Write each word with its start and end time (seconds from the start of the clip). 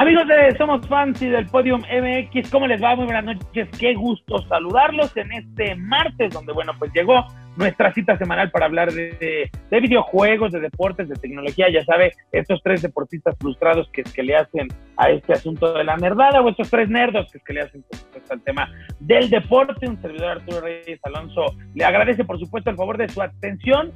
Amigos 0.00 0.28
de 0.28 0.56
Somos 0.56 0.86
Fans 0.86 1.20
y 1.22 1.26
del 1.26 1.46
Podium 1.48 1.80
MX, 1.80 2.50
¿cómo 2.50 2.68
les 2.68 2.80
va? 2.80 2.94
Muy 2.94 3.06
buenas 3.06 3.24
noches, 3.24 3.68
qué 3.80 3.94
gusto 3.94 4.38
saludarlos 4.46 5.16
en 5.16 5.32
este 5.32 5.74
martes, 5.74 6.32
donde, 6.32 6.52
bueno, 6.52 6.72
pues 6.78 6.92
llegó 6.94 7.26
nuestra 7.58 7.92
cita 7.92 8.16
semanal 8.16 8.50
para 8.50 8.66
hablar 8.66 8.92
de, 8.92 9.50
videojuegos, 9.70 10.52
de 10.52 10.60
deportes, 10.60 11.08
de 11.08 11.16
tecnología. 11.16 11.68
Ya 11.70 11.84
sabe, 11.84 12.12
estos 12.32 12.62
tres 12.62 12.82
deportistas 12.82 13.36
frustrados 13.38 13.88
que, 13.92 14.04
que 14.04 14.22
le 14.22 14.36
hacen 14.36 14.68
a 14.96 15.10
este 15.10 15.32
asunto 15.32 15.74
de 15.74 15.84
la 15.84 15.96
nerdada, 15.96 16.40
o 16.40 16.48
estos 16.48 16.70
tres 16.70 16.88
nerdos 16.88 17.30
que, 17.32 17.40
que 17.40 17.52
le 17.52 17.62
hacen 17.62 17.84
al 18.30 18.42
tema 18.42 18.70
del 19.00 19.28
deporte. 19.28 19.88
Un 19.88 20.00
servidor 20.00 20.38
Arturo 20.38 20.60
Reyes 20.60 21.00
Alonso 21.02 21.56
le 21.74 21.84
agradece, 21.84 22.24
por 22.24 22.38
supuesto, 22.38 22.70
el 22.70 22.76
favor 22.76 22.96
de 22.96 23.08
su 23.08 23.20
atención. 23.20 23.92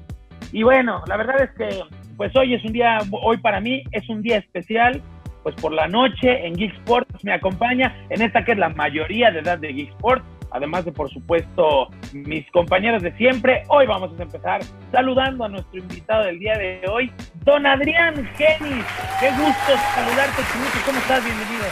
Y 0.51 0.65
bueno, 0.65 1.03
la 1.07 1.17
verdad 1.17 1.43
es 1.43 1.51
que, 1.53 1.81
pues 2.17 2.35
hoy 2.37 2.55
es 2.55 2.65
un 2.65 2.73
día, 2.73 2.99
hoy 3.13 3.39
para 3.39 3.61
mí 3.61 3.85
es 3.93 4.09
un 4.09 4.23
día 4.23 4.39
especial 4.39 5.01
pues 5.43 5.57
por 5.57 5.73
la 5.73 5.89
noche 5.89 6.47
en 6.47 6.55
Geek 6.55 6.73
Sports 6.79 7.25
me 7.25 7.33
acompaña 7.33 8.07
en 8.11 8.23
esta 8.23 8.45
que 8.45 8.53
es 8.53 8.59
la 8.59 8.69
mayoría 8.69 9.33
de 9.33 9.41
edad 9.41 9.59
de 9.59 9.73
Geek 9.73 9.91
Sports, 9.91 10.25
además 10.53 10.85
de 10.85 10.93
por 10.93 11.11
supuesto 11.11 11.89
mis 12.13 12.49
compañeros 12.51 13.03
de 13.03 13.13
siempre. 13.17 13.65
Hoy 13.69 13.87
vamos 13.87 14.11
a 14.19 14.23
empezar 14.23 14.61
saludando 14.91 15.45
a 15.45 15.49
nuestro 15.49 15.79
invitado 15.79 16.25
del 16.25 16.39
día 16.39 16.57
de 16.57 16.83
hoy, 16.91 17.11
don 17.45 17.67
Adrián 17.67 18.15
Genis. 18.37 18.85
Qué 19.21 19.31
gusto 19.31 19.73
saludarte, 19.95 20.43
Chimucho. 20.53 20.79
¿Cómo 20.87 20.99
estás? 20.99 21.25
Bienvenido. 21.25 21.65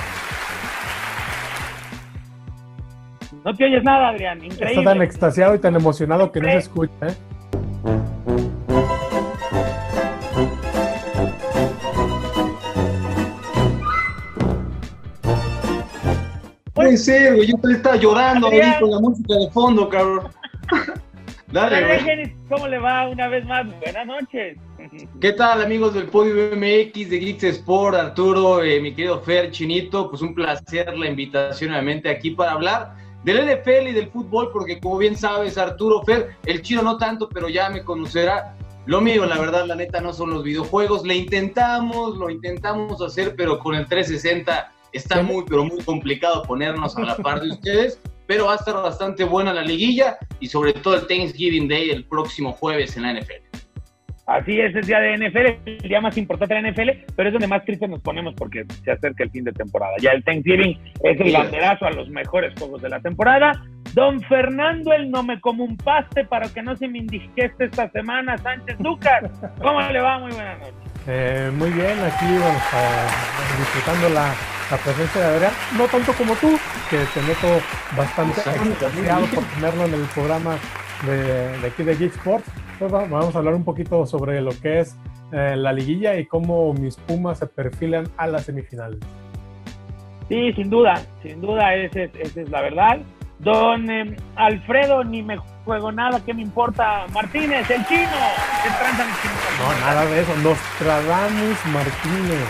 No 3.44 3.54
te 3.54 3.64
oyes 3.64 3.82
nada, 3.82 4.08
Adrián. 4.08 4.44
Increíble. 4.44 4.80
Está 4.80 4.92
tan 4.92 5.02
extasiado 5.02 5.54
y 5.54 5.58
tan 5.58 5.74
emocionado 5.74 6.30
que 6.30 6.40
no 6.40 6.48
se 6.50 6.56
escucha, 6.58 7.06
¿eh? 7.06 7.14
Puede 16.90 17.04
ser, 17.04 17.36
güey. 17.36 17.46
Yo 17.46 17.56
te 17.58 17.72
estaba 17.72 17.94
llorando 17.94 18.48
ahí 18.48 18.60
con 18.80 18.90
la 18.90 18.98
música 18.98 19.36
de 19.36 19.48
fondo, 19.52 19.88
cabrón. 19.88 20.28
Dale, 21.52 22.02
güey. 22.02 22.34
¿Cómo 22.48 22.66
le 22.66 22.80
va 22.80 23.08
una 23.08 23.28
vez 23.28 23.46
más? 23.46 23.64
Buenas 23.78 24.06
noches. 24.08 24.58
¿Qué 25.20 25.32
tal, 25.34 25.62
amigos 25.62 25.94
del 25.94 26.06
Podio 26.06 26.34
MX 26.56 27.10
de 27.10 27.18
Geeks 27.20 27.44
Sport? 27.44 27.94
Arturo, 27.94 28.64
eh, 28.64 28.80
mi 28.80 28.92
querido 28.92 29.20
Fer, 29.20 29.52
Chinito, 29.52 30.10
pues 30.10 30.20
un 30.20 30.34
placer 30.34 30.98
la 30.98 31.06
invitación 31.06 31.70
nuevamente 31.70 32.08
aquí 32.10 32.32
para 32.32 32.52
hablar 32.52 32.96
del 33.22 33.38
NFL 33.46 33.86
y 33.86 33.92
del 33.92 34.08
fútbol, 34.10 34.50
porque 34.52 34.80
como 34.80 34.98
bien 34.98 35.16
sabes, 35.16 35.58
Arturo, 35.58 36.02
Fer, 36.02 36.30
el 36.44 36.60
chino 36.60 36.82
no 36.82 36.98
tanto, 36.98 37.28
pero 37.28 37.48
ya 37.48 37.70
me 37.70 37.84
conocerá. 37.84 38.56
Lo 38.86 39.00
mío, 39.00 39.26
la 39.26 39.38
verdad, 39.38 39.64
la 39.64 39.76
neta, 39.76 40.00
no 40.00 40.12
son 40.12 40.30
los 40.30 40.42
videojuegos. 40.42 41.06
Le 41.06 41.14
intentamos, 41.14 42.16
lo 42.16 42.30
intentamos 42.30 43.00
hacer, 43.00 43.36
pero 43.36 43.60
con 43.60 43.76
el 43.76 43.86
360 43.86 44.72
Está 44.92 45.22
muy, 45.22 45.44
pero 45.48 45.64
muy 45.64 45.82
complicado 45.82 46.42
ponernos 46.42 46.96
a 46.96 47.02
la 47.02 47.16
par 47.16 47.40
de 47.40 47.50
ustedes, 47.50 48.00
pero 48.26 48.46
va 48.46 48.52
a 48.52 48.56
estar 48.56 48.74
bastante 48.74 49.24
buena 49.24 49.52
la 49.52 49.62
liguilla 49.62 50.18
y 50.40 50.46
sobre 50.46 50.72
todo 50.72 50.94
el 50.94 51.06
Thanksgiving 51.06 51.68
Day 51.68 51.90
el 51.90 52.04
próximo 52.04 52.52
jueves 52.52 52.96
en 52.96 53.04
la 53.04 53.14
NFL. 53.14 53.50
Así 54.30 54.60
es, 54.60 54.72
es 54.76 54.86
día 54.86 55.00
de 55.00 55.18
NFL, 55.18 55.68
el 55.68 55.78
día 55.78 56.00
más 56.00 56.16
importante 56.16 56.54
de 56.54 56.62
la 56.62 56.70
NFL, 56.70 57.12
pero 57.16 57.28
es 57.28 57.32
donde 57.32 57.48
más 57.48 57.64
tristes 57.64 57.90
nos 57.90 58.00
ponemos 58.00 58.32
porque 58.34 58.64
se 58.84 58.92
acerca 58.92 59.24
el 59.24 59.30
fin 59.30 59.42
de 59.42 59.50
temporada. 59.50 59.92
Ya 60.00 60.12
el 60.12 60.22
Thanksgiving 60.22 60.78
es 61.02 61.20
el 61.20 61.32
banderazo 61.32 61.86
a 61.86 61.90
los 61.90 62.08
mejores 62.10 62.54
juegos 62.56 62.80
de 62.80 62.90
la 62.90 63.00
temporada. 63.00 63.50
Don 63.92 64.20
Fernando, 64.22 64.92
el 64.92 65.10
no 65.10 65.24
me 65.24 65.40
como 65.40 65.64
un 65.64 65.76
paste 65.76 66.24
para 66.24 66.48
que 66.48 66.62
no 66.62 66.76
se 66.76 66.86
me 66.86 66.98
indigeste 66.98 67.64
esta 67.64 67.90
semana, 67.90 68.38
Sánchez 68.38 68.78
Lucas. 68.78 69.24
¿Cómo 69.60 69.80
le 69.80 70.00
va? 70.00 70.20
Muy 70.20 70.30
buenas 70.30 70.60
noches. 70.60 70.89
Eh, 71.12 71.50
muy 71.56 71.70
bien, 71.70 71.98
aquí 72.04 72.24
vamos 72.38 72.62
disfrutando 73.58 74.10
la, 74.10 74.32
presencia 74.84 75.20
de 75.20 75.26
Adrián, 75.26 75.52
no 75.76 75.88
tanto 75.88 76.12
como 76.12 76.36
tú, 76.36 76.56
que 76.88 76.98
te 76.98 77.20
noto 77.22 77.60
bastante 77.96 78.38
extasiado 78.38 79.26
por 79.26 79.42
tenerlo 79.44 79.86
en 79.86 79.94
el 79.94 80.04
programa 80.14 80.56
de, 81.04 81.66
aquí 81.66 81.82
de 81.82 81.96
Geek 81.96 82.14
Sports. 82.14 82.48
Pues 82.78 82.92
vamos 82.92 83.34
a 83.34 83.38
hablar 83.38 83.54
un 83.54 83.64
poquito 83.64 84.06
sobre 84.06 84.40
lo 84.40 84.52
que 84.52 84.78
es 84.78 84.96
eh, 85.32 85.56
la 85.56 85.72
liguilla 85.72 86.14
y 86.14 86.26
cómo 86.26 86.72
mis 86.74 86.94
Pumas 86.94 87.40
se 87.40 87.46
perfilan 87.48 88.04
a 88.16 88.28
las 88.28 88.44
semifinales. 88.44 89.00
Sí, 90.28 90.52
sin 90.52 90.70
duda, 90.70 91.02
sin 91.24 91.40
duda, 91.40 91.74
esa 91.74 92.02
es 92.02 92.48
la 92.50 92.62
verdad. 92.62 93.00
Don 93.40 93.90
em, 93.90 94.14
Alfredo, 94.36 95.02
ni 95.02 95.24
me 95.24 95.38
juego 95.64 95.90
nada, 95.90 96.20
¿qué 96.24 96.32
me 96.32 96.42
importa? 96.42 97.06
Martínez, 97.12 97.68
el 97.68 97.84
chino. 97.86 98.08
¿Qué 98.62 98.68
tranza 98.78 99.04
mi 99.04 99.12
chino? 99.22 99.39
No, 99.60 99.80
nada 99.80 100.06
de 100.06 100.20
eso. 100.20 100.34
Nostradamus 100.36 101.66
Martínez. 101.66 102.48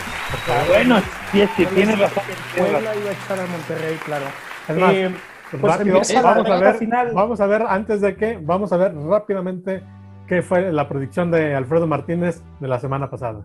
Ah, 0.48 0.64
bueno, 0.68 1.00
sí, 1.32 1.40
es 1.40 1.50
que 1.50 1.66
tienes 1.66 1.98
razón. 1.98 2.22
Puebla 2.56 2.96
iba 2.96 3.10
a 3.10 3.12
estar 3.12 3.40
a 3.40 3.46
Monterrey, 3.46 3.96
claro. 4.04 4.26
Es 4.68 4.76
más, 4.76 4.94
eh, 4.94 5.14
pues 5.50 5.62
vamos 6.22 6.48
a 6.48 6.58
ver, 6.58 6.74
final. 6.76 7.10
vamos 7.12 7.40
a 7.40 7.46
ver, 7.46 7.62
antes 7.68 8.00
de 8.00 8.14
que, 8.14 8.38
vamos 8.40 8.72
a 8.72 8.76
ver 8.76 8.94
rápidamente 8.94 9.82
qué 10.28 10.42
fue 10.42 10.70
la 10.72 10.88
predicción 10.88 11.32
de 11.32 11.56
Alfredo 11.56 11.88
Martínez 11.88 12.40
de 12.60 12.68
la 12.68 12.78
semana 12.78 13.10
pasada. 13.10 13.44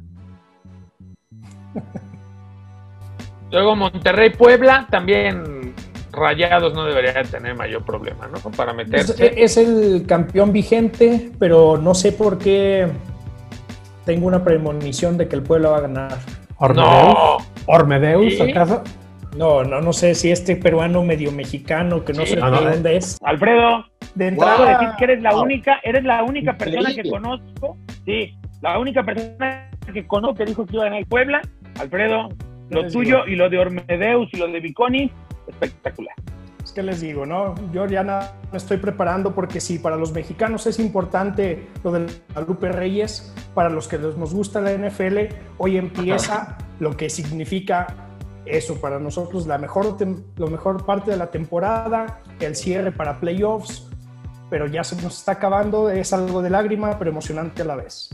Luego 3.51 3.75
Monterrey 3.75 4.29
Puebla 4.31 4.87
también 4.91 5.73
Rayados 6.11 6.73
no 6.73 6.85
debería 6.85 7.23
tener 7.23 7.55
mayor 7.55 7.83
problema, 7.83 8.27
¿no? 8.27 8.37
Para 8.51 8.73
meterse. 8.73 9.33
Es, 9.43 9.57
el 9.57 10.05
campeón 10.07 10.53
vigente, 10.53 11.31
pero 11.39 11.77
no 11.77 11.95
sé 11.95 12.11
por 12.11 12.37
qué 12.37 12.87
tengo 14.05 14.27
una 14.27 14.43
premonición 14.43 15.17
de 15.17 15.27
que 15.27 15.35
el 15.35 15.43
pueblo 15.43 15.71
va 15.71 15.77
a 15.77 15.81
ganar. 15.81 16.17
¿Ormedeus? 16.57 17.43
¿Ormedeus, 17.65 18.41
acaso? 18.41 18.83
No, 19.35 19.63
no, 19.63 19.81
no 19.81 19.91
sé 19.91 20.15
si 20.15 20.31
este 20.31 20.55
peruano 20.55 21.03
medio 21.03 21.31
mexicano 21.31 22.05
que 22.05 22.13
no 22.13 22.25
sé 22.25 22.35
de 22.35 22.41
dónde 22.41 22.95
es. 22.95 23.17
Alfredo, 23.23 23.85
de 24.13 24.27
entrada 24.27 24.79
decir 24.79 24.89
que 24.97 25.03
eres 25.03 25.21
la 25.21 25.35
única, 25.35 25.79
eres 25.83 26.05
la 26.05 26.23
única 26.23 26.57
persona 26.57 26.93
que 26.93 27.09
conozco, 27.09 27.77
sí, 28.05 28.33
la 28.61 28.79
única 28.79 29.03
persona 29.03 29.69
que 29.93 30.07
conozco 30.07 30.35
que 30.35 30.45
dijo 30.45 30.65
que 30.65 30.75
iba 30.75 30.83
a 30.83 30.85
ganar 30.85 30.99
el 30.99 31.07
Puebla. 31.07 31.41
Alfredo, 31.79 32.29
lo 32.69 32.87
tuyo 32.87 33.25
y 33.27 33.35
lo 33.35 33.49
de 33.49 33.59
Ormedeus 33.59 34.29
y 34.31 34.37
lo 34.37 34.47
de 34.47 34.59
Viconi 34.61 35.11
espectacular. 35.47 36.15
Que 36.75 36.83
les 36.83 36.99
digo, 36.99 37.25
¿no? 37.25 37.55
Yo 37.71 37.85
ya 37.85 38.03
me 38.03 38.57
estoy 38.57 38.75
preparando 38.75 39.33
porque 39.33 39.61
sí, 39.61 39.79
para 39.79 39.95
los 39.95 40.11
mexicanos 40.11 40.67
es 40.67 40.77
importante 40.77 41.69
lo 41.85 41.91
de 41.93 42.05
Lupe 42.45 42.69
Reyes, 42.69 43.33
para 43.53 43.69
los 43.69 43.87
que 43.87 43.97
nos 43.97 44.33
gusta 44.33 44.59
la 44.59 44.73
NFL, 44.73 45.19
hoy 45.57 45.77
empieza 45.77 46.57
lo 46.81 46.97
que 46.97 47.09
significa 47.09 47.87
eso 48.45 48.81
para 48.81 48.99
nosotros, 48.99 49.47
la 49.47 49.57
mejor, 49.57 49.95
lo 50.35 50.47
mejor 50.47 50.85
parte 50.85 51.11
de 51.11 51.17
la 51.17 51.31
temporada, 51.31 52.19
el 52.41 52.57
cierre 52.57 52.91
para 52.91 53.21
playoffs, 53.21 53.89
pero 54.49 54.67
ya 54.67 54.83
se 54.83 55.01
nos 55.01 55.17
está 55.17 55.31
acabando, 55.31 55.89
es 55.89 56.11
algo 56.11 56.41
de 56.41 56.49
lágrima, 56.49 56.99
pero 56.99 57.09
emocionante 57.09 57.61
a 57.61 57.65
la 57.65 57.77
vez. 57.77 58.09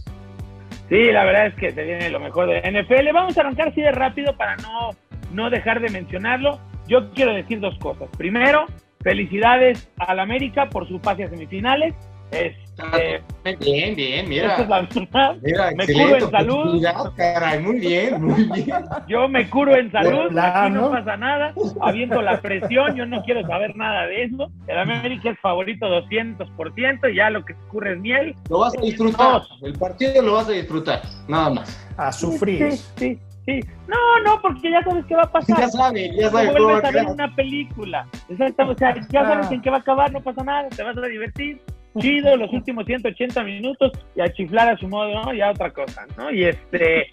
Sí, 0.88 1.12
la 1.12 1.24
verdad 1.24 1.48
es 1.48 1.56
que 1.56 1.72
se 1.72 1.84
viene 1.84 2.12
lo 2.12 2.20
mejor 2.20 2.48
de 2.48 2.62
la 2.62 2.82
NFL. 2.82 3.12
Vamos 3.12 3.36
a 3.38 3.42
arrancar 3.42 3.70
así 3.70 3.82
de 3.82 3.92
rápido 3.92 4.38
para 4.38 4.56
no, 4.58 4.92
no 5.34 5.50
dejar 5.50 5.82
de 5.82 5.90
mencionarlo. 5.90 6.60
Yo 6.88 7.12
quiero 7.12 7.34
decir 7.34 7.60
dos 7.60 7.78
cosas. 7.80 8.10
Primero, 8.18 8.66
felicidades 9.02 9.90
al 9.98 10.20
América 10.20 10.70
por 10.70 10.88
su 10.88 11.00
pase 11.00 11.24
a 11.24 11.30
semifinales. 11.30 11.96
Este, 12.32 13.22
bien, 13.60 13.94
bien, 13.94 14.30
mira. 14.30 14.58
me 14.58 15.86
curo 15.86 16.16
en 16.16 16.32
salud. 16.32 16.84
Caray, 17.18 17.60
muy 17.60 17.80
bien, 17.80 18.24
muy 18.24 18.46
bien. 18.46 18.86
Yo 19.08 19.28
me 19.28 19.50
curo 19.50 19.76
en 19.76 19.92
salud, 19.92 20.38
aquí 20.38 20.72
no 20.72 20.92
pasa 20.92 21.18
nada. 21.18 21.54
Habiendo 21.82 22.22
la 22.22 22.40
presión, 22.40 22.96
yo 22.96 23.06
no 23.06 23.22
quiero 23.24 23.46
saber 23.48 23.76
nada 23.76 24.08
de 24.08 24.24
eso. 24.24 24.50
El 24.68 24.78
América 24.78 25.32
es 25.32 25.40
favorito 25.40 25.88
200%, 25.88 27.14
ya 27.14 27.30
lo 27.30 27.44
que 27.44 27.54
ocurre 27.68 27.94
es 27.94 28.00
miel. 28.00 28.36
Lo 28.50 28.60
vas 28.60 28.78
a 28.78 28.82
disfrutar. 28.82 29.42
El 29.62 29.74
partido 29.74 30.22
lo 30.22 30.34
vas 30.36 30.48
a 30.48 30.52
disfrutar, 30.52 31.02
nada 31.28 31.50
más. 31.50 31.88
A 31.98 32.14
sufrir. 32.14 32.72
Sí, 32.72 32.78
sí. 32.78 32.86
Sí. 32.96 33.20
No, 33.48 34.20
no, 34.24 34.42
porque 34.42 34.72
ya 34.72 34.84
sabes 34.84 35.06
qué 35.06 35.16
va 35.16 35.24
a 35.24 35.32
pasar. 35.32 35.60
Ya 35.60 35.68
sabes, 35.70 36.16
ya 36.16 36.30
sabes 36.30 36.52
cómo 36.52 36.64
vuelves 36.66 36.86
a 36.86 36.92
ver 36.92 37.06
una 37.08 37.36
película. 37.36 38.08
Exacto, 38.30 38.70
o 38.70 38.78
sea, 38.78 38.96
ya 39.10 39.24
sabes 39.24 39.48
ah. 39.50 39.54
en 39.54 39.62
qué 39.62 39.70
va 39.70 39.78
a 39.78 39.80
acabar, 39.80 40.12
no 40.12 40.22
pasa 40.22 40.44
nada, 40.44 40.70
te 40.70 40.84
vas 40.84 40.98
a 40.98 41.02
divertir. 41.02 41.62
Chido, 42.00 42.36
los 42.38 42.52
últimos 42.54 42.86
180 42.86 43.44
minutos 43.44 43.92
y 44.16 44.22
a 44.22 44.32
chiflar 44.32 44.70
a 44.70 44.78
su 44.78 44.88
modo, 44.88 45.24
¿no? 45.24 45.34
Ya 45.34 45.52
otra 45.52 45.72
cosa, 45.72 46.06
¿no? 46.18 46.32
Y 46.32 46.46
este, 46.46 47.08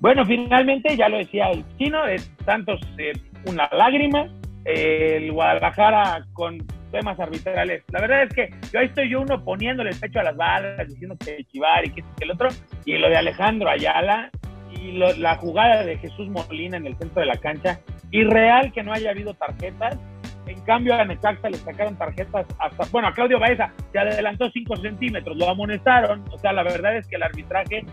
bueno, 0.00 0.24
finalmente, 0.24 0.96
ya 0.96 1.08
lo 1.08 1.18
decía 1.18 1.50
el 1.50 1.64
chino, 1.76 2.06
es 2.06 2.30
Santos 2.44 2.80
eh, 2.98 3.12
una 3.46 3.68
lágrima, 3.72 4.28
el 4.64 5.30
Guadalajara 5.32 6.24
con 6.32 6.58
temas 6.90 7.18
arbitrales. 7.20 7.82
La 7.90 8.00
verdad 8.00 8.22
es 8.22 8.34
que 8.34 8.50
yo 8.72 8.80
ahí 8.80 8.86
estoy 8.86 9.10
yo 9.10 9.20
uno 9.20 9.42
poniéndole 9.42 9.90
el 9.90 10.00
pecho 10.00 10.20
a 10.20 10.24
las 10.24 10.36
balas, 10.36 10.88
diciendo 10.88 11.16
que 11.18 11.44
chivar 11.44 11.84
y 11.84 11.90
que, 11.90 12.02
que 12.02 12.24
el 12.24 12.30
otro, 12.30 12.48
y 12.84 12.96
lo 12.96 13.08
de 13.08 13.16
Alejandro 13.16 13.68
Ayala, 13.68 14.30
y 14.80 14.92
la 14.92 15.36
jugada 15.36 15.84
de 15.84 15.98
Jesús 15.98 16.28
Molina 16.28 16.76
en 16.76 16.86
el 16.86 16.96
centro 16.96 17.20
de 17.20 17.26
la 17.26 17.36
cancha, 17.36 17.80
irreal 18.10 18.72
que 18.72 18.82
no 18.82 18.92
haya 18.92 19.10
habido 19.10 19.34
tarjetas, 19.34 19.98
En 20.46 20.60
cambio, 20.60 20.94
a 20.94 21.04
Necaxa 21.04 21.48
le 21.48 21.56
sacaron 21.56 21.96
tarjetas 21.96 22.46
hasta. 22.58 22.84
Bueno, 22.92 23.08
a 23.08 23.14
Claudio 23.14 23.38
Baeza 23.38 23.72
se 23.92 23.98
adelantó 23.98 24.50
5 24.50 24.76
centímetros, 24.76 25.36
lo 25.36 25.48
amonestaron. 25.48 26.22
O 26.30 26.38
sea, 26.38 26.52
la 26.52 26.62
verdad 26.62 26.96
es 26.96 27.06
que 27.08 27.16
el 27.16 27.22
arbitraje 27.22 27.86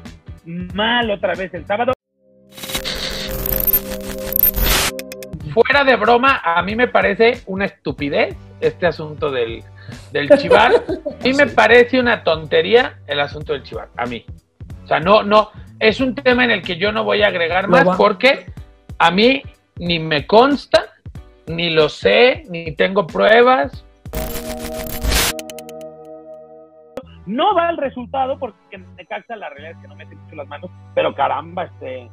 mal 0.46 1.10
otra 1.12 1.34
vez 1.34 1.54
el 1.54 1.66
sábado. 1.66 1.94
Fuera 5.54 5.84
de 5.84 5.96
broma, 5.96 6.42
a 6.44 6.62
mí 6.62 6.76
me 6.76 6.88
parece 6.88 7.42
una 7.46 7.66
estupidez 7.66 8.36
este 8.62 8.88
asunto 8.88 9.32
del, 9.32 9.64
del 10.12 10.30
chivar. 10.38 10.72
A 11.22 11.24
mí 11.24 11.34
me 11.34 11.48
parece 11.48 12.00
una 12.00 12.24
tontería 12.24 13.00
el 13.06 13.20
asunto 13.20 13.54
del 13.54 13.64
chivar, 13.64 13.90
a 13.96 14.06
mí. 14.06 14.26
O 14.84 14.88
sea, 14.88 15.00
no, 15.00 15.22
no, 15.22 15.52
es 15.82 16.00
un 16.00 16.14
tema 16.14 16.46
en 16.46 16.52
el 16.52 16.62
que 16.62 16.78
yo 16.78 16.92
no 16.92 17.04
voy 17.04 17.24
a 17.24 17.28
agregar 17.28 17.68
más 17.68 17.98
porque 17.98 18.46
a 19.00 19.10
mí 19.10 19.42
ni 19.78 19.98
me 19.98 20.28
consta, 20.28 20.86
ni 21.48 21.72
lo 21.72 21.90
sé, 21.90 22.44
ni 22.50 22.72
tengo 22.76 23.08
pruebas. 23.08 23.84
No 27.26 27.56
va 27.56 27.72
el 27.72 27.78
resultado 27.78 28.38
porque 28.38 28.58
en 28.72 28.96
Necaxa 28.96 29.36
la 29.36 29.50
realidad 29.50 29.72
es 29.72 29.78
que 29.82 29.88
no 29.88 29.96
mete 29.96 30.16
mucho 30.16 30.36
las 30.36 30.48
manos, 30.48 30.70
pero 30.94 31.16
caramba, 31.16 31.64
este, 31.64 32.12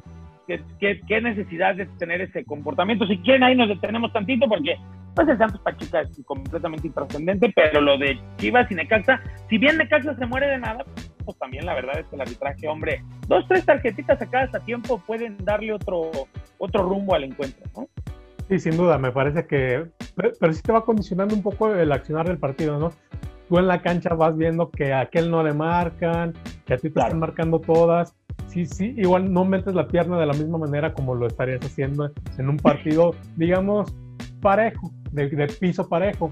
¿qué, 0.81 1.21
necesidad 1.21 1.75
de 1.75 1.85
tener 1.99 2.23
ese 2.23 2.47
comportamiento. 2.47 3.07
Si 3.07 3.19
quieren, 3.19 3.43
ahí 3.43 3.55
nos 3.55 3.69
detenemos 3.69 4.11
tantito 4.15 4.49
porque 4.49 4.77
pues 5.15 5.29
el 5.29 5.37
Santos 5.37 5.61
Pachuca 5.61 6.01
es 6.01 6.25
completamente 6.25 6.87
intrascendente, 6.87 7.53
pero 7.55 7.83
lo 7.83 7.99
de 7.99 8.19
Chivas 8.37 8.71
y 8.71 8.77
Necaxa, 8.77 9.21
si 9.51 9.59
bien 9.59 9.77
Necaxa 9.77 10.15
se 10.15 10.27
muere 10.27 10.47
de 10.47 10.59
nada, 10.59 10.85
pues 10.85 11.08
también 11.35 11.67
la 11.67 11.75
verdad 11.75 11.99
es 11.99 12.07
que 12.07 12.17
el 12.17 12.23
arbitraje, 12.23 12.69
hombre, 12.69 13.03
dos, 13.27 13.47
tres 13.49 13.65
tarjetitas 13.65 14.19
sacadas 14.19 14.55
a 14.55 14.61
tiempo 14.61 14.99
pueden 15.07 15.37
darle 15.45 15.73
otro, 15.73 16.11
otro 16.59 16.83
rumbo 16.83 17.15
al 17.15 17.25
encuentro, 17.25 17.65
¿no? 17.77 17.89
Sí, 18.49 18.59
sin 18.59 18.77
duda, 18.77 18.97
me 18.97 19.13
parece 19.13 19.47
que, 19.47 19.87
pero 20.17 20.53
sí 20.53 20.63
te 20.63 20.73
va 20.73 20.85
condicionando 20.85 21.35
un 21.35 21.43
poco 21.43 21.75
el 21.75 21.93
accionar 21.93 22.27
del 22.27 22.39
partido, 22.39 22.79
¿no? 22.79 22.93
Tú 23.49 23.59
en 23.59 23.67
la 23.67 23.83
cancha 23.83 24.15
vas 24.15 24.37
viendo 24.37 24.71
que 24.71 24.93
a 24.93 25.01
aquel 25.01 25.31
no 25.31 25.43
le 25.43 25.53
marcan, 25.53 26.33
que 26.67 26.75
a 26.75 26.77
ti 26.77 26.91
te 26.91 27.01
están 27.01 27.19
marcando 27.19 27.61
todas, 27.61 28.15
sí, 28.49 28.67
sí, 28.67 28.95
igual 28.97 29.33
no 29.33 29.45
metes 29.45 29.75
la 29.75 29.87
pierna 29.87 30.19
de 30.19 30.27
la 30.27 30.33
misma 30.33 30.59
manera 30.59 30.93
como 30.93 31.15
lo 31.15 31.27
estarías 31.27 31.65
haciendo 31.65 32.11
en 32.39 32.49
un 32.49 32.57
partido, 32.57 33.15
digamos, 33.37 33.95
parejo, 34.41 34.91
de, 35.13 35.47
piso 35.61 35.89
parejo. 35.89 36.31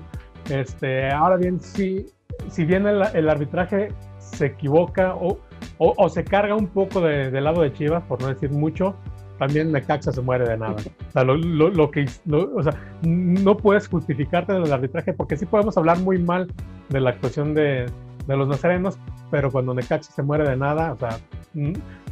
Este, 0.50 1.10
ahora 1.10 1.36
bien, 1.36 1.60
si, 1.60 2.06
si 2.48 2.64
bien 2.64 2.86
el, 2.86 3.28
arbitraje 3.28 3.88
se 4.36 4.46
equivoca 4.46 5.14
o, 5.14 5.38
o, 5.78 6.08
se 6.08 6.24
carga 6.24 6.54
un 6.54 6.68
poco 6.68 7.00
de, 7.00 7.30
del 7.30 7.44
lado 7.44 7.62
de 7.62 7.72
Chivas, 7.72 8.02
por 8.04 8.20
no 8.20 8.28
decir 8.28 8.50
mucho, 8.50 8.94
también 9.38 9.72
Necaxa 9.72 10.12
se 10.12 10.20
muere 10.20 10.48
de 10.48 10.56
nada. 10.56 10.76
O 11.08 11.12
sea, 11.12 11.24
lo, 11.24 11.36
lo, 11.36 11.90
que, 11.90 12.06
o 12.30 12.62
sea, 12.62 12.72
no 13.02 13.56
puedes 13.56 13.88
justificarte 13.88 14.52
del 14.52 14.72
arbitraje 14.72 15.12
porque 15.12 15.36
sí 15.36 15.46
podemos 15.46 15.76
hablar 15.76 15.98
muy 15.98 16.18
mal 16.18 16.48
de 16.88 17.00
la 17.00 17.10
actuación 17.10 17.54
de, 17.54 17.86
de 18.26 18.36
los 18.36 18.48
nazarenos, 18.48 18.98
pero 19.30 19.50
cuando 19.50 19.74
Necaxa 19.74 20.12
se 20.12 20.22
muere 20.22 20.48
de 20.48 20.56
nada, 20.56 20.92
o 20.92 20.96
sea, 20.98 21.18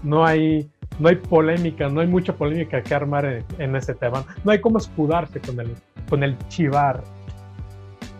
no 0.03 0.25
hay, 0.25 0.69
no 0.99 1.09
hay 1.09 1.17
polémica, 1.17 1.88
no 1.88 2.00
hay 2.00 2.06
mucha 2.06 2.35
polémica 2.35 2.82
que 2.82 2.94
armar 2.94 3.44
en, 3.59 3.76
ese 3.76 3.94
tema. 3.94 4.25
No 4.44 4.53
hay 4.53 4.61
cómo 4.61 4.79
escudarse 4.79 5.41
con 5.41 5.61
el, 5.61 5.75
con 6.09 6.23
el 6.23 6.37
chivar. 6.49 7.03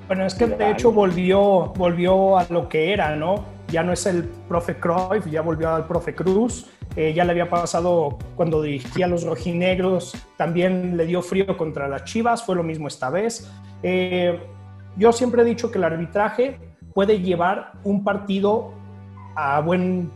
Bueno, 0.07 0.27
es 0.27 0.35
que 0.35 0.47
de 0.47 0.71
hecho 0.71 0.93
volvió, 0.93 1.73
volvió 1.77 2.39
a 2.39 2.47
lo 2.51 2.69
que 2.69 2.93
era, 2.93 3.17
¿no? 3.17 3.54
Ya 3.69 3.83
no 3.83 3.93
es 3.93 4.07
el 4.07 4.25
profe 4.49 4.77
Cruyff, 4.77 5.27
ya 5.27 5.43
volvió 5.43 5.75
al 5.75 5.87
profe 5.87 6.15
Cruz. 6.15 6.67
Eh, 6.97 7.13
ya 7.13 7.25
le 7.25 7.33
había 7.33 7.51
pasado 7.51 8.19
cuando 8.37 8.63
dirigía 8.63 9.07
a 9.07 9.09
los 9.09 9.25
rojinegros, 9.25 10.17
también 10.37 10.97
le 10.97 11.07
dio 11.07 11.23
frío 11.23 11.57
contra 11.57 11.89
las 11.89 12.05
Chivas, 12.05 12.45
fue 12.45 12.55
lo 12.55 12.63
mismo 12.63 12.87
esta 12.87 13.11
vez. 13.11 13.51
Eh, 13.83 14.39
yo 14.97 15.13
siempre 15.13 15.43
he 15.43 15.45
dicho 15.45 15.73
que 15.73 15.79
el 15.79 15.85
arbitraje 15.85 16.61
puede 16.95 17.21
llevar 17.21 17.73
un 17.83 18.05
partido 18.05 18.73
a 19.37 19.61
buen, 19.61 20.11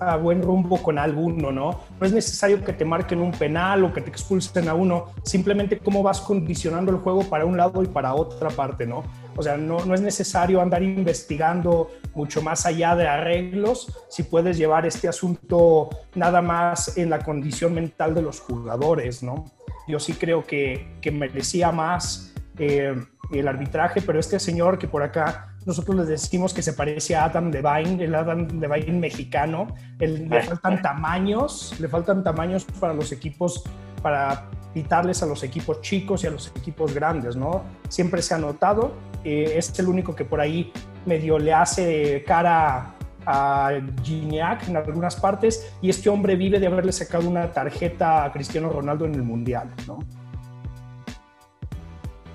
a 0.00 0.16
buen 0.16 0.42
rumbo 0.42 0.82
con 0.82 0.98
alguno, 0.98 1.52
¿no? 1.52 1.80
No 2.00 2.06
es 2.06 2.12
necesario 2.12 2.62
que 2.64 2.72
te 2.72 2.84
marquen 2.84 3.20
un 3.20 3.32
penal 3.32 3.84
o 3.84 3.92
que 3.92 4.00
te 4.00 4.10
expulsen 4.10 4.68
a 4.68 4.74
uno, 4.74 5.06
simplemente 5.22 5.78
cómo 5.78 6.02
vas 6.02 6.20
condicionando 6.20 6.90
el 6.90 6.98
juego 6.98 7.24
para 7.24 7.44
un 7.44 7.56
lado 7.56 7.82
y 7.82 7.86
para 7.86 8.14
otra 8.14 8.50
parte, 8.50 8.86
¿no? 8.86 9.04
O 9.36 9.42
sea, 9.42 9.56
no, 9.56 9.84
no 9.84 9.94
es 9.94 10.00
necesario 10.00 10.60
andar 10.60 10.82
investigando 10.82 11.90
mucho 12.14 12.42
más 12.42 12.66
allá 12.66 12.94
de 12.96 13.06
arreglos 13.08 13.92
si 14.08 14.22
puedes 14.22 14.56
llevar 14.56 14.86
este 14.86 15.08
asunto 15.08 15.90
nada 16.14 16.42
más 16.42 16.96
en 16.96 17.10
la 17.10 17.20
condición 17.20 17.74
mental 17.74 18.14
de 18.14 18.22
los 18.22 18.40
jugadores, 18.40 19.22
¿no? 19.22 19.44
Yo 19.86 20.00
sí 20.00 20.14
creo 20.14 20.44
que, 20.44 20.96
que 21.00 21.10
merecía 21.10 21.70
más 21.72 22.34
eh, 22.58 22.94
el 23.32 23.48
arbitraje, 23.48 24.00
pero 24.00 24.18
este 24.20 24.38
señor 24.38 24.78
que 24.78 24.86
por 24.86 25.02
acá 25.02 25.53
nosotros 25.66 25.96
les 25.96 26.08
decimos 26.08 26.52
que 26.52 26.62
se 26.62 26.74
parece 26.74 27.16
a 27.16 27.24
Adam 27.24 27.50
Devine, 27.50 28.04
el 28.04 28.14
Adam 28.14 28.46
Devine 28.48 28.98
mexicano. 28.98 29.68
le 29.98 30.42
faltan 30.42 30.82
tamaños, 30.82 31.74
le 31.80 31.88
faltan 31.88 32.22
tamaños 32.22 32.64
para 32.80 32.92
los 32.92 33.12
equipos, 33.12 33.64
para 34.02 34.48
quitarles 34.74 35.22
a 35.22 35.26
los 35.26 35.42
equipos 35.42 35.80
chicos 35.80 36.24
y 36.24 36.26
a 36.26 36.30
los 36.30 36.48
equipos 36.56 36.92
grandes, 36.92 37.36
¿no? 37.36 37.62
Siempre 37.88 38.20
se 38.20 38.34
ha 38.34 38.38
notado, 38.38 38.92
eh, 39.24 39.54
es 39.56 39.78
el 39.78 39.88
único 39.88 40.14
que 40.14 40.24
por 40.24 40.40
ahí 40.40 40.72
medio 41.06 41.38
le 41.38 41.54
hace 41.54 42.24
cara 42.26 42.94
a 43.26 43.70
Gignac 44.02 44.68
en 44.68 44.76
algunas 44.76 45.16
partes 45.16 45.74
y 45.80 45.88
este 45.88 46.10
hombre 46.10 46.36
vive 46.36 46.60
de 46.60 46.66
haberle 46.66 46.92
sacado 46.92 47.26
una 47.28 47.50
tarjeta 47.52 48.24
a 48.24 48.32
Cristiano 48.32 48.68
Ronaldo 48.68 49.06
en 49.06 49.14
el 49.14 49.22
Mundial, 49.22 49.70
¿no? 49.86 50.00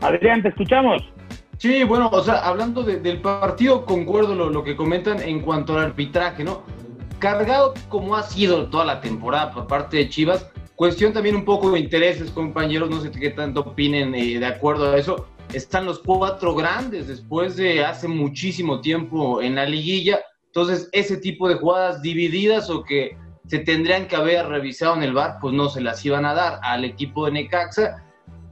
Adrián, 0.01 0.41
te 0.41 0.49
escuchamos. 0.49 1.03
Sí, 1.59 1.83
bueno, 1.83 2.09
o 2.13 2.23
sea, 2.23 2.35
hablando 2.35 2.83
del 2.83 3.19
partido, 3.19 3.85
concuerdo 3.85 4.33
lo, 4.33 4.49
lo 4.49 4.63
que 4.63 4.77
comentan 4.77 5.21
en 5.21 5.41
cuanto 5.41 5.73
al 5.73 5.87
arbitraje, 5.87 6.41
¿no? 6.41 6.63
Cargado 7.19 7.73
como 7.89 8.15
ha 8.15 8.23
sido 8.23 8.69
toda 8.69 8.85
la 8.85 9.01
temporada 9.01 9.51
por 9.51 9.67
parte 9.67 9.97
de 9.97 10.07
Chivas, 10.07 10.49
cuestión 10.75 11.11
también 11.11 11.35
un 11.35 11.43
poco 11.43 11.69
de 11.71 11.81
intereses, 11.81 12.31
compañeros, 12.31 12.89
no 12.89 13.01
sé 13.01 13.11
qué 13.11 13.31
tanto 13.31 13.59
opinen 13.59 14.15
eh, 14.15 14.39
de 14.39 14.45
acuerdo 14.45 14.89
a 14.89 14.97
eso. 14.97 15.27
Están 15.51 15.85
los 15.85 15.99
cuatro 15.99 16.55
grandes 16.55 17.09
después 17.09 17.57
de 17.57 17.83
hace 17.83 18.07
muchísimo 18.07 18.79
tiempo 18.79 19.41
en 19.41 19.55
la 19.55 19.65
liguilla. 19.65 20.21
Entonces, 20.45 20.87
ese 20.93 21.17
tipo 21.17 21.49
de 21.49 21.55
jugadas 21.55 22.01
divididas 22.01 22.69
o 22.69 22.85
que 22.85 23.17
se 23.47 23.59
tendrían 23.59 24.07
que 24.07 24.15
haber 24.15 24.47
revisado 24.47 24.95
en 24.95 25.03
el 25.03 25.11
bar, 25.11 25.39
pues 25.41 25.53
no 25.53 25.67
se 25.67 25.81
las 25.81 26.05
iban 26.05 26.23
a 26.25 26.33
dar 26.33 26.59
al 26.63 26.85
equipo 26.85 27.25
de 27.25 27.33
Necaxa 27.33 28.05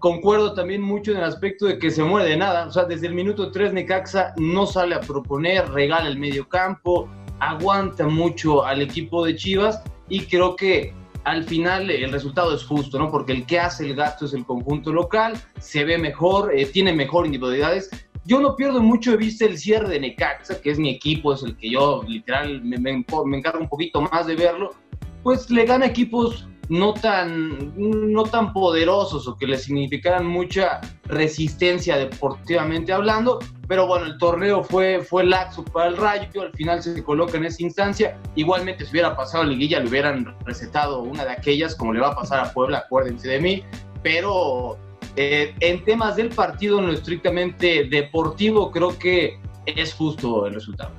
concuerdo 0.08 0.54
también 0.54 0.82
mucho 0.82 1.12
en 1.12 1.18
el 1.18 1.26
aspecto 1.26 1.66
de 1.66 1.80
que 1.80 1.92
se 1.92 2.02
muere 2.02 2.30
de 2.30 2.38
nada. 2.38 2.68
O 2.68 2.72
sea, 2.72 2.86
desde 2.86 3.08
el 3.08 3.14
minuto 3.14 3.52
3 3.52 3.74
Necaxa 3.74 4.34
no 4.38 4.66
sale 4.66 4.96
a 4.96 5.02
proponer, 5.02 5.70
regala 5.70 6.08
el 6.08 6.18
medio 6.18 6.48
campo, 6.48 7.10
aguanta 7.40 8.08
mucho 8.08 8.66
al 8.66 8.82
equipo 8.82 9.26
de 9.26 9.36
Chivas 9.36 9.84
y 10.08 10.22
creo 10.22 10.56
que 10.56 10.94
al 11.26 11.44
final 11.44 11.92
el 11.92 12.10
resultado 12.10 12.56
es 12.56 12.64
justo, 12.64 12.98
¿no? 12.98 13.12
Porque 13.12 13.34
el 13.34 13.46
que 13.46 13.60
hace 13.60 13.86
el 13.86 13.96
gasto 13.96 14.28
es 14.28 14.34
el 14.34 14.46
conjunto 14.46 14.94
local, 14.94 15.34
se 15.60 15.84
ve 15.84 15.98
mejor, 15.98 16.58
eh, 16.58 16.66
tiene 16.68 16.94
mejor 16.94 17.26
individualidades. 17.26 17.90
Yo 18.24 18.40
no 18.40 18.56
pierdo 18.56 18.82
mucho 18.82 19.12
de 19.12 19.18
vista 19.18 19.44
el 19.44 19.58
cierre 19.58 19.90
de 19.90 20.00
Necaxa, 20.00 20.62
que 20.62 20.70
es 20.72 20.80
mi 20.80 20.90
equipo, 20.90 21.34
es 21.34 21.44
el 21.44 21.58
que 21.58 21.70
yo 21.70 22.02
literal 22.08 22.64
me, 22.64 22.78
me, 22.78 23.06
me 23.26 23.38
encargo 23.38 23.60
un 23.60 23.68
poquito 23.68 24.00
más 24.00 24.26
de 24.26 24.38
verlo. 24.38 24.74
Pues 25.22 25.50
le 25.50 25.66
gana 25.66 25.88
equipos 25.88 26.48
no 26.70 26.94
tan, 26.94 27.74
no 27.78 28.24
tan 28.24 28.54
poderosos 28.54 29.28
o 29.28 29.38
que 29.38 29.48
le 29.48 29.58
significaran 29.58 30.26
mucha 30.26 30.82
resistencia 31.06 31.98
deportivamente 31.98 32.92
hablando, 32.92 33.40
pero 33.68 33.88
bueno, 33.88 34.06
el 34.06 34.18
torneo 34.18 34.64
fue, 34.64 35.02
fue 35.02 35.26
laxo 35.26 35.64
para 35.64 35.88
el 35.88 35.98
Rayo, 35.98 36.42
al 36.42 36.54
final 36.54 36.84
se 36.84 37.04
coloca 37.04 37.38
en 37.38 37.46
esa 37.46 37.64
instancia, 37.64 38.18
igualmente 38.36 38.86
si 38.86 38.92
hubiera 38.92 39.16
pasado 39.16 39.44
a 39.44 39.48
liguilla 39.48 39.80
le 39.80 39.90
hubieran 39.90 40.36
recetado 40.46 41.02
una 41.02 41.26
de 41.26 41.32
aquellas, 41.32 41.76
como 41.76 41.94
le 41.94 42.00
va 42.00 42.10
a 42.10 42.16
pasar 42.16 42.40
a 42.40 42.54
Puebla, 42.54 42.80
acuérdense 42.80 43.30
de 43.30 43.40
mí, 43.40 43.64
pero 44.04 44.78
eh, 45.16 45.54
en 45.62 45.84
temas 45.84 46.16
del 46.16 46.30
partido, 46.30 46.80
en 46.80 46.88
lo 46.88 46.94
estrictamente 46.94 47.86
deportivo, 47.86 48.72
creo 48.72 48.98
que 48.98 49.40
es 49.66 49.94
justo 49.94 50.46
el 50.48 50.54
resultado. 50.54 50.92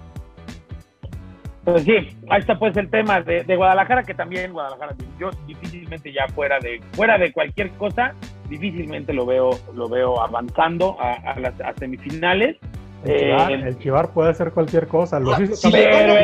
Pues 1.72 1.84
sí, 1.84 1.92
ahí 2.30 2.40
está 2.40 2.58
pues 2.58 2.74
el 2.78 2.88
tema 2.88 3.20
de, 3.20 3.44
Guadalajara, 3.54 4.02
que 4.02 4.14
también 4.14 4.52
Guadalajara, 4.52 4.94
yo 5.18 5.28
difícilmente 5.46 6.12
ya 6.12 6.26
fuera 6.28 6.58
de, 6.60 6.80
fuera 6.92 7.18
de 7.18 7.30
cualquier 7.30 7.70
cosa, 7.72 8.14
difícilmente 8.48 9.12
lo 9.12 9.26
veo, 9.26 9.50
lo 9.74 9.86
veo 9.88 10.20
avanzando 10.20 10.96
a, 10.98 11.38
las 11.38 11.54
semifinales. 11.78 12.56
El 13.04 13.78
Chivar, 13.78 14.10
puede 14.12 14.30
hacer 14.30 14.50
cualquier 14.52 14.88
cosa. 14.88 15.20
Lo 15.20 15.36
sí, 15.36 15.68
pero, 15.70 16.14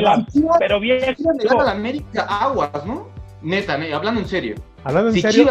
pero 0.59 0.81
bien. 0.81 1.03
a 1.05 1.63
la 1.63 1.71
América 1.73 2.23
aguas, 2.23 2.85
¿no? 2.87 3.09
Neta, 3.43 3.75
hablando 3.75 4.21
en 4.21 4.27
serio. 4.27 4.55
Hablando 4.83 5.11
en 5.11 5.21
serio, 5.21 5.49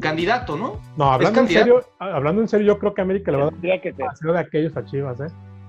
candidato, 0.00 0.56
¿no? 0.56 0.80
No, 0.96 1.12
hablando 1.12 1.40
en 1.40 1.48
serio, 1.48 1.82
hablando 1.98 2.40
en 2.40 2.48
serio, 2.48 2.66
yo 2.66 2.78
creo 2.78 2.94
que 2.94 3.02
América 3.02 3.30
le 3.30 3.36
va 3.36 3.44
a 3.44 3.50
dar 3.50 4.32
de 4.34 4.40
aquellos 4.40 4.76
a 4.76 4.84
Chivas, 4.86 5.20
¿eh? 5.20 5.26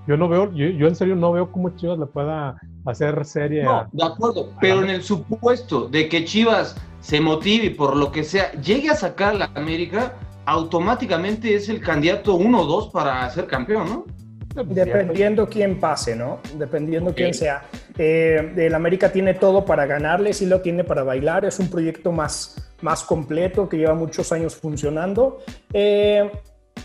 Yo 0.08 0.16
no 0.16 0.26
veo, 0.26 0.50
yo, 0.54 0.88
en 0.88 0.96
serio 0.96 1.14
no 1.14 1.32
veo 1.32 1.52
cómo 1.52 1.68
Chivas 1.76 1.98
le 1.98 2.06
pueda 2.06 2.58
hacer 2.86 3.22
serie. 3.26 3.62
No, 3.62 3.86
de 3.92 4.04
acuerdo, 4.04 4.54
pero 4.58 4.82
en 4.82 4.88
el 4.88 5.02
supuesto 5.02 5.86
de 5.86 6.08
que 6.08 6.24
Chivas 6.24 6.74
se 7.00 7.20
motive 7.20 7.70
por 7.72 7.94
lo 7.94 8.10
que 8.10 8.24
sea, 8.24 8.50
llegue 8.52 8.88
a 8.88 8.94
sacar 8.94 9.34
la 9.34 9.50
América, 9.54 10.14
automáticamente 10.46 11.54
es 11.54 11.68
el 11.68 11.82
candidato 11.82 12.36
1 12.36 12.58
o 12.58 12.64
2 12.64 12.88
para 12.88 13.28
ser 13.28 13.46
campeón, 13.46 13.86
¿no? 13.86 14.64
Dependiendo 14.64 15.46
quién 15.46 15.78
pase, 15.78 16.16
¿no? 16.16 16.40
Dependiendo 16.56 17.14
quién 17.14 17.34
sea. 17.34 17.64
Eh, 17.98 18.54
el 18.56 18.74
América 18.74 19.12
tiene 19.12 19.34
todo 19.34 19.66
para 19.66 19.84
ganarle, 19.84 20.32
sí 20.32 20.46
lo 20.46 20.62
tiene 20.62 20.84
para 20.84 21.02
bailar, 21.02 21.44
es 21.44 21.58
un 21.58 21.68
proyecto 21.68 22.12
más, 22.12 22.72
más 22.80 23.02
completo 23.02 23.68
que 23.68 23.76
lleva 23.76 23.92
muchos 23.92 24.32
años 24.32 24.56
funcionando. 24.56 25.38
Eh, 25.74 26.30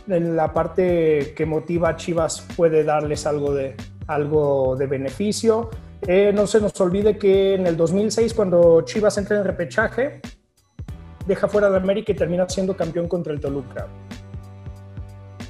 en 0.08 0.36
la 0.36 0.54
parte 0.54 1.34
que 1.36 1.46
motiva 1.46 1.90
a 1.90 1.96
Chivas 1.96 2.48
puede 2.56 2.84
darles 2.84 3.26
algo 3.26 3.54
de, 3.54 3.76
algo 4.08 4.76
de 4.76 4.88
beneficio. 4.88 5.70
Eh, 6.08 6.32
no 6.34 6.48
se 6.48 6.60
nos 6.60 6.80
olvide 6.82 7.18
que 7.18 7.56
en 7.56 7.66
el 7.66 7.78
2006, 7.78 8.34
cuando 8.34 8.82
Chivas 8.82 9.18
entra 9.18 9.38
en 9.38 9.46
repechaje, 9.46 10.22
deja 11.26 11.48
fuera 11.48 11.70
de 11.70 11.78
América 11.78 12.12
y 12.12 12.16
termina 12.16 12.48
siendo 12.50 12.76
campeón 12.76 13.08
contra 13.08 13.34
el 13.34 13.40
Toluca. 13.40 13.88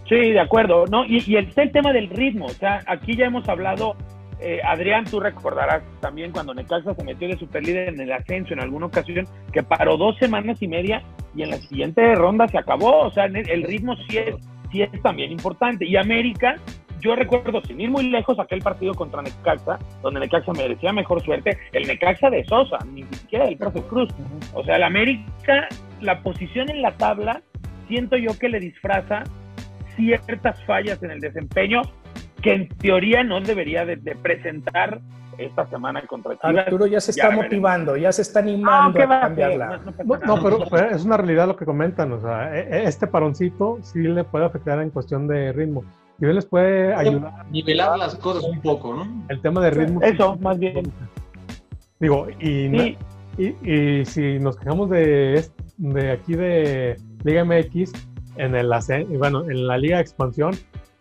Sí, 0.08 0.32
de 0.32 0.40
acuerdo, 0.40 0.86
¿no? 0.86 1.06
Y, 1.06 1.24
y 1.26 1.38
el, 1.38 1.52
el 1.56 1.72
tema 1.72 1.92
del 1.94 2.10
ritmo, 2.10 2.46
o 2.46 2.50
sea, 2.50 2.82
aquí 2.88 3.16
ya 3.16 3.26
hemos 3.26 3.48
hablado, 3.48 3.96
eh, 4.44 4.60
Adrián, 4.64 5.06
tú 5.06 5.20
recordarás 5.20 5.84
también 6.02 6.32
cuando 6.32 6.54
Necaxa 6.54 6.94
se 6.94 7.04
metió 7.04 7.28
de 7.28 7.38
superlíder 7.38 7.90
en 7.90 8.02
el 8.02 8.12
ascenso 8.12 8.54
en 8.54 8.60
alguna 8.60 8.88
ocasión, 8.88 9.26
que 9.54 9.64
paró 9.64 9.96
dos 9.96 10.18
semanas 10.18 10.62
y 10.62 10.68
media 10.68 11.02
y 11.34 11.44
en 11.44 11.52
la 11.52 11.58
siguiente 11.58 12.14
ronda 12.16 12.48
se 12.50 12.58
acabó, 12.58 13.04
o 13.08 13.12
sea, 13.12 13.26
el 13.26 13.64
ritmo 13.64 13.96
sí 14.08 14.18
es, 14.18 14.36
sí 14.72 14.82
es 14.82 15.02
también 15.02 15.32
importante. 15.32 15.86
Y 15.86 15.96
América, 15.96 16.58
yo 17.00 17.16
recuerdo, 17.16 17.62
sin 17.62 17.80
ir 17.80 17.90
muy 17.90 18.10
lejos, 18.10 18.40
aquel 18.40 18.62
partido 18.62 18.94
contra 18.94 19.22
Necaxa, 19.22 19.80
donde 20.02 20.20
Necaxa 20.20 20.52
merecía 20.54 20.92
mejor 20.94 21.24
suerte, 21.24 21.58
el 21.72 21.88
Necaxa 21.88 22.30
de 22.30 22.44
Sosa, 22.46 22.80
ni 22.92 23.04
siquiera 23.04 23.46
del 23.46 23.58
profe 23.58 23.82
Cruz. 23.84 24.10
O 24.54 24.64
sea, 24.64 24.76
el 24.76 24.84
América, 24.84 25.68
la 26.02 26.22
posición 26.22 26.70
en 26.70 26.82
la 26.82 26.92
tabla, 26.98 27.42
siento 27.88 28.18
yo 28.18 28.38
que 28.38 28.50
le 28.50 28.60
disfraza 28.60 29.24
ciertas 29.96 30.64
fallas 30.66 31.02
en 31.04 31.12
el 31.12 31.20
desempeño 31.20 31.82
que 32.44 32.54
en 32.54 32.68
teoría 32.68 33.24
no 33.24 33.42
debería 33.42 33.86
de, 33.86 33.96
de 33.96 34.16
presentar 34.16 35.00
esta 35.38 35.66
semana 35.68 36.02
contra 36.06 36.38
Chivas. 36.38 36.66
Arturo 36.68 36.86
ya 36.86 37.00
se 37.02 37.12
está 37.12 37.30
Ya 37.30 37.36
motivando, 37.36 37.98
ya 37.98 38.12
se 38.12 38.22
está 38.22 38.40
animando 38.40 38.72
Ah, 38.72 38.92
¿qué 38.94 39.04
a 39.04 39.22
cambiarla. 39.22 39.82
No, 40.28 40.44
pero, 40.44 40.60
pero 40.70 40.90
es 40.92 41.04
una 41.06 41.18
realidad 41.18 41.48
lo 41.48 41.56
que 41.56 41.66
comentan. 41.66 42.12
O 42.12 42.20
sea, 42.20 42.56
e- 42.56 42.68
e- 42.70 42.84
este 42.84 43.08
paroncito 43.08 43.80
sí 43.82 44.00
le 44.00 44.24
puede 44.24 44.46
afectar 44.46 44.80
en 44.82 44.90
cuestión 44.92 45.28
de 45.28 45.52
ritmo. 45.54 45.84
Y 46.20 46.26
bien 46.26 46.36
les 46.36 46.46
puede 46.46 46.94
ayudar 46.94 47.46
Nivelar 47.50 47.98
las 47.98 48.16
cosas 48.16 48.44
un 48.44 48.62
poco, 48.62 48.94
¿no? 48.94 49.26
el 49.30 49.42
tema 49.42 49.62
de 49.62 49.72
ritmo. 49.72 50.02
Eso, 50.04 50.38
más 50.38 50.60
bien. 50.60 50.92
Digo, 52.00 52.28
y, 52.40 52.70
Sí, 52.70 52.98
y, 53.38 53.72
y 53.72 54.06
si 54.06 54.38
nos 54.40 54.58
quejamos 54.58 54.90
de, 54.90 55.44
de 55.78 56.12
aquí 56.12 56.36
de 56.36 56.98
Liga 57.24 57.44
MX, 57.44 57.92
en 58.36 58.56
el 58.56 58.70
bueno, 59.18 59.50
en 59.50 59.66
la 59.68 59.78
Liga 59.78 59.98
de 59.98 60.02
Expansión, 60.04 60.54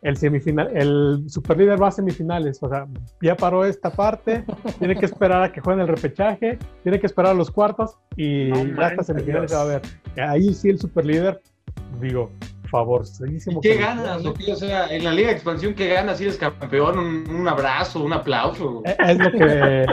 el 0.02 0.16
semifinal, 0.16 0.68
el 0.76 1.24
superlíder 1.28 1.80
va 1.80 1.88
a 1.88 1.90
semifinales, 1.92 2.60
o 2.62 2.68
sea, 2.68 2.86
ya 3.20 3.36
paró 3.36 3.64
esta 3.64 3.90
parte, 3.90 4.44
tiene 4.78 4.96
que 4.96 5.06
esperar 5.06 5.42
a 5.44 5.52
que 5.52 5.60
jueguen 5.60 5.82
el 5.82 5.88
repechaje, 5.88 6.58
tiene 6.82 6.98
que 7.00 7.06
esperar 7.06 7.32
a 7.32 7.34
los 7.34 7.50
cuartos 7.50 7.96
y 8.16 8.48
No 8.50 8.64
ya 8.80 8.86
hasta 8.88 9.04
semifinales 9.04 9.50
se 9.50 9.56
va 9.56 9.62
a 9.62 9.66
ver. 9.66 9.82
Ahí 10.28 10.52
sí 10.54 10.70
el 10.70 10.78
superlíder, 10.80 11.40
digo, 12.00 12.30
favorecidísimo. 12.68 13.60
¿Qué 13.60 13.76
ganas? 13.76 14.24
o 14.24 14.56
sea, 14.56 14.86
en 14.88 15.04
la 15.04 15.12
Liga 15.12 15.28
de 15.28 15.34
Expansión, 15.34 15.74
¿qué 15.74 15.88
ganas 15.88 16.18
si 16.18 16.24
eres 16.24 16.36
campeón? 16.38 16.98
Un, 16.98 17.24
un 17.30 17.46
abrazo, 17.46 18.02
un 18.02 18.12
aplauso. 18.12 18.82
Eh, 18.84 18.96
Es 18.98 19.18
lo 19.18 19.30
que, 19.30 19.86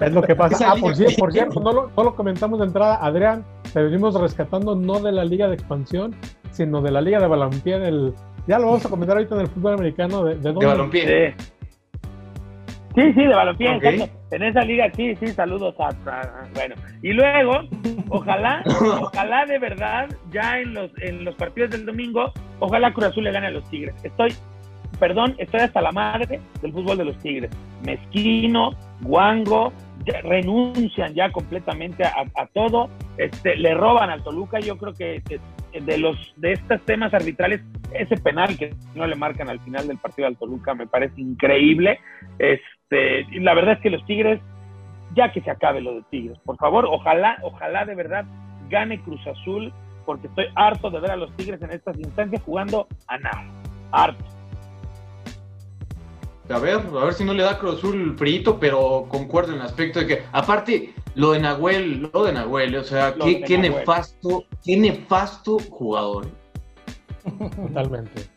es 0.00 0.12
lo 0.12 0.22
que 0.22 0.34
pasa. 0.36 0.72
Ah, 0.72 0.74
por, 0.80 0.94
cier- 0.94 1.16
por 1.18 1.32
cierto, 1.32 1.60
no 1.60 1.72
lo, 1.72 1.90
no 1.96 2.04
lo 2.04 2.14
comentamos 2.14 2.58
de 2.58 2.66
entrada, 2.66 2.96
Adrián, 3.00 3.44
te 3.72 3.82
venimos 3.82 4.20
rescatando 4.20 4.74
no 4.74 5.00
de 5.00 5.12
la 5.12 5.24
Liga 5.24 5.48
de 5.48 5.54
Expansión, 5.54 6.14
sino 6.50 6.82
de 6.82 6.90
la 6.90 7.00
Liga 7.00 7.18
de 7.20 7.28
Balompié 7.28 7.78
del... 7.78 8.12
Ya 8.46 8.58
lo 8.58 8.66
vamos 8.66 8.84
a 8.84 8.88
comentar 8.90 9.16
ahorita 9.16 9.34
en 9.36 9.40
el 9.42 9.48
fútbol 9.48 9.74
americano, 9.74 10.24
de, 10.24 10.34
de 10.34 10.40
De 10.40 10.52
dónde... 10.52 10.66
balompié. 10.66 11.34
sí. 11.36 11.44
Sí, 12.96 13.12
sí, 13.12 13.22
de 13.24 13.34
balompié, 13.34 13.74
Ok. 13.76 13.82
exacto. 13.84 14.18
En 14.30 14.42
esa 14.44 14.60
liga, 14.62 14.88
sí, 14.94 15.16
sí, 15.16 15.26
saludos 15.28 15.74
a, 15.80 15.88
a- 15.88 16.48
bueno. 16.54 16.76
Y 17.02 17.12
luego, 17.12 17.60
ojalá, 18.08 18.62
ojalá 19.00 19.46
de 19.46 19.58
verdad, 19.58 20.08
ya 20.30 20.60
en 20.60 20.74
los, 20.74 20.90
en 21.00 21.24
los 21.24 21.34
partidos 21.34 21.70
del 21.70 21.86
domingo, 21.86 22.32
ojalá 22.60 22.92
Cruz 22.92 23.06
Azul 23.08 23.24
le 23.24 23.32
gane 23.32 23.48
a 23.48 23.50
los 23.50 23.68
Tigres. 23.68 23.94
Estoy, 24.04 24.32
perdón, 25.00 25.34
estoy 25.38 25.60
hasta 25.60 25.80
la 25.80 25.90
madre 25.90 26.40
del 26.62 26.72
fútbol 26.72 26.98
de 26.98 27.04
los 27.06 27.18
Tigres. 27.18 27.50
Mezquino, 27.84 28.70
guango, 29.02 29.72
renuncian 30.12 31.14
ya 31.14 31.30
completamente 31.32 32.04
a, 32.04 32.46
todo, 32.52 32.90
este, 33.16 33.56
le 33.56 33.74
roban 33.74 34.10
al 34.10 34.22
Toluca, 34.22 34.60
yo 34.60 34.76
creo 34.76 34.92
que 34.94 35.22
de 35.72 35.98
los 35.98 36.16
de 36.36 36.52
estos 36.52 36.80
temas 36.82 37.12
arbitrales, 37.14 37.60
ese 37.92 38.16
penal 38.16 38.56
que 38.56 38.74
no 38.94 39.06
le 39.06 39.16
marcan 39.16 39.48
al 39.48 39.60
final 39.60 39.88
del 39.88 39.98
partido 39.98 40.28
al 40.28 40.36
Toluca 40.36 40.74
me 40.74 40.86
parece 40.86 41.20
increíble. 41.20 41.98
Este, 42.38 43.26
la 43.40 43.54
verdad 43.54 43.74
es 43.74 43.80
que 43.80 43.90
los 43.90 44.04
Tigres, 44.06 44.40
ya 45.14 45.32
que 45.32 45.40
se 45.40 45.50
acabe 45.50 45.80
lo 45.80 45.94
de 45.94 46.02
Tigres, 46.10 46.38
por 46.44 46.56
favor, 46.56 46.86
ojalá, 46.86 47.38
ojalá 47.42 47.84
de 47.84 47.94
verdad 47.94 48.24
gane 48.68 49.00
Cruz 49.02 49.26
Azul, 49.26 49.72
porque 50.04 50.26
estoy 50.26 50.46
harto 50.54 50.90
de 50.90 51.00
ver 51.00 51.10
a 51.10 51.16
los 51.16 51.34
Tigres 51.36 51.62
en 51.62 51.70
estas 51.70 51.98
instancias 51.98 52.42
jugando 52.42 52.86
a 53.08 53.18
nada. 53.18 53.44
Harto. 53.90 54.33
A 56.50 56.58
ver, 56.58 56.74
a 56.76 57.04
ver 57.04 57.14
si 57.14 57.24
no 57.24 57.32
le 57.32 57.42
da 57.42 57.58
Cruz 57.58 57.78
Azul 57.78 58.16
frito, 58.18 58.60
pero 58.60 59.06
concuerdo 59.08 59.52
en 59.52 59.60
el 59.60 59.64
aspecto 59.64 60.00
de 60.00 60.06
que, 60.06 60.22
aparte, 60.30 60.94
lo 61.14 61.32
de 61.32 61.40
Nahuel, 61.40 62.10
lo 62.12 62.24
de 62.24 62.32
Nahuel, 62.32 62.76
o 62.76 62.84
sea, 62.84 63.14
qué, 63.14 63.42
qué 63.42 63.56
Nahuel. 63.56 63.78
nefasto, 63.78 64.44
qué 64.62 64.76
nefasto 64.76 65.58
jugador. 65.70 66.26
Totalmente. 67.56 68.28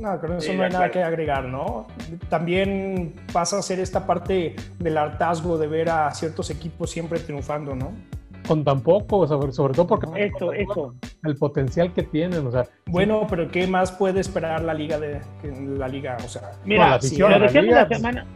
No, 0.00 0.18
con 0.18 0.32
eso 0.32 0.40
Sí, 0.40 0.56
no 0.56 0.62
hay 0.62 0.70
nada 0.70 0.90
que 0.90 1.02
agregar, 1.02 1.44
¿no? 1.44 1.86
También 2.30 3.14
pasa 3.34 3.58
a 3.58 3.62
ser 3.62 3.80
esta 3.80 4.06
parte 4.06 4.56
del 4.78 4.96
hartazgo 4.96 5.58
de 5.58 5.66
ver 5.66 5.90
a 5.90 6.10
ciertos 6.14 6.48
equipos 6.48 6.90
siempre 6.90 7.20
triunfando, 7.20 7.74
¿no? 7.76 7.92
Con 8.50 8.64
tan 8.64 8.82
poco, 8.82 9.28
sobre, 9.28 9.52
sobre 9.52 9.74
todo 9.74 9.86
porque 9.86 10.08
Eso, 10.24 10.52
eso. 10.52 10.92
el 11.22 11.36
potencial 11.36 11.92
que 11.92 12.02
tienen, 12.02 12.44
o 12.44 12.50
sea, 12.50 12.64
Bueno, 12.86 13.24
pero 13.30 13.48
¿qué 13.48 13.68
más 13.68 13.92
puede 13.92 14.18
esperar 14.18 14.64
la 14.64 14.74
liga 14.74 14.98
de 14.98 15.20
la 15.78 15.86
liga? 15.86 16.16
O 16.24 16.28
sea, 16.28 16.50
Mira, 16.64 16.80
la 16.80 16.86
lo 16.88 16.90
la 16.90 16.98
decíamos 16.98 17.62
liga, 17.62 17.80
la 17.82 17.86
pues- 17.86 17.98
semana, 17.98 18.26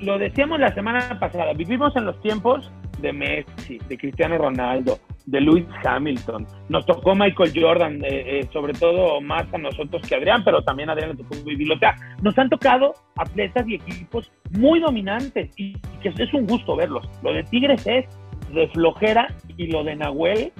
lo 0.00 0.18
decíamos 0.18 0.60
la 0.60 0.74
semana 0.74 1.18
pasada. 1.20 1.52
Vivimos 1.52 1.94
en 1.94 2.06
los 2.06 2.18
tiempos 2.22 2.70
de 3.02 3.12
Messi, 3.12 3.78
de 3.86 3.98
Cristiano 3.98 4.38
Ronaldo, 4.38 4.98
de 5.26 5.40
Lewis 5.42 5.66
Hamilton. 5.84 6.46
Nos 6.70 6.86
tocó 6.86 7.14
Michael 7.14 7.52
Jordan, 7.54 8.02
eh, 8.02 8.40
eh, 8.40 8.48
sobre 8.50 8.72
todo 8.72 9.20
más 9.20 9.44
a 9.52 9.58
nosotros 9.58 10.00
que 10.08 10.14
Adrián, 10.14 10.42
pero 10.42 10.62
también 10.62 10.88
a 10.88 10.92
Adrián 10.92 11.10
le 11.10 11.16
tocó 11.16 11.34
vivirlo. 11.44 11.74
O 11.74 11.78
sea, 11.78 11.94
nos 12.22 12.38
han 12.38 12.48
tocado 12.48 12.94
atletas 13.16 13.68
y 13.68 13.74
equipos 13.74 14.30
muy 14.52 14.80
dominantes 14.80 15.50
y, 15.58 15.74
y 15.76 15.98
que 16.02 16.08
es 16.22 16.32
un 16.32 16.46
gusto 16.46 16.76
verlos. 16.76 17.06
Lo 17.22 17.32
de 17.34 17.42
Tigres 17.44 17.86
es 17.86 18.06
de 18.54 18.68
flojera 18.68 19.28
y 19.56 19.66
lo 19.66 19.84
de 19.84 19.96
Nahuel, 19.96 20.52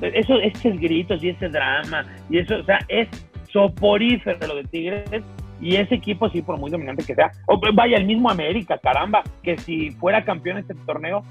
eso, 0.00 0.38
esos 0.40 0.78
gritos 0.78 1.22
y 1.22 1.30
ese 1.30 1.48
drama 1.48 2.04
y 2.28 2.38
eso, 2.38 2.56
o 2.56 2.64
sea, 2.64 2.80
es 2.88 3.08
soporífero 3.52 4.46
lo 4.46 4.56
de 4.56 4.64
Tigres 4.64 5.24
y 5.60 5.76
ese 5.76 5.94
equipo, 5.94 6.28
sí, 6.30 6.42
por 6.42 6.58
muy 6.58 6.70
dominante 6.70 7.04
que 7.06 7.14
sea, 7.14 7.30
vaya, 7.72 7.96
el 7.96 8.04
mismo 8.04 8.28
América, 8.28 8.78
caramba, 8.78 9.22
que 9.42 9.56
si 9.56 9.92
fuera 9.92 10.24
campeón 10.24 10.58
este 10.58 10.74
torneo, 10.86 11.24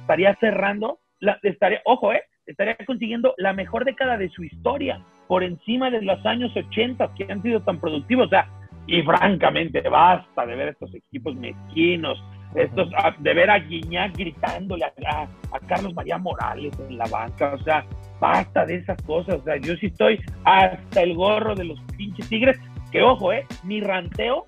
estaría 0.00 0.34
cerrando, 0.36 0.98
la, 1.20 1.38
estaría, 1.42 1.80
ojo, 1.84 2.12
eh, 2.12 2.22
estaría 2.46 2.76
consiguiendo 2.86 3.34
la 3.36 3.52
mejor 3.52 3.84
década 3.84 4.16
de 4.16 4.30
su 4.30 4.42
historia, 4.42 5.04
por 5.28 5.44
encima 5.44 5.90
de 5.90 6.02
los 6.02 6.24
años 6.24 6.50
80 6.56 7.14
que 7.14 7.30
han 7.30 7.42
sido 7.42 7.60
tan 7.60 7.78
productivos, 7.78 8.26
o 8.26 8.30
sea, 8.30 8.48
y 8.86 9.02
francamente, 9.02 9.82
basta 9.82 10.46
de 10.46 10.56
ver 10.56 10.68
estos 10.68 10.92
equipos 10.94 11.36
mezquinos, 11.36 12.18
estos, 12.62 12.88
a- 12.96 13.14
de 13.18 13.34
ver 13.34 13.50
a 13.50 13.58
Guiñac 13.58 14.16
gritándole 14.16 14.84
a, 14.84 14.92
a- 15.10 15.28
a 15.56 15.60
Carlos 15.66 15.94
María 15.94 16.18
Morales 16.18 16.72
en 16.88 16.98
la 16.98 17.06
banca, 17.06 17.54
o 17.54 17.62
sea, 17.64 17.84
basta 18.20 18.66
de 18.66 18.76
esas 18.76 19.00
cosas, 19.02 19.36
o 19.40 19.44
sea, 19.44 19.56
yo 19.56 19.74
sí 19.76 19.86
estoy 19.86 20.20
hasta 20.44 21.02
el 21.02 21.14
gorro 21.14 21.54
de 21.54 21.64
los 21.64 21.80
pinches 21.96 22.28
tigres, 22.28 22.58
que 22.90 23.02
ojo, 23.02 23.32
eh, 23.32 23.46
mi 23.64 23.80
ranteo 23.80 24.44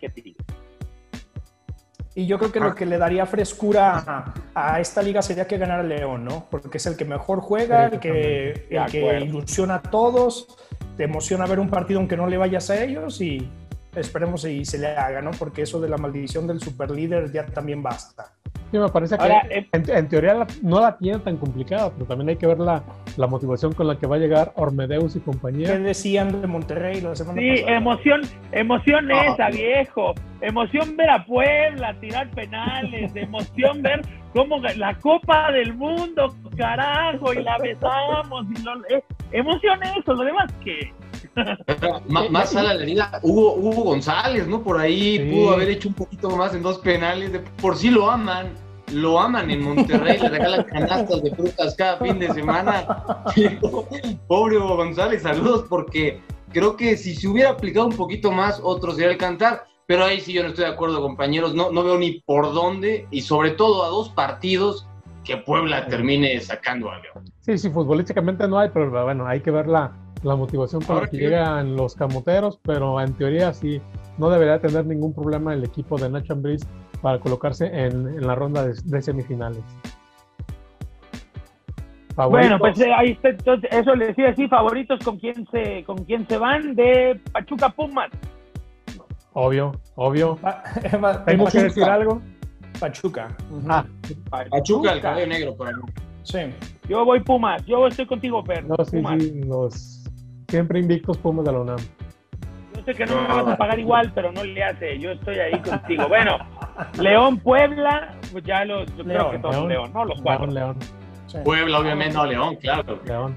que 0.00 0.08
tigres. 0.08 0.36
y 2.14 2.26
yo 2.26 2.38
creo 2.38 2.52
que 2.52 2.60
lo 2.60 2.74
que 2.74 2.86
le 2.86 2.96
daría 2.98 3.26
frescura 3.26 3.96
a, 4.06 4.34
a 4.54 4.80
esta 4.80 5.02
liga 5.02 5.20
sería 5.22 5.46
que 5.46 5.58
ganara 5.58 5.82
León, 5.82 6.24
¿no? 6.24 6.46
Porque 6.50 6.78
es 6.78 6.86
el 6.86 6.96
que 6.96 7.04
mejor 7.04 7.40
juega, 7.40 7.86
el 7.86 7.98
que, 8.00 8.66
el 8.70 8.86
que 8.86 9.20
ilusiona 9.20 9.76
a 9.76 9.82
todos, 9.82 10.46
te 10.96 11.04
emociona 11.04 11.44
ver 11.46 11.58
un 11.58 11.68
partido 11.68 11.98
aunque 11.98 12.16
no 12.16 12.26
le 12.28 12.36
vayas 12.36 12.70
a 12.70 12.82
ellos 12.84 13.20
y 13.20 13.48
esperemos 13.96 14.44
y 14.44 14.64
se 14.64 14.78
le 14.78 14.88
haga, 14.88 15.20
¿no? 15.22 15.30
Porque 15.32 15.62
eso 15.62 15.80
de 15.80 15.88
la 15.88 15.96
maldición 15.96 16.46
del 16.46 16.60
superlíder 16.60 17.30
ya 17.32 17.46
también 17.46 17.82
basta. 17.82 18.32
sí 18.70 18.78
me 18.78 18.88
parece 18.88 19.16
que 19.16 19.22
Ahora, 19.22 19.46
eh, 19.50 19.68
en, 19.72 19.88
en 19.90 20.08
teoría 20.08 20.34
la- 20.34 20.46
no 20.62 20.80
la 20.80 20.96
tiene 20.98 21.18
tan 21.20 21.36
complicada, 21.36 21.90
pero 21.92 22.06
también 22.06 22.30
hay 22.30 22.36
que 22.36 22.46
ver 22.46 22.58
la, 22.58 22.82
la 23.16 23.26
motivación 23.26 23.72
con 23.72 23.86
la 23.86 23.96
que 23.98 24.06
va 24.06 24.16
a 24.16 24.18
llegar 24.18 24.52
Ormedeus 24.56 25.14
y 25.16 25.20
¿Qué 25.20 25.24
compañía. 25.24 25.78
decían 25.78 26.40
de 26.40 26.46
Monterrey 26.46 27.00
la 27.00 27.14
semana 27.14 27.40
Sí, 27.40 27.50
pasada? 27.62 27.76
emoción, 27.76 28.20
emoción 28.52 29.06
No. 29.08 29.22
esa, 29.22 29.48
viejo. 29.50 30.14
Emoción 30.40 30.96
ver 30.96 31.10
a 31.10 31.24
Puebla 31.24 31.94
tirar 32.00 32.28
penales, 32.30 33.14
emoción 33.16 33.80
ver 33.82 34.02
como 34.34 34.58
la 34.58 34.94
Copa 34.98 35.52
del 35.52 35.72
Mundo, 35.74 36.34
carajo, 36.56 37.32
y 37.32 37.42
la 37.42 37.56
besamos, 37.58 38.44
y 38.50 38.62
lo, 38.64 38.72
eh, 38.88 39.02
emocioné 39.30 39.86
eso, 39.98 40.12
lo 40.14 40.24
demás 40.24 40.52
que... 40.64 40.92
más, 42.08 42.54
a 42.54 42.62
la 42.62 42.74
herida, 42.74 43.18
Hugo, 43.22 43.54
Hugo 43.54 43.82
González, 43.84 44.46
¿no? 44.46 44.62
Por 44.62 44.78
ahí 44.78 45.18
pudo 45.30 45.52
haber 45.52 45.70
hecho 45.70 45.88
un 45.88 45.94
poquito 45.94 46.30
más 46.30 46.54
en 46.54 46.62
dos 46.62 46.78
penales, 46.78 47.32
de, 47.32 47.40
por 47.40 47.76
sí 47.76 47.90
lo 47.90 48.10
aman, 48.10 48.52
lo 48.92 49.18
aman 49.18 49.50
en 49.50 49.62
Monterrey, 49.62 50.18
le 50.18 50.28
regalan 50.28 50.64
canastas 50.64 51.22
de 51.22 51.30
frutas 51.34 51.74
cada 51.76 51.98
fin 51.98 52.18
de 52.18 52.32
semana. 52.32 52.86
Pobre 54.28 54.58
Hugo 54.58 54.76
González, 54.76 55.22
saludos, 55.22 55.66
porque 55.68 56.20
creo 56.52 56.76
que 56.76 56.96
si 56.96 57.14
se 57.14 57.28
hubiera 57.28 57.50
aplicado 57.50 57.86
un 57.86 57.96
poquito 57.96 58.30
más, 58.30 58.60
otros 58.62 58.96
sería 58.96 59.12
el 59.12 59.18
cantar. 59.18 59.66
Pero 59.86 60.04
ahí 60.04 60.18
sí 60.18 60.32
yo 60.32 60.42
no 60.42 60.48
estoy 60.48 60.64
de 60.64 60.70
acuerdo, 60.70 61.02
compañeros. 61.02 61.54
No, 61.54 61.70
no 61.70 61.84
veo 61.84 61.98
ni 61.98 62.20
por 62.20 62.54
dónde, 62.54 63.06
y 63.10 63.20
sobre 63.20 63.50
todo 63.50 63.84
a 63.84 63.88
dos 63.88 64.08
partidos, 64.08 64.86
que 65.24 65.36
Puebla 65.38 65.86
termine 65.86 66.38
sacando 66.40 66.90
a 66.90 66.98
León. 66.98 67.24
Sí, 67.40 67.58
sí, 67.58 67.70
futbolísticamente 67.70 68.46
no 68.46 68.58
hay, 68.58 68.68
pero 68.72 68.90
bueno, 69.04 69.26
hay 69.26 69.40
que 69.40 69.50
ver 69.50 69.66
la, 69.66 69.92
la 70.24 70.36
motivación 70.36 70.82
para 70.82 71.06
que 71.06 71.18
llegan 71.18 71.76
los 71.76 71.94
camoteros, 71.94 72.58
pero 72.62 73.00
en 73.00 73.12
teoría 73.14 73.52
sí, 73.52 73.80
no 74.18 74.30
debería 74.30 74.58
tener 74.58 74.86
ningún 74.86 75.12
problema 75.12 75.52
el 75.52 75.64
equipo 75.64 75.98
de 75.98 76.08
Nacho 76.08 76.32
Ambriz 76.32 76.66
para 77.02 77.18
colocarse 77.20 77.66
en, 77.66 78.08
en 78.08 78.26
la 78.26 78.34
ronda 78.34 78.66
de, 78.66 79.02
semifinales. 79.02 79.62
Bueno, 82.16 82.58
pues 82.58 82.80
eh, 82.80 82.92
ahí 82.96 83.10
está, 83.10 83.30
entonces, 83.30 83.70
eso 83.72 83.94
le 83.94 84.06
decía 84.06 84.30
así, 84.30 84.48
favoritos 84.48 85.00
con 85.04 85.18
quién 85.18 85.46
se, 85.50 85.84
con 85.84 85.98
quién 86.04 86.26
se 86.28 86.38
van 86.38 86.74
de 86.74 87.20
Pachuca 87.32 87.68
Pumas. 87.70 88.10
Obvio, 89.32 89.72
obvio. 89.96 90.38
¿Tengo 91.26 91.46
que 91.46 91.62
decir 91.64 91.84
algo? 91.84 92.22
Pachuca. 92.78 93.36
Ah, 93.68 93.84
Pachuca, 94.48 94.92
el 94.92 95.00
cabello 95.00 95.26
negro 95.26 95.56
para 95.56 95.72
mí. 95.72 95.82
Sí. 96.22 96.38
Yo 96.88 97.04
voy 97.04 97.20
Pumas, 97.20 97.64
yo 97.66 97.86
estoy 97.86 98.06
contigo, 98.06 98.44
Fer. 98.44 98.64
No, 98.64 98.76
sí, 98.84 99.02
sí, 99.18 99.40
los 99.44 100.03
siempre 100.54 100.78
invictos 100.78 101.18
Pumas 101.18 101.44
de 101.44 101.50
la 101.50 101.58
UNAM. 101.58 101.80
Yo 102.76 102.84
sé 102.84 102.94
que 102.94 103.06
no 103.06 103.20
me 103.22 103.26
vas 103.26 103.48
a 103.48 103.56
pagar 103.56 103.76
igual, 103.76 104.12
pero 104.14 104.30
no 104.30 104.44
le 104.44 104.62
hace, 104.62 104.96
yo 105.00 105.10
estoy 105.10 105.36
ahí 105.40 105.58
contigo. 105.60 106.06
Bueno, 106.06 106.38
León, 107.00 107.38
Puebla, 107.38 108.14
pues 108.30 108.44
ya 108.44 108.64
los, 108.64 108.86
yo 108.96 109.02
creo 109.02 109.32
que 109.32 109.38
todos 109.40 109.66
León, 109.66 109.90
¿no? 109.92 110.04
Los 110.04 110.22
cuatro. 110.22 110.46
León. 110.46 110.76
Puebla, 111.42 111.80
obviamente, 111.80 112.14
no, 112.14 112.24
León, 112.24 112.54
claro. 112.60 113.00
León. 113.04 113.34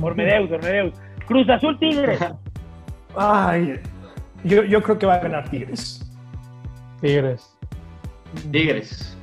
Por 0.00 0.14
Medeus, 0.14 0.48
Cruz 1.26 1.50
Azul, 1.50 1.78
Tigres. 1.78 2.18
Ay, 3.14 3.78
yo, 4.44 4.64
yo 4.64 4.82
creo 4.82 4.98
que 4.98 5.04
va 5.04 5.16
a 5.16 5.18
ganar 5.18 5.50
Tigres. 5.50 6.10
Tigres. 7.02 7.58
Tigres. 8.50 9.18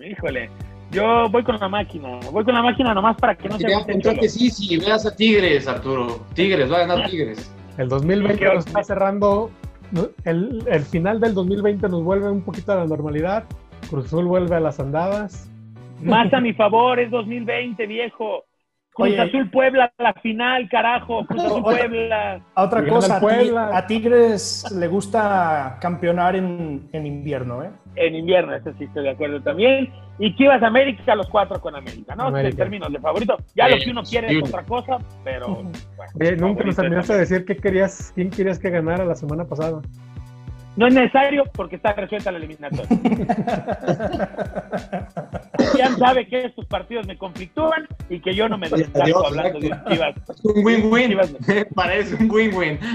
Híjole. 0.00 0.48
Yo 0.90 1.28
voy 1.30 1.42
con 1.42 1.58
la 1.58 1.68
máquina. 1.68 2.20
Voy 2.30 2.44
con 2.44 2.54
la 2.54 2.62
máquina 2.62 2.94
nomás 2.94 3.16
para 3.16 3.34
que 3.34 3.48
no 3.48 3.58
se 3.58 3.66
me 3.66 4.18
que 4.18 4.28
sí, 4.28 4.50
sí, 4.50 4.76
veas 4.78 5.04
a 5.06 5.14
Tigres, 5.14 5.66
Arturo. 5.66 6.20
Tigres, 6.34 6.70
va 6.70 6.76
a 6.76 6.86
ganar 6.86 7.10
Tigres. 7.10 7.52
El 7.76 7.88
2020 7.88 8.44
nos 8.54 8.66
está 8.66 8.84
cerrando. 8.84 9.50
El, 10.24 10.64
el, 10.66 10.82
final 10.82 11.20
del 11.20 11.34
2020 11.34 11.88
nos 11.88 12.02
vuelve 12.02 12.30
un 12.30 12.42
poquito 12.42 12.72
a 12.72 12.76
la 12.76 12.86
normalidad. 12.86 13.44
Cruz 13.88 14.06
Azul 14.06 14.26
vuelve 14.26 14.56
a 14.56 14.60
las 14.60 14.80
andadas. 14.80 15.50
Más 16.02 16.32
a 16.32 16.40
mi 16.40 16.52
favor, 16.52 16.98
es 16.98 17.10
2020, 17.10 17.86
viejo. 17.86 18.44
Cruz 18.96 19.18
Azul 19.18 19.50
Puebla, 19.50 19.92
la 19.98 20.14
final, 20.14 20.68
carajo. 20.70 21.26
Cruz 21.26 21.44
Azul 21.44 21.62
Puebla. 21.62 22.40
A 22.54 22.62
otra 22.64 22.86
cosa, 22.86 23.20
a, 23.76 23.86
Tigres 23.86 24.64
le 24.74 24.88
gusta 24.88 25.76
campeonar 25.82 26.34
en, 26.34 26.88
en, 26.92 27.06
invierno, 27.06 27.62
¿eh? 27.62 27.70
En 27.96 28.14
invierno, 28.14 28.54
eso 28.54 28.72
sí 28.78 28.84
estoy 28.84 29.02
de 29.04 29.10
acuerdo 29.10 29.42
también. 29.42 29.92
Y 30.18 30.34
Chivas 30.36 30.62
América, 30.62 31.14
los 31.14 31.28
cuatro 31.28 31.60
con 31.60 31.76
América, 31.76 32.16
¿no? 32.16 32.36
En 32.36 32.56
términos 32.56 32.90
de 32.90 32.98
favorito. 32.98 33.36
Ya 33.54 33.68
lo 33.68 33.76
que 33.76 33.90
uno 33.90 34.02
quiere 34.02 34.38
es 34.38 34.48
otra 34.48 34.62
cosa, 34.62 34.98
pero. 35.22 35.62
Bueno, 36.14 36.46
nunca 36.46 36.64
nos 36.64 36.76
terminaste 36.76 37.12
de 37.12 37.18
decir 37.18 37.44
qué 37.44 37.56
querías, 37.56 38.12
quién 38.14 38.30
querías 38.30 38.58
que 38.58 38.70
ganara 38.70 39.04
la 39.04 39.14
semana 39.14 39.44
pasada. 39.44 39.82
No 40.76 40.86
es 40.86 40.94
necesario 40.94 41.44
porque 41.54 41.76
está 41.76 41.94
resuelta 41.94 42.30
la 42.30 42.38
eliminatoria. 42.38 42.86
Ya 45.76 45.90
sabe 45.96 46.26
que 46.26 46.44
estos 46.44 46.66
partidos 46.66 47.06
me 47.06 47.16
conflictúan 47.16 47.86
y 48.08 48.20
que 48.20 48.34
yo 48.34 48.48
no 48.48 48.56
me 48.56 48.68
desgasto 48.68 49.26
hablando 49.26 49.58
de 49.58 49.70
Chivas. 49.88 50.14
Es 50.28 50.44
un 50.44 50.64
win-win. 50.64 51.18
Parece 51.74 52.14
un 52.14 52.30
win-win. 52.30 52.78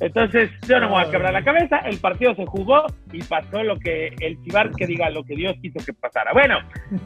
Entonces, 0.00 0.50
yo 0.66 0.80
no 0.80 0.86
me 0.86 0.92
voy 0.92 1.04
a 1.04 1.10
quebrar 1.10 1.32
la 1.32 1.44
cabeza. 1.44 1.78
El 1.78 1.98
partido 1.98 2.34
se 2.34 2.46
jugó 2.46 2.86
y 3.12 3.22
pasó 3.22 3.62
lo 3.62 3.78
que 3.78 4.14
el 4.20 4.42
Chivar 4.42 4.70
que 4.70 4.86
diga 4.86 5.10
lo 5.10 5.24
que 5.24 5.36
Dios 5.36 5.54
quiso 5.60 5.84
que 5.84 5.92
pasara. 5.92 6.32
Bueno, 6.32 6.58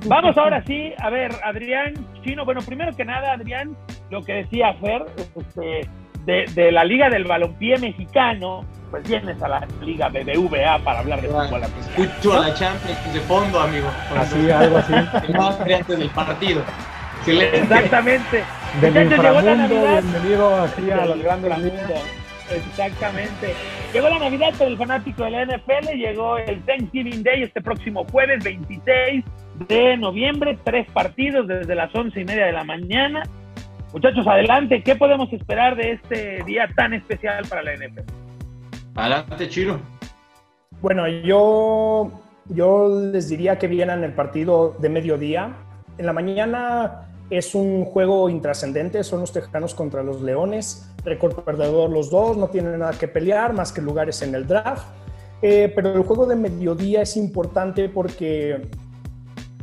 vamos 0.07 0.39
ahora 0.39 0.63
sí. 0.65 0.93
A 0.99 1.11
ver, 1.11 1.33
Adrián 1.43 1.95
Chino. 2.23 2.45
Bueno, 2.45 2.61
primero 2.63 2.95
que 2.95 3.05
nada, 3.05 3.33
Adrián, 3.33 3.77
lo 4.11 4.23
que 4.23 4.35
decía 4.35 4.75
Fer, 4.75 5.05
este, 5.17 5.89
de, 6.25 6.73
la 6.73 6.85
Liga 6.85 7.11
del 7.11 7.25
Balompié 7.25 7.79
Mexicano, 7.79 8.65
pues 8.91 9.09
vienes 9.09 9.41
a 9.43 9.49
la 9.49 9.67
Liga 9.83 10.09
BBVA 10.09 10.79
para 10.81 11.01
hablar 11.01 11.21
de 11.21 11.29
fútbol 11.29 11.63
Escucho 11.63 12.33
a 12.33 12.49
la 12.49 12.55
Champions 12.55 13.13
de 13.13 13.21
fondo, 13.21 13.61
amigo. 13.61 13.89
Así, 14.17 14.51
algo 14.51 14.79
así. 14.79 14.93
Más 15.33 15.61
antes 15.61 15.99
del 15.99 16.11
partido. 16.11 16.63
Exactamente. 17.27 18.45
Del 18.81 19.13
inframundo, 19.13 19.69
bienvenido 19.69 20.63
aquí 20.63 20.91
a 20.91 21.07
los 21.07 21.23
grandes 21.23 21.53
Exactamente. 22.51 23.55
Llegó 23.93 24.09
la 24.09 24.19
Navidad 24.19 24.53
para 24.59 24.71
el 24.71 24.77
fanático 24.77 25.25
de 25.25 25.31
la 25.31 25.45
NFL, 25.47 25.97
llegó 25.97 26.37
el 26.39 26.63
Thanksgiving 26.65 27.23
Day 27.23 27.43
este 27.45 27.63
próximo 27.63 28.05
jueves 28.11 28.45
26 28.45 29.25
de 29.69 29.97
noviembre, 29.97 30.59
tres 30.65 30.87
partidos 30.91 31.47
desde 31.47 31.75
las 31.75 31.95
once 31.95 32.21
y 32.21 32.25
media 32.25 32.47
de 32.47 32.53
la 32.53 32.65
mañana. 32.65 33.23
Muchachos, 33.95 34.27
adelante, 34.27 34.83
¿qué 34.83 34.97
podemos 34.97 35.33
esperar 35.33 35.77
de 35.77 35.93
este 35.93 36.43
día 36.43 36.69
tan 36.75 36.95
especial 36.95 37.47
para 37.49 37.63
la 37.63 37.77
NFL? 37.77 38.01
Adelante, 38.97 39.49
Chiro. 39.49 39.79
Bueno, 40.81 41.07
yo, 41.07 42.11
yo 42.49 42.89
les 43.13 43.29
diría 43.29 43.57
que 43.57 43.69
vienen 43.69 44.03
el 44.03 44.13
partido 44.13 44.75
de 44.81 44.89
mediodía. 44.89 45.55
En 45.97 46.07
la 46.07 46.13
mañana 46.13 47.07
es 47.31 47.55
un 47.55 47.85
juego 47.85 48.29
intrascendente, 48.29 49.05
son 49.05 49.21
los 49.21 49.33
Tejanos 49.33 49.77
contra 49.77 50.03
los 50.03 50.23
Leones, 50.23 50.93
récord 51.05 51.45
perdedor 51.45 51.89
los 51.89 52.11
dos, 52.11 52.37
no 52.37 52.49
tienen 52.49 52.81
nada 52.81 52.95
que 52.99 53.07
pelear 53.07 53.53
más 53.53 53.71
que 53.71 53.81
lugares 53.81 54.23
en 54.23 54.35
el 54.35 54.45
draft. 54.49 54.89
Eh, 55.41 55.73
pero 55.73 55.95
el 55.95 56.03
juego 56.03 56.27
de 56.27 56.35
mediodía 56.35 57.03
es 57.03 57.17
importante 57.17 57.89
porque 57.89 58.61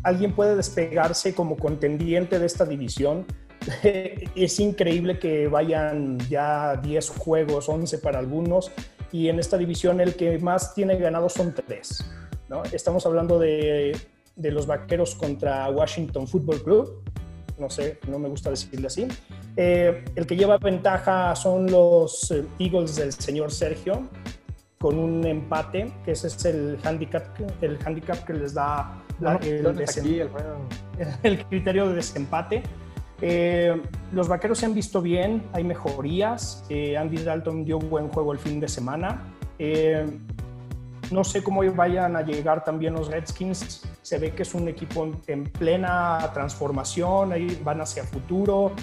alguien 0.04 0.32
puede 0.32 0.56
despegarse 0.56 1.36
como 1.36 1.58
contendiente 1.58 2.39
de 2.39 2.46
esta 2.46 2.63
división 2.63 3.26
es 4.36 4.60
increíble 4.60 5.19
que 5.19 5.47
vayan 5.47 6.17
ya 6.30 6.78
10 6.78 7.10
juegos, 7.10 7.69
11 7.69 7.97
para 8.00 8.19
algunos, 8.19 8.71
y 9.12 9.28
en 9.28 9.39
esta 9.39 9.58
división 9.58 10.02
el 10.02 10.15
que 10.15 10.38
más 10.39 10.74
tiene 10.74 10.97
ganado 10.97 11.30
son 11.30 11.54
3. 11.54 12.06
¿no? 12.50 12.63
Estamos 12.71 13.06
hablando 13.06 13.39
de, 13.39 13.97
de, 14.36 14.52
los 14.52 14.67
vaqueros 14.67 15.15
contra 15.15 15.69
Washington 15.69 16.28
Football 16.28 16.63
Club, 16.63 17.04
no 17.58 17.69
sé, 17.69 18.00
no 18.08 18.19
me 18.19 18.28
gusta 18.28 18.50
decirle 18.50 18.88
así. 18.88 19.08
Eh, 19.56 20.04
el 20.15 20.26
que 20.26 20.36
lleva 20.36 20.58
ventaja 20.58 21.36
son 21.36 21.69
los 21.69 22.32
eh, 22.32 22.43
Eagles 22.60 22.95
del 22.95 23.13
señor 23.13 23.52
Sergio, 23.52 24.10
con 24.80 24.97
un 24.97 25.26
empate, 25.26 25.93
que 26.04 26.13
ese 26.13 26.28
es 26.28 26.43
el 26.45 26.80
handicap, 26.84 27.24
el 27.62 27.78
handicap 27.86 28.26
que 28.26 28.34
les 28.34 28.54
da 28.54 29.04
el 31.24 31.45
criterio 31.45 31.89
de 31.89 31.95
desempate. 31.95 32.63
Eh, 33.21 33.79
los 34.12 34.27
vaqueros 34.27 34.57
se 34.57 34.65
han 34.65 34.73
visto 34.73 35.01
bien, 35.01 35.43
hay 35.53 35.63
mejorías. 35.63 36.65
Eh, 36.69 36.97
Andy 36.97 37.17
Dalton 37.17 37.63
dio 37.63 37.79
buen 37.79 38.10
juego 38.10 38.34
el 38.34 38.39
fin 38.39 38.60
de 38.60 38.67
semana. 38.67 39.21
Eh, 39.60 40.05
no 41.12 41.23
sé 41.23 41.43
cómo 41.43 41.62
vayan 41.73 42.15
a 42.15 42.23
llegar 42.23 42.63
también 42.63 42.93
los 42.93 43.10
Redskins. 43.10 43.84
Se 44.01 44.17
ve 44.17 44.31
que 44.31 44.43
es 44.43 44.53
un 44.55 44.67
equipo 44.67 45.07
en 45.27 45.43
plena 45.43 46.31
transformación, 46.34 47.31
ahí 47.34 47.60
van 47.63 47.81
hacia 47.81 48.03
futuro. 48.03 48.73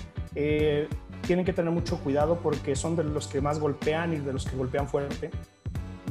tienen 1.26 1.44
que 1.44 1.52
tener 1.52 1.72
mucho 1.72 1.98
cuidado 1.98 2.36
porque 2.36 2.76
son 2.76 2.94
de 2.96 3.02
los 3.02 3.26
que 3.26 3.40
más 3.40 3.58
golpean 3.58 4.14
y 4.14 4.18
de 4.18 4.32
los 4.32 4.44
que 4.44 4.56
golpean 4.56 4.86
fuerte. 4.86 5.30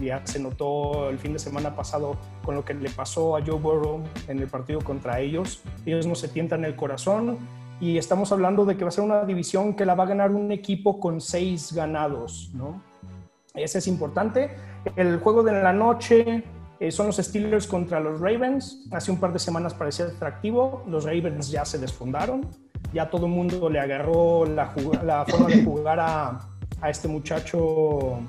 Ya 0.01 0.21
se 0.25 0.39
notó 0.39 1.09
el 1.09 1.17
fin 1.17 1.33
de 1.33 1.39
semana 1.39 1.75
pasado 1.75 2.17
con 2.43 2.55
lo 2.55 2.65
que 2.65 2.73
le 2.73 2.89
pasó 2.89 3.37
a 3.37 3.41
Joe 3.43 3.57
Burrow 3.57 4.03
en 4.27 4.39
el 4.39 4.47
partido 4.47 4.81
contra 4.81 5.19
ellos. 5.19 5.61
Ellos 5.85 6.05
no 6.05 6.15
se 6.15 6.27
tientan 6.27 6.65
el 6.65 6.75
corazón 6.75 7.37
y 7.79 7.97
estamos 7.97 8.31
hablando 8.31 8.65
de 8.65 8.75
que 8.75 8.83
va 8.83 8.89
a 8.89 8.91
ser 8.91 9.03
una 9.03 9.23
división 9.23 9.75
que 9.75 9.85
la 9.85 9.95
va 9.95 10.03
a 10.03 10.07
ganar 10.07 10.31
un 10.31 10.51
equipo 10.51 10.99
con 10.99 11.21
seis 11.21 11.73
ganados, 11.73 12.51
¿no? 12.53 12.81
Ese 13.53 13.79
es 13.79 13.87
importante. 13.87 14.51
El 14.95 15.19
juego 15.19 15.43
de 15.43 15.51
la 15.53 15.73
noche 15.73 16.43
eh, 16.79 16.91
son 16.91 17.07
los 17.07 17.17
Steelers 17.17 17.67
contra 17.67 17.99
los 17.99 18.19
Ravens. 18.19 18.87
Hace 18.91 19.11
un 19.11 19.19
par 19.19 19.33
de 19.33 19.39
semanas 19.39 19.73
parecía 19.73 20.05
atractivo. 20.05 20.83
Los 20.87 21.05
Ravens 21.05 21.49
ya 21.49 21.65
se 21.65 21.79
desfundaron. 21.79 22.47
Ya 22.93 23.09
todo 23.09 23.25
el 23.25 23.31
mundo 23.31 23.69
le 23.69 23.79
agarró 23.79 24.45
la, 24.45 24.73
la 25.03 25.25
forma 25.25 25.47
de 25.47 25.63
jugar 25.63 25.99
a, 25.99 26.39
a 26.81 26.89
este 26.89 27.07
muchacho. 27.07 28.19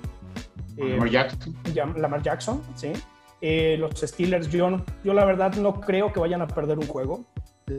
Eh, 0.76 0.90
Lamar 0.90 1.10
Jackson. 1.10 1.54
Lamar 1.96 2.22
Jackson, 2.22 2.62
sí. 2.74 2.92
Eh, 3.40 3.76
los 3.78 4.00
Steelers, 4.00 4.50
yo, 4.50 4.82
yo 5.04 5.14
la 5.14 5.24
verdad 5.24 5.54
no 5.56 5.80
creo 5.80 6.12
que 6.12 6.20
vayan 6.20 6.42
a 6.42 6.46
perder 6.46 6.78
un 6.78 6.86
juego. 6.86 7.24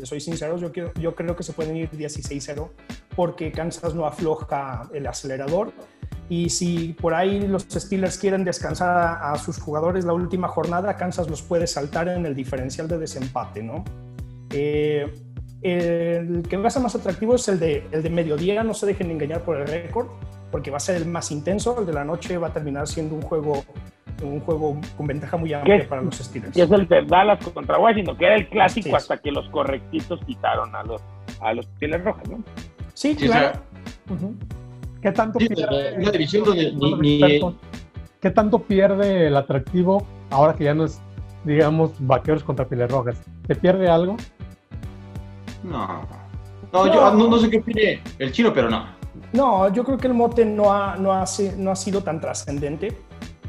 Soy 0.04 0.20
sincero, 0.20 0.58
yo, 0.58 0.72
quiero, 0.72 0.94
yo 0.96 1.16
creo 1.16 1.36
que 1.36 1.44
se 1.44 1.54
pueden 1.54 1.76
ir 1.76 1.90
16-0 1.92 2.70
porque 3.16 3.52
Kansas 3.52 3.96
no 3.96 4.06
afloja 4.06 4.90
el 4.94 5.08
acelerador. 5.08 5.72
Y 6.30 6.50
si 6.50 6.94
por 6.94 7.16
ahí 7.16 7.48
los 7.48 7.64
Steelers 7.64 8.18
quieren 8.18 8.44
descansar 8.44 9.20
a, 9.22 9.36
sus 9.38 9.60
jugadores 9.60 10.06
la 10.06 10.14
última 10.14 10.48
jornada, 10.48 10.96
Kansas 10.96 11.28
los 11.28 11.42
puede 11.42 11.66
saltar 11.66 12.08
en 12.08 12.26
el 12.26 12.36
diferencial 12.36 12.88
de 12.88 13.00
desempate, 13.00 13.64
¿no? 13.64 13.84
Eh, 14.52 15.12
el 15.62 16.44
que 16.48 16.58
va 16.58 16.68
a 16.68 16.72
ser 16.72 16.84
más 16.84 16.96
atractivo 16.96 17.36
es 17.36 17.48
el 17.48 17.60
de, 17.60 17.88
el 17.92 18.04
de 18.04 18.10
mediodía, 18.10 18.64
no 18.64 18.74
se 18.74 18.86
dejen 18.86 19.10
engañar 19.12 19.44
por 19.44 19.58
el 19.58 19.68
récord, 19.68 20.08
porque 20.52 20.72
va 20.72 20.78
a 20.78 20.80
ser 20.80 20.96
el 20.98 21.06
más 21.06 21.32
intenso, 21.32 21.80
el 21.80 21.86
de 21.86 21.94
la 21.94 22.06
noche 22.06 22.38
va 22.38 22.48
a 22.48 22.54
terminar 22.54 22.88
siendo 22.88 23.16
un 23.16 23.22
juego 23.22 23.64
un 24.22 24.40
juego 24.42 24.80
con 24.98 25.08
ventaja 25.08 25.38
muy 25.38 25.54
amplia 25.54 25.88
para 25.88 26.02
los 26.02 26.18
Steelers. 26.18 26.56
Y 26.56 26.62
es 26.62 26.72
el 26.72 26.88
de 26.88 27.04
Dallas 27.04 27.40
contra 27.54 27.78
Washington, 27.80 28.18
que 28.18 28.26
era 28.26 28.36
el 28.36 28.50
clásico 28.50 28.96
hasta 28.96 29.18
que 29.18 29.32
los 29.32 29.48
correctitos 29.50 30.20
quitaron 30.26 30.76
a 30.76 30.84
los, 30.84 31.02
a 31.42 31.54
los 31.54 31.66
Steelers 31.66 32.04
Rojos, 32.04 32.30
¿no? 32.30 32.44
Sí, 32.94 33.16
claro. 33.16 33.60
¿Qué 35.02 35.12
tanto 35.12 35.40
pierde, 35.40 35.98
¿Qué 38.22 38.32
tanto 38.32 38.60
pierde 38.60 39.28
el 39.28 39.38
atractivo 39.38 40.06
ahora 40.30 40.54
que 40.54 40.66
ya 40.66 40.74
no 40.74 40.86
es, 40.86 41.02
digamos, 41.46 41.92
vaqueros 42.00 42.44
contra 42.44 42.68
Pieles 42.68 42.92
Rojas? 42.92 43.22
¿Te 43.48 43.56
pierde 43.56 43.88
algo? 43.88 44.18
No. 45.64 46.06
No, 46.74 46.94
yo 46.94 47.14
no, 47.14 47.38
sé 47.40 47.50
qué 47.50 47.58
opine 47.60 48.02
el 48.20 48.32
chino, 48.32 48.54
pero 48.54 48.70
no. 48.70 48.86
No, 49.34 49.72
yo 49.74 49.84
creo 49.84 49.98
que 49.98 50.08
el 50.08 50.14
mote 50.14 50.46
no 50.46 50.72
ha, 50.72 50.96
no 50.98 51.14
ha, 51.14 51.26
no 51.58 51.72
ha 51.72 51.76
sido 51.76 52.04
tan 52.04 52.20
trascendente. 52.20 52.96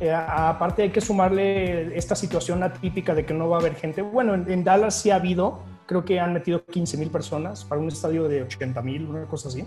Eh, 0.01 0.11
aparte 0.11 0.83
hay 0.83 0.91
que 0.91 1.03
sumarle 1.03 1.97
esta 1.97 2.17
situación 2.17 2.63
atípica 2.63 3.15
de 3.15 3.27
que 3.27 3.35
no 3.35 3.51
va 3.51 3.59
a 3.59 3.61
haber 3.61 3.75
gente. 3.75 4.01
Bueno, 4.01 4.35
en, 4.35 4.65
Dallas 4.65 4.95
sí 4.95 5.11
ha 5.11 5.17
habido, 5.17 5.61
creo 5.87 6.07
que 6.07 6.19
han 6.19 6.33
metido 6.33 6.65
15 6.65 6.97
mil 6.97 7.11
personas 7.11 7.65
para 7.65 7.81
un 7.83 7.89
estadio 7.89 8.27
de 8.27 8.43
80 8.43 8.81
mil, 8.81 9.07
una 9.07 9.25
cosa 9.27 9.49
así. 9.49 9.63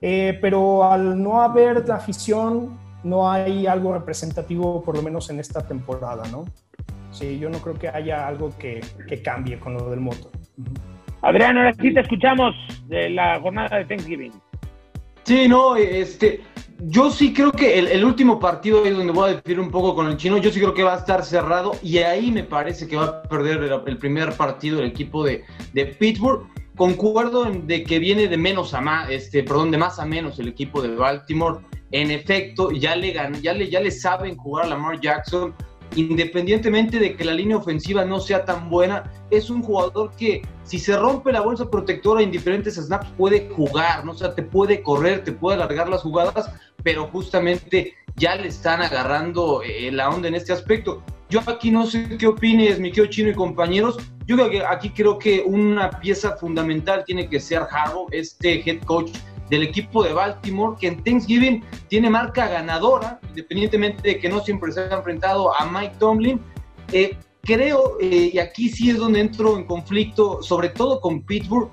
Eh, 0.00 0.38
pero 0.40 0.84
al 0.84 1.20
no 1.20 1.42
haber 1.42 1.88
la 1.88 1.96
afición, 1.96 2.78
no 3.02 3.28
hay 3.28 3.66
algo 3.66 3.92
representativo, 3.92 4.80
por 4.80 4.96
lo 4.96 5.02
menos 5.02 5.28
en 5.30 5.40
esta 5.40 5.66
temporada, 5.66 6.22
¿no? 6.30 6.44
Sí, 7.10 7.38
yo 7.38 7.50
no 7.50 7.58
creo 7.58 7.74
que 7.74 7.88
haya 7.88 8.28
algo 8.28 8.56
que, 8.56 8.80
que 9.08 9.22
cambie 9.22 9.58
con 9.58 9.74
lo 9.74 9.90
del 9.90 10.00
moto. 10.00 10.30
Adrián, 11.22 11.56
ahora 11.56 11.74
sí 11.74 11.92
te 11.92 12.00
escuchamos 12.00 12.54
de 12.86 13.10
la 13.10 13.40
jornada 13.40 13.78
de 13.78 13.84
Thanksgiving. 13.86 14.32
Sí, 15.24 15.48
no, 15.48 15.74
este, 15.74 16.42
yo 16.86 17.10
sí 17.10 17.32
creo 17.32 17.50
que 17.52 17.78
el, 17.78 18.04
último 18.04 18.38
partido 18.38 18.84
es 18.84 18.96
donde 18.96 19.12
voy 19.12 19.30
a 19.30 19.34
decir 19.36 19.58
un 19.58 19.70
poco 19.70 19.94
con 19.94 20.06
el 20.06 20.16
chino. 20.16 20.38
Yo 20.38 20.50
sí 20.50 20.60
creo 20.60 20.74
que 20.74 20.82
va 20.82 20.94
a 20.94 20.98
estar 20.98 21.24
cerrado 21.24 21.72
y 21.82 21.98
ahí 21.98 22.30
me 22.30 22.44
parece 22.44 22.86
que 22.86 22.96
va 22.96 23.04
a 23.04 23.22
perder 23.22 23.62
el, 23.86 23.98
primer 23.98 24.36
partido 24.36 24.80
el 24.80 24.86
equipo 24.86 25.24
de, 25.24 25.44
de, 25.72 25.86
Pittsburgh. 25.86 26.46
Concuerdo 26.76 27.46
en 27.46 27.66
de 27.66 27.84
que 27.84 27.98
viene 27.98 28.28
de 28.28 28.36
menos 28.36 28.74
a 28.74 28.80
más, 28.80 29.08
este, 29.08 29.42
perdón, 29.44 29.70
de 29.70 29.78
más 29.78 29.98
a 29.98 30.04
menos 30.04 30.38
el 30.38 30.48
equipo 30.48 30.82
de 30.82 30.94
Baltimore. 30.94 31.60
En 31.92 32.10
efecto, 32.10 32.70
ya 32.72 32.96
le, 32.96 33.14
ya 33.40 33.54
le, 33.54 33.70
ya 33.70 33.80
le 33.80 33.90
saben 33.90 34.36
jugar 34.36 34.66
a 34.66 34.68
Lamar 34.68 35.00
Jackson 35.00 35.54
independientemente 35.96 36.98
de 36.98 37.16
que 37.16 37.24
la 37.24 37.32
línea 37.32 37.56
ofensiva 37.56 38.04
no 38.04 38.20
sea 38.20 38.44
tan 38.44 38.68
buena, 38.68 39.12
es 39.30 39.50
un 39.50 39.62
jugador 39.62 40.10
que 40.16 40.42
si 40.64 40.78
se 40.78 40.96
rompe 40.96 41.32
la 41.32 41.40
bolsa 41.40 41.70
protectora 41.70 42.22
en 42.22 42.30
diferentes 42.30 42.74
snaps 42.74 43.10
puede 43.16 43.48
jugar, 43.50 44.04
¿no? 44.04 44.12
O 44.12 44.16
te 44.16 44.42
puede 44.42 44.82
correr, 44.82 45.22
te 45.24 45.32
puede 45.32 45.56
alargar 45.56 45.88
las 45.88 46.02
jugadas, 46.02 46.50
pero 46.84 47.08
justamente 47.08 47.94
ya 48.14 48.36
le 48.36 48.48
están 48.48 48.80
agarrando 48.82 49.62
eh, 49.62 49.90
la 49.90 50.10
onda 50.10 50.28
en 50.28 50.36
este 50.36 50.52
aspecto. 50.52 51.02
Yo 51.28 51.40
aquí 51.46 51.72
no 51.72 51.86
sé 51.86 52.16
qué 52.16 52.28
opines, 52.28 52.78
mi 52.78 52.90
querido 52.90 53.06
Chino 53.06 53.30
y 53.30 53.34
compañeros. 53.34 53.96
Yo 54.26 54.36
creo 54.36 54.50
que 54.50 54.64
aquí 54.64 54.90
creo 54.90 55.18
que 55.18 55.42
una 55.44 55.90
pieza 55.90 56.36
fundamental 56.36 57.02
tiene 57.04 57.28
que 57.28 57.40
ser 57.40 57.62
Harrow, 57.68 58.06
este 58.12 58.62
head 58.64 58.82
coach 58.84 59.10
del 59.50 59.62
equipo 59.64 60.04
de 60.04 60.12
Baltimore, 60.12 60.76
que 60.78 60.88
en 60.88 61.02
Thanksgiving 61.02 61.64
tiene 61.88 62.08
marca 62.08 62.46
ganadora, 62.48 63.18
independientemente 63.30 64.08
de 64.08 64.18
que 64.18 64.28
no 64.28 64.40
siempre 64.40 64.72
se 64.72 64.80
haya 64.80 64.96
enfrentado 64.96 65.54
a 65.58 65.66
Mike 65.66 65.96
Tomlin. 65.98 66.40
Eh, 66.92 67.16
creo, 67.42 67.98
eh, 68.00 68.30
y 68.32 68.38
aquí 68.38 68.68
sí 68.68 68.90
es 68.90 68.98
donde 68.98 69.20
entro 69.20 69.56
en 69.56 69.64
conflicto, 69.64 70.42
sobre 70.42 70.68
todo 70.68 71.00
con 71.00 71.22
Pittsburgh, 71.22 71.68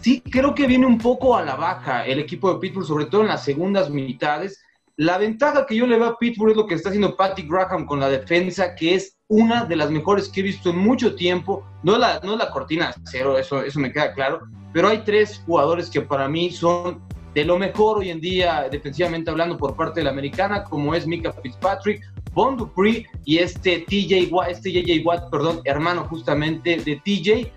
sí 0.00 0.20
creo 0.20 0.54
que 0.54 0.66
viene 0.66 0.86
un 0.86 0.98
poco 0.98 1.36
a 1.36 1.44
la 1.44 1.56
baja 1.56 2.06
el 2.06 2.18
equipo 2.18 2.52
de 2.52 2.58
Pittsburgh, 2.58 2.86
sobre 2.86 3.06
todo 3.06 3.22
en 3.22 3.28
las 3.28 3.44
segundas 3.44 3.90
mitades. 3.90 4.62
La 4.96 5.16
ventaja 5.16 5.64
que 5.66 5.76
yo 5.76 5.86
le 5.86 5.96
veo 5.96 6.08
a 6.08 6.18
Pittsburgh 6.18 6.50
es 6.50 6.56
lo 6.56 6.66
que 6.66 6.74
está 6.74 6.90
haciendo 6.90 7.16
Patty 7.16 7.42
Graham 7.48 7.86
con 7.86 8.00
la 8.00 8.08
defensa, 8.08 8.74
que 8.74 8.94
es 8.94 9.16
una 9.28 9.64
de 9.64 9.76
las 9.76 9.90
mejores 9.90 10.28
que 10.28 10.40
he 10.40 10.42
visto 10.42 10.70
en 10.70 10.78
mucho 10.78 11.14
tiempo. 11.14 11.64
No 11.82 11.96
la, 11.96 12.20
no 12.22 12.36
la 12.36 12.50
cortina 12.50 12.94
cero, 13.04 13.38
eso, 13.38 13.62
eso 13.62 13.80
me 13.80 13.92
queda 13.92 14.12
claro, 14.12 14.40
pero 14.72 14.88
hay 14.88 14.98
tres 14.98 15.42
jugadores 15.46 15.88
que 15.88 16.02
para 16.02 16.28
mí 16.28 16.50
son 16.50 17.00
de 17.34 17.44
lo 17.44 17.58
mejor 17.58 17.98
hoy 17.98 18.10
en 18.10 18.20
día, 18.20 18.68
defensivamente 18.70 19.30
hablando, 19.30 19.56
por 19.56 19.76
parte 19.76 20.00
de 20.00 20.04
la 20.04 20.10
americana, 20.10 20.64
como 20.64 20.94
es 20.94 21.06
Mika 21.06 21.32
Fitzpatrick, 21.32 22.02
Bond 22.32 22.58
Dupree 22.58 23.06
y 23.24 23.38
este 23.38 23.84
TJ 23.88 24.32
Watt, 24.32 24.50
este 24.50 24.72
JJ 24.72 25.04
Watt, 25.04 25.30
perdón, 25.30 25.60
hermano 25.64 26.04
justamente 26.04 26.76
de 26.76 26.96
TJ. 26.96 27.52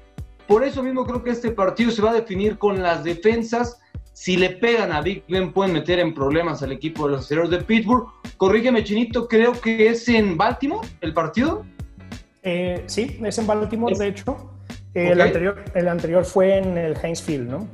Por 0.48 0.64
eso 0.64 0.84
mismo 0.84 1.06
creo 1.06 1.24
que 1.24 1.32
este 1.32 1.52
partido 1.52 1.92
se 1.92 2.02
va 2.02 2.12
a 2.12 2.16
definir 2.16 2.58
con 2.58 2.82
las 2.82 3.04
defensas. 3.04 3.80
Si 4.14 4.38
le 4.38 4.52
pegan 4.52 4.92
a 4.92 5.02
Big 5.02 5.24
Ben, 5.28 5.52
pueden 5.52 5.74
meter 5.74 6.00
en 6.00 6.14
problemas 6.14 6.62
al 6.62 6.72
equipo 6.72 7.06
de 7.06 7.14
los 7.14 7.26
aceleros 7.26 7.50
de 7.50 7.60
Pittsburgh. 7.60 8.08
Corrígeme, 8.38 8.84
Chinito, 8.84 9.28
creo 9.28 9.54
que 9.54 9.88
es 9.88 10.08
en 10.08 10.38
Baltimore 10.38 10.88
el 11.02 11.14
partido. 11.14 11.66
Eh, 12.44 12.84
sí, 12.88 13.20
es 13.24 13.38
en 13.38 13.48
Baltimore, 13.48 13.96
de 13.98 14.08
hecho. 14.08 14.50
El, 14.94 15.20
anterior, 15.20 15.64
el 15.74 15.88
anterior 15.88 16.24
fue 16.24 16.58
en 16.58 16.78
el 16.78 16.96
Heinz 17.02 17.22
Field, 17.22 17.50
¿no? 17.50 17.68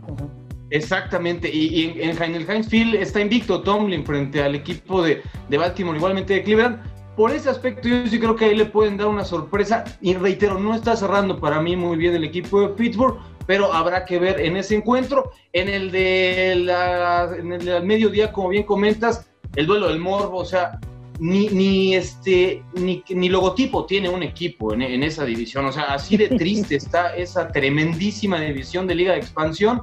Exactamente, 0.72 1.50
y, 1.52 2.00
en, 2.02 2.22
el 2.22 2.50
Heinz 2.50 2.70
Field 2.70 2.96
está 2.96 3.20
invicto 3.20 3.62
Tomlin 3.62 4.06
frente 4.06 4.42
al 4.42 4.56
equipo 4.56 5.02
de, 5.02 5.22
de, 5.50 5.58
Baltimore, 5.58 5.98
igualmente 5.98 6.36
de 6.36 6.44
Cleveland. 6.44 6.80
Por 7.20 7.34
ese 7.34 7.50
aspecto, 7.50 7.90
yo 7.90 8.08
sí 8.08 8.18
creo 8.18 8.34
que 8.34 8.46
ahí 8.46 8.56
le 8.56 8.64
pueden 8.64 8.96
dar 8.96 9.08
una 9.08 9.26
sorpresa. 9.26 9.84
Y 10.00 10.14
reitero, 10.14 10.58
no 10.58 10.74
está 10.74 10.96
cerrando 10.96 11.38
para 11.38 11.62
mí 11.62 11.76
muy 11.76 11.98
bien 11.98 12.16
el 12.16 12.24
equipo 12.24 12.62
de 12.62 12.70
Pittsburgh, 12.70 13.18
pero 13.46 13.74
habrá 13.74 14.06
que 14.06 14.20
ver 14.20 14.40
en 14.40 14.56
ese 14.56 14.78
encuentro. 14.78 15.34
En 15.52 15.68
el 15.68 15.92
de 15.92 16.56
la, 16.64 17.30
en 17.38 17.52
el 17.52 17.66
del 17.66 17.84
mediodía, 17.84 18.32
como 18.32 18.48
bien 18.48 18.64
comentas, 18.64 19.30
el 19.58 19.68
duelo 19.68 19.90
del 19.90 20.00
Morbo, 20.00 20.38
o 20.38 20.46
sea, 20.46 20.80
ni, 21.20 21.50
ni, 21.50 21.94
este, 21.94 22.64
ni, 22.76 23.04
ni, 23.10 23.28
logotipo 23.28 23.86
tiene 23.86 24.08
un 24.08 24.24
equipo 24.24 24.74
en, 24.74 24.82
en, 24.82 25.04
esa 25.04 25.26
división. 25.26 25.66
O 25.66 25.74
sea, 25.74 25.94
así 25.94 26.16
de 26.16 26.30
triste 26.30 26.76
está 26.78 27.18
esa 27.18 27.50
tremendísima 27.50 28.40
división 28.40 28.88
de 28.88 28.96
Liga 28.96 29.12
de 29.12 29.20
Expansión. 29.20 29.82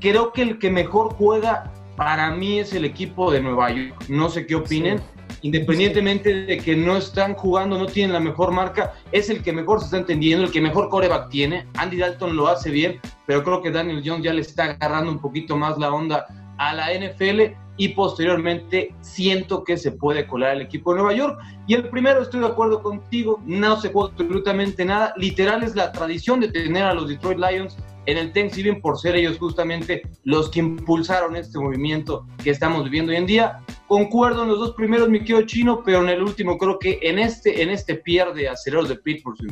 Creo 0.00 0.32
que 0.32 0.42
el 0.42 0.58
que 0.58 0.68
mejor 0.68 1.14
juega 1.14 1.72
para 1.96 2.32
mí 2.32 2.58
es 2.58 2.72
el 2.72 2.84
equipo 2.84 3.30
de 3.30 3.40
Nueva 3.40 3.70
York. 3.70 4.04
No 4.08 4.28
sé 4.28 4.46
qué 4.46 4.56
opinen. 4.56 5.00
Independientemente 5.42 6.46
de 6.46 6.58
que 6.58 6.76
no 6.76 6.96
están 6.96 7.34
jugando, 7.34 7.78
no 7.78 7.86
tienen 7.86 8.12
la 8.12 8.20
mejor 8.20 8.52
marca, 8.52 8.94
es 9.10 9.28
el 9.28 9.42
que 9.42 9.52
mejor 9.52 9.80
se 9.80 9.86
está 9.86 9.98
entendiendo, 9.98 10.44
el 10.44 10.52
que 10.52 10.60
mejor 10.60 10.88
coreback 10.88 11.28
tiene. 11.28 11.66
Andy 11.76 11.98
Dalton 11.98 12.36
lo 12.36 12.48
hace 12.48 12.70
bien, 12.70 13.00
pero 13.26 13.42
creo 13.42 13.60
que 13.60 13.70
Daniel 13.70 14.02
Jones 14.04 14.24
ya 14.24 14.32
le 14.32 14.42
está 14.42 14.64
agarrando 14.64 15.10
un 15.10 15.18
poquito 15.18 15.56
más 15.56 15.78
la 15.78 15.92
onda 15.92 16.26
a 16.58 16.74
la 16.74 16.94
NFL 16.94 17.54
y 17.76 17.88
posteriormente 17.88 18.94
siento 19.00 19.64
que 19.64 19.76
se 19.76 19.92
puede 19.92 20.26
colar 20.26 20.56
el 20.56 20.62
equipo 20.62 20.92
de 20.92 21.00
Nueva 21.00 21.14
York. 21.14 21.40
Y 21.66 21.74
el 21.74 21.88
primero, 21.88 22.22
estoy 22.22 22.40
de 22.40 22.46
acuerdo 22.46 22.82
contigo, 22.82 23.40
no 23.44 23.80
se 23.80 23.90
juega 23.90 24.10
absolutamente 24.10 24.84
nada. 24.84 25.14
Literal 25.16 25.62
es 25.62 25.74
la 25.74 25.90
tradición 25.90 26.40
de 26.40 26.48
tener 26.48 26.84
a 26.84 26.94
los 26.94 27.08
Detroit 27.08 27.38
Lions 27.38 27.76
en 28.06 28.18
el 28.18 28.32
Thanksgiving 28.32 28.80
por 28.80 28.98
ser 28.98 29.16
ellos 29.16 29.38
justamente 29.38 30.02
los 30.24 30.50
que 30.50 30.60
impulsaron 30.60 31.36
este 31.36 31.58
movimiento 31.58 32.26
que 32.42 32.50
estamos 32.50 32.84
viviendo 32.84 33.12
hoy 33.12 33.18
en 33.18 33.26
día. 33.26 33.60
Concuerdo 33.92 34.44
en 34.44 34.48
los 34.48 34.58
dos 34.58 34.72
primeros, 34.72 35.10
mi 35.10 35.18
querido 35.18 35.42
chino, 35.42 35.82
pero 35.84 36.00
en 36.00 36.08
el 36.08 36.22
último 36.22 36.56
creo 36.56 36.78
que 36.78 36.98
en 37.02 37.18
este, 37.18 37.62
en 37.62 37.68
este 37.68 37.96
pierde 37.96 38.48
a 38.48 38.56
Cereros 38.56 38.88
de 38.88 38.96
Pittsburgh 38.96 39.36
su. 39.36 39.48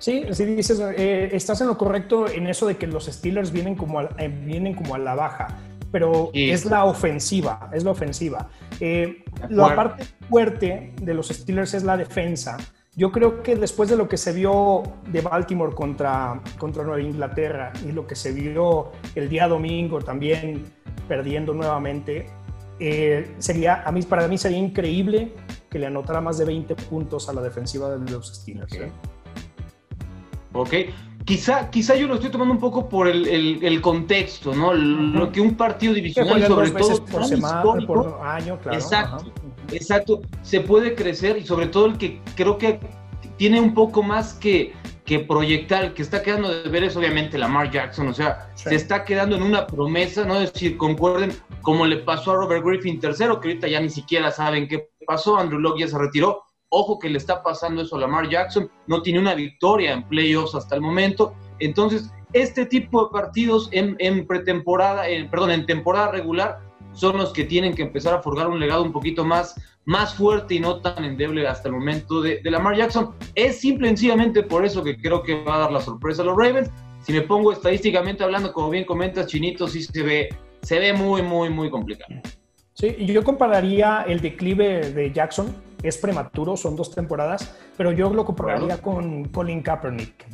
Sí, 0.00 0.24
sí 0.32 0.44
dices, 0.44 0.80
eh, 0.80 1.30
estás 1.32 1.60
en 1.60 1.68
lo 1.68 1.78
correcto 1.78 2.26
en 2.26 2.48
eso 2.48 2.66
de 2.66 2.76
que 2.76 2.88
los 2.88 3.06
Steelers 3.06 3.52
vienen 3.52 3.76
como 3.76 4.00
a, 4.00 4.10
eh, 4.18 4.26
vienen 4.44 4.74
como 4.74 4.96
a 4.96 4.98
la 4.98 5.14
baja 5.14 5.60
pero 5.92 6.30
es 6.34 6.64
la 6.64 6.86
ofensiva, 6.86 7.70
es 7.72 7.84
la 7.84 7.92
ofensiva. 7.92 8.50
Eh, 8.80 9.22
la 9.48 9.76
parte 9.76 10.04
fuerte 10.28 10.94
de 11.00 11.14
los 11.14 11.28
Steelers 11.28 11.72
es 11.74 11.84
la 11.84 11.96
defensa. 11.96 12.56
Yo 12.98 13.12
creo 13.12 13.44
que 13.44 13.54
después 13.54 13.88
de 13.88 13.96
lo 13.96 14.08
que 14.08 14.16
se 14.16 14.32
vio 14.32 14.82
de 15.06 15.20
Baltimore 15.20 15.72
contra, 15.72 16.42
contra 16.58 16.82
Nueva 16.82 17.00
Inglaterra 17.00 17.72
y 17.88 17.92
lo 17.92 18.08
que 18.08 18.16
se 18.16 18.32
vio 18.32 18.90
el 19.14 19.28
día 19.28 19.46
domingo 19.46 20.00
también 20.00 20.64
perdiendo 21.06 21.54
nuevamente, 21.54 22.28
eh, 22.80 23.36
sería, 23.38 23.84
a 23.86 23.92
mí, 23.92 24.02
para 24.02 24.26
mí 24.26 24.36
sería 24.36 24.58
increíble 24.58 25.32
que 25.70 25.78
le 25.78 25.86
anotara 25.86 26.20
más 26.20 26.38
de 26.38 26.46
20 26.46 26.74
puntos 26.74 27.28
a 27.28 27.32
la 27.34 27.40
defensiva 27.40 27.88
de 27.88 28.10
los 28.10 28.34
Steelers. 28.34 28.76
Ok, 30.52 30.72
¿eh? 30.72 30.90
Quizá, 31.24 31.70
quizá 31.70 31.94
yo 31.94 32.08
lo 32.08 32.14
estoy 32.14 32.30
tomando 32.30 32.54
un 32.54 32.60
poco 32.60 32.88
por 32.88 33.06
el, 33.06 33.28
el, 33.62 33.80
contexto, 33.80 34.52
¿no? 34.56 34.72
Lo 34.74 35.30
que 35.30 35.40
un 35.40 35.56
partido 35.56 35.94
divisional, 35.94 36.44
sobre 36.48 36.70
todo, 36.72 37.04
por 37.04 37.24
semana, 37.26 37.62
por 37.86 38.18
año, 38.24 38.58
claro. 38.58 38.76
Exacto. 38.76 39.32
Exacto, 39.72 40.22
se 40.42 40.60
puede 40.60 40.94
crecer 40.94 41.36
y 41.36 41.46
sobre 41.46 41.66
todo 41.66 41.86
el 41.86 41.98
que 41.98 42.20
creo 42.36 42.58
que 42.58 42.80
tiene 43.36 43.60
un 43.60 43.74
poco 43.74 44.02
más 44.02 44.34
que, 44.34 44.72
que 45.04 45.20
proyectar, 45.20 45.84
el 45.84 45.94
que 45.94 46.02
está 46.02 46.22
quedando 46.22 46.48
de 46.48 46.68
ver 46.68 46.84
es 46.84 46.96
obviamente 46.96 47.38
Lamar 47.38 47.70
Jackson, 47.70 48.08
o 48.08 48.14
sea, 48.14 48.50
se 48.54 48.74
está 48.74 49.04
quedando 49.04 49.36
en 49.36 49.42
una 49.42 49.66
promesa, 49.66 50.24
no 50.24 50.36
es 50.36 50.52
decir, 50.52 50.76
concuerden 50.76 51.32
como 51.62 51.86
le 51.86 51.98
pasó 51.98 52.32
a 52.32 52.36
Robert 52.36 52.64
Griffin 52.64 53.00
tercero, 53.00 53.40
que 53.40 53.48
ahorita 53.48 53.68
ya 53.68 53.80
ni 53.80 53.90
siquiera 53.90 54.30
saben 54.30 54.68
qué 54.68 54.88
pasó, 55.06 55.36
Andrew 55.36 55.60
Locke 55.60 55.80
ya 55.80 55.88
se 55.88 55.98
retiró, 55.98 56.42
ojo 56.70 56.98
que 56.98 57.08
le 57.08 57.18
está 57.18 57.42
pasando 57.42 57.82
eso 57.82 57.96
a 57.96 58.00
Lamar 58.00 58.28
Jackson, 58.28 58.70
no 58.86 59.02
tiene 59.02 59.20
una 59.20 59.34
victoria 59.34 59.92
en 59.92 60.06
playoffs 60.08 60.54
hasta 60.54 60.74
el 60.74 60.82
momento, 60.82 61.34
entonces 61.60 62.10
este 62.32 62.66
tipo 62.66 63.04
de 63.04 63.10
partidos 63.10 63.68
en, 63.72 63.96
en 63.98 64.26
pretemporada, 64.26 65.08
en, 65.08 65.30
perdón, 65.30 65.52
en 65.52 65.66
temporada 65.66 66.10
regular 66.10 66.60
son 66.98 67.16
los 67.16 67.32
que 67.32 67.44
tienen 67.44 67.74
que 67.74 67.82
empezar 67.82 68.14
a 68.14 68.22
forjar 68.22 68.48
un 68.48 68.58
legado 68.58 68.82
un 68.82 68.92
poquito 68.92 69.24
más, 69.24 69.54
más 69.84 70.14
fuerte 70.14 70.56
y 70.56 70.60
no 70.60 70.80
tan 70.80 71.04
endeble 71.04 71.46
hasta 71.46 71.68
el 71.68 71.74
momento 71.74 72.20
de, 72.20 72.40
de 72.42 72.50
Lamar 72.50 72.76
Jackson. 72.76 73.14
Es 73.36 73.60
simple 73.60 73.86
y 73.86 73.90
sencillamente 73.90 74.42
por 74.42 74.64
eso 74.64 74.82
que 74.82 75.00
creo 75.00 75.22
que 75.22 75.44
va 75.44 75.56
a 75.56 75.58
dar 75.60 75.72
la 75.72 75.80
sorpresa 75.80 76.22
a 76.22 76.24
los 76.24 76.36
Ravens. 76.36 76.70
Si 77.02 77.12
me 77.12 77.22
pongo 77.22 77.52
estadísticamente 77.52 78.24
hablando, 78.24 78.52
como 78.52 78.70
bien 78.70 78.84
comentas, 78.84 79.28
Chinito, 79.28 79.68
sí 79.68 79.82
se 79.82 80.02
ve, 80.02 80.28
se 80.62 80.80
ve 80.80 80.92
muy, 80.92 81.22
muy, 81.22 81.50
muy 81.50 81.70
complicado. 81.70 82.20
Sí, 82.74 82.96
yo 83.06 83.22
compararía 83.22 84.04
el 84.06 84.20
declive 84.20 84.90
de 84.90 85.12
Jackson, 85.12 85.54
es 85.82 85.98
prematuro, 85.98 86.56
son 86.56 86.74
dos 86.74 86.92
temporadas, 86.92 87.56
pero 87.76 87.92
yo 87.92 88.10
lo 88.10 88.24
compararía 88.24 88.82
con 88.82 89.26
Colin 89.26 89.62
Kaepernick. 89.62 90.26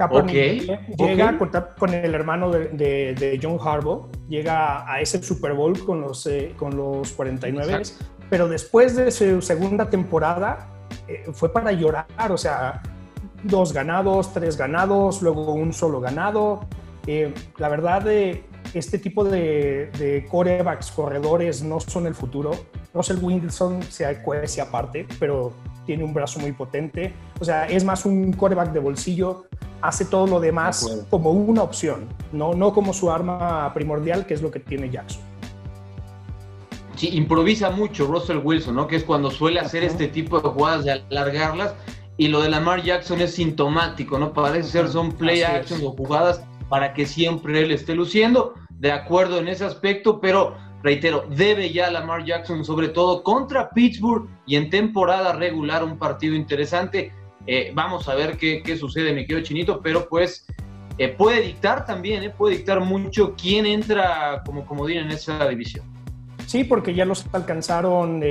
Kaepernick 0.00 0.96
llega 0.96 1.38
Con, 1.78 1.92
el 1.92 2.14
hermano 2.14 2.50
de, 2.50 3.38
John 3.42 3.58
Harbaugh, 3.62 4.08
llega 4.28 4.90
a 4.90 5.00
ese 5.00 5.22
Super 5.22 5.52
Bowl 5.52 5.78
con 5.84 6.00
los, 6.00 6.26
eh, 6.26 6.54
con 6.56 6.74
los 6.74 7.12
49, 7.12 7.82
pero 8.30 8.48
después 8.48 8.96
de 8.96 9.10
su 9.10 9.42
segunda 9.42 9.90
temporada 9.90 10.68
eh, 11.06 11.26
fue 11.34 11.52
para 11.52 11.72
llorar, 11.72 12.06
o 12.30 12.38
sea, 12.38 12.80
dos 13.42 13.74
ganados, 13.74 14.32
tres 14.32 14.56
ganados, 14.56 15.20
luego 15.20 15.52
un 15.52 15.72
solo 15.74 16.00
ganado. 16.00 16.66
Eh, 17.06 17.34
la 17.58 17.68
verdad, 17.68 18.02
de 18.02 18.44
este 18.74 18.98
tipo 18.98 19.24
de, 19.24 19.90
de 19.98 20.26
corebacks, 20.30 20.90
corredores, 20.90 21.62
no 21.62 21.80
son 21.80 22.06
el 22.06 22.14
futuro. 22.14 22.52
Russell 22.94 23.18
Wilson 23.20 23.82
se 23.82 24.22
cuece 24.22 24.60
aparte, 24.60 25.06
pero 25.18 25.52
tiene 25.86 26.04
un 26.04 26.14
brazo 26.14 26.40
muy 26.40 26.52
potente. 26.52 27.12
O 27.40 27.44
sea, 27.44 27.66
es 27.66 27.84
más 27.84 28.04
un 28.04 28.32
coreback 28.32 28.72
de 28.72 28.80
bolsillo 28.80 29.46
hace 29.82 30.04
todo 30.04 30.26
lo 30.26 30.40
demás 30.40 31.04
como 31.08 31.30
una 31.30 31.62
opción, 31.62 32.08
no, 32.32 32.54
no 32.54 32.72
como 32.72 32.92
su 32.92 33.10
arma 33.10 33.72
primordial, 33.72 34.26
que 34.26 34.34
es 34.34 34.42
lo 34.42 34.50
que 34.50 34.60
tiene 34.60 34.90
Jackson. 34.90 35.22
Sí, 36.96 37.08
improvisa 37.16 37.70
mucho 37.70 38.06
Russell 38.06 38.40
Wilson, 38.44 38.74
¿no? 38.74 38.86
Que 38.86 38.96
es 38.96 39.04
cuando 39.04 39.30
suele 39.30 39.58
hacer 39.58 39.82
este 39.84 40.06
tipo 40.08 40.38
de 40.38 40.48
jugadas 40.50 40.84
de 40.84 40.92
alargarlas. 40.92 41.74
Y 42.18 42.28
lo 42.28 42.42
de 42.42 42.50
Lamar 42.50 42.82
Jackson 42.82 43.22
es 43.22 43.36
sintomático, 43.36 44.18
¿no? 44.18 44.34
Parece 44.34 44.68
ser 44.68 44.88
son 44.88 45.12
play 45.12 45.42
action 45.42 45.80
o 45.82 45.92
jugadas 45.92 46.42
para 46.70 46.94
que 46.94 47.04
siempre 47.04 47.60
él 47.60 47.72
esté 47.72 47.94
luciendo. 47.94 48.54
De 48.70 48.92
acuerdo 48.92 49.40
en 49.40 49.48
ese 49.48 49.66
aspecto, 49.66 50.20
pero 50.20 50.56
reitero, 50.82 51.26
debe 51.28 51.70
ya 51.70 51.90
Lamar 51.90 52.24
Jackson, 52.24 52.64
sobre 52.64 52.88
todo 52.88 53.22
contra 53.22 53.68
Pittsburgh 53.70 54.26
y 54.46 54.56
en 54.56 54.70
temporada 54.70 55.34
regular, 55.34 55.84
un 55.84 55.98
partido 55.98 56.34
interesante. 56.34 57.12
Eh, 57.46 57.72
vamos 57.74 58.08
a 58.08 58.14
ver 58.14 58.38
qué, 58.38 58.76
sucede, 58.78 59.12
me 59.12 59.26
quedo 59.26 59.40
chinito, 59.42 59.80
pero 59.82 60.08
pues 60.08 60.46
eh, 60.96 61.08
puede 61.08 61.42
dictar 61.42 61.84
también, 61.84 62.22
eh, 62.22 62.30
puede 62.30 62.58
dictar 62.58 62.80
mucho 62.80 63.34
quién 63.34 63.66
entra 63.66 64.42
como 64.46 64.64
comodín 64.64 64.98
en 64.98 65.10
esa 65.10 65.48
división. 65.48 65.84
Sí, 66.46 66.64
porque 66.64 66.94
ya 66.94 67.04
los 67.04 67.26
alcanzaron 67.32 68.22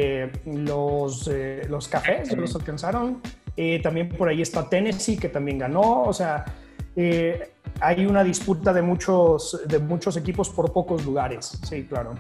los, 0.46 1.30
los 1.70 1.88
cafés, 1.88 2.36
los 2.36 2.56
alcanzaron. 2.56 3.22
también 3.84 4.10
por 4.10 4.28
ahí 4.28 4.42
está 4.42 4.68
Tennessee, 4.68 5.18
que 5.18 5.30
también 5.30 5.58
ganó. 5.58 6.04
O 6.04 6.14
sea, 6.14 6.44
hay 6.96 8.06
una 8.06 8.24
disputa 8.24 8.74
de 8.74 8.82
muchos, 8.82 9.62
de 9.68 9.80
muchos 9.80 10.18
equipos 10.18 10.50
por 10.50 10.72
pocos 10.72 11.06
lugares. 11.06 11.60
Sí, 11.64 11.86
claro. 11.86 12.16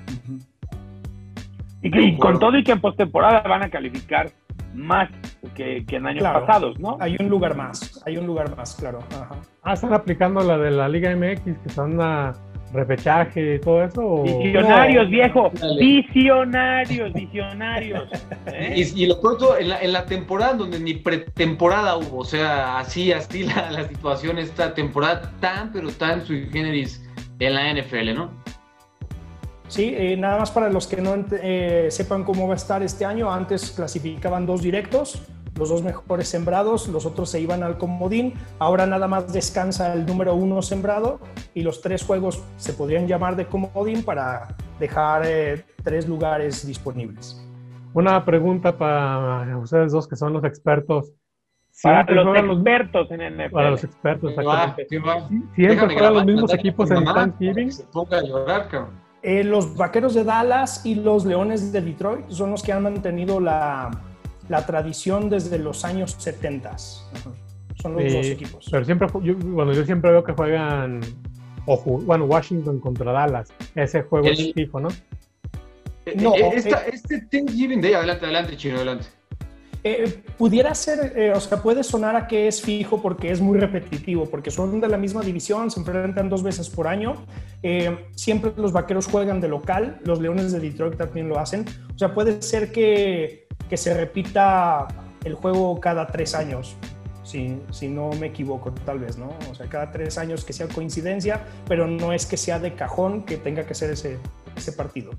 Y, 1.81 2.17
con 2.17 2.39
todo 2.39 2.57
y 2.57 2.63
que 2.63 2.73
en 2.73 2.81
postemporada 2.81 3.41
van 3.41 3.63
a 3.63 3.69
calificar 3.69 4.31
más 4.73 5.09
que, 5.55 5.85
en 5.87 6.07
años 6.07 6.23
pasados, 6.23 6.79
¿no? 6.79 6.97
Hay 6.99 7.15
un 7.19 7.29
lugar 7.29 7.55
más, 7.55 8.01
hay 8.05 8.17
un 8.17 8.27
lugar 8.27 8.55
más, 8.55 8.75
claro. 8.75 8.99
Ah, 9.63 9.73
están 9.73 9.93
aplicando 9.93 10.41
la 10.41 10.57
de 10.57 10.71
la 10.71 10.87
Liga 10.89 11.15
MX, 11.15 11.57
que 11.59 11.69
son 11.69 11.99
a 12.01 12.33
repechaje 12.73 13.55
y 13.55 13.59
todo 13.59 13.83
eso. 13.83 14.23
Visionarios, 14.23 15.09
viejo, 15.09 15.51
visionarios, 15.79 17.13
visionarios. 17.13 18.09
¿eh? 18.47 18.73
Y, 18.95 19.05
lo 19.05 19.19
pronto, 19.19 19.57
en 19.57 19.69
la, 19.69 19.81
en 19.81 19.93
la 19.93 20.05
temporada 20.05 20.53
donde 20.53 20.79
ni 20.79 20.93
pretemporada 20.95 21.97
hubo, 21.97 22.19
o 22.19 22.25
sea, 22.25 22.79
así, 22.79 23.11
así 23.11 23.43
la, 23.43 23.71
la 23.71 23.87
situación, 23.87 24.37
esta 24.37 24.73
temporada 24.73 25.31
tan, 25.39 25.71
pero 25.71 25.89
tan 25.89 26.25
sui 26.25 26.49
generis 26.51 27.03
en 27.39 27.53
la 27.53 27.73
NFL, 27.73 28.13
¿no? 28.13 28.31
Sí, 29.69 29.93
eh, 29.95 30.17
nada 30.17 30.39
más 30.39 30.49
para 30.49 30.67
los 30.69 30.87
que 30.87 30.99
no 30.99 31.15
eh, 31.31 31.89
sepan 31.91 32.23
cómo 32.23 32.47
va 32.47 32.55
a 32.55 32.57
estar 32.57 32.81
este 32.81 33.05
año, 33.05 33.31
antes 33.31 33.71
clasificaban 33.71 34.47
dos 34.47 34.63
directos, 34.63 35.21
los 35.59 35.69
dos 35.69 35.83
mejores 35.83 36.29
sembrados, 36.29 36.87
los 36.87 37.05
otros 37.05 37.29
se 37.29 37.41
iban 37.41 37.61
al 37.63 37.77
comodín, 37.77 38.33
ahora 38.57 38.87
nada 38.87 39.07
más 39.07 39.31
descansa 39.31 39.93
el 39.93 40.05
número 40.05 40.33
uno 40.33 40.61
sembrado 40.61 41.19
y 41.53 41.61
los 41.61 41.81
tres 41.81 42.03
juegos 42.03 42.41
se 42.55 42.73
podrían 42.73 43.07
llamar 43.07 43.35
de 43.35 43.45
comodín 43.45 44.03
para 44.03 44.55
dejar 44.79 45.23
eh, 45.25 45.65
tres 45.83 46.07
lugares 46.07 46.65
disponibles. 46.65 47.45
Una 47.93 48.23
pregunta 48.23 48.77
para 48.77 49.57
ustedes 49.57 49.91
dos 49.91 50.07
que 50.07 50.15
son 50.15 50.31
los 50.33 50.43
expertos. 50.45 51.11
Para 51.83 52.09
los 52.11 52.37
expertos 52.37 53.11
en 53.11 53.21
el 53.21 53.51
Para 53.51 53.71
los 53.71 53.83
expertos, 53.83 54.31
exactamente. 54.31 54.87
Siempre 55.55 55.89
fueron 55.89 56.13
los 56.13 56.25
mismos 56.25 56.53
equipos 56.53 56.89
en 56.91 57.03
Thanksgiving. 57.03 57.71
Se 57.71 57.83
ponga 57.83 58.19
a 58.19 58.23
llorar, 58.23 58.67
cabrón. 58.69 59.09
Eh, 59.21 59.43
los 59.43 59.75
Vaqueros 59.75 60.13
de 60.13 60.23
Dallas 60.23 60.85
y 60.85 60.95
los 60.95 61.25
Leones 61.25 61.73
de 61.73 61.81
Detroit 61.81 62.29
son 62.29 62.51
los 62.51 62.63
que 62.63 62.71
han 62.71 62.83
mantenido 62.83 63.41
la, 63.41 63.91
tradición 64.65 65.29
desde 65.29 65.59
los 65.59 65.85
años 65.85 66.15
70. 66.17 66.77
Son 66.77 67.95
los 67.95 68.13
dos 68.13 68.25
equipos. 68.25 68.67
Pero 68.69 68.83
siempre, 68.83 69.07
yo, 69.23 69.35
bueno, 69.35 69.71
yo 69.73 69.85
siempre 69.85 70.11
veo 70.11 70.23
que 70.23 70.33
juegan, 70.33 71.01
o 71.65 71.77
bueno, 71.77 72.25
Washington 72.25 72.79
contra 72.79 73.11
Dallas. 73.11 73.53
Ese 73.75 74.01
juego 74.01 74.27
es 74.27 74.53
fijo, 74.53 74.79
¿no? 74.79 74.89
No, 76.15 76.35
eh, 76.35 76.51
eh, 76.55 76.89
este 76.91 77.21
Thanksgiving 77.31 77.81
Day, 77.81 77.93
adelante, 77.93 78.25
adelante, 78.25 78.57
Chino, 78.57 78.77
adelante. 78.77 79.05
Eh, 79.83 80.23
pudiera 80.37 80.75
ser, 80.75 81.13
eh, 81.15 81.31
o 81.31 81.39
sea, 81.39 81.61
puede 81.61 81.83
sonar 81.83 82.15
a 82.15 82.27
que 82.27 82.47
es 82.47 82.61
fijo 82.61 83.01
porque 83.01 83.31
es 83.31 83.39
muy 83.39 83.57
repetitivo, 83.57 84.25
porque 84.25 84.51
son 84.51 84.81
de 84.81 84.89
la 84.89 84.97
misma 84.97 85.21
división, 85.21 85.71
se 85.71 85.79
enfrentan 85.79 86.29
dos 86.29 86.43
veces 86.43 86.69
por 86.69 86.87
año. 86.87 87.15
Eh, 87.63 88.07
siempre 88.15 88.51
los 88.57 88.73
vaqueros 88.73 89.07
juegan 89.07 89.39
de 89.39 89.47
local, 89.47 89.99
los 90.03 90.19
leones 90.19 90.51
de 90.51 90.59
Detroit 90.59 90.97
también 90.97 91.29
lo 91.29 91.39
hacen. 91.39 91.65
O 91.95 91.97
sea, 91.97 92.13
puede 92.13 92.41
ser 92.41 92.71
que, 92.71 93.47
que 93.69 93.77
se 93.77 93.93
repita 93.93 94.87
el 95.23 95.33
juego 95.33 95.79
cada 95.79 96.07
tres 96.07 96.35
años, 96.35 96.75
si, 97.23 97.57
si, 97.71 97.87
no 97.87 98.09
me 98.19 98.27
equivoco, 98.27 98.71
tal 98.85 98.99
vez, 98.99 99.17
¿no? 99.17 99.33
O 99.49 99.55
sea, 99.55 99.67
cada 99.67 99.91
tres 99.91 100.17
años 100.17 100.43
que 100.43 100.51
sea 100.51 100.67
coincidencia, 100.67 101.45
pero 101.67 101.87
no 101.87 102.11
es 102.11 102.25
que 102.25 102.35
sea 102.35 102.59
de 102.59 102.73
cajón 102.73 103.23
que 103.23 103.37
tenga 103.37 103.65
que 103.65 103.75
ser 103.75 103.91
ese, 103.91 104.17
ese 104.55 104.73
partido. 104.73 105.11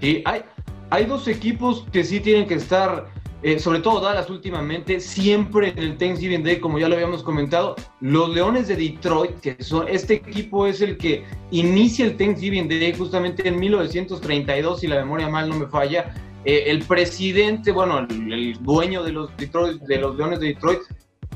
Y 0.00 0.22
hay, 0.26 0.42
hay 0.90 1.06
dos 1.06 1.28
equipos 1.28 1.86
que 1.92 2.04
sí 2.04 2.20
tienen 2.20 2.46
que 2.46 2.54
estar 2.54 3.06
eh, 3.42 3.58
sobre 3.58 3.80
todo 3.80 4.00
Dallas 4.00 4.30
últimamente, 4.30 4.98
siempre 4.98 5.68
en 5.68 5.78
el 5.78 5.98
Thanksgiving 5.98 6.42
Day, 6.42 6.58
como 6.58 6.78
ya 6.78 6.88
lo 6.88 6.94
habíamos 6.94 7.22
comentado, 7.22 7.76
los 8.00 8.30
Leones 8.30 8.68
de 8.68 8.76
Detroit, 8.76 9.38
que 9.40 9.62
son, 9.62 9.86
este 9.88 10.14
equipo 10.14 10.66
es 10.66 10.80
el 10.80 10.96
que 10.96 11.24
inicia 11.50 12.06
el 12.06 12.16
Thanksgiving 12.16 12.68
Day 12.68 12.94
justamente 12.96 13.46
en 13.46 13.60
1932, 13.60 14.80
si 14.80 14.86
la 14.86 14.96
memoria 14.96 15.28
mal 15.28 15.48
no 15.48 15.56
me 15.56 15.66
falla, 15.66 16.14
eh, 16.44 16.64
el 16.66 16.82
presidente, 16.84 17.72
bueno, 17.72 17.98
el, 17.98 18.56
dueño 18.62 19.02
de 19.02 19.12
los, 19.12 19.36
Detroit, 19.36 19.82
de 19.82 19.98
los 19.98 20.16
Leones 20.16 20.40
de 20.40 20.46
Detroit, 20.48 20.78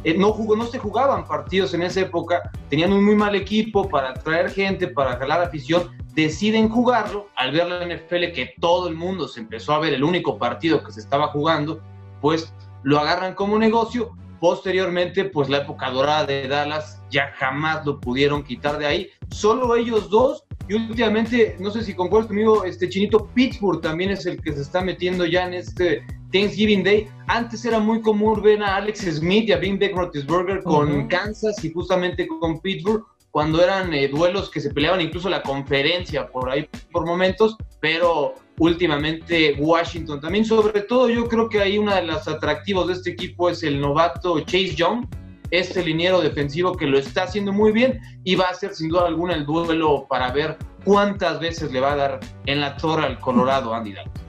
eh, 0.05 0.17
no, 0.17 0.33
jugó, 0.33 0.57
no 0.57 0.67
se 0.67 0.79
jugaban 0.79 1.27
partidos 1.27 1.75
en 1.75 1.83
esa 1.83 2.01
época, 2.01 2.51
tenían 2.71 2.93
un 2.93 3.05
muy 3.05 3.15
mal 3.15 3.35
equipo 3.35 3.89
para 3.89 4.11
atraer 4.11 4.51
gente, 4.51 4.89
para 4.89 5.19
jalar 5.19 5.43
afición, 5.43 5.91
deciden 6.15 6.69
jugarlo, 6.69 7.29
al 7.37 7.53
ver 7.53 7.69
la 7.69 7.85
NFL 7.85 8.33
que 8.33 8.55
todo 8.61 8.89
el 8.89 8.95
mundo 8.95 9.29
se 9.29 9.41
empezó 9.41 9.75
a 9.75 9.81
ver 9.81 9.93
el 9.93 10.03
único 10.03 10.39
partido 10.39 10.83
que 10.83 10.93
se 10.93 11.01
estaba 11.01 11.29
jugando, 11.29 11.81
pues 12.21 12.53
lo 12.83 12.99
agarran 12.99 13.35
como 13.35 13.59
negocio. 13.59 14.17
Posteriormente, 14.41 15.27
pues 15.27 15.51
la 15.51 15.59
época 15.59 15.91
dorada 15.91 16.25
de 16.25 16.49
Dallas 16.49 17.03
ya 17.11 17.33
jamás 17.37 17.85
lo 17.85 18.01
pudieron 18.01 18.43
quitar 18.43 18.79
de 18.79 18.87
ahí. 18.87 19.11
Solo 19.31 19.77
ellos 19.77 20.09
dos. 20.09 20.45
Y 20.69 20.75
últimamente, 20.75 21.57
no 21.59 21.71
sé 21.71 21.83
si 21.83 21.95
concuerdas 21.95 22.29
conmigo, 22.29 22.65
este 22.65 22.89
chinito 22.89 23.27
Pittsburgh 23.35 23.81
también 23.81 24.11
es 24.11 24.25
el 24.25 24.41
que 24.41 24.53
se 24.53 24.63
está 24.63 24.81
metiendo 24.81 25.27
ya 25.27 25.47
en 25.47 25.55
este 25.55 26.03
Thanksgiving 26.33 26.85
Day. 26.85 27.09
Antes 27.27 27.65
era 27.65 27.81
muy 27.81 28.01
común 28.01 28.41
ver 28.41 28.63
a 28.63 28.77
Alex 28.77 29.01
Smith 29.01 29.49
y 29.49 29.53
a 29.53 29.57
Bing 29.57 29.79
Beck 29.79 29.97
Roethlisberger 29.97 30.63
con 30.63 31.09
Kansas 31.09 31.63
y 31.65 31.73
justamente 31.73 32.27
con 32.29 32.61
Pittsburgh 32.61 33.05
cuando 33.31 33.63
eran 33.63 33.93
eh, 33.95 34.09
duelos 34.09 34.51
que 34.51 34.61
se 34.61 34.71
peleaban 34.71 35.01
incluso 35.01 35.29
la 35.29 35.43
conferencia 35.43 36.27
por 36.29 36.51
ahí 36.51 36.69
por 36.91 37.07
momentos 37.07 37.57
pero 37.81 38.35
últimamente 38.59 39.57
Washington 39.59 40.21
también. 40.21 40.45
Sobre 40.45 40.83
todo, 40.83 41.09
yo 41.09 41.27
creo 41.27 41.49
que 41.49 41.61
ahí 41.61 41.79
una 41.79 41.97
de 41.97 42.03
las 42.07 42.29
atractivos 42.29 42.87
de 42.87 42.93
este 42.95 43.11
equipo 43.11 43.49
es 43.49 43.63
el 43.63 43.81
novato 43.81 44.39
Chase 44.41 44.75
Young, 44.77 45.07
este 45.51 45.83
liniero 45.83 46.21
defensivo 46.21 46.77
que 46.77 46.87
lo 46.87 46.99
está 46.99 47.25
haciendo 47.25 47.53
muy 47.53 47.73
bien 47.73 48.01
y 48.23 48.37
va 48.37 48.47
a 48.47 48.55
ser 48.55 48.75
sin 48.75 48.91
duda 48.91 49.07
alguna 49.07 49.35
el 49.35 49.45
duelo 49.45 50.07
para 50.09 50.31
ver 50.31 50.57
cuántas 50.85 51.41
veces 51.41 51.73
le 51.73 51.81
va 51.81 51.93
a 51.93 51.97
dar 51.97 52.21
en 52.47 52.61
la 52.61 52.77
torre 52.77 53.05
al 53.05 53.19
Colorado 53.19 53.75
Andy 53.75 53.95
Dalton. 53.95 54.23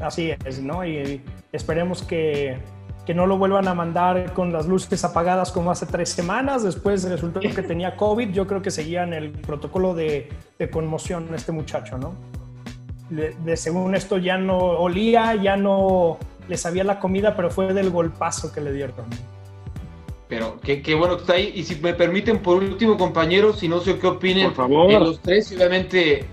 Así 0.00 0.30
es, 0.44 0.60
¿no? 0.60 0.86
Y 0.86 1.22
esperemos 1.52 2.02
que, 2.02 2.58
que, 3.06 3.14
no 3.14 3.26
lo 3.26 3.38
vuelvan 3.38 3.68
a 3.68 3.74
mandar 3.74 4.32
con 4.34 4.52
las 4.52 4.66
luces 4.66 5.04
apagadas 5.04 5.52
como 5.52 5.70
hace 5.70 5.86
tres 5.86 6.10
semanas. 6.10 6.62
Después 6.62 7.08
resultó 7.08 7.40
que 7.40 7.50
tenía 7.62 7.96
COVID. 7.96 8.30
Yo 8.30 8.46
creo 8.46 8.60
que 8.60 8.70
seguían 8.70 9.12
el 9.12 9.30
protocolo 9.30 9.94
de, 9.94 10.28
de 10.58 10.70
conmoción 10.70 11.28
este 11.34 11.52
muchacho, 11.52 11.96
¿no? 11.98 12.14
de, 13.10 13.56
según 13.56 13.94
esto 13.94 14.18
ya 14.18 14.36
no 14.36 14.58
olía, 14.58 15.34
ya 15.36 15.56
no 15.56 16.18
le 16.48 16.56
sabía 16.56 16.84
la 16.84 16.98
comida, 16.98 17.34
pero 17.36 17.50
fue 17.50 17.72
del 17.72 17.90
golpazo 17.90 18.52
que 18.52 18.60
le 18.60 18.72
dieron. 18.72 18.94
Pero 20.28 20.58
qué, 20.60 20.82
bueno 20.94 21.16
que 21.16 21.20
está 21.20 21.32
ahí. 21.34 21.52
Y 21.54 21.62
si 21.62 21.76
me 21.76 21.94
permiten, 21.94 22.40
por 22.40 22.56
último, 22.56 22.96
compañeros, 22.96 23.60
si 23.60 23.68
no 23.68 23.80
sé 23.80 23.98
qué 23.98 24.08
opinen, 24.08 24.46
por 24.46 24.68
favor. 24.68 24.92
los 25.00 25.20
tres, 25.20 25.52
obviamente, 25.52 26.24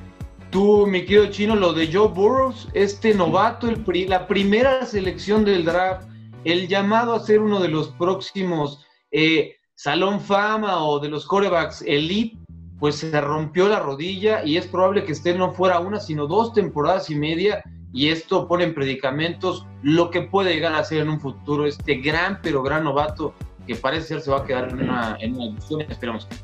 tú, 0.50 0.88
mi 0.88 1.02
querido 1.02 1.28
chino, 1.28 1.56
lo 1.56 1.74
de 1.74 1.92
Joe 1.92 2.08
Burrows, 2.08 2.70
este 2.74 3.14
novato, 3.14 3.70
el 3.70 3.84
la 4.10 4.26
primera 4.26 4.84
selección 4.86 5.46
del 5.46 5.64
draft, 5.64 6.08
el 6.46 6.68
llamado 6.68 7.14
a 7.14 7.20
ser 7.20 7.40
uno 7.40 7.60
de 7.60 7.70
los 7.70 7.90
próximos 7.90 8.86
eh, 9.12 9.56
Salón 9.76 10.22
Fama 10.22 10.84
o 10.84 11.00
de 11.00 11.10
los 11.10 11.26
corebacks 11.26 11.82
elite, 11.82 12.38
pues 12.80 12.96
se 12.96 13.22
rompió 13.22 13.68
la 13.68 13.80
rodilla 13.80 14.44
y 14.44 14.58
es 14.58 14.68
probable 14.68 15.04
que 15.04 15.14
esté 15.14 15.34
no 15.34 15.54
fuera 15.54 15.80
una, 15.80 16.00
sino 16.00 16.28
dos 16.28 16.54
temporadas 16.54 17.10
y 17.10 17.16
media 17.16 17.64
y 17.94 18.10
esto 18.10 18.48
pone 18.48 18.66
en 18.66 18.74
predicamentos 18.74 19.66
lo 19.84 20.10
que 20.10 20.24
puede 20.24 20.54
llegar 20.54 20.74
a 20.74 20.84
ser 20.84 21.02
en 21.02 21.10
un 21.10 21.20
futuro 21.20 21.66
este 21.66 21.96
gran 21.96 22.40
pero 22.42 22.64
gran 22.64 22.84
novato 22.84 23.34
que 23.68 23.76
parece 23.76 24.08
ser 24.08 24.22
se 24.22 24.32
va 24.32 24.40
a 24.40 24.46
quedar 24.46 24.70
en 24.70 24.84
una, 24.84 25.18
en 25.20 25.58
esperamos 25.90 26.26
que. 26.26 26.36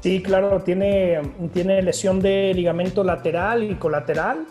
Sí, 0.00 0.22
claro, 0.22 0.62
tiene, 0.62 1.20
tiene 1.52 1.82
lesión 1.82 2.20
de 2.20 2.52
ligamento 2.54 3.04
lateral 3.04 3.62
y 3.62 3.74
colateral. 3.74 4.46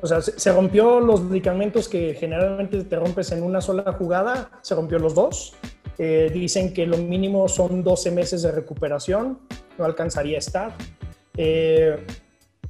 O 0.00 0.06
sea, 0.06 0.20
se, 0.20 0.52
rompió 0.52 1.00
los 1.00 1.22
ligamentos 1.30 1.88
que 1.88 2.14
generalmente 2.14 2.82
te 2.84 2.96
rompes 2.96 3.30
en 3.32 3.42
una 3.42 3.60
sola 3.60 3.92
jugada, 3.92 4.50
se 4.62 4.74
rompió 4.74 4.98
los 4.98 5.14
dos. 5.14 5.54
Eh, 5.98 6.30
dicen 6.32 6.74
que 6.74 6.86
lo 6.86 6.96
mínimo 6.96 7.48
son 7.48 7.84
12 7.84 8.10
meses 8.10 8.42
de 8.42 8.50
recuperación 8.50 9.38
no 9.78 9.84
alcanzaría 9.84 10.36
a 10.36 10.38
estar. 10.38 10.74
Eh, 11.36 12.04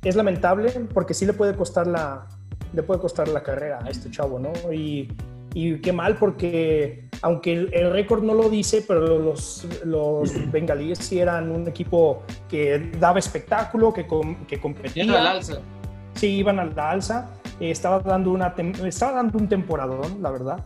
es 0.02 0.16
lamentable 0.16 0.70
porque 0.92 1.14
sí 1.14 1.24
le 1.24 1.32
puede 1.32 1.54
costar 1.54 1.86
la, 1.86 2.26
le 2.72 2.82
puede 2.82 3.00
costar 3.00 3.28
la 3.28 3.42
carrera 3.42 3.80
a 3.82 3.88
este 3.88 4.10
chavo, 4.10 4.38
¿no? 4.38 4.52
Y, 4.72 5.08
y 5.54 5.80
qué 5.80 5.92
mal 5.92 6.16
porque 6.18 7.08
aunque 7.22 7.52
el, 7.52 7.90
récord 7.90 8.22
no 8.22 8.34
lo 8.34 8.50
dice, 8.50 8.84
pero 8.86 9.18
los, 9.18 9.66
los 9.84 10.30
bengalíes 10.52 10.98
sí 10.98 11.18
eran 11.18 11.50
un 11.50 11.66
equipo 11.66 12.22
que 12.48 12.90
daba 12.98 13.18
espectáculo, 13.18 13.92
que, 13.92 14.06
que 14.46 14.60
competía. 14.60 15.04
Al 15.04 15.26
alza. 15.26 15.60
Sí, 16.14 16.36
iban 16.36 16.58
a 16.58 16.64
la 16.64 16.90
alza. 16.90 17.30
Eh, 17.60 17.70
estaba, 17.70 18.00
dando 18.00 18.30
una 18.30 18.54
estaba 18.84 19.12
dando 19.12 19.38
un 19.38 19.48
temporadón, 19.48 20.22
la 20.22 20.30
verdad. 20.30 20.64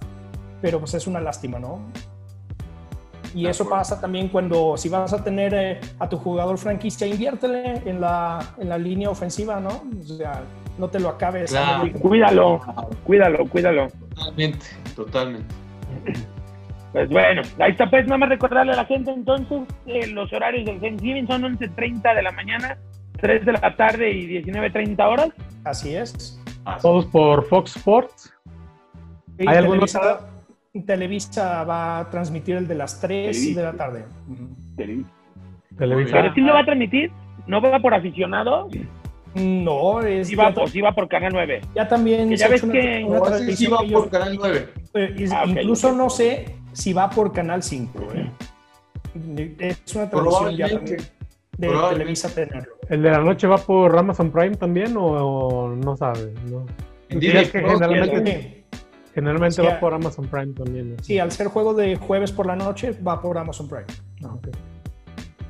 Pero 0.61 0.81
pues 0.81 0.95
es 0.95 1.07
una 1.07 1.21
lástima, 1.21 1.59
¿no? 1.59 1.81
Y 3.35 3.47
eso 3.47 3.69
pasa 3.69 4.01
también 4.01 4.29
cuando 4.29 4.77
si 4.77 4.89
vas 4.89 5.13
a 5.13 5.23
tener 5.23 5.55
eh, 5.55 5.81
a 5.99 6.09
tu 6.09 6.17
jugador 6.17 6.57
franquicia, 6.59 7.07
inviértele 7.07 7.83
en 7.85 8.01
la, 8.01 8.39
en 8.59 8.69
la 8.69 8.79
línea 8.79 9.11
ofensiva, 9.11 9.61
¿no? 9.61 9.83
O 10.01 10.03
sea, 10.03 10.43
no 10.79 10.89
te 10.89 10.99
lo 10.99 11.11
acabes. 11.11 11.55
Cuídalo, 12.01 12.61
cuídalo, 13.05 13.47
cuídalo. 13.47 13.89
Totalmente, 14.15 14.67
totalmente. 14.97 15.55
Pues 16.93 17.11
bueno, 17.11 17.43
ahí 17.59 17.73
está, 17.73 17.91
pues 17.91 18.07
nada 18.07 18.19
más 18.19 18.31
recordarle 18.31 18.73
a 18.73 18.77
la 18.77 18.87
gente 18.87 19.11
entonces 19.11 19.63
eh, 19.87 20.07
los 20.07 20.33
horarios 20.33 20.65
del 20.65 20.81
Thanksgiving 20.81 21.27
son 21.27 21.43
11.30 21.43 22.15
de 22.15 22.23
la 22.23 22.33
mañana, 22.33 22.79
3 23.21 23.45
de 23.45 23.53
la 23.53 23.77
tarde 23.77 24.11
y 24.11 24.43
19.30 24.43 25.01
horas. 25.07 25.29
Así 25.65 25.95
es. 25.95 26.41
Todos 26.83 27.07
por 27.07 27.47
Fox 27.47 27.77
Sports. 27.77 28.33
¿Hay 29.39 29.57
algún 29.57 29.81
Televisa 30.87 31.65
va 31.65 31.99
a 31.99 32.11
transmitir 32.11 32.57
el 32.57 32.69
de 32.69 32.75
las 32.75 33.01
3 33.01 33.55
de 33.55 33.63
la 33.63 33.73
tarde. 33.73 34.05
Televisa. 34.77 35.11
¿Pero 35.77 36.35
sí 36.35 36.41
lo 36.41 36.53
va 36.55 36.61
a 36.61 36.65
transmitir? 36.65 37.11
¿No 37.47 37.61
va 37.61 37.81
por 37.81 37.95
aficionado? 37.95 38.69
No, 39.35 40.03
es. 40.03 40.29
Sí 40.29 40.35
va, 40.35 40.53
por, 40.53 40.69
va 40.69 40.93
por 40.95 41.09
Canal 41.09 41.33
9. 41.33 41.61
Ya 41.75 41.89
también. 41.89 42.35
ya 42.37 42.49
ves 42.49 42.63
que. 42.63 43.07
sí 43.57 43.67
va 43.67 43.79
por 43.79 44.11
Canal 44.11 44.37
9. 44.37 44.69
Eh, 44.95 45.29
ah, 45.33 45.45
incluso 45.47 45.93
no 45.93 46.11
sé 46.11 46.57
si 46.73 46.93
va 46.93 47.11
por 47.11 47.33
Canal 47.33 47.63
5. 47.63 48.09
¿eh? 48.15 49.57
Es 49.59 49.95
una 49.95 50.09
tradición 50.09 50.57
ya 50.57 50.69
también 50.69 51.18
de 51.59 51.69
Televisa 51.91 52.29
tenerlo. 52.29 52.75
¿El 52.89 53.03
de 53.03 53.11
la 53.11 53.19
noche 53.19 53.47
va 53.47 53.59
por 53.59 53.97
Amazon 53.99 54.31
Prime 54.31 54.57
también 54.57 54.95
o, 54.97 55.69
no 55.69 55.97
sabes? 55.97 56.31
No. 56.51 56.65
En 57.09 57.21
generalmente. 57.21 58.65
Generalmente 59.15 59.63
va 59.63 59.81
por 59.81 59.93
Amazon 59.93 60.29
Prime 60.29 60.55
también. 60.55 60.97
Sí, 61.03 61.19
al 61.19 61.33
ser 61.33 61.49
juego 61.49 61.75
de 61.75 61.97
jueves 61.97 62.31
por 62.31 62.47
la 62.47 62.55
noche, 62.55 62.93
va 63.07 63.21
por 63.21 63.37
Amazon 63.37 63.69
Prime. 63.69 63.87
Ah, 64.23 64.37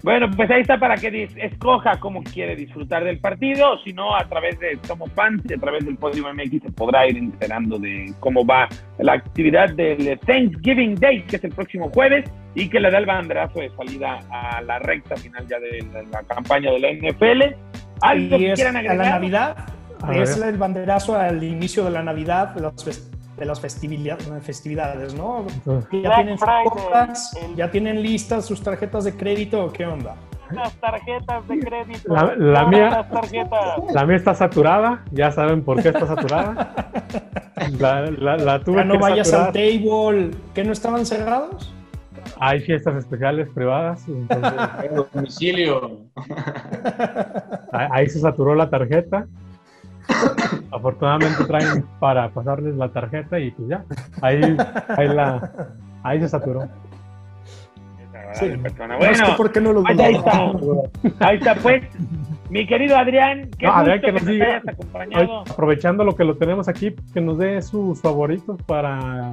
bueno, 0.02 0.30
pues 0.30 0.50
ahí 0.50 0.60
está 0.60 0.78
para 0.78 0.96
que 0.96 1.28
escoja 1.36 1.98
cómo 1.98 2.22
quiere 2.22 2.54
disfrutar 2.54 3.04
del 3.04 3.18
partido, 3.18 3.78
si 3.84 3.92
no, 3.92 4.14
a 4.14 4.24
través 4.28 4.58
de 4.60 4.78
Somos 4.82 5.10
Fans 5.12 5.42
y 5.48 5.54
a 5.54 5.58
través 5.58 5.84
del 5.84 5.96
Podio 5.96 6.32
MX 6.32 6.62
se 6.62 6.72
podrá 6.72 7.06
ir 7.08 7.16
enterando 7.16 7.78
de 7.78 8.12
cómo 8.20 8.46
va 8.46 8.68
la 8.98 9.14
actividad 9.14 9.70
del 9.70 10.18
Thanksgiving 10.20 10.94
Day, 10.94 11.22
que 11.22 11.36
es 11.36 11.44
el 11.44 11.52
próximo 11.52 11.90
jueves, 11.90 12.30
y 12.54 12.68
que 12.68 12.80
le 12.80 12.90
da 12.90 12.98
el 12.98 13.06
banderazo 13.06 13.60
de 13.60 13.70
salida 13.70 14.20
a 14.30 14.60
la 14.62 14.78
recta 14.78 15.16
final 15.16 15.46
ya 15.48 15.58
de 15.58 15.84
la, 16.10 16.22
campaña 16.22 16.70
de 16.70 16.80
la 16.80 16.92
NFL. 16.92 17.42
¿Algo 18.00 18.38
que 18.38 18.52
quieran 18.52 18.76
agregar? 18.76 19.00
A 19.00 19.04
la 19.04 19.10
Navidad, 19.10 19.56
es 20.12 20.40
el 20.40 20.56
banderazo 20.56 21.18
al 21.18 21.42
inicio 21.42 21.84
de 21.84 21.90
la 21.90 22.02
Navidad, 22.02 22.56
los 22.60 22.74
de 23.38 23.44
las 23.44 23.60
festividades, 23.60 25.14
¿no? 25.14 25.46
Ya 25.92 26.16
tienen, 26.16 26.38
ya 27.56 27.70
tienen 27.70 28.02
listas 28.02 28.46
sus 28.46 28.62
tarjetas 28.62 29.04
de 29.04 29.14
crédito, 29.14 29.72
¿qué 29.72 29.86
onda? 29.86 30.16
Las 30.50 30.74
tarjetas 30.76 31.46
de 31.46 31.58
crédito. 31.60 32.14
La, 32.14 32.66
mía, 32.66 33.06
la 33.92 34.06
mía 34.06 34.16
está 34.16 34.34
saturada, 34.34 35.04
ya 35.10 35.30
saben 35.30 35.62
por 35.62 35.82
qué 35.82 35.88
está 35.88 36.06
saturada. 36.06 36.74
La, 37.78 38.06
la, 38.10 38.62
tuve 38.62 38.76
ya 38.76 38.84
no 38.84 39.00
vayas 39.00 39.32
al 39.34 39.52
table, 39.52 40.30
¿que 40.54 40.62
no 40.62 40.72
estaban 40.72 41.04
cerrados? 41.04 41.74
Hay 42.38 42.60
fiestas 42.60 42.96
especiales 42.96 43.48
privadas. 43.50 44.04
domicilio. 45.12 45.98
Ahí 47.72 48.08
se 48.08 48.20
saturó 48.20 48.54
la 48.54 48.70
tarjeta. 48.70 49.26
Afortunadamente 50.72 51.44
traen 51.44 51.84
para 51.98 52.28
pasarles 52.30 52.74
la 52.76 52.88
tarjeta 52.88 53.38
y 53.38 53.50
pues 53.50 53.68
ya, 53.68 53.84
ahí, 54.22 54.56
ahí, 54.96 55.08
la, 55.08 55.52
ahí 56.02 56.20
se 56.20 56.28
saturó. 56.28 56.68
Bueno, 58.98 59.36
¿por 59.36 59.52
qué 59.52 59.60
no 59.60 59.72
lo 59.72 59.82
ahí 59.86 60.14
está, 60.14 60.52
ahí 61.20 61.36
está 61.38 61.54
pues, 61.56 61.82
mi 62.50 62.66
querido 62.66 62.96
Adrián, 62.96 63.50
qué 63.58 63.66
Adrián, 63.66 64.00
que, 64.00 64.12
nos, 64.12 64.26
diga, 64.26 64.62
aprovechando 65.50 66.04
lo 66.04 66.14
que 66.14 66.24
lo 66.24 66.36
tenemos 66.36 66.68
aquí, 66.68 66.94
que 67.12 67.20
nos 67.20 67.38
dé 67.38 67.60
sus 67.62 68.00
favoritos 68.00 68.62
para 68.64 69.30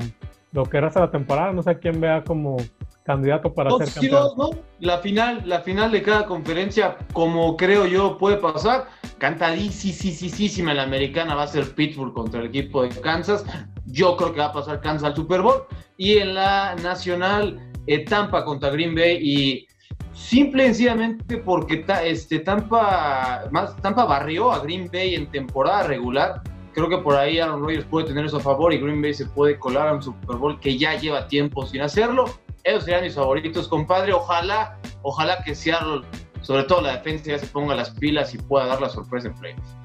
lo 0.54 0.66
que 0.66 0.80
resta 0.80 1.02
la 1.02 1.12
temporada, 1.12 1.52
no 1.52 1.62
sé 1.62 1.78
quién 1.80 2.00
vea 2.00 2.24
como 2.24 2.58
candidato 3.06 3.54
para 3.54 3.70
ser 3.78 3.94
campeón. 3.94 4.32
¿no? 4.36 4.50
La 4.80 4.98
final, 4.98 5.44
la 5.46 5.62
final 5.62 5.92
de 5.92 6.02
cada 6.02 6.26
conferencia, 6.26 6.98
como 7.14 7.56
creo 7.56 7.86
yo 7.86 8.18
puede 8.18 8.38
pasar, 8.38 8.88
cantadísima 9.20 10.74
la 10.74 10.84
americana 10.84 11.36
va 11.36 11.44
a 11.44 11.48
ser 11.48 11.74
Pittsburgh 11.76 12.14
contra 12.14 12.42
el 12.42 12.48
equipo 12.48 12.82
de 12.82 12.90
Kansas. 12.90 13.46
Yo 13.86 14.18
creo 14.18 14.34
que 14.34 14.40
va 14.40 14.48
a 14.48 14.54
pasar 14.54 14.82
Kansas 14.82 15.10
al 15.10 15.16
Super 15.16 15.42
Bowl. 15.42 15.64
Y 15.98 16.18
en 16.18 16.34
la 16.34 16.76
nacional, 16.82 17.60
eh, 17.86 18.04
Tampa 18.04 18.44
contra 18.44 18.72
Green 18.72 18.96
Bay 18.96 19.20
y 19.22 19.68
simple 20.14 20.64
y 20.64 20.68
sencillamente 20.68 21.38
porque 21.38 21.86
este, 22.04 22.40
Tampa, 22.40 23.44
más, 23.52 23.78
Tampa 23.78 24.06
barrió 24.06 24.52
a 24.52 24.60
Green 24.60 24.90
Bay 24.92 25.14
en 25.14 25.30
temporada 25.30 25.84
regular. 25.84 26.42
Creo 26.74 26.90
que 26.90 26.98
por 26.98 27.16
ahí 27.16 27.40
Aaron 27.40 27.62
Rodgers 27.62 27.86
puede 27.86 28.08
tener 28.08 28.26
eso 28.26 28.38
a 28.38 28.42
favor 28.42 28.74
y 28.74 28.80
Green 28.80 29.02
Bay 29.02 29.14
se 29.14 29.28
puede 29.28 29.58
colar 29.60 29.90
a 29.90 29.94
un 29.94 30.02
Super 30.02 30.38
Bowl 30.38 30.60
que 30.60 30.78
ya 30.78 30.96
lleva 30.96 31.28
tiempo 31.28 31.66
sin 31.66 31.82
hacerlo. 31.82 32.26
Esos 32.66 32.84
serían 32.84 33.04
mis 33.04 33.14
favoritos, 33.14 33.68
compadre. 33.68 34.12
Ojalá, 34.12 34.80
ojalá 35.04 35.44
que 35.44 35.54
Seattle, 35.54 36.02
sobre 36.42 36.64
todo 36.64 36.82
la 36.82 36.98
defensa, 36.98 37.26
ya 37.30 37.38
se 37.38 37.46
ponga 37.46 37.76
las 37.76 37.92
pilas 37.92 38.34
y 38.34 38.40
pueda 38.40 38.66
dar 38.66 38.82
la 38.82 38.90
sorpresa 38.90 39.28
en 39.28 39.36
playoffs. 39.36 39.78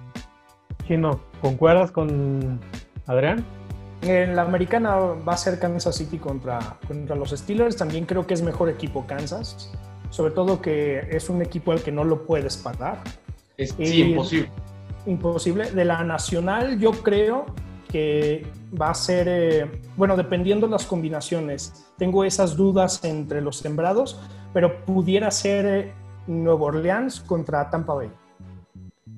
Chino, 0.89 1.21
¿concuerdas 1.43 1.93
con 1.93 2.59
Adrián? 3.07 3.45
En 4.01 4.35
la 4.35 4.43
americana 4.43 4.97
va 4.97 5.35
a 5.35 5.37
ser 5.37 5.59
Kansas 5.59 5.95
City 5.95 6.17
contra, 6.17 6.59
contra 6.89 7.15
los 7.17 7.31
Steelers. 7.31 7.77
También 7.77 8.07
creo 8.07 8.27
que 8.27 8.33
es 8.33 8.41
mejor 8.41 8.71
equipo 8.71 9.07
Kansas. 9.07 9.71
Sobre 10.09 10.33
todo 10.33 10.63
que 10.63 11.07
es 11.11 11.29
un 11.29 11.43
equipo 11.43 11.73
al 11.73 11.83
que 11.83 11.93
no 11.93 12.03
lo 12.05 12.25
puedes 12.25 12.57
parar. 12.57 12.99
Es 13.59 13.79
imposible. 13.79 14.51
imposible. 15.05 15.71
De 15.71 15.85
la 15.85 16.03
nacional, 16.03 16.79
yo 16.79 16.93
creo 16.93 17.45
que 17.91 18.47
va 18.81 18.91
a 18.91 18.95
ser, 18.95 19.27
eh, 19.29 19.81
bueno, 19.97 20.17
dependiendo 20.17 20.67
de 20.67 20.73
las 20.73 20.87
combinaciones. 20.87 21.93
Tengo 21.99 22.25
esas 22.25 22.57
dudas 22.57 23.05
entre 23.05 23.41
los 23.41 23.57
sembrados, 23.57 24.21
pero 24.53 24.85
pudiera 24.85 25.31
ser 25.31 25.67
eh, 25.67 25.93
Nuevo 26.27 26.67
Orleans 26.67 27.21
contra 27.21 27.69
Tampa 27.71 27.95
Bay. 27.95 28.11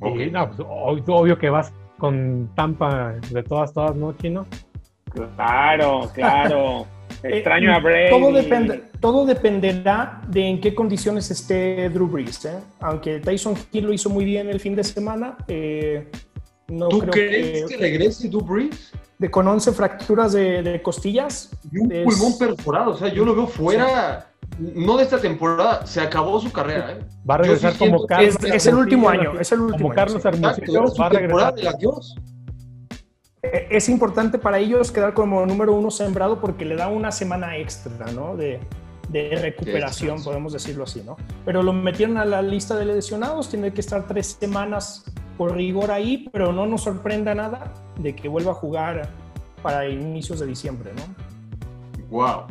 Okay. 0.01 0.31
no, 0.31 0.49
pues, 0.49 0.61
obvio 1.07 1.39
que 1.39 1.51
vas 1.51 1.73
con 1.99 2.51
Tampa 2.55 3.14
de 3.31 3.43
todas, 3.43 3.73
todas, 3.73 3.95
¿no, 3.95 4.12
Chino? 4.14 4.47
Claro, 5.37 6.11
claro. 6.12 6.87
Extraño 7.23 7.70
eh, 7.70 7.75
a 7.75 7.79
Brady. 7.79 8.11
Todo, 8.11 8.33
depende, 8.33 8.83
todo 9.01 9.27
dependerá 9.27 10.23
de 10.27 10.49
en 10.49 10.61
qué 10.61 10.75
condiciones 10.75 11.31
esté 11.31 11.89
Drew 11.91 12.09
Brees. 12.09 12.45
¿eh? 12.45 12.59
Aunque 12.81 13.20
Tyson 13.20 13.55
Hill 13.70 13.85
lo 13.87 13.93
hizo 13.93 14.11
muy 14.11 14.25
bien 14.25 14.49
el 14.49 14.59
fin 14.59 14.75
de 14.75 14.83
semana, 14.83 15.37
eh, 15.47 16.11
no 16.69 16.89
¿Tú 16.89 17.01
creo 17.01 17.13
crees 17.13 17.71
que, 17.71 17.77
regrese 17.77 18.29
Drew 18.29 18.41
Brees? 18.41 18.93
De, 19.19 19.31
con 19.31 19.47
11 19.47 19.73
fracturas 19.73 20.33
de, 20.33 20.81
costillas. 20.83 21.51
Y 21.71 21.79
un 21.79 21.89
pulmón 22.05 22.39
perforado. 22.39 22.93
O 22.93 22.97
sea, 22.97 23.09
yo 23.09 23.25
lo 23.25 23.35
veo 23.35 23.47
fuera. 23.47 24.29
No 24.59 24.97
de 24.97 25.05
esta 25.05 25.19
temporada, 25.19 25.87
se 25.87 26.01
acabó 26.01 26.41
su 26.41 26.53
carrera. 26.53 26.93
¿eh? 26.93 27.05
Va 27.29 27.37
a 27.37 27.39
regresar 27.39 27.77
como 27.77 28.07
Carlos. 28.07 28.37
Es, 28.45 28.67
el 28.67 28.75
último 28.75 29.09
año. 29.09 29.39
Es 29.41 29.53
el 29.53 29.61
último 29.61 29.89
como 29.89 29.95
Carlos 29.95 30.25
Hermosillo. 30.25 30.85
Va 31.01 31.07
a 31.07 31.09
regresar. 31.09 31.55
De 31.55 31.69
adiós. 31.69 32.17
Eh, 33.43 33.69
es 33.71 33.89
importante 33.89 34.39
para 34.39 34.59
ellos 34.59 34.93
quedar 34.93 35.15
como 35.15 35.45
número 35.47 35.73
uno 35.75 35.91
sembrado 35.91 36.41
porque 36.41 36.65
le 36.65 36.77
da 36.77 36.89
una 36.89 37.11
semana 37.11 37.57
extra, 37.57 38.07
¿no? 38.13 38.37
De, 38.37 38.61
de 39.09 39.36
recuperación, 39.36 40.22
podemos 40.22 40.53
decirlo 40.53 40.84
así, 40.84 41.03
¿no? 41.05 41.16
Pero 41.44 41.62
lo 41.62 41.72
metieron 41.72 42.16
a 42.16 42.24
la 42.24 42.42
lista 42.42 42.76
de 42.76 42.86
lesionados, 42.86 43.48
tiene 43.48 43.72
que 43.72 43.80
estar 43.80 44.07
tres 44.07 44.38
semanas 44.40 45.05
por 45.36 45.55
rigor 45.55 45.90
ahí, 45.90 46.28
pero 46.32 46.53
no 46.53 46.66
nos 46.66 46.82
sorprenda 46.82 47.34
nada 47.34 47.72
de 47.98 48.14
que 48.14 48.28
vuelva 48.28 48.53
a 48.53 48.55
jugar 48.55 49.09
para 49.62 49.88
inicios 49.88 50.40
de 50.40 50.46
diciembre, 50.46 50.90
¿no? 50.94 52.07
Wow. 52.09 52.42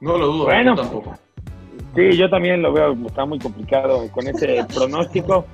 No 0.00 0.16
lo 0.16 0.26
dudo, 0.26 0.44
bueno, 0.44 0.74
tampoco. 0.74 1.14
Sí, 1.94 2.16
yo 2.16 2.30
también 2.30 2.62
lo 2.62 2.72
veo, 2.72 2.96
está 3.06 3.24
muy 3.24 3.38
complicado 3.38 4.10
con 4.10 4.26
ese 4.28 4.64
pronóstico, 4.74 5.44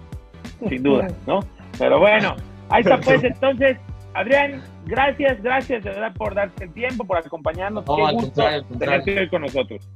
sin 0.69 0.83
duda, 0.83 1.09
¿no? 1.27 1.41
Pero 1.79 1.99
bueno, 1.99 2.37
Ahí 2.69 2.83
está, 2.83 2.99
pues 3.01 3.23
entonces, 3.25 3.79
Adrián, 4.17 4.63
gracias, 4.87 5.43
gracias 5.43 5.85
de 5.85 5.91
verdad 5.91 6.15
por 6.15 6.35
darte 6.35 6.65
el 6.65 6.73
tiempo, 6.73 7.05
por 7.05 7.19
acompañarnos. 7.19 7.85
No, 7.87 7.97
Qué 7.97 8.03
al 8.03 8.15
gusto 8.15 8.29
contrario, 8.29 8.67
al 8.71 8.79
tenerte 8.79 9.21
hoy 9.21 9.29
con 9.29 9.43
nosotros. 9.43 9.89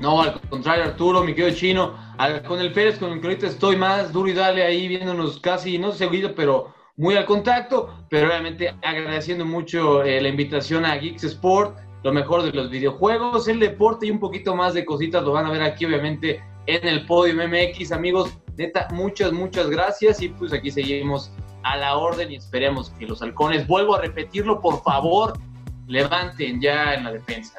No, 0.00 0.22
al 0.22 0.40
contrario, 0.40 0.84
Arturo, 0.84 1.22
mi 1.22 1.34
querido 1.34 1.54
chino, 1.54 1.94
al, 2.16 2.42
con 2.42 2.58
el 2.58 2.72
Pérez, 2.72 2.98
con 2.98 3.12
el 3.12 3.20
que 3.20 3.26
ahorita 3.26 3.48
estoy 3.48 3.76
más 3.76 4.14
duro 4.14 4.30
y 4.30 4.32
dale 4.32 4.64
ahí 4.64 4.88
viéndonos 4.88 5.38
casi, 5.40 5.78
no 5.78 5.92
seguido, 5.92 6.34
pero 6.34 6.72
muy 6.96 7.16
al 7.16 7.26
contacto, 7.26 8.06
pero 8.08 8.28
obviamente 8.28 8.74
agradeciendo 8.82 9.44
mucho 9.44 10.02
eh, 10.04 10.22
la 10.22 10.28
invitación 10.28 10.86
a 10.86 10.96
Geeks 10.96 11.24
Sport, 11.24 11.76
lo 12.02 12.14
mejor 12.14 12.42
de 12.42 12.52
los 12.52 12.70
videojuegos, 12.70 13.46
el 13.46 13.60
deporte 13.60 14.06
y 14.06 14.10
un 14.10 14.20
poquito 14.20 14.56
más 14.56 14.72
de 14.72 14.86
cositas 14.86 15.22
lo 15.22 15.32
van 15.32 15.44
a 15.44 15.50
ver 15.50 15.60
aquí, 15.60 15.84
obviamente, 15.84 16.42
en 16.64 16.88
el 16.88 17.04
Podium 17.04 17.50
MX, 17.50 17.92
amigos. 17.92 18.38
Neta, 18.56 18.88
muchas, 18.92 19.32
muchas 19.32 19.68
gracias 19.68 20.22
y 20.22 20.30
pues 20.30 20.54
aquí 20.54 20.70
seguimos 20.70 21.30
a 21.62 21.76
la 21.76 21.96
orden 21.96 22.30
y 22.30 22.36
esperemos 22.36 22.90
que 22.98 23.06
los 23.06 23.22
halcones, 23.22 23.66
vuelvo 23.66 23.94
a 23.96 24.00
repetirlo, 24.00 24.60
por 24.60 24.82
favor, 24.82 25.38
levanten 25.86 26.60
ya 26.60 26.94
en 26.94 27.04
la 27.04 27.12
defensa. 27.12 27.58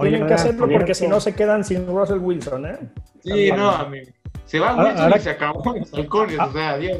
Tienen 0.00 0.26
que 0.26 0.34
hacerlo 0.34 0.68
porque 0.68 0.94
si 0.94 1.08
no 1.08 1.20
se 1.20 1.34
quedan 1.34 1.64
sin 1.64 1.86
Russell 1.86 2.18
Wilson, 2.18 2.66
¿eh? 2.66 2.78
Sí, 3.22 3.50
no, 3.50 3.70
amigo. 3.70 4.10
Se 4.44 4.60
va 4.60 4.76
Wilson 4.76 4.98
ahora, 4.98 5.16
y 5.16 5.20
se 5.20 5.30
acabó 5.30 5.74
los 5.74 5.92
halcones, 5.94 6.38
o 6.38 6.52
sea, 6.52 6.70
adiós. 6.70 6.98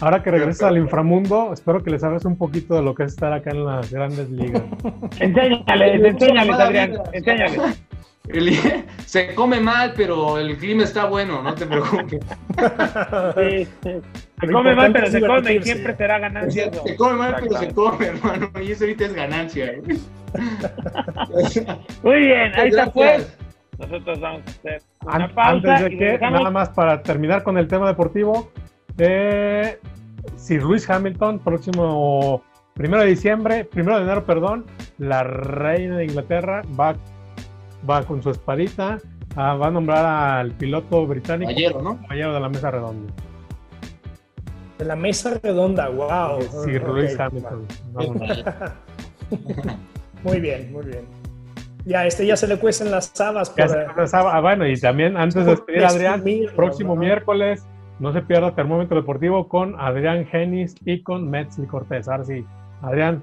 Ahora 0.00 0.22
que 0.22 0.30
regresas 0.32 0.64
al 0.64 0.76
inframundo, 0.76 1.52
espero 1.52 1.82
que 1.82 1.90
les 1.90 2.02
hables 2.02 2.24
un 2.24 2.36
poquito 2.36 2.74
de 2.74 2.82
lo 2.82 2.94
que 2.94 3.04
es 3.04 3.12
estar 3.12 3.32
acá 3.32 3.50
en 3.50 3.64
las 3.64 3.92
grandes 3.92 4.28
ligas. 4.28 4.62
enséñales, 5.20 6.04
enséñales, 6.04 6.58
Adrián, 6.58 6.94
enséñales. 7.12 7.60
se 9.06 9.34
come 9.34 9.60
mal, 9.60 9.92
pero 9.96 10.38
el 10.38 10.56
clima 10.56 10.84
está 10.84 11.04
bueno, 11.04 11.42
no 11.42 11.54
te 11.54 11.66
preocupes. 11.66 12.20
Se 14.40 14.50
come 14.52 14.74
mal, 14.74 14.92
pero 14.92 15.06
se 15.06 15.20
come 15.20 15.54
y 15.54 15.62
siempre 15.62 15.96
será 15.96 16.18
ganancia. 16.18 16.70
Se, 16.72 16.96
come 16.96 17.14
mal, 17.14 17.36
pero 17.40 17.56
se 17.56 17.72
come, 17.72 18.06
hermano. 18.08 18.50
Y 18.62 18.72
eso 18.72 18.84
ahorita 18.84 19.04
es 19.06 19.14
ganancia. 19.14 19.66
¿eh? 19.66 19.82
Muy 22.02 22.16
bien, 22.16 22.52
ahí 22.54 22.68
está 22.68 22.90
pues. 22.90 23.38
Nosotros 23.78 24.20
vamos 24.20 24.42
a 24.46 24.50
hacer 24.50 24.82
una 25.02 25.28
pausa. 25.28 25.76
Antes 25.76 25.90
de 25.90 25.96
que, 25.96 26.18
nada 26.18 26.50
más 26.50 26.68
para 26.70 27.02
terminar 27.02 27.42
con 27.42 27.56
el 27.56 27.68
tema 27.68 27.86
deportivo, 27.86 28.50
eh, 28.98 29.78
si 30.36 30.58
Luis 30.58 30.90
Hamilton, 30.90 31.38
próximo 31.38 32.42
primero 32.74 33.02
de 33.02 33.08
diciembre, 33.08 33.64
primero 33.64 33.96
de 33.98 34.04
enero, 34.04 34.26
perdón, 34.26 34.66
la 34.98 35.22
reina 35.22 35.96
de 35.96 36.04
Inglaterra 36.04 36.62
va 36.78 36.96
va 37.88 38.02
con 38.02 38.22
su 38.22 38.30
espadita, 38.30 38.98
ah, 39.36 39.54
va 39.54 39.68
a 39.68 39.70
nombrar 39.70 40.04
al 40.04 40.52
piloto 40.52 41.06
británico. 41.06 41.50
Caballero, 41.50 41.82
¿no? 41.82 42.00
Caballero 42.02 42.34
de 42.34 42.40
la 42.40 42.48
mesa 42.48 42.70
redonda. 42.70 43.12
De 44.78 44.84
la 44.84 44.96
mesa 44.96 45.40
redonda, 45.42 45.88
wow. 45.88 46.40
Sí, 46.64 46.78
Luis 46.78 47.18
Hamilton. 47.18 47.66
muy 50.24 50.40
bien, 50.40 50.72
muy 50.72 50.86
bien. 50.86 51.04
Ya, 51.84 52.06
este 52.06 52.26
ya 52.26 52.36
se 52.36 52.48
le 52.48 52.58
cuecen 52.58 52.90
las 52.90 53.18
habas. 53.20 53.50
Por... 53.50 53.66
Ah, 54.12 54.40
bueno, 54.40 54.66
y 54.66 54.80
también 54.80 55.16
antes 55.16 55.44
de 55.44 55.52
despedir 55.52 55.84
a 55.84 55.88
Adrián, 55.88 56.24
próximo 56.56 56.96
miércoles, 56.96 57.66
no 58.00 58.12
se 58.12 58.22
pierda 58.22 58.54
Termómetro 58.54 58.96
Deportivo 58.96 59.48
con 59.48 59.78
Adrián 59.78 60.26
Genis 60.26 60.74
y 60.84 61.02
con 61.02 61.28
Metzli 61.28 61.66
Cortés. 61.66 62.08
Ahora 62.08 62.24
sí, 62.24 62.44
Adrián, 62.80 63.22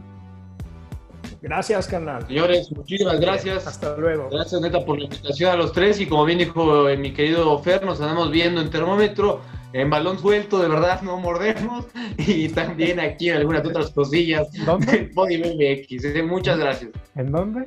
Gracias, 1.42 1.88
canal. 1.88 2.26
Señores, 2.28 2.72
muchísimas 2.72 3.20
gracias. 3.20 3.66
Hasta 3.66 3.98
luego. 3.98 4.30
Gracias, 4.30 4.62
neta, 4.62 4.86
por 4.86 5.00
la 5.00 5.06
invitación 5.06 5.52
a 5.52 5.56
los 5.56 5.74
tres. 5.74 6.00
Y 6.00 6.06
como 6.06 6.26
bien 6.26 6.38
dijo 6.38 6.88
eh, 6.88 6.98
mi 6.98 7.14
querido 7.14 7.58
Fer, 7.60 7.84
nos 7.84 8.00
andamos 8.00 8.32
viendo 8.32 8.62
en 8.62 8.70
termómetro, 8.70 9.42
en 9.74 9.90
balón 9.90 10.20
suelto, 10.20 10.60
de 10.60 10.70
verdad, 10.70 11.02
no 11.02 11.18
mordemos. 11.18 11.86
Y 12.18 12.50
también 12.50 13.00
aquí 13.00 13.30
en 13.30 13.38
algunas 13.38 13.66
otras 13.66 13.90
cosillas. 13.90 14.48
¿Dónde? 14.66 15.10
Body 15.16 15.40
MX. 15.40 16.06
Eh, 16.06 16.24
muchas 16.24 16.60
gracias. 16.60 16.92
¿En 17.16 17.32
dónde? 17.32 17.66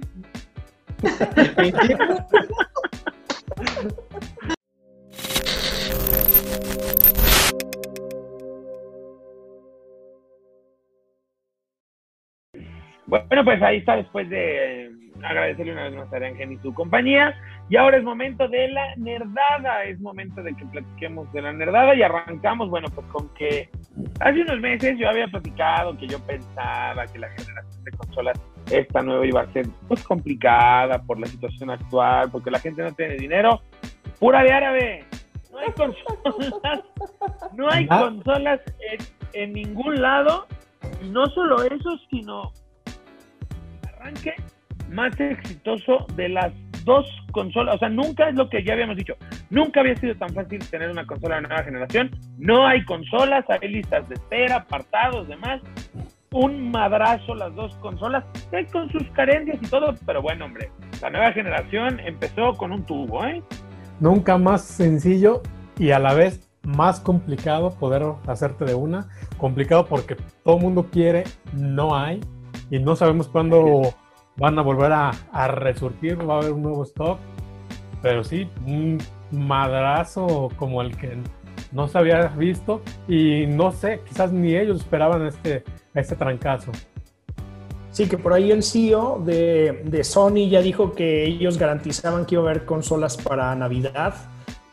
Bueno, 13.06 13.44
pues 13.44 13.62
ahí 13.62 13.78
está 13.78 13.96
después 13.96 14.28
de 14.30 14.90
agradecerle 15.22 15.72
una 15.72 15.84
vez 15.84 15.94
más 15.94 16.12
a 16.12 16.16
Ángel 16.16 16.52
y 16.52 16.58
su 16.58 16.72
compañía. 16.74 17.34
Y 17.68 17.76
ahora 17.76 17.96
es 17.96 18.04
momento 18.04 18.46
de 18.48 18.68
la 18.68 18.94
nerdada, 18.96 19.84
es 19.84 19.98
momento 20.00 20.42
de 20.42 20.54
que 20.54 20.64
platiquemos 20.66 21.32
de 21.32 21.42
la 21.42 21.52
nerdada 21.52 21.94
y 21.94 22.02
arrancamos, 22.02 22.68
bueno, 22.68 22.88
pues 22.94 23.06
con 23.08 23.28
que 23.34 23.70
hace 24.20 24.42
unos 24.42 24.60
meses 24.60 24.98
yo 24.98 25.08
había 25.08 25.26
platicado 25.28 25.96
que 25.96 26.06
yo 26.06 26.18
pensaba 26.20 27.06
que 27.06 27.18
la 27.18 27.28
generación 27.30 27.84
de 27.84 27.90
consolas 27.92 28.40
esta 28.70 29.02
nueva 29.02 29.26
iba 29.26 29.40
a 29.42 29.52
ser 29.52 29.66
pues 29.88 30.02
complicada 30.04 31.02
por 31.02 31.18
la 31.18 31.26
situación 31.26 31.70
actual, 31.70 32.30
porque 32.30 32.50
la 32.50 32.58
gente 32.58 32.82
no 32.82 32.92
tiene 32.92 33.16
dinero. 33.16 33.62
Pura 34.18 34.42
de 34.42 34.52
árabe, 34.52 35.04
no 35.52 35.58
hay 35.58 35.72
consolas, 35.72 36.80
no 37.54 37.70
hay 37.70 37.86
consolas 37.86 38.60
en, 38.92 39.42
en 39.42 39.52
ningún 39.52 40.00
lado. 40.00 40.46
Y 41.02 41.08
no 41.08 41.26
solo 41.26 41.62
eso, 41.62 41.98
sino 42.10 42.52
arranque 44.04 44.34
más 44.90 45.18
exitoso 45.18 46.06
de 46.14 46.28
las 46.28 46.52
dos 46.84 47.06
consolas. 47.32 47.76
O 47.76 47.78
sea, 47.78 47.88
nunca 47.88 48.28
es 48.28 48.34
lo 48.34 48.48
que 48.48 48.62
ya 48.62 48.74
habíamos 48.74 48.96
dicho. 48.96 49.14
Nunca 49.50 49.80
había 49.80 49.96
sido 49.96 50.14
tan 50.16 50.32
fácil 50.34 50.58
tener 50.68 50.90
una 50.90 51.06
consola 51.06 51.36
de 51.36 51.42
nueva 51.42 51.62
generación. 51.62 52.10
No 52.38 52.66
hay 52.66 52.84
consolas, 52.84 53.44
hay 53.48 53.68
listas 53.68 54.08
de 54.08 54.14
espera, 54.14 54.56
apartados, 54.56 55.26
demás. 55.26 55.62
Un 56.32 56.70
madrazo 56.70 57.34
las 57.34 57.54
dos 57.54 57.74
consolas, 57.76 58.24
con 58.72 58.90
sus 58.90 59.04
carencias 59.10 59.56
y 59.62 59.66
todo, 59.68 59.94
pero 60.04 60.20
bueno, 60.20 60.46
hombre, 60.46 60.70
la 61.00 61.10
nueva 61.10 61.32
generación 61.32 62.00
empezó 62.00 62.54
con 62.54 62.72
un 62.72 62.84
tubo, 62.84 63.24
¿eh? 63.24 63.40
Nunca 64.00 64.36
más 64.36 64.64
sencillo 64.64 65.42
y 65.78 65.92
a 65.92 66.00
la 66.00 66.12
vez 66.12 66.50
más 66.64 66.98
complicado 66.98 67.78
poder 67.78 68.02
hacerte 68.26 68.64
de 68.64 68.74
una. 68.74 69.08
Complicado 69.38 69.86
porque 69.86 70.16
todo 70.42 70.56
el 70.56 70.62
mundo 70.62 70.88
quiere, 70.90 71.22
no 71.52 71.96
hay 71.96 72.20
y 72.70 72.78
no 72.78 72.96
sabemos 72.96 73.28
cuándo 73.28 73.94
van 74.36 74.58
a 74.58 74.62
volver 74.62 74.92
a, 74.92 75.12
resurgir, 75.48 76.18
va 76.28 76.34
a 76.34 76.38
haber 76.38 76.52
un 76.52 76.62
nuevo 76.62 76.82
stock, 76.84 77.18
pero 78.02 78.24
sí, 78.24 78.48
un 78.66 78.98
madrazo 79.30 80.50
como 80.56 80.82
el 80.82 80.96
que 80.96 81.16
no 81.72 81.88
se 81.88 81.98
había 81.98 82.26
visto 82.28 82.82
y 83.08 83.46
no 83.46 83.72
sé, 83.72 84.00
quizás 84.08 84.32
ni 84.32 84.54
ellos 84.54 84.80
esperaban 84.80 85.26
este, 85.26 85.64
este 85.94 86.16
trancazo. 86.16 86.72
Sí, 87.90 88.08
que 88.08 88.18
por 88.18 88.32
ahí 88.32 88.50
el 88.50 88.64
CEO 88.64 89.22
de, 89.24 89.82
de, 89.84 90.02
Sony 90.02 90.48
ya 90.50 90.60
dijo 90.60 90.92
que 90.92 91.24
ellos 91.24 91.58
garantizaban 91.58 92.26
que 92.26 92.34
iba 92.34 92.42
a 92.42 92.50
haber 92.50 92.64
consolas 92.64 93.16
para 93.16 93.54
Navidad, 93.54 94.14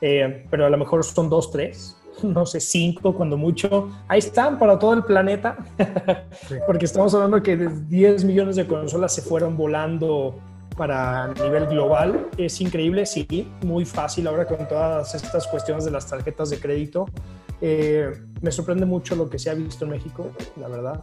eh, 0.01 0.47
pero 0.49 0.65
a 0.65 0.69
lo 0.71 0.77
mejor 0.77 1.03
son 1.03 1.29
dos, 1.29 1.51
tres. 1.51 2.01
no 2.28 2.45
sé, 2.45 2.59
cinco 2.59 3.13
cuando 3.13 3.38
mucho. 3.38 3.89
Ahí 4.07 4.19
están 4.19 4.57
para 4.57 4.78
todo 4.78 4.93
el 4.93 5.03
planeta, 5.03 5.57
porque 6.65 6.86
estamos 6.86 7.13
hablando 7.13 7.41
que 7.41 7.57
10 7.57 8.24
millones 8.26 8.55
de 8.55 8.67
consolas 8.67 9.13
se 9.13 9.22
fueron 9.22 9.57
volando 9.57 10.36
para 10.78 11.34
nivel 11.34 11.67
global. 11.67 12.28
Es 12.38 12.59
increíble, 12.61 13.05
sí, 13.05 13.51
muy 13.63 13.86
fácil 13.86 14.28
ahora 14.28 14.45
con 14.45 14.67
todas 14.67 15.13
estas 15.15 15.47
cuestiones 15.47 15.86
de 15.86 15.91
las 15.91 16.07
tarjetas 16.07 16.49
de 16.49 16.59
crédito. 16.59 17.05
Eh, 17.61 18.11
me 18.41 18.51
sorprende 18.51 18.86
mucho 18.86 19.15
lo 19.15 19.30
que 19.30 19.38
se 19.38 19.49
ha 19.49 19.53
visto 19.53 19.86
en 19.86 19.91
México, 19.91 20.32
la 20.57 20.67
verdad, 20.67 20.99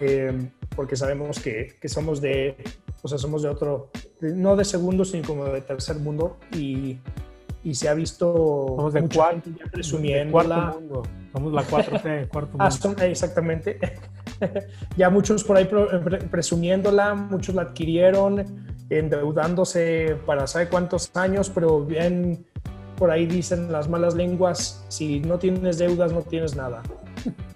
eh, 0.00 0.50
porque 0.74 0.96
sabemos 0.96 1.38
que, 1.40 1.76
que, 1.78 1.88
somos 1.90 2.22
de, 2.22 2.56
o 3.02 3.08
sea, 3.08 3.18
somos 3.18 3.42
de 3.42 3.50
otro, 3.50 3.90
no 4.22 4.56
de 4.56 4.64
segundo, 4.64 5.04
sino 5.04 5.26
como 5.26 5.44
de 5.44 5.60
tercer 5.60 5.96
mundo 5.96 6.38
y, 6.56 6.98
y 7.62 7.74
se 7.74 7.88
ha 7.88 7.94
visto 7.94 8.32
somos 8.76 8.92
de 8.92 9.02
mucha 9.02 9.16
cuarto, 9.16 9.42
gente 9.44 9.64
presumiendo 9.70 10.32
cuarto 10.32 10.80
mundo. 10.80 11.02
Somos 11.32 11.52
la 11.52 11.62
4T, 11.62 12.28
cuarto 12.32 12.56
ah, 12.58 12.70
mundo. 12.70 13.02
exactamente. 13.02 13.78
ya 14.96 15.10
muchos 15.10 15.44
por 15.44 15.56
ahí 15.56 15.68
presumiéndola, 16.30 17.14
muchos 17.14 17.54
la 17.54 17.62
adquirieron, 17.62 18.44
endeudándose 18.88 20.16
para 20.26 20.46
sabe 20.46 20.68
cuántos 20.68 21.14
años, 21.16 21.50
pero 21.50 21.84
bien 21.84 22.46
por 22.96 23.10
ahí 23.10 23.26
dicen 23.26 23.72
las 23.72 23.88
malas 23.88 24.14
lenguas, 24.14 24.84
si 24.88 25.20
no 25.20 25.38
tienes 25.38 25.78
deudas 25.78 26.12
no 26.12 26.22
tienes 26.22 26.56
nada. 26.56 26.82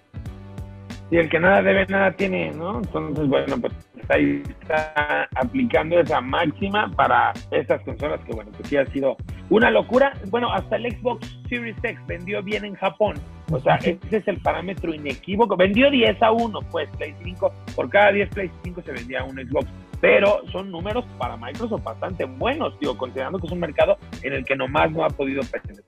Y 1.10 1.18
el 1.18 1.28
que 1.28 1.38
nada 1.38 1.62
debe, 1.62 1.86
nada 1.86 2.10
tiene, 2.12 2.50
¿no? 2.50 2.78
Entonces, 2.78 3.28
bueno, 3.28 3.60
pues 3.60 3.72
ahí 4.08 4.42
está 4.60 5.28
aplicando 5.36 6.00
esa 6.00 6.20
máxima 6.20 6.90
para 6.90 7.32
estas 7.50 7.82
consolas 7.82 8.20
que, 8.24 8.32
bueno, 8.32 8.50
pues 8.56 8.68
sí 8.68 8.76
ha 8.76 8.86
sido 8.86 9.16
una 9.50 9.70
locura. 9.70 10.14
Bueno, 10.30 10.52
hasta 10.52 10.76
el 10.76 10.90
Xbox 10.90 11.38
Series 11.48 11.76
X 11.82 11.98
vendió 12.06 12.42
bien 12.42 12.64
en 12.64 12.74
Japón. 12.74 13.16
O 13.50 13.60
sea, 13.60 13.76
ese 13.76 13.98
es 14.10 14.28
el 14.28 14.40
parámetro 14.40 14.94
inequívoco. 14.94 15.56
Vendió 15.56 15.90
10 15.90 16.22
a 16.22 16.32
1, 16.32 16.60
pues, 16.70 16.88
Play 16.96 17.14
5. 17.22 17.52
Por 17.76 17.90
cada 17.90 18.12
10 18.12 18.28
Play 18.30 18.50
5 18.62 18.82
se 18.82 18.92
vendía 18.92 19.24
un 19.24 19.36
Xbox 19.36 19.68
pero 20.04 20.42
son 20.52 20.70
números 20.70 21.02
para 21.16 21.34
Microsoft 21.38 21.82
bastante 21.82 22.26
buenos, 22.26 22.78
digo, 22.78 22.94
considerando 22.94 23.38
que 23.38 23.46
es 23.46 23.52
un 23.54 23.60
mercado 23.60 23.96
en 24.22 24.34
el 24.34 24.44
que 24.44 24.54
nomás 24.54 24.92
no 24.92 25.02
ha 25.02 25.08
podido 25.08 25.40
penetrar. 25.44 25.86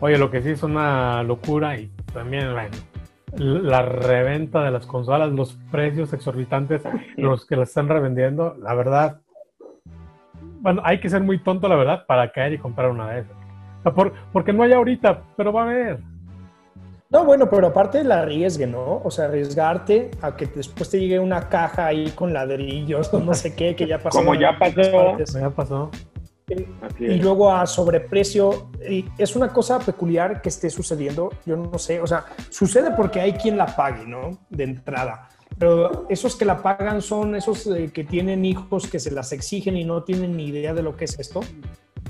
Oye, 0.00 0.18
lo 0.18 0.30
que 0.30 0.42
sí 0.42 0.50
es 0.50 0.62
una 0.62 1.22
locura 1.22 1.78
y 1.78 1.90
también, 2.12 2.52
bueno, 2.52 2.76
la 3.38 3.80
reventa 3.80 4.62
de 4.64 4.70
las 4.70 4.86
consolas, 4.86 5.30
los 5.32 5.54
precios 5.70 6.12
exorbitantes, 6.12 6.82
los 7.16 7.46
que 7.46 7.56
las 7.56 7.70
están 7.70 7.88
revendiendo, 7.88 8.54
la 8.60 8.74
verdad, 8.74 9.22
bueno, 10.60 10.82
hay 10.84 11.00
que 11.00 11.08
ser 11.08 11.22
muy 11.22 11.38
tonto, 11.42 11.68
la 11.68 11.76
verdad, 11.76 12.06
para 12.06 12.30
caer 12.30 12.54
y 12.54 12.58
comprar 12.58 12.90
una 12.90 13.10
de 13.10 13.20
esas. 13.20 13.36
O 13.84 13.94
por, 13.94 14.12
porque 14.32 14.52
no 14.52 14.62
hay 14.62 14.72
ahorita, 14.72 15.22
pero 15.36 15.52
va 15.52 15.62
a 15.62 15.64
haber. 15.64 16.00
No, 17.10 17.24
bueno, 17.24 17.48
pero 17.48 17.68
aparte 17.68 18.04
la 18.04 18.20
arriesgue, 18.20 18.66
¿no? 18.66 19.00
O 19.02 19.10
sea, 19.10 19.26
arriesgarte 19.26 20.10
a 20.20 20.36
que 20.36 20.46
después 20.46 20.90
te 20.90 21.00
llegue 21.00 21.18
una 21.18 21.48
caja 21.48 21.86
ahí 21.86 22.10
con 22.10 22.34
ladrillos, 22.34 23.12
no 23.24 23.32
sé 23.32 23.54
qué, 23.54 23.74
que 23.74 23.86
ya 23.86 23.98
pasó. 23.98 24.18
Como 24.18 24.34
ya 24.34 24.58
pasó. 24.58 25.16
Ya 25.18 25.50
pasó. 25.50 25.90
Y, 26.98 27.16
luego 27.16 27.52
a 27.52 27.66
sobreprecio. 27.66 28.70
Y 28.88 29.04
es 29.18 29.36
una 29.36 29.48
cosa 29.48 29.78
peculiar 29.78 30.42
que 30.42 30.48
esté 30.48 30.70
sucediendo. 30.70 31.30
Yo 31.46 31.56
no 31.56 31.78
sé, 31.78 32.00
o 32.00 32.06
sea, 32.06 32.24
sucede 32.50 32.90
porque 32.96 33.20
hay 33.20 33.32
quien 33.32 33.56
la 33.56 33.66
pague, 33.66 34.06
¿no? 34.06 34.38
De 34.50 34.64
entrada. 34.64 35.28
Pero 35.58 36.06
esos 36.08 36.36
que 36.36 36.44
la 36.44 36.62
pagan 36.62 37.02
son 37.02 37.34
esos 37.34 37.66
eh, 37.66 37.90
que 37.92 38.04
tienen 38.04 38.44
hijos 38.44 38.86
que 38.86 39.00
se 39.00 39.10
las 39.10 39.32
exigen 39.32 39.76
y 39.76 39.84
no 39.84 40.04
tienen 40.04 40.36
ni 40.36 40.46
idea 40.46 40.72
de 40.72 40.82
lo 40.82 40.96
que 40.96 41.04
es 41.04 41.18
esto. 41.18 41.40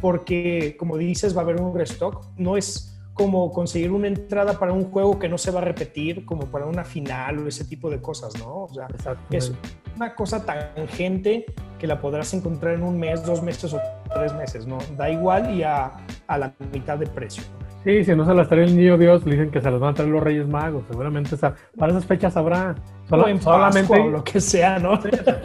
Porque, 0.01 0.76
como 0.78 0.96
dices, 0.96 1.36
va 1.36 1.40
a 1.40 1.44
haber 1.44 1.61
un 1.61 1.74
restock. 1.74 2.26
No 2.36 2.57
es 2.57 2.99
como 3.14 3.53
conseguir 3.53 3.90
una 3.90 4.07
entrada 4.07 4.59
para 4.59 4.72
un 4.72 4.84
juego 4.92 5.18
que 5.18 5.28
no 5.28 5.38
se 5.38 5.51
va 5.51 5.61
a 5.61 5.64
repetir, 5.64 6.24
como 6.24 6.46
para 6.46 6.66
una 6.66 6.84
final 6.84 7.38
o 7.38 7.49
ese 7.49 7.64
tipo 7.64 7.90
de 7.90 8.01
cosas, 8.01 8.38
¿no? 8.38 8.64
O 8.64 8.68
sea, 8.72 8.86
es 9.30 9.53
una 9.96 10.14
cosa 10.14 10.44
tangente 10.44 11.44
que 11.80 11.88
la 11.88 12.01
podrás 12.01 12.32
encontrar 12.32 12.74
en 12.74 12.84
un 12.84 12.96
mes, 12.96 13.24
dos 13.24 13.42
meses 13.42 13.74
o 13.74 13.80
tres 14.14 14.32
meses, 14.34 14.66
¿no? 14.66 14.78
Da 14.96 15.11
igual 15.11 15.53
y 15.53 15.64
a, 15.64 15.96
a 16.28 16.38
la 16.38 16.55
mitad 16.72 16.96
de 16.96 17.09
precio. 17.09 17.42
Sí, 17.85 18.05
si 18.05 18.14
no 18.14 18.24
se 18.24 18.35
las 18.35 18.49
trae 18.49 18.64
el 18.64 18.76
niño 18.76 18.99
Dios, 18.99 19.24
le 19.24 19.33
dicen 19.33 19.51
que 19.51 19.61
se 19.61 19.70
las 19.70 19.81
van 19.81 19.91
a 19.91 19.95
traer 19.95 20.11
los 20.11 20.22
Reyes 20.22 20.49
Magos. 20.49 20.85
Seguramente 20.89 21.37
para 21.79 21.93
esas 21.93 22.07
fechas 22.07 22.37
habrá. 22.37 22.74
solamente 23.09 24.11
lo 24.11 24.24
que 24.24 24.41
sea, 24.41 24.79
¿no? 24.79 24.99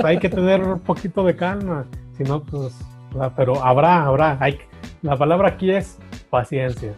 hay 0.03 0.17
que 0.17 0.29
tener 0.29 0.61
un 0.63 0.79
poquito 0.79 1.23
de 1.23 1.35
calma. 1.35 1.85
Si 2.17 2.23
no, 2.23 2.43
pues. 2.43 2.79
Pero 3.35 3.63
habrá, 3.63 4.03
habrá. 4.05 4.37
Hay, 4.39 4.57
la 5.03 5.15
palabra 5.15 5.49
aquí 5.49 5.71
es 5.71 5.99
paciencia. 6.29 6.93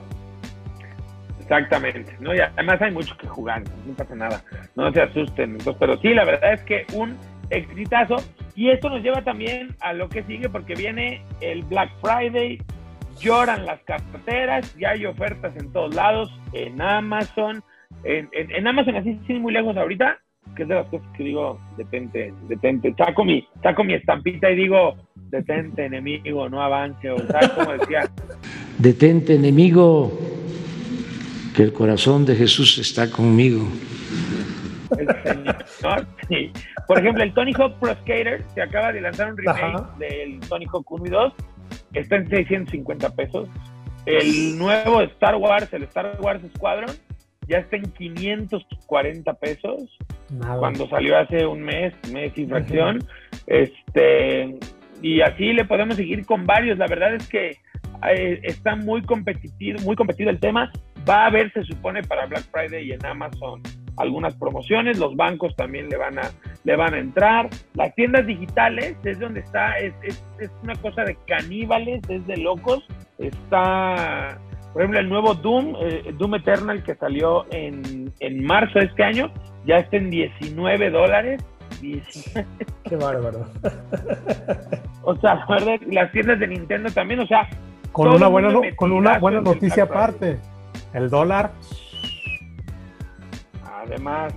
Exactamente, 1.41 2.15
¿no? 2.19 2.33
Y 2.33 2.39
además 2.39 2.81
hay 2.81 2.91
mucho 2.91 3.15
que 3.17 3.27
jugar, 3.27 3.61
no 3.85 3.93
pasa 3.93 4.15
nada, 4.15 4.41
no 4.75 4.91
se 4.91 5.01
asusten. 5.01 5.51
Entonces, 5.51 5.75
pero 5.79 5.97
sí, 5.97 6.13
la 6.13 6.25
verdad 6.25 6.53
es 6.53 6.63
que 6.63 6.87
un 6.93 7.15
exitazo. 7.49 8.15
Y 8.55 8.69
esto 8.69 8.89
nos 8.89 9.03
lleva 9.03 9.21
también 9.21 9.75
a 9.81 9.93
lo 9.93 10.09
que 10.09 10.23
sigue, 10.23 10.49
porque 10.49 10.73
viene 10.73 11.21
el 11.41 11.63
Black 11.63 11.91
Friday, 12.01 12.59
lloran 13.19 13.65
las 13.65 13.81
carteras, 13.81 14.75
ya 14.77 14.91
hay 14.91 15.05
ofertas 15.05 15.55
en 15.57 15.71
todos 15.71 15.93
lados, 15.95 16.31
en 16.53 16.81
Amazon, 16.81 17.63
en, 18.03 18.29
en, 18.31 18.67
Amazon 18.67 18.95
así 18.95 19.19
sin 19.27 19.41
muy 19.41 19.53
lejos 19.53 19.75
ahorita, 19.77 20.19
que 20.55 20.63
es 20.63 20.69
de 20.69 20.75
las 20.75 20.87
cosas 20.87 21.07
que 21.15 21.23
digo, 21.23 21.59
detente, 21.77 22.33
detente, 22.47 22.93
saco 22.97 23.25
mi, 23.25 23.47
saco 23.63 23.83
mi 23.83 23.93
estampita 23.93 24.49
y 24.51 24.55
digo, 24.55 24.95
detente 25.15 25.85
enemigo, 25.85 26.49
no 26.49 26.61
avance, 26.61 27.09
o 27.09 27.17
sea, 27.17 27.49
como 27.55 27.73
decía. 27.73 28.09
Detente 28.77 29.35
enemigo 29.35 30.11
que 31.55 31.63
el 31.63 31.71
corazón 31.71 32.25
de 32.25 32.35
Jesús 32.35 32.77
está 32.77 33.09
conmigo. 33.09 33.65
Por 36.87 36.99
ejemplo, 36.99 37.23
el 37.23 37.33
Tony 37.33 37.53
Hawk 37.53 37.79
Pro 37.79 37.93
Skater 37.93 38.43
se 38.53 38.61
acaba 38.61 38.91
de 38.91 39.01
lanzar 39.01 39.31
un 39.31 39.37
remake 39.37 39.97
del 39.97 40.39
Tony 40.41 40.65
Hawk 40.65 40.91
1 40.91 41.05
y 41.05 41.09
2. 41.09 41.33
Está 41.95 42.17
en 42.17 42.29
650 42.29 43.15
pesos. 43.15 43.49
El 44.05 44.57
nuevo 44.57 45.01
Star 45.01 45.35
Wars, 45.35 45.71
el 45.73 45.83
Star 45.83 46.17
Wars 46.21 46.41
Squadron, 46.55 46.95
ya 47.47 47.59
está 47.59 47.77
en 47.77 47.91
540 47.91 49.33
pesos. 49.35 49.97
Cuando 50.59 50.87
salió 50.87 51.17
hace 51.17 51.45
un 51.45 51.61
mes, 51.61 51.93
mes 52.11 52.37
y 52.37 52.45
fracción. 52.45 52.99
Este, 53.47 54.57
y 55.01 55.21
así 55.21 55.53
le 55.53 55.65
podemos 55.65 55.95
seguir 55.95 56.25
con 56.25 56.45
varios. 56.45 56.77
La 56.77 56.87
verdad 56.87 57.15
es 57.15 57.27
que 57.27 57.57
eh, 58.09 58.39
está 58.43 58.75
muy 58.75 59.01
competitivo, 59.01 59.79
muy 59.81 59.95
competido 59.95 60.29
el 60.29 60.39
tema. 60.39 60.71
Va 61.07 61.23
a 61.23 61.27
haber, 61.27 61.51
se 61.53 61.63
supone, 61.63 62.03
para 62.03 62.25
Black 62.25 62.45
Friday 62.51 62.87
y 62.87 62.91
en 62.91 63.05
Amazon 63.05 63.61
algunas 63.97 64.35
promociones, 64.35 64.99
los 64.99 65.15
bancos 65.15 65.55
también 65.55 65.89
le 65.89 65.97
van 65.97 66.19
a, 66.19 66.31
le 66.63 66.75
van 66.75 66.93
a 66.93 66.99
entrar, 66.99 67.49
las 67.73 67.93
tiendas 67.95 68.25
digitales 68.25 68.97
es 69.03 69.19
donde 69.19 69.41
está, 69.41 69.77
es, 69.77 69.93
es, 70.03 70.23
es 70.39 70.51
una 70.63 70.75
cosa 70.75 71.03
de 71.03 71.15
caníbales, 71.27 72.01
es 72.09 72.25
de 72.27 72.37
locos, 72.37 72.83
está, 73.19 74.37
por 74.73 74.81
ejemplo, 74.81 74.99
el 74.99 75.09
nuevo 75.09 75.33
Doom, 75.33 75.75
eh, 75.81 76.13
Doom 76.17 76.35
Eternal 76.35 76.83
que 76.83 76.95
salió 76.95 77.45
en, 77.51 78.11
en 78.19 78.43
marzo 78.43 78.79
de 78.79 78.85
este 78.85 79.03
año, 79.03 79.31
ya 79.65 79.77
está 79.77 79.97
en 79.97 80.09
19 80.09 80.89
dólares. 80.89 81.43
Qué 81.81 82.95
bárbaro. 82.95 83.47
o 85.03 85.15
sea, 85.17 85.35
la 85.35 85.45
verdad, 85.47 85.75
las 85.87 86.11
tiendas 86.11 86.39
de 86.39 86.47
Nintendo 86.47 86.89
también, 86.91 87.19
o 87.19 87.27
sea, 87.27 87.47
con 87.91 88.09
una 88.09 88.27
buena, 88.27 88.53
con 88.75 88.91
una 88.91 89.19
buena 89.19 89.41
noticia 89.41 89.83
aparte. 89.83 90.37
El 90.93 91.09
dólar. 91.09 91.51
Además, 93.85 94.33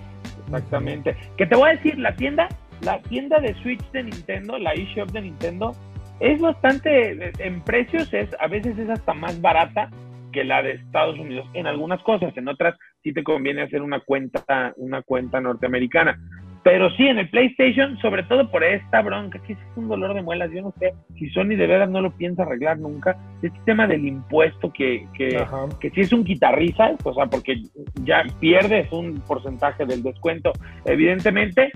exactamente. 0.46 1.16
Que 1.36 1.46
te 1.46 1.56
voy 1.56 1.70
a 1.70 1.72
decir, 1.74 1.98
la 1.98 2.14
tienda, 2.16 2.48
la 2.82 3.00
tienda 3.02 3.40
de 3.40 3.54
Switch 3.62 3.82
de 3.92 4.04
Nintendo, 4.04 4.58
la 4.58 4.72
eShop 4.72 5.10
de 5.10 5.22
Nintendo, 5.22 5.72
es 6.20 6.40
bastante, 6.40 7.32
en 7.38 7.60
precios 7.62 8.12
es, 8.12 8.28
a 8.40 8.48
veces 8.48 8.78
es 8.78 8.90
hasta 8.90 9.14
más 9.14 9.40
barata 9.40 9.88
que 10.32 10.44
la 10.44 10.62
de 10.62 10.72
Estados 10.72 11.18
Unidos 11.18 11.48
en 11.54 11.66
algunas 11.66 12.02
cosas, 12.02 12.36
en 12.36 12.48
otras 12.48 12.76
sí 13.02 13.12
te 13.12 13.22
conviene 13.22 13.62
hacer 13.62 13.82
una 13.82 14.00
cuenta, 14.00 14.74
una 14.76 15.02
cuenta 15.02 15.40
norteamericana. 15.40 16.18
Pero 16.64 16.90
sí, 16.90 17.06
en 17.06 17.18
el 17.18 17.30
PlayStation, 17.30 17.96
sobre 17.98 18.24
todo 18.24 18.50
por 18.50 18.64
esta 18.64 19.00
bronca, 19.02 19.38
que 19.40 19.52
es 19.54 19.58
un 19.76 19.88
dolor 19.88 20.14
de 20.14 20.22
muelas, 20.22 20.50
yo 20.52 20.62
no 20.62 20.74
sé 20.78 20.92
si 21.16 21.30
Sony 21.30 21.56
de 21.56 21.66
verdad 21.66 21.88
no 21.88 22.00
lo 22.00 22.10
piensa 22.10 22.42
arreglar 22.42 22.78
nunca, 22.78 23.16
este 23.42 23.58
tema 23.64 23.86
del 23.86 24.06
impuesto 24.06 24.72
que, 24.72 25.06
que, 25.16 25.44
que 25.80 25.90
si 25.90 26.00
es 26.00 26.12
un 26.12 26.24
quitarrizas, 26.24 26.96
o 27.04 27.14
sea, 27.14 27.26
porque 27.26 27.62
ya 28.02 28.24
pierdes 28.40 28.90
un 28.92 29.20
porcentaje 29.20 29.86
del 29.86 30.02
descuento, 30.02 30.52
evidentemente, 30.84 31.70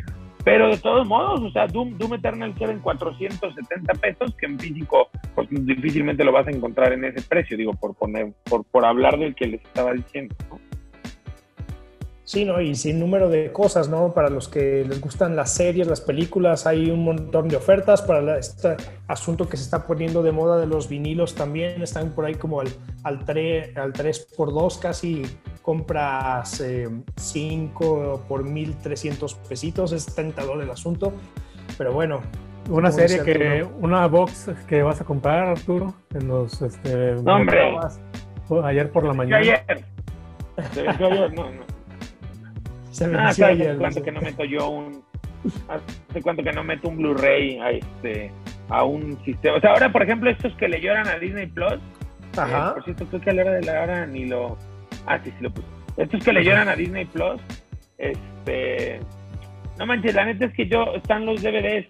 pero 0.44 0.68
de 0.68 0.78
todos 0.78 1.06
modos, 1.06 1.40
o 1.40 1.50
sea, 1.50 1.68
Doom, 1.68 1.96
Doom 1.98 2.14
Eternal 2.14 2.54
queda 2.54 2.72
en 2.72 2.80
470 2.80 3.94
pesos, 3.94 4.34
que 4.34 4.46
en 4.46 4.58
físico 4.58 5.08
pues, 5.34 5.48
difícilmente 5.50 6.24
lo 6.24 6.32
vas 6.32 6.48
a 6.48 6.50
encontrar 6.50 6.92
en 6.92 7.04
ese 7.04 7.22
precio, 7.22 7.56
digo, 7.56 7.72
por 7.74 7.94
poner, 7.94 8.32
por, 8.44 8.64
por 8.64 8.84
hablar 8.84 9.18
del 9.18 9.34
que 9.36 9.46
les 9.46 9.62
estaba 9.62 9.92
diciendo, 9.92 10.34
¿no? 10.50 10.71
Sí, 12.32 12.46
¿no? 12.46 12.62
y 12.62 12.74
sin 12.74 12.98
número 12.98 13.28
de 13.28 13.52
cosas, 13.52 13.90
¿no? 13.90 14.14
Para 14.14 14.30
los 14.30 14.48
que 14.48 14.86
les 14.88 15.02
gustan 15.02 15.36
las 15.36 15.52
series, 15.52 15.86
las 15.86 16.00
películas, 16.00 16.66
hay 16.66 16.90
un 16.90 17.04
montón 17.04 17.46
de 17.46 17.56
ofertas. 17.56 18.00
Para 18.00 18.38
este 18.38 18.74
asunto 19.06 19.50
que 19.50 19.58
se 19.58 19.64
está 19.64 19.86
poniendo 19.86 20.22
de 20.22 20.32
moda 20.32 20.58
de 20.58 20.66
los 20.66 20.88
vinilos 20.88 21.34
también, 21.34 21.82
están 21.82 22.12
por 22.12 22.24
ahí 22.24 22.34
como 22.34 22.62
al, 22.62 22.68
al, 23.02 23.26
3, 23.26 23.76
al 23.76 23.92
3 23.92 24.28
por 24.34 24.50
2 24.50 24.78
casi 24.78 25.24
compras 25.60 26.64
5 26.64 26.64
eh, 26.64 28.24
por 28.26 28.44
1.300 28.46 29.36
pesitos, 29.46 29.92
es 29.92 30.06
tentador 30.14 30.62
el 30.62 30.70
asunto, 30.70 31.12
pero 31.76 31.92
bueno. 31.92 32.22
Una 32.70 32.90
serie 32.90 33.22
que, 33.24 33.68
una 33.78 34.06
box 34.06 34.52
que 34.66 34.82
vas 34.82 35.02
a 35.02 35.04
comprar, 35.04 35.48
Arturo, 35.48 35.92
en 36.14 36.28
los, 36.28 36.62
este, 36.62 37.16
no, 37.16 37.34
hombre. 37.34 37.76
ayer 38.64 38.90
por 38.90 39.04
la 39.04 39.12
mañana. 39.12 39.36
Ayer. 39.36 39.84
ayer, 40.56 41.34
no, 41.34 41.50
no. 41.50 41.71
Se 42.92 43.08
me 43.08 43.18
ah, 43.18 43.28
ayer. 43.28 43.76
cuánto 43.78 44.02
que 44.02 44.12
no 44.12 44.20
meto 44.20 44.44
yo 44.44 44.68
un, 44.68 45.02
hace 45.68 46.22
cuánto 46.22 46.42
que 46.44 46.52
no 46.52 46.62
meto 46.62 46.88
un 46.88 46.98
Blu-ray 46.98 47.58
a 47.58 47.70
este, 47.70 48.30
a 48.68 48.84
un 48.84 49.18
sistema. 49.24 49.56
O 49.56 49.60
sea, 49.60 49.70
ahora, 49.70 49.90
por 49.90 50.02
ejemplo, 50.02 50.30
estos 50.30 50.54
que 50.54 50.68
le 50.68 50.80
lloran 50.80 51.08
a 51.08 51.18
Disney 51.18 51.46
Plus, 51.46 51.80
Ajá. 52.36 52.70
Eh, 52.70 52.72
por 52.74 52.84
cierto, 52.84 53.06
creo 53.06 53.20
que 53.20 53.30
a 53.30 53.32
la 53.34 53.42
hora 53.42 53.52
de 53.52 53.62
la 53.62 53.82
hora 53.82 54.06
ni 54.06 54.26
lo. 54.26 54.56
Ah, 55.06 55.18
sí, 55.22 55.30
sí 55.30 55.42
lo 55.42 55.52
puse. 55.52 55.66
Estos 55.96 56.24
que 56.24 56.32
le 56.32 56.44
lloran 56.44 56.68
a 56.68 56.76
Disney 56.76 57.04
Plus, 57.06 57.40
este. 57.98 59.00
No 59.78 59.86
manches, 59.86 60.14
la 60.14 60.24
neta 60.24 60.46
es 60.46 60.54
que 60.54 60.66
yo. 60.66 60.94
Están 60.94 61.26
los 61.26 61.42
DVDs. 61.42 61.86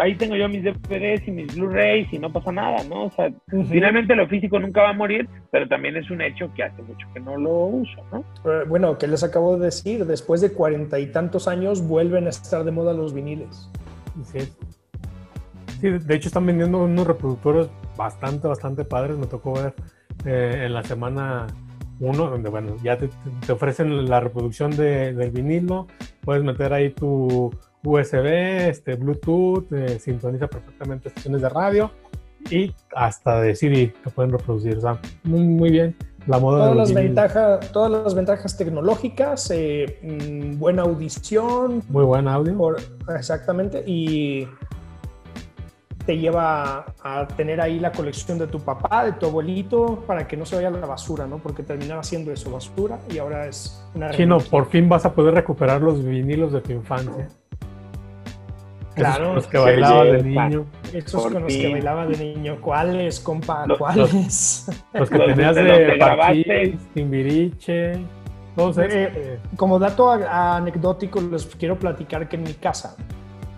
Ahí 0.00 0.14
tengo 0.14 0.36
yo 0.36 0.48
mis 0.48 0.62
DVDs 0.64 1.26
y 1.26 1.30
mis 1.30 1.54
Blu-rays 1.54 2.12
y 2.12 2.18
no 2.18 2.32
pasa 2.32 2.52
nada, 2.52 2.82
¿no? 2.84 3.04
O 3.04 3.10
sea, 3.10 3.32
finalmente 3.68 4.14
lo 4.14 4.26
físico 4.28 4.58
nunca 4.58 4.82
va 4.82 4.90
a 4.90 4.94
morir, 4.94 5.28
pero 5.50 5.66
también 5.68 5.96
es 5.96 6.10
un 6.10 6.20
hecho 6.20 6.52
que 6.54 6.62
hace 6.62 6.82
mucho 6.82 7.06
que 7.14 7.20
no 7.20 7.36
lo 7.36 7.50
uso, 7.66 8.04
¿no? 8.12 8.24
Eh, 8.50 8.64
bueno, 8.68 8.98
¿qué 8.98 9.06
les 9.06 9.22
acabo 9.24 9.56
de 9.56 9.66
decir? 9.66 10.04
Después 10.06 10.40
de 10.40 10.52
cuarenta 10.52 10.98
y 10.98 11.06
tantos 11.06 11.48
años 11.48 11.86
vuelven 11.86 12.26
a 12.26 12.30
estar 12.30 12.64
de 12.64 12.70
moda 12.70 12.92
los 12.92 13.14
viniles. 13.14 13.70
Sí. 14.24 14.40
sí, 15.80 15.90
de 15.90 16.14
hecho 16.14 16.28
están 16.28 16.46
vendiendo 16.46 16.82
unos 16.84 17.06
reproductores 17.06 17.68
bastante, 17.96 18.48
bastante 18.48 18.84
padres. 18.84 19.16
Me 19.16 19.26
tocó 19.26 19.54
ver 19.54 19.74
eh, 20.24 20.64
en 20.66 20.74
la 20.74 20.82
semana 20.82 21.46
1, 22.00 22.30
donde, 22.30 22.48
bueno, 22.48 22.76
ya 22.82 22.98
te, 22.98 23.08
ofrecen 23.52 24.08
la 24.08 24.20
reproducción 24.20 24.70
de, 24.76 25.12
del 25.12 25.30
vinilo. 25.30 25.86
Puedes 26.22 26.42
meter 26.42 26.72
ahí 26.72 26.90
tu 26.90 27.50
USB, 27.82 28.68
este, 28.68 28.94
Bluetooth, 28.94 29.72
eh, 29.72 29.98
sintoniza 29.98 30.48
perfectamente 30.48 31.08
estaciones 31.08 31.42
de 31.42 31.48
radio 31.48 31.90
y 32.50 32.74
hasta 32.94 33.40
de 33.40 33.54
CD 33.54 33.92
que 34.02 34.10
pueden 34.10 34.32
reproducir. 34.32 34.76
O 34.78 34.80
sea, 34.80 35.00
muy, 35.24 35.40
muy 35.40 35.70
bien. 35.70 35.96
La 36.26 36.40
moda 36.40 36.58
todas, 36.58 36.76
las 36.76 36.92
ventajas, 36.92 37.72
todas 37.72 37.90
las 37.90 38.14
ventajas 38.14 38.56
tecnológicas, 38.56 39.48
eh, 39.52 39.98
mm, 40.02 40.58
buena 40.58 40.82
audición. 40.82 41.82
Muy 41.88 42.04
buen 42.04 42.26
audio. 42.26 42.76
exactamente. 43.16 43.84
Y 43.86 44.48
te 46.04 46.16
lleva 46.16 46.86
a 47.02 47.26
tener 47.26 47.60
ahí 47.60 47.80
la 47.80 47.92
colección 47.92 48.38
de 48.38 48.46
tu 48.46 48.60
papá, 48.60 49.04
de 49.04 49.12
tu 49.12 49.26
abuelito, 49.26 50.04
para 50.06 50.26
que 50.26 50.36
no 50.36 50.46
se 50.46 50.56
vaya 50.56 50.68
a 50.68 50.70
la 50.70 50.86
basura, 50.86 51.26
¿no? 51.26 51.38
Porque 51.38 51.62
terminaba 51.64 52.02
siendo 52.04 52.32
eso 52.32 52.50
basura 52.50 52.98
y 53.10 53.18
ahora 53.18 53.46
es 53.48 53.84
una... 53.94 54.10
Chino, 54.10 54.38
por 54.38 54.66
fin 54.66 54.88
vas 54.88 55.04
a 55.04 55.12
poder 55.12 55.34
recuperar 55.34 55.82
los 55.82 56.04
vinilos 56.04 56.52
de 56.52 56.60
tu 56.60 56.72
infancia. 56.72 57.28
Claro. 58.96 59.34
los 59.34 59.46
que 59.46 59.58
bailaba 59.58 60.04
de 60.04 60.22
niño. 60.22 60.66
Esos 60.92 61.22
con 61.24 61.42
los 61.42 61.52
que 61.52 61.72
bailaba 61.72 62.06
de 62.06 62.16
niño. 62.16 62.58
¿Cuáles, 62.60 63.20
compa? 63.20 63.66
¿Cuáles? 63.78 64.66
Los, 64.94 65.10
que 65.10 65.18
tenías 65.18 65.54
de 65.54 65.96
Parchís, 65.98 66.74
Timbiriche. 66.94 67.92
Todos 68.56 68.78
eh, 68.78 69.38
como 69.56 69.78
dato 69.78 70.10
anecdótico, 70.10 71.20
les 71.20 71.44
quiero 71.46 71.78
platicar 71.78 72.28
que 72.28 72.36
en 72.36 72.42
mi 72.42 72.54
casa... 72.54 72.96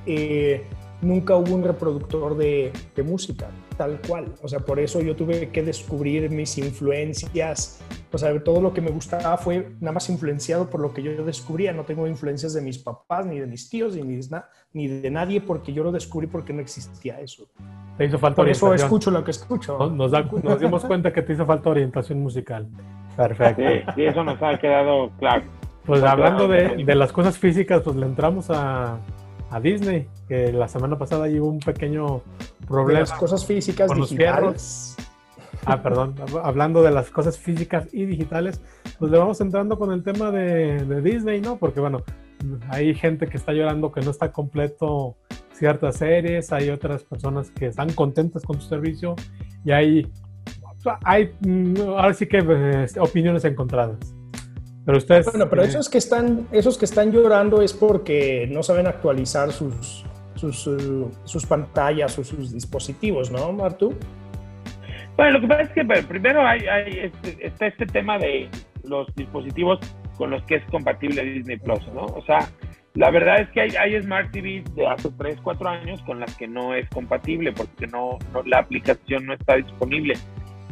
Eh, 0.07 0.65
nunca 1.01 1.37
hubo 1.37 1.55
un 1.55 1.65
reproductor 1.65 2.37
de, 2.37 2.73
música, 3.05 3.49
tal 3.79 4.01
cual. 4.07 4.35
O 4.43 4.49
sea, 4.49 4.59
por 4.59 4.79
eso 4.79 5.01
yo 5.01 5.17
tuve 5.17 5.49
que 5.49 5.63
descubrir 5.63 6.29
mis 6.31 6.59
influencias. 6.59 7.81
O 8.13 8.19
sea, 8.19 8.39
todo 8.43 8.61
lo 8.61 8.75
que 8.75 8.83
me 8.83 8.91
gustaba 8.91 9.39
fue 9.39 9.71
nada 9.81 9.93
más 9.93 10.11
influenciado 10.11 10.69
por 10.69 10.81
lo 10.81 10.93
que 10.93 11.03
yo 11.03 11.25
descubría. 11.25 11.73
No 11.73 11.85
tengo 11.85 12.07
influencias 12.07 12.53
de 12.53 12.61
mis 12.61 12.79
papás, 12.79 13.25
ni 13.25 13.39
de 13.39 13.47
mis 13.47 13.71
tíos, 13.71 13.97
ni, 13.97 14.17
de, 14.17 14.43
ni 14.73 14.89
de 14.89 15.11
nadie, 15.11 15.41
porque 15.41 15.73
yo 15.73 15.85
lo 15.85 15.93
descubrí 15.93 16.27
porque 16.27 16.53
no 16.53 16.61
existía 16.61 17.21
eso. 17.21 17.49
Te 17.97 18.05
hizo 18.05 18.19
falta 18.19 18.43
Por 18.43 18.49
eso 18.49 18.75
escucho 18.75 19.11
lo 19.11 19.25
que 19.25 19.31
escucho. 19.31 19.79
Nos, 19.91 20.13
nos 20.43 20.61
dimos 20.61 20.85
cuenta 20.85 21.13
que 21.13 21.23
te 21.23 21.33
hizo 21.33 21.47
falta 21.47 21.71
orientación 21.71 22.21
musical. 22.21 22.69
Perfecto. 23.17 23.63
Sí, 23.95 24.05
eso 24.05 24.23
nos 24.25 24.43
ha 24.43 24.59
quedado 24.59 25.11
claro. 25.19 25.45
Pues 25.87 26.03
hablando 26.03 26.49
de, 26.49 26.85
de 26.85 26.95
las 26.95 27.13
cosas 27.13 27.39
físicas, 27.39 27.81
pues 27.83 27.97
le 27.97 28.05
entramos 28.05 28.51
a, 28.51 28.99
a 29.51 29.61
Disney, 29.61 30.09
que 30.29 30.53
la 30.53 30.69
semana 30.69 30.99
pasada 30.99 31.27
hubo 31.29 31.49
un 31.49 31.61
pequeño 31.61 32.23
problema. 32.67 33.01
las 33.01 33.13
cosas 33.13 33.45
físicas 33.45 33.89
con 33.89 34.01
digitales. 34.01 34.97
Ah, 35.65 35.83
perdón, 35.83 36.15
hablando 36.43 36.83
de 36.83 36.91
las 36.91 37.11
cosas 37.11 37.39
físicas 37.39 37.89
y 37.93 38.05
digitales, 38.05 38.61
pues 38.99 39.11
le 39.11 39.19
vamos 39.19 39.41
entrando 39.41 39.79
con 39.79 39.93
el 39.93 40.03
tema 40.03 40.31
de, 40.31 41.03
Disney, 41.03 41.41
¿no? 41.41 41.57
Porque 41.57 41.81
bueno, 41.81 42.03
hay 42.69 42.95
gente 42.95 43.27
que 43.27 43.37
está 43.37 43.53
llorando 43.53 43.93
que 43.93 44.01
no 44.01 44.11
está 44.11 44.33
completo 44.33 45.17
ciertas 45.53 45.97
series, 45.97 46.53
hay 46.53 46.71
otras 46.71 47.03
personas 47.05 47.51
que 47.51 47.67
están 47.67 47.93
contentas 47.93 48.45
con 48.45 48.61
su 48.61 48.69
servicio 48.69 49.17
y 49.65 49.73
hay, 49.73 50.13
hay 51.05 51.35
mm, 51.41 51.81
ahora 51.89 52.15
sí 52.15 52.27
que 52.27 52.39
eh, 52.39 52.87
opiniones 53.01 53.45
encontradas. 53.45 54.15
Pero 54.89 54.97
ustedes. 54.97 55.27
Bueno, 55.27 55.51
pero 55.51 55.65
esos 55.65 55.91
que 55.91 55.99
están, 55.99 56.49
esos 56.51 56.79
que 56.79 56.87
están 56.87 57.13
llorando 57.13 57.61
es 57.61 57.75
porque 57.75 58.49
no 58.51 58.63
saben 58.63 58.87
actualizar 58.87 59.53
sus, 59.53 60.03
sus, 60.35 60.67
sus 61.25 61.45
pantallas 61.45 62.19
o 62.19 62.25
sus 62.25 62.55
dispositivos, 62.55 63.31
¿no, 63.31 63.53
Martu? 63.53 63.95
Bueno, 65.15 65.33
lo 65.33 65.41
que 65.43 65.47
pasa 65.47 65.63
es 65.65 65.71
que 65.73 65.85
primero 66.05 66.41
hay, 66.41 66.61
hay 66.61 67.01
este, 67.01 67.47
está 67.47 67.67
este 67.67 67.85
tema 67.85 68.17
de 68.17 68.49
los 68.83 69.15
dispositivos 69.15 69.79
con 70.17 70.31
los 70.31 70.43
que 70.45 70.55
es 70.55 70.65
compatible 70.71 71.23
Disney 71.23 71.59
Plus, 71.59 71.87
¿no? 71.93 72.07
O 72.07 72.25
sea, 72.25 72.49
la 72.95 73.11
verdad 73.11 73.43
es 73.43 73.51
que 73.51 73.61
hay, 73.61 73.77
hay 73.77 74.03
Smart 74.03 74.33
TV 74.33 74.65
de 74.75 74.87
hace 74.87 75.11
3, 75.11 75.39
4 75.43 75.69
años 75.69 76.01
con 76.05 76.19
las 76.19 76.35
que 76.35 76.49
no 76.49 76.73
es 76.73 76.89
compatible 76.89 77.53
porque 77.53 77.87
no, 77.89 78.17
no 78.33 78.43
la 78.45 78.61
aplicación 78.61 79.27
no 79.27 79.35
está 79.35 79.57
disponible. 79.57 80.15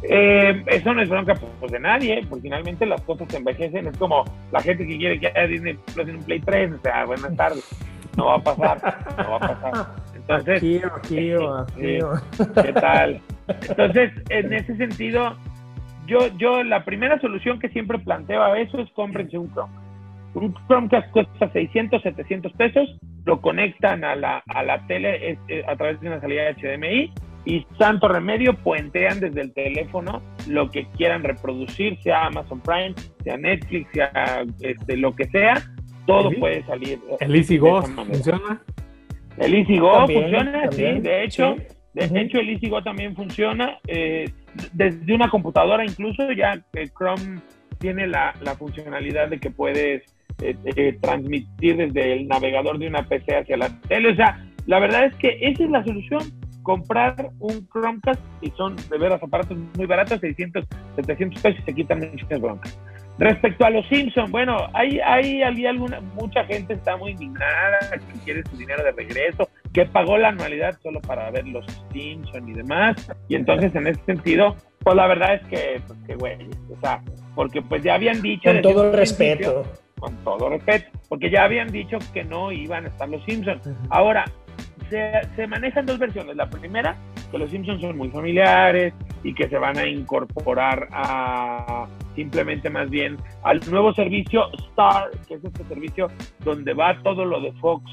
Eh, 0.03 0.63
eso 0.67 0.93
no 0.93 1.03
es 1.03 1.09
bronca 1.09 1.35
pues, 1.61 1.73
de 1.73 1.81
nadie, 1.81 2.25
porque 2.29 2.43
finalmente 2.43 2.87
las 2.87 3.01
cosas 3.03 3.29
se 3.31 3.39
envejecen. 3.39 3.87
Es 3.87 3.97
como 3.97 4.25
la 4.53 4.61
gente 4.61 4.87
que 4.87 4.99
quiere 4.99 5.19
que 5.19 5.29
haya 5.29 5.47
Disney 5.47 5.79
Plus 5.95 6.09
en 6.09 6.17
un 6.17 6.23
Play 6.25 6.41
3. 6.41 6.73
O 6.73 6.79
sea, 6.79 7.05
buenas 7.05 7.37
tardes. 7.37 7.69
No 8.17 8.27
va 8.27 8.37
a 8.37 8.43
pasar, 8.43 8.99
no 9.19 9.31
va 9.31 9.37
a 9.37 9.41
pasar. 9.41 9.87
Entonces, 10.15 10.57
aquí, 10.57 10.81
aquí, 10.85 11.31
aquí. 11.33 12.63
¿qué 12.63 12.73
tal? 12.73 13.21
Entonces, 13.69 14.13
en 14.31 14.53
ese 14.53 14.77
sentido, 14.77 15.37
yo, 16.07 16.29
yo 16.39 16.63
la 16.63 16.85
primera 16.85 17.21
solución 17.21 17.59
que 17.59 17.69
siempre 17.69 17.99
planteo 17.99 18.43
a 18.43 18.59
eso 18.59 18.79
es 18.79 18.91
cómprense 18.93 19.39
un 19.39 19.53
Chromecast. 19.53 19.87
Un 20.35 20.55
Chromecast 20.67 21.11
cuesta 21.11 21.51
600, 21.53 22.03
700 22.03 22.53
pesos, 22.55 22.97
lo 23.25 23.41
conectan 23.41 24.05
a 24.05 24.17
la, 24.17 24.43
a 24.47 24.63
la 24.63 24.87
tele 24.87 25.39
a 25.67 25.77
través 25.77 26.01
de 26.01 26.09
una 26.09 26.21
salida 26.21 26.53
HDMI 26.53 27.13
y 27.47 27.65
santo 27.79 28.09
remedio 28.09 28.55
puentean 28.55 29.21
desde 29.21 29.41
el 29.41 29.53
teléfono 29.53 30.21
lo 30.49 30.71
que 30.71 30.87
quieran 30.97 31.23
reproducir, 31.23 31.97
sea 32.03 32.27
Amazon 32.27 32.61
Prime, 32.61 32.95
sea 33.23 33.37
Netflix, 33.37 33.89
sea 33.93 34.45
este, 34.61 34.97
lo 34.97 35.15
que 35.15 35.27
sea, 35.27 35.63
todo 36.07 36.31
puede 36.33 36.65
salir. 36.65 36.99
¿El 37.21 37.35
EasyGo 37.37 37.83
funciona? 37.83 38.63
El 39.39 39.55
EasyGo 39.55 40.07
funciona, 40.07 40.71
sí, 40.73 40.83
de 40.83 41.25
hecho. 41.25 41.57
De 41.95 42.21
hecho, 42.21 42.39
el 42.39 42.51
EasyGo 42.51 42.83
también 42.83 43.17
funciona 43.17 43.79
eh, 43.87 44.31
desde 44.75 45.15
una 45.15 45.31
computadora, 45.31 45.83
incluso 45.83 46.31
ya 46.33 46.63
Chrome 46.99 47.41
tiene 47.79 48.07
la, 48.07 48.35
funcionalidad 48.59 49.29
de 49.29 49.39
que 49.39 49.51
puedes 49.51 50.03
eh, 50.43 50.57
eh, 50.77 50.99
transmitir 51.01 51.77
desde 51.77 52.13
el 52.13 52.29
navegador 52.29 52.79
de 52.79 52.89
una 52.89 53.09
PC 53.09 53.37
hacia 53.37 53.57
la 53.57 53.81
tele. 53.83 54.11
O 54.11 54.17
sea, 54.17 54.45
la 54.67 54.79
verdad 54.79 55.05
es 55.07 55.15
que 55.15 55.39
esa 55.41 55.65
es 55.65 55.71
la 55.71 55.85
solución 55.85 56.21
comprar 56.67 57.31
un 57.39 57.65
Chromecast 57.69 58.21
y 58.41 58.51
son 58.57 58.75
de 58.75 58.99
veras 58.99 59.23
aparatos 59.23 59.57
muy 59.77 59.87
baratos, 59.87 60.19
600, 60.19 60.65
700 60.97 61.41
pesos 61.41 61.61
y 61.61 61.63
se 61.63 61.75
quitan 61.75 62.01
muchas 62.01 62.41
broncas. 62.41 62.81
Respecto 63.21 63.65
a 63.65 63.71
los 63.71 63.87
Simpsons, 63.87 64.33
bueno, 64.33 64.67
hay, 64.75 64.99
hay, 64.99 65.43
alguna, 65.43 66.01
mucha 66.01 66.45
gente 66.45 66.75
está 66.75 66.97
muy 66.97 67.13
indignada, 67.13 67.79
que 67.93 68.19
quiere 68.25 68.43
su 68.51 68.57
dinero 68.57 68.83
de 68.83 68.91
regreso, 68.91 69.49
que 69.73 69.87
pagó 69.87 70.19
la 70.19 70.31
anualidad 70.31 70.77
solo 70.83 71.01
para 71.01 71.31
ver 71.31 71.47
los 71.47 71.65
Simpsons 71.93 72.49
y 72.49 72.53
demás. 72.55 72.97
Y 73.29 73.37
entonces, 73.37 73.73
en 73.77 73.87
ese 73.87 74.01
sentido, 74.05 74.57
pues 74.81 74.97
la 74.97 75.07
verdad 75.07 75.35
es 75.37 75.47
que, 75.47 75.81
pues 75.87 75.99
que 76.05 76.17
güey, 76.17 76.51
o 76.77 76.81
sea, 76.81 77.01
porque 77.37 77.63
pues 77.63 77.85
ya 77.85 77.95
habían 77.95 78.21
dicho... 78.21 78.51
Con 78.51 78.63
todo 78.63 78.89
el 78.89 78.93
respeto. 78.93 79.63
Con 80.01 80.17
todo 80.25 80.49
respeto, 80.49 80.91
porque 81.09 81.31
ya 81.31 81.45
habían 81.45 81.69
dicho 81.69 81.99
que 82.13 82.25
no 82.25 82.51
iban 82.51 82.87
a 82.87 82.89
estar 82.89 83.09
los 83.09 83.25
Simpsons. 83.25 83.71
Ahora, 83.89 84.25
se, 84.91 85.47
manejan 85.47 85.87
dos 85.87 85.99
versiones. 85.99 86.37
La 86.37 86.49
primera, 86.49 86.97
que 87.31 87.39
los 87.39 87.51
Simpsons 87.51 87.81
son 87.81 87.97
muy 87.97 88.09
familiares 88.11 88.95
y 89.23 89.35
que 89.35 89.49
se 89.49 89.59
van 89.59 89.77
a 89.79 89.87
incorporar 89.87 90.89
a 90.93 91.87
simplemente 92.15 92.71
más 92.71 92.89
bien 92.89 93.17
al 93.43 93.61
nuevo 93.71 93.93
servicio 93.93 94.51
Star, 94.71 95.11
que 95.29 95.35
es 95.35 95.45
este 95.45 95.65
servicio 95.65 96.09
donde 96.45 96.73
va 96.73 97.01
todo 97.03 97.25
lo 97.25 97.41
de 97.41 97.53
Fox, 97.55 97.85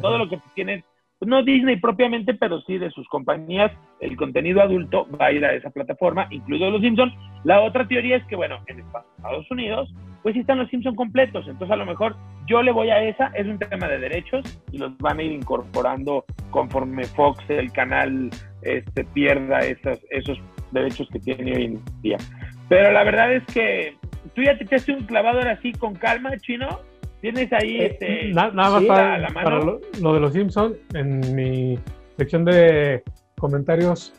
todo 0.00 0.18
lo 0.18 0.28
que 0.28 0.38
tiene, 0.54 0.84
no 1.20 1.42
Disney 1.42 1.76
propiamente, 1.76 2.34
pero 2.34 2.60
sí 2.62 2.78
de 2.78 2.90
sus 2.90 3.08
compañías, 3.08 3.72
el 4.00 4.16
contenido 4.16 4.60
adulto 4.60 5.06
va 5.18 5.26
a 5.26 5.32
ir 5.32 5.44
a 5.44 5.54
esa 5.54 5.70
plataforma, 5.70 6.26
incluido 6.30 6.70
los 6.70 6.82
Simpsons. 6.82 7.14
La 7.44 7.60
otra 7.60 7.86
teoría 7.86 8.16
es 8.16 8.24
que, 8.26 8.36
bueno, 8.36 8.58
en 8.66 8.80
Estados 8.80 9.50
Unidos 9.50 9.92
pues 10.26 10.34
sí 10.34 10.40
están 10.40 10.58
los 10.58 10.68
Simpson 10.70 10.96
completos. 10.96 11.46
Entonces 11.46 11.70
a 11.72 11.76
lo 11.76 11.86
mejor 11.86 12.16
yo 12.48 12.60
le 12.60 12.72
voy 12.72 12.90
a 12.90 13.00
esa, 13.00 13.28
es 13.36 13.46
un 13.46 13.60
tema 13.60 13.86
de 13.86 14.00
derechos 14.00 14.60
y 14.72 14.78
los 14.78 14.98
van 14.98 15.20
a 15.20 15.22
ir 15.22 15.30
incorporando 15.30 16.24
conforme 16.50 17.04
Fox, 17.04 17.44
el 17.48 17.70
canal, 17.70 18.30
este, 18.62 19.04
pierda 19.04 19.60
esos, 19.60 20.00
esos 20.10 20.36
derechos 20.72 21.08
que 21.12 21.20
tiene 21.20 21.54
hoy 21.54 21.64
en 21.66 21.84
día. 22.02 22.16
Pero 22.68 22.90
la 22.90 23.04
verdad 23.04 23.34
es 23.34 23.44
que 23.46 23.96
tú 24.34 24.42
ya 24.42 24.58
te 24.58 24.64
echaste 24.64 24.94
un 24.94 25.04
clavador 25.04 25.46
así 25.46 25.70
con 25.74 25.94
calma, 25.94 26.36
chino. 26.38 26.80
Tienes 27.20 27.52
ahí 27.52 27.80
Eh, 27.80 27.86
este, 27.86 28.28
na- 28.32 28.50
nada 28.50 28.70
más 28.70 28.80
sí, 28.82 28.86
para, 28.86 29.18
la- 29.18 29.28
la 29.28 29.34
para 29.34 29.58
lo, 29.58 29.80
lo 30.00 30.14
de 30.14 30.20
los 30.20 30.32
Simpsons, 30.32 30.76
en 30.94 31.34
mi 31.34 31.78
sección 32.16 32.44
de 32.44 33.02
comentarios, 33.38 34.12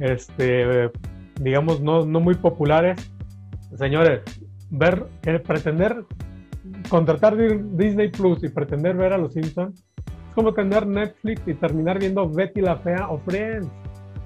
este, 0.00 0.90
digamos, 1.40 1.80
no, 1.80 2.04
no 2.06 2.20
muy 2.20 2.34
populares, 2.34 3.12
señores, 3.76 4.22
ver, 4.70 5.04
eh, 5.24 5.38
pretender 5.38 6.04
contratar 6.88 7.36
Di- 7.36 7.60
Disney 7.72 8.08
Plus 8.08 8.42
y 8.44 8.48
pretender 8.48 8.96
ver 8.96 9.12
a 9.12 9.18
los 9.18 9.32
Simpsons 9.34 9.84
es 10.06 10.34
como 10.34 10.52
tener 10.52 10.86
Netflix 10.86 11.42
y 11.46 11.54
terminar 11.54 11.98
viendo 11.98 12.28
Betty 12.28 12.60
la 12.60 12.76
Fea 12.76 13.08
o 13.08 13.18
Friends. 13.20 13.68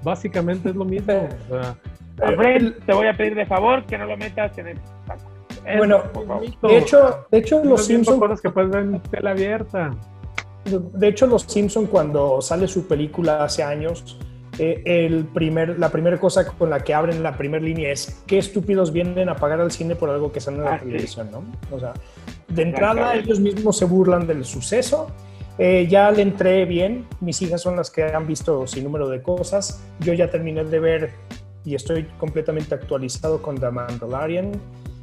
Básicamente 0.03 0.69
es 0.69 0.75
lo 0.75 0.83
mismo. 0.85 1.27
o 1.49 1.61
sea, 1.61 1.75
A 2.23 2.31
Fred, 2.33 2.73
te 2.85 2.93
voy 2.93 3.07
a 3.07 3.13
pedir 3.13 3.33
de 3.35 3.45
favor 3.45 3.85
que 3.85 3.97
no 3.97 4.05
lo 4.05 4.15
metas 4.17 4.55
en 4.57 4.67
el 4.67 4.77
saco. 5.07 5.30
Bueno. 5.77 6.03
De 6.61 6.77
hecho, 6.77 7.25
de 7.31 7.37
hecho 7.37 7.63
los 7.63 7.85
Simpsons 7.85 8.19
cosas 8.19 8.41
que 8.41 8.49
puedes 8.49 8.71
ver 8.71 8.83
en 8.83 8.99
tela 9.03 9.31
abierta. 9.31 9.95
De 10.63 11.07
hecho, 11.07 11.25
Los 11.25 11.41
Simpson 11.43 11.87
cuando 11.87 12.39
sale 12.39 12.67
su 12.67 12.87
película 12.87 13.43
hace 13.43 13.63
años, 13.63 14.19
eh, 14.59 14.83
el 14.85 15.25
primer, 15.25 15.79
la 15.79 15.89
primera 15.89 16.19
cosa 16.19 16.45
con 16.45 16.69
la 16.69 16.81
que 16.83 16.93
abren 16.93 17.23
la 17.23 17.35
primera 17.35 17.63
línea 17.63 17.91
es 17.91 18.21
qué 18.27 18.37
estúpidos 18.37 18.93
vienen 18.93 19.27
a 19.29 19.35
pagar 19.35 19.59
al 19.59 19.71
cine 19.71 19.95
por 19.95 20.09
algo 20.11 20.31
que 20.31 20.39
sale 20.39 20.57
en 20.57 20.63
la 20.65 20.73
Ah, 20.75 20.79
sí. 20.79 20.85
televisión, 20.85 21.29
¿no? 21.31 21.43
O 21.75 21.79
sea, 21.79 21.93
de 22.47 22.61
entrada 22.61 23.15
ellos 23.15 23.39
mismos 23.39 23.75
se 23.77 23.85
burlan 23.85 24.27
del 24.27 24.45
suceso. 24.45 25.07
Eh, 25.57 25.87
ya 25.89 26.11
le 26.11 26.21
entré 26.21 26.65
bien, 26.65 27.07
mis 27.21 27.41
hijas 27.41 27.61
son 27.61 27.75
las 27.75 27.89
que 27.89 28.03
han 28.03 28.27
visto 28.27 28.67
sin 28.67 28.83
número 28.83 29.09
de 29.09 29.21
cosas. 29.21 29.81
Yo 29.99 30.13
ya 30.13 30.29
terminé 30.29 30.63
de 30.63 30.79
ver 30.79 31.11
y 31.65 31.73
estoy 31.73 32.05
completamente 32.19 32.75
actualizado 32.75 33.41
con 33.41 33.57
The 33.57 33.71
Mandalorian. 33.71 34.51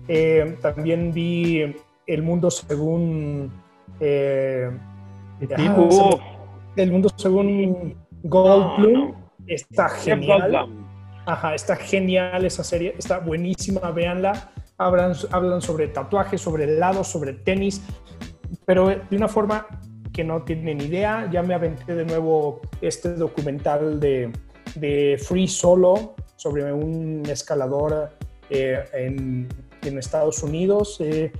Eh, 0.08 0.56
también 0.62 1.12
vi 1.12 1.76
El 2.06 2.22
Mundo 2.22 2.50
según... 2.50 3.52
eh, 4.00 4.70
Uf, 5.76 6.20
el 6.76 6.90
mundo 6.90 7.08
según 7.16 7.96
Goldblum 8.22 8.92
no, 8.92 9.08
no. 9.08 9.30
está 9.46 9.88
genial. 9.88 10.68
Ajá, 11.26 11.54
está 11.54 11.76
genial 11.76 12.44
esa 12.44 12.64
serie, 12.64 12.94
está 12.98 13.18
buenísima, 13.18 13.90
véanla. 13.90 14.50
Hablan, 14.78 15.12
hablan 15.30 15.60
sobre 15.60 15.88
tatuajes, 15.88 16.40
sobre 16.40 16.64
helados, 16.64 17.08
sobre 17.08 17.34
tenis, 17.34 17.82
pero 18.64 18.88
de 18.88 19.16
una 19.16 19.28
forma 19.28 19.66
que 20.12 20.24
no 20.24 20.42
tienen 20.42 20.80
idea. 20.80 21.28
Ya 21.30 21.42
me 21.42 21.54
aventé 21.54 21.94
de 21.94 22.04
nuevo 22.04 22.60
este 22.80 23.14
documental 23.14 24.00
de, 24.00 24.32
de 24.76 25.20
Free 25.22 25.48
Solo 25.48 26.14
sobre 26.36 26.72
un 26.72 27.22
escalador 27.28 28.10
eh, 28.50 28.84
en, 28.92 29.48
en 29.82 29.98
Estados 29.98 30.42
Unidos. 30.42 30.96
Eh, 31.00 31.32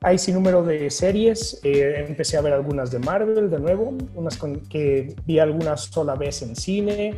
hay 0.00 0.18
sin 0.18 0.34
número 0.34 0.62
de 0.62 0.90
series. 0.90 1.60
eh, 1.62 2.04
empecé 2.08 2.36
a 2.36 2.40
ver 2.40 2.52
algunas 2.52 2.90
de 2.90 2.98
Marvel 2.98 3.50
de 3.50 3.58
nuevo, 3.58 3.96
unas 4.14 4.36
con, 4.36 4.60
que 4.68 5.14
vi 5.26 5.38
algunas 5.38 5.82
sola 5.82 6.14
vez 6.14 6.42
en 6.42 6.56
cine. 6.56 7.14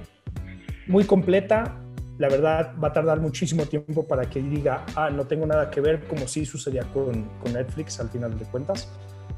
Muy 0.87 1.05
completa. 1.05 1.81
La 2.19 2.29
verdad, 2.29 2.75
va 2.83 2.89
a 2.89 2.93
tardar 2.93 3.21
muchísimo 3.21 3.67
tiempo 3.67 4.07
para 4.07 4.29
que 4.31 4.41
diga, 4.41 4.85
ah, 4.95 5.11
no 5.11 5.27
tengo 5.27 5.47
nada 5.47 5.69
que 5.69 5.81
ver, 5.81 6.05
como 6.07 6.29
sí 6.29 6.47
sucedía 6.47 6.83
con, 6.93 7.25
con 7.43 7.55
Netflix 7.55 7.99
al 7.99 8.09
final 8.09 8.39
de 8.39 8.45
cuentas. 8.45 8.89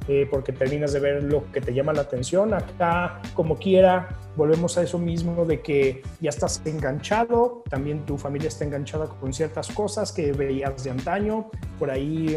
Eh, 0.09 0.29
porque 0.31 0.53
terminas 0.53 0.93
de 0.93 1.01
ver 1.01 1.25
lo 1.25 1.51
que 1.51 1.61
te 1.61 1.75
llama 1.75 1.93
la 1.93 2.03
atención. 2.03 2.55
Acá, 2.55 3.21
como 3.35 3.57
quiera, 3.57 4.09
volvemos 4.37 4.79
a 4.79 4.83
eso 4.83 4.99
mismo 4.99 5.45
de 5.45 5.61
que 5.61 6.03
ya 6.21 6.31
estás 6.31 6.63
enganchado, 6.65 7.65
también 7.69 8.07
tu 8.07 8.17
familia 8.17 8.49
está 8.49 8.65
enganchada 8.65 9.07
con 9.07 9.33
ciertas 9.33 9.69
cosas 9.69 10.13
que 10.13 10.33
veías 10.33 10.85
de 10.85 10.91
antaño. 10.91 11.51
Por 11.79 11.91
ahí 11.91 12.37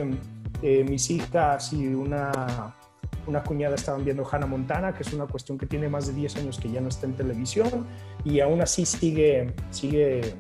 eh, 0.61 0.83
mis 0.83 1.09
hijas 1.11 1.71
y 1.73 1.87
una, 1.87 2.75
una 3.27 3.43
cuñada 3.43 3.75
estaban 3.75 4.03
viendo 4.03 4.27
Hannah 4.29 4.47
Montana, 4.47 4.93
que 4.93 5.03
es 5.03 5.13
una 5.13 5.27
cuestión 5.27 5.57
que 5.57 5.65
tiene 5.65 5.87
más 5.89 6.07
de 6.07 6.13
10 6.13 6.37
años 6.37 6.59
que 6.59 6.71
ya 6.71 6.81
no 6.81 6.89
está 6.89 7.05
en 7.05 7.13
televisión 7.13 7.85
y 8.25 8.39
aún 8.39 8.61
así 8.61 8.85
sigue, 8.85 9.53
sigue 9.69 10.33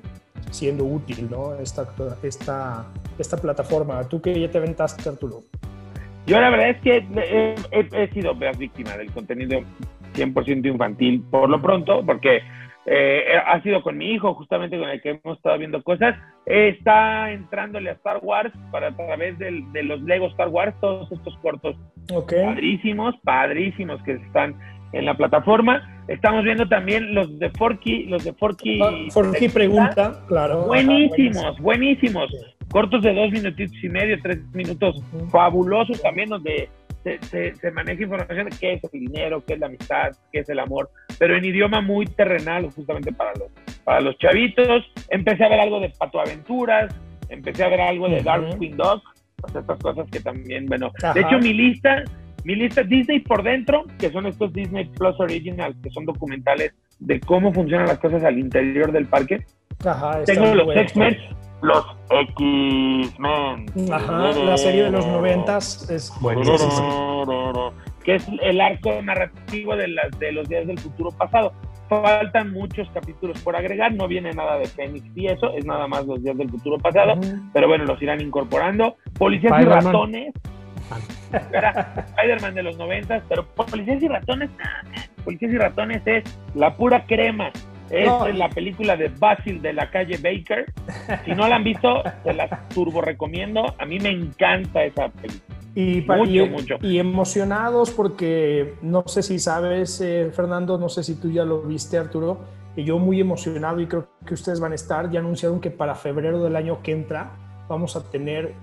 siendo 0.51 0.83
útil 0.83 1.29
¿no? 1.29 1.55
esta, 1.55 1.93
esta, 2.23 2.87
esta 3.17 3.37
plataforma. 3.37 4.03
Tú 4.09 4.21
que 4.21 4.39
ya 4.39 4.49
te 4.49 4.57
aventaste, 4.57 5.07
Arturo. 5.07 5.43
Yo 6.25 6.39
la 6.39 6.49
verdad 6.49 6.69
es 6.69 6.77
que 6.81 6.97
he, 6.97 7.55
he- 7.71 8.03
he 8.03 8.07
sido 8.09 8.35
víctima 8.57 8.95
del 8.97 9.11
contenido 9.11 9.61
100% 10.13 10.67
infantil 10.67 11.23
por 11.31 11.49
lo 11.49 11.61
pronto, 11.61 12.05
porque 12.05 12.41
eh, 12.85 13.23
ha 13.45 13.61
sido 13.61 13.81
con 13.83 13.97
mi 13.97 14.11
hijo, 14.13 14.33
justamente 14.33 14.77
con 14.79 14.89
el 14.89 15.01
que 15.01 15.19
hemos 15.23 15.37
estado 15.37 15.57
viendo 15.59 15.83
cosas. 15.83 16.15
Está 16.45 17.31
entrándole 17.31 17.89
a 17.91 17.93
Star 17.93 18.19
Wars 18.21 18.51
para 18.71 18.87
a 18.87 18.95
través 18.95 19.37
del- 19.37 19.71
de 19.73 19.83
los 19.83 20.01
Lego 20.01 20.27
Star 20.27 20.47
Wars, 20.49 20.73
todos 20.81 21.11
estos 21.11 21.37
cortos 21.37 21.75
padrísimos, 22.45 23.15
padrísimos 23.23 24.01
que 24.03 24.13
están 24.13 24.55
en 24.93 25.05
la 25.05 25.15
plataforma. 25.15 26.03
Estamos 26.07 26.43
viendo 26.43 26.67
también 26.67 27.13
los 27.13 27.37
de 27.37 27.51
Forky, 27.51 28.05
los 28.05 28.23
de 28.23 28.33
Forky. 28.33 28.79
Ah, 28.81 28.91
Forky 29.11 29.49
pregunta, 29.49 30.23
claro. 30.27 30.65
Buenísimos, 30.65 31.43
Ajá, 31.43 31.61
buenísimos. 31.61 32.31
Cortos 32.71 33.01
de 33.01 33.13
dos 33.13 33.31
minutitos 33.31 33.75
y 33.83 33.89
medio, 33.89 34.17
tres 34.21 34.39
minutos, 34.53 34.97
Ujú. 35.13 35.27
fabulosos 35.29 36.01
también, 36.01 36.29
donde 36.29 36.69
se, 37.03 37.17
se- 37.23 37.55
se 37.55 37.71
maneja 37.71 38.03
información 38.03 38.49
de 38.49 38.55
qué 38.59 38.73
es 38.73 38.83
el 38.93 38.99
dinero, 38.99 39.43
qué 39.45 39.53
es 39.53 39.59
la 39.59 39.67
amistad, 39.67 40.11
qué 40.31 40.39
es 40.39 40.49
el 40.49 40.59
amor, 40.59 40.89
pero 41.17 41.35
en 41.35 41.45
idioma 41.45 41.81
muy 41.81 42.05
terrenal, 42.05 42.69
justamente 42.71 43.11
para 43.11 43.31
los, 43.35 43.49
para 43.83 44.01
los 44.01 44.17
chavitos. 44.19 44.83
Empecé 45.09 45.45
a 45.45 45.49
ver 45.49 45.59
algo 45.61 45.79
de 45.79 45.89
Pato 45.97 46.19
Aventuras, 46.19 46.93
empecé 47.29 47.63
a 47.63 47.69
ver 47.69 47.81
algo 47.81 48.07
de 48.07 48.15
Ujú. 48.17 48.23
Darkwing 48.25 48.77
Dog, 48.77 49.01
pues 49.37 49.55
estas 49.55 49.79
cosas 49.79 50.07
que 50.11 50.19
también, 50.19 50.65
bueno, 50.65 50.91
Ajá. 51.01 51.13
de 51.13 51.21
hecho 51.21 51.39
mi 51.39 51.53
lista, 51.53 52.03
mi 52.43 52.55
lista 52.55 52.83
Disney 52.83 53.19
por 53.19 53.41
dentro, 53.43 53.85
que 53.97 54.11
son 54.11 54.27
estos 54.27 54.53
Disney 54.53 54.85
Plus 54.97 55.19
Originals, 55.19 55.75
que 55.81 55.89
son 55.89 56.05
documentales 56.05 56.73
de 56.99 57.19
cómo 57.21 57.51
funcionan 57.53 57.87
las 57.87 57.97
cosas 57.99 58.23
al 58.23 58.37
interior 58.37 58.91
del 58.91 59.05
parque. 59.07 59.39
Ajá, 59.85 60.23
Tengo 60.25 60.53
los. 60.53 60.75
X-Men, 60.75 61.17
los 61.61 61.85
X-Men. 62.09 63.65
Ajá, 63.91 64.31
la 64.31 64.57
serie 64.57 64.83
de 64.83 64.91
los 64.91 65.05
noventas 65.05 65.89
es 65.89 66.11
Buenísimo. 66.21 67.73
Que 68.03 68.15
es 68.15 68.27
el 68.41 68.61
arco 68.61 69.01
narrativo 69.01 69.75
de, 69.75 69.89
las, 69.89 70.17
de 70.19 70.31
los 70.31 70.47
días 70.47 70.65
del 70.67 70.79
futuro 70.79 71.11
pasado. 71.11 71.53
Faltan 71.89 72.53
muchos 72.53 72.87
capítulos 72.91 73.41
por 73.41 73.55
agregar, 73.55 73.93
no 73.93 74.07
viene 74.07 74.31
nada 74.31 74.57
de 74.57 74.67
Fénix 74.67 75.05
y 75.15 75.27
eso, 75.27 75.51
es 75.53 75.65
nada 75.65 75.87
más 75.87 76.05
los 76.05 76.23
días 76.23 76.37
del 76.37 76.49
futuro 76.49 76.77
pasado, 76.77 77.19
pero 77.51 77.67
bueno, 77.67 77.85
los 77.85 77.99
irán 78.01 78.21
incorporando. 78.21 78.95
Policías 79.17 79.59
y 79.59 79.65
ratones. 79.65 80.33
Era 81.51 82.05
Spider-Man 82.15 82.55
de 82.55 82.63
los 82.63 82.77
noventas, 82.77 83.23
pero 83.27 83.45
Policías 83.45 84.01
y 84.01 84.07
ratones, 84.07 84.49
Policías 85.23 85.51
y 85.51 85.57
ratones 85.57 86.01
es 86.05 86.23
la 86.53 86.75
pura 86.75 87.05
crema. 87.05 87.51
Es 87.89 88.05
No. 88.07 88.27
la 88.29 88.49
película 88.49 88.95
de 88.95 89.07
Basil 89.09 89.61
de 89.61 89.73
la 89.73 89.89
calle 89.89 90.17
Baker. 90.17 90.71
Si 91.25 91.31
no 91.31 91.47
la 91.47 91.55
han 91.55 91.63
visto, 91.63 92.03
se 92.23 92.33
las 92.33 92.69
turbo 92.69 93.01
recomiendo. 93.01 93.73
A 93.79 93.85
mí 93.85 93.99
me 93.99 94.09
encanta 94.09 94.83
esa 94.83 95.09
película. 95.09 95.55
Y, 95.75 96.01
Mucho, 96.01 96.31
y- 96.31 96.49
mucho. 96.49 96.75
y 96.81 96.97
emocionados 96.99 97.91
porque 97.91 98.73
no 98.81 99.03
sé 99.07 99.21
si 99.23 99.39
sabes, 99.39 100.01
eh, 100.01 100.29
Fernando, 100.33 100.77
no 100.77 100.89
sé 100.89 101.03
si 101.03 101.15
tú 101.15 101.31
ya 101.31 101.45
lo 101.45 101.61
viste, 101.61 101.97
Arturo, 101.97 102.39
y 102.75 102.83
yo 102.83 102.97
muy 102.97 103.19
emocionado 103.21 103.79
y 103.79 103.85
creo 103.87 104.09
que 104.25 104.33
ustedes 104.33 104.59
van 104.59 104.71
a 104.71 104.75
estar. 104.75 105.09
Ya 105.11 105.19
anunciaron 105.19 105.61
que 105.61 105.69
para 105.71 105.95
febrero 105.95 106.43
del 106.43 106.55
año 106.55 106.81
que 106.81 106.91
entra 106.91 107.31
vamos 107.69 107.95
a 107.95 108.03
tener, 108.09 108.53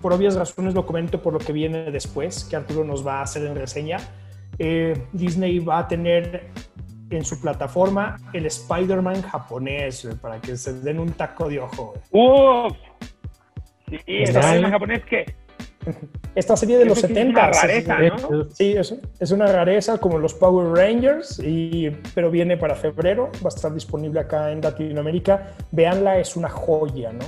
por 0.00 0.12
obvias 0.14 0.34
razones 0.34 0.74
lo 0.74 0.84
comento 0.86 1.20
por 1.22 1.32
lo 1.34 1.38
que 1.38 1.52
viene 1.52 1.90
después, 1.90 2.44
que 2.44 2.56
Arturo 2.56 2.82
nos 2.82 3.06
va 3.06 3.20
a 3.20 3.22
hacer 3.22 3.46
en 3.46 3.54
reseña. 3.54 3.98
eh, 4.58 5.06
Disney 5.12 5.58
va 5.60 5.78
a 5.78 5.88
tener 5.88 6.48
en 7.16 7.24
su 7.24 7.40
plataforma 7.40 8.16
el 8.32 8.46
Spider-Man 8.46 9.22
japonés, 9.22 10.08
para 10.20 10.40
que 10.40 10.56
se 10.56 10.80
den 10.80 10.98
un 10.98 11.12
taco 11.12 11.48
de 11.48 11.60
ojo. 11.60 11.94
¡Uf! 12.10 12.76
Sí, 13.88 13.98
el 14.06 14.32
bien. 14.32 14.70
japonés 14.70 15.04
que 15.04 15.26
Esta 16.34 16.56
serie 16.56 16.78
de 16.78 16.86
los 16.86 16.98
Ese 16.98 17.08
sí 17.08 17.12
es 17.12 17.18
70 17.18 17.40
una 17.40 17.50
rareza, 17.50 17.98
¿no? 17.98 18.50
Sí, 18.50 18.72
es, 18.72 18.94
es 19.18 19.30
una 19.32 19.46
rareza 19.46 19.98
como 19.98 20.18
los 20.18 20.32
Power 20.34 20.68
Rangers, 20.74 21.40
y, 21.44 21.90
pero 22.14 22.30
viene 22.30 22.56
para 22.56 22.74
febrero, 22.74 23.30
va 23.44 23.46
a 23.46 23.54
estar 23.54 23.72
disponible 23.74 24.20
acá 24.20 24.50
en 24.50 24.60
Latinoamérica. 24.60 25.54
Veanla, 25.72 26.18
es 26.18 26.36
una 26.36 26.48
joya, 26.48 27.12
¿no? 27.12 27.24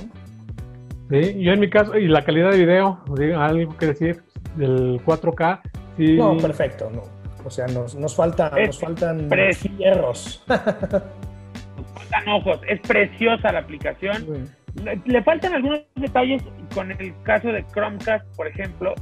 Sí, 1.09 1.39
yo 1.39 1.51
en 1.51 1.59
mi 1.59 1.69
caso, 1.69 1.95
y 1.97 2.07
la 2.07 2.23
calidad 2.25 2.51
de 2.51 2.57
video, 2.57 2.99
algo 3.37 3.77
que 3.77 3.87
decir, 3.87 4.23
del 4.55 4.99
4K, 5.05 5.61
sí. 5.97 6.13
No, 6.17 6.35
perfecto, 6.37 6.89
no. 6.89 7.03
O 7.45 7.49
sea, 7.49 7.67
nos, 7.67 7.95
nos, 7.95 8.15
falta, 8.15 8.51
Es 8.57 8.67
nos 8.67 8.79
faltan 8.79 9.29
hierros. 9.77 10.43
faltan 10.47 12.27
ojos. 12.27 12.59
Es 12.67 12.79
preciosa 12.81 13.51
la 13.51 13.59
aplicación. 13.59 14.49
Le, 14.83 14.99
le 15.05 15.23
faltan 15.23 15.53
algunos 15.53 15.81
detalles 15.95 16.43
con 16.73 16.91
el 16.91 17.13
caso 17.23 17.49
de 17.49 17.63
Chromecast, 17.71 18.25
por 18.35 18.47
ejemplo, 18.47 18.93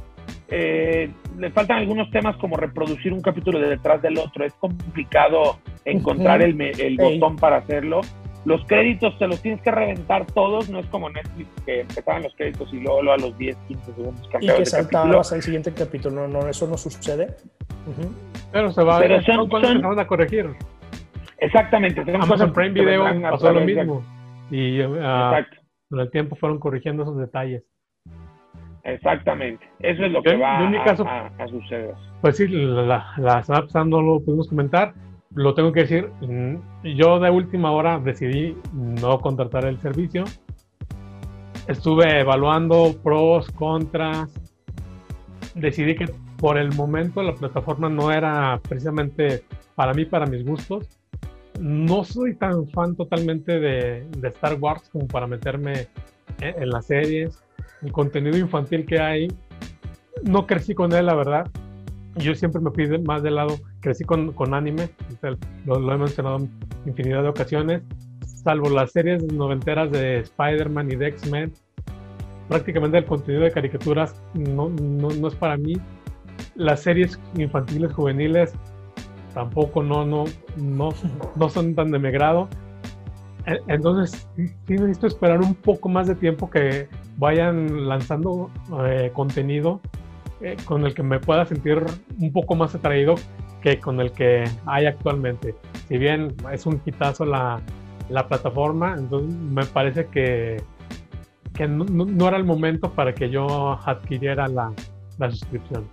eh, 0.48 1.10
le 1.38 1.50
faltan 1.50 1.78
algunos 1.78 2.10
temas 2.10 2.36
como 2.36 2.56
reproducir 2.56 3.12
un 3.12 3.22
capítulo 3.22 3.58
de 3.58 3.70
detrás 3.70 4.02
del 4.02 4.18
otro. 4.18 4.44
Es 4.44 4.52
complicado 4.54 5.58
encontrar 5.84 6.42
el, 6.42 6.60
el 6.60 6.96
botón 6.96 7.36
para 7.36 7.56
hacerlo. 7.56 8.02
Los 8.44 8.64
créditos 8.66 9.18
te 9.18 9.26
los 9.26 9.40
tienes 9.40 9.62
que 9.62 9.70
reventar 9.70 10.26
todos, 10.26 10.68
no 10.68 10.78
es 10.78 10.86
como 10.86 11.08
Netflix 11.08 11.48
que 11.64 11.80
empezaban 11.80 12.24
los 12.24 12.34
créditos 12.34 12.68
y 12.74 12.76
luego, 12.76 13.10
a 13.10 13.16
los 13.16 13.36
10, 13.38 13.56
15 13.68 13.94
segundos 13.94 14.28
Y 14.38 14.46
que 14.46 14.66
saltabas 14.66 15.32
al 15.32 15.42
siguiente 15.42 15.72
capítulo, 15.72 16.28
no, 16.28 16.40
no, 16.40 16.48
eso 16.48 16.66
no 16.66 16.76
sucede. 16.76 17.34
Pero 18.52 18.72
se 18.72 18.84
va 18.84 18.98
Pero 18.98 19.22
son, 19.22 19.50
se 19.50 19.78
van 19.78 19.98
a 19.98 20.06
corregir. 20.06 20.50
Exactamente. 21.38 22.00
Amazon 22.00 22.52
Prime 22.52 22.70
Video 22.70 23.04
pasó 23.22 23.52
lo 23.52 23.60
mismo. 23.60 24.02
Y 24.50 24.80
uh, 24.82 24.94
con 25.90 26.00
el 26.00 26.10
tiempo 26.10 26.36
fueron 26.36 26.58
corrigiendo 26.58 27.02
esos 27.02 27.18
detalles. 27.18 27.64
Exactamente. 28.84 29.66
Eso 29.80 30.04
es 30.04 30.12
lo 30.12 30.22
que 30.22 30.36
va 30.36 30.58
a, 30.58 31.48
suceder. 31.48 31.94
Pues 32.20 32.36
sí, 32.36 32.46
las 32.48 33.50
apps 33.50 33.74
no 33.74 34.02
lo 34.02 34.20
pudimos 34.20 34.48
comentar. 34.48 34.94
Lo 35.34 35.54
tengo 35.54 35.72
que 35.72 35.80
decir, 35.80 36.10
mm, 36.20 36.56
yo 36.96 37.18
de 37.18 37.30
última 37.30 37.72
hora 37.72 37.98
decidí 37.98 38.56
no 38.72 39.20
contratar 39.20 39.64
el 39.64 39.78
servicio. 39.80 40.24
Estuve 41.66 42.20
evaluando 42.20 42.94
pros, 43.02 43.50
contras. 43.52 44.32
Decidí 45.54 45.96
que 45.96 46.06
por 46.38 46.58
el 46.58 46.74
momento 46.74 47.22
la 47.22 47.34
plataforma 47.34 47.88
no 47.88 48.10
era 48.12 48.60
precisamente 48.68 49.44
para 49.74 49.94
mí, 49.94 50.04
para 50.04 50.26
mis 50.26 50.44
gustos. 50.44 50.88
No 51.60 52.04
soy 52.04 52.34
tan 52.34 52.68
fan 52.68 52.96
totalmente 52.96 53.60
de, 53.60 54.06
de 54.18 54.28
Star 54.28 54.58
Wars 54.60 54.88
como 54.90 55.06
para 55.06 55.26
meterme 55.26 55.88
en, 56.40 56.62
en 56.62 56.70
las 56.70 56.86
series 56.86 57.44
el 57.84 57.92
contenido 57.92 58.36
infantil 58.38 58.86
que 58.86 58.98
hay, 58.98 59.28
no 60.22 60.46
crecí 60.46 60.74
con 60.74 60.92
él, 60.92 61.06
la 61.06 61.14
verdad. 61.14 61.50
Yo 62.16 62.34
siempre 62.34 62.60
me 62.60 62.70
fui 62.70 62.86
más 63.00 63.22
del 63.22 63.34
lado, 63.34 63.56
crecí 63.80 64.04
con, 64.04 64.32
con 64.32 64.54
anime, 64.54 64.88
lo, 65.66 65.92
he 65.92 65.98
mencionado 65.98 66.48
infinidad 66.86 67.22
de 67.22 67.28
ocasiones, 67.28 67.82
salvo 68.24 68.70
las 68.70 68.92
series 68.92 69.24
noventeras 69.32 69.90
de 69.90 70.20
Spider-Man 70.20 70.92
y 70.92 70.96
de 70.96 71.08
X-Men. 71.08 71.52
Prácticamente 72.48 72.98
el 72.98 73.04
contenido 73.06 73.42
de 73.42 73.50
caricaturas 73.50 74.22
no, 74.34 74.68
no, 74.68 75.08
no, 75.08 75.28
es 75.28 75.34
para 75.34 75.56
mí. 75.56 75.74
Las 76.54 76.82
series 76.82 77.18
infantiles, 77.36 77.92
juveniles, 77.92 78.54
tampoco 79.34 79.82
no, 79.82 80.04
no, 80.04 80.24
no, 80.56 80.90
no 81.36 81.48
son 81.48 81.74
tan 81.74 81.90
de 81.90 81.98
mi 81.98 82.10
grado. 82.10 82.48
E, 83.46 83.60
entonces, 83.68 84.28
sí 84.36 84.74
necesito 84.74 85.06
esperar 85.06 85.40
un 85.40 85.54
poco 85.54 85.88
más 85.88 86.06
de 86.06 86.14
tiempo 86.14 86.48
que 86.48 86.88
vayan 87.18 87.88
lanzando 87.88 88.50
eh, 88.84 89.10
contenido 89.12 89.80
eh, 90.40 90.56
con 90.64 90.84
el 90.84 90.94
que 90.94 91.02
me 91.02 91.18
pueda 91.20 91.44
sentir 91.44 91.82
un 92.18 92.32
poco 92.32 92.54
más 92.54 92.74
atraído 92.74 93.14
que 93.62 93.78
con 93.80 94.00
el 94.00 94.12
que 94.12 94.44
hay 94.66 94.86
actualmente. 94.86 95.54
Si 95.88 95.98
bien 95.98 96.34
es 96.52 96.66
un 96.66 96.78
quitazo 96.80 97.24
la, 97.24 97.60
la 98.08 98.28
plataforma, 98.28 98.94
entonces 98.98 99.34
me 99.34 99.64
parece 99.64 100.06
que, 100.06 100.62
que 101.54 101.66
no, 101.66 101.84
no, 101.84 102.28
era 102.28 102.36
el 102.36 102.44
momento 102.44 102.92
para 102.92 103.14
que 103.14 103.30
yo 103.30 103.72
adquiriera 103.84 104.48
la, 104.48 104.72
la 105.18 105.30
suscripción. 105.30 105.84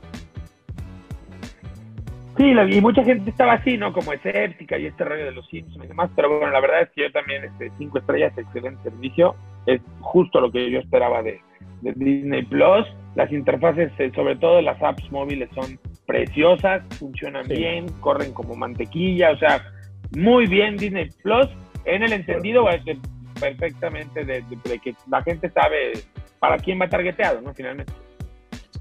Sí, 2.41 2.49
y 2.49 2.81
mucha 2.81 3.03
gente 3.03 3.29
estaba 3.29 3.53
así, 3.53 3.77
¿no? 3.77 3.93
Como 3.93 4.13
escéptica 4.13 4.75
y 4.75 4.87
este 4.87 5.03
rollo 5.03 5.25
de 5.25 5.31
los 5.31 5.47
Simpsons 5.47 5.85
y 5.85 5.87
demás, 5.87 6.09
pero 6.15 6.39
bueno, 6.39 6.51
la 6.51 6.59
verdad 6.59 6.81
es 6.81 6.89
que 6.89 7.03
yo 7.03 7.11
también, 7.11 7.43
este, 7.43 7.71
cinco 7.77 7.99
estrellas, 7.99 8.35
excelente 8.35 8.81
servicio, 8.81 9.35
es 9.67 9.79
justo 9.99 10.41
lo 10.41 10.51
que 10.51 10.71
yo 10.71 10.79
esperaba 10.79 11.21
de, 11.21 11.39
Disney 11.81 12.41
Plus. 12.43 12.87
Las 13.13 13.31
interfaces, 13.31 13.91
eh, 13.99 14.11
sobre 14.15 14.37
todo 14.37 14.59
las 14.59 14.81
apps 14.81 15.11
móviles, 15.11 15.49
son 15.53 15.79
preciosas, 16.07 16.81
funcionan 16.97 17.47
bien, 17.47 17.85
corren 17.99 18.33
como 18.33 18.55
mantequilla, 18.55 19.31
o 19.31 19.37
sea, 19.37 19.61
muy 20.17 20.47
bien 20.47 20.77
Disney 20.77 21.09
Plus, 21.21 21.47
en 21.85 22.01
el 22.01 22.11
entendido 22.11 22.65
perfectamente 23.39 24.25
de, 24.25 24.43
de 24.63 24.79
que 24.79 24.95
la 25.11 25.21
gente 25.21 25.47
sabe 25.51 25.91
para 26.39 26.57
quién 26.57 26.81
va 26.81 26.89
targeteado, 26.89 27.39
¿no? 27.41 27.53
Finalmente. 27.53 27.93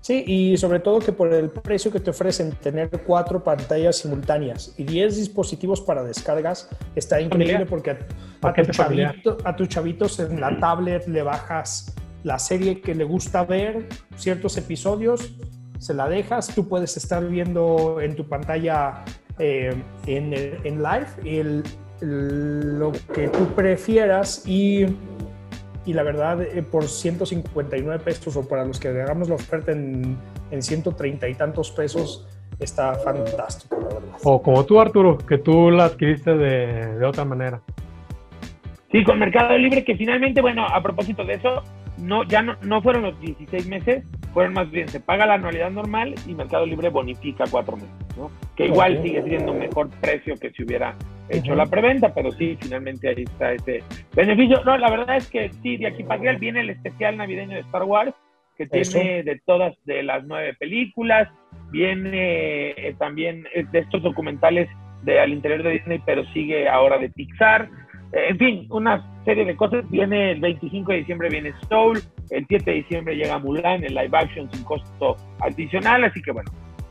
Sí, 0.01 0.25
y 0.27 0.57
sobre 0.57 0.81
todo 0.81 0.99
que 0.99 1.13
por 1.13 1.33
el 1.33 1.51
precio 1.51 1.93
que 1.93 2.01
te 2.01 2.11
ofrecen 2.11 2.53
tener 2.53 2.89
cuatro 3.07 3.45
pantallas 3.45 3.97
simultáneas 3.97 4.75
y 4.79 4.85
10 4.85 5.17
dispositivos 5.17 5.83
para 5.83 6.03
descargas, 6.03 6.71
está 6.97 7.21
increíble 7.21 7.67
porque 7.67 7.99
a, 8.41 9.57
tus 9.57 9.69
chavitos 9.69 10.19
en 10.21 10.41
la 10.41 10.59
tablet 10.59 11.07
le 11.07 11.23
bajas 11.23 11.95
la 12.23 12.39
serie 12.39 12.81
que 12.81 12.95
le 12.95 13.05
gusta 13.05 13.45
ver, 13.45 13.89
ciertos 14.17 14.57
episodios, 14.57 15.35
se 15.79 15.93
la 15.93 16.09
dejas, 16.09 16.55
tú 16.55 16.67
puedes 16.67 16.97
estar 16.97 17.27
viendo 17.27 18.01
en 18.01 18.17
tu 18.17 18.27
pantalla 18.27 19.05
eh, 19.39 19.75
en, 20.07 20.33
en, 20.35 20.83
live 20.83 21.07
el, 21.25 21.63
lo 22.79 22.93
que 23.13 23.29
tú 23.29 23.47
prefieras 23.55 24.47
y 24.47 24.87
y 25.87 25.93
la 25.93 26.03
verdad 26.03 26.43
eh, 26.43 26.63
por 26.63 26.85
159 26.85 28.03
pesos 28.05 28.37
o 28.37 28.47
para 28.47 28.65
los 28.65 28.79
que 28.79 28.89
hagamos 28.89 29.29
la 29.29 29.37
oferta 29.37 29.73
en, 29.73 30.17
en 30.51 30.63
130 30.63 31.29
y 31.29 31.35
tantos 31.35 31.71
pesos 31.71 32.27
está 32.59 32.95
fantástico, 32.95 33.77
la 33.81 33.95
verdad. 33.95 34.19
O 34.23 34.43
como 34.43 34.65
tú, 34.65 34.81
Arturo, 34.81 35.19
que 35.19 35.39
tú 35.39 35.71
la 35.71 35.87
adquiriste 35.87 36.37
de, 36.37 36.99
de 36.99 37.07
otra 37.07 37.25
manera. 37.25 37.63
Sí, 38.93 39.05
con 39.05 39.19
Mercado 39.19 39.57
Libre, 39.57 39.85
que 39.85 39.97
finalmente, 39.97 40.41
bueno, 40.41 40.67
a 40.67 40.83
propósito 40.83 41.25
de 41.25 41.35
eso, 41.35 41.63
no, 41.99 42.25
ya 42.25 42.43
no, 42.43 42.57
no 42.63 42.83
fueron 42.83 43.03
los 43.03 43.21
16 43.21 43.67
meses, 43.67 44.05
fueron 44.33 44.53
más 44.53 44.71
bien, 44.71 44.89
se 44.89 45.01
paga 45.01 45.27
la 45.27 45.35
anualidad 45.35 45.71
normal 45.71 46.15
y 46.27 46.35
Mercado 46.35 46.67
Libre 46.67 46.89
bonifica 46.89 47.45
cuatro 47.51 47.77
meses, 47.77 47.91
¿no? 48.17 48.31
Que 48.57 48.67
igual 48.67 49.01
sigue 49.03 49.23
siendo 49.23 49.53
un 49.53 49.61
mejor 49.61 49.89
precio 50.01 50.35
que 50.37 50.51
si 50.51 50.65
hubiera 50.65 50.97
hecho 51.31 51.55
la 51.55 51.67
preventa, 51.67 52.13
pero 52.15 52.33
sí, 52.33 52.57
finalmente 52.61 53.09
ahí 53.09 53.25
está 53.25 53.53
ese 53.53 53.83
beneficio. 54.15 54.63
No, 54.65 54.77
la 54.77 54.91
verdad 54.91 55.17
es 55.17 55.29
que 55.29 55.51
sí, 55.63 55.77
de 55.77 55.87
aquí 55.87 56.03
para 56.03 56.21
allá 56.21 56.39
viene 56.39 56.61
el 56.61 56.71
especial 56.71 57.17
navideño 57.17 57.55
de 57.55 57.61
Star 57.61 57.85
Wars, 57.85 58.15
que 58.57 58.67
tiene 58.67 59.23
de 59.23 59.41
todas, 59.47 59.75
de 59.85 60.03
las 60.03 60.25
nueve 60.27 60.55
películas, 60.59 61.29
viene 61.71 62.71
eh, 62.71 62.95
también 62.99 63.47
eh, 63.55 63.65
de 63.71 63.79
estos 63.79 64.03
documentales 64.03 64.69
de 65.03 65.19
al 65.19 65.33
interior 65.33 65.63
de 65.63 65.71
Disney, 65.71 66.03
pero 66.05 66.25
sigue 66.33 66.69
ahora 66.69 66.99
de 66.99 67.09
Pixar 67.09 67.71
en 68.13 68.39
fin, 68.39 68.67
una 68.71 69.05
serie 69.25 69.45
de 69.45 69.57
cosas. 69.57 69.89
Viene 69.91 70.33
el 70.33 70.41
25 70.41 70.91
de 70.91 70.99
diciembre, 70.99 71.29
viene 71.29 71.53
Soul. 71.69 72.01
El 72.31 72.47
7 72.47 72.65
de 72.65 72.77
diciembre 72.79 73.17
llega 73.17 73.39
Mulan, 73.39 73.85
el 73.85 73.95
live 73.95 74.11
action 74.13 74.51
sin 74.53 74.65
costo 74.65 75.17
adicional. 75.41 76.05
Así 76.05 76.21
que 76.23 76.33
bueno, 76.33 76.51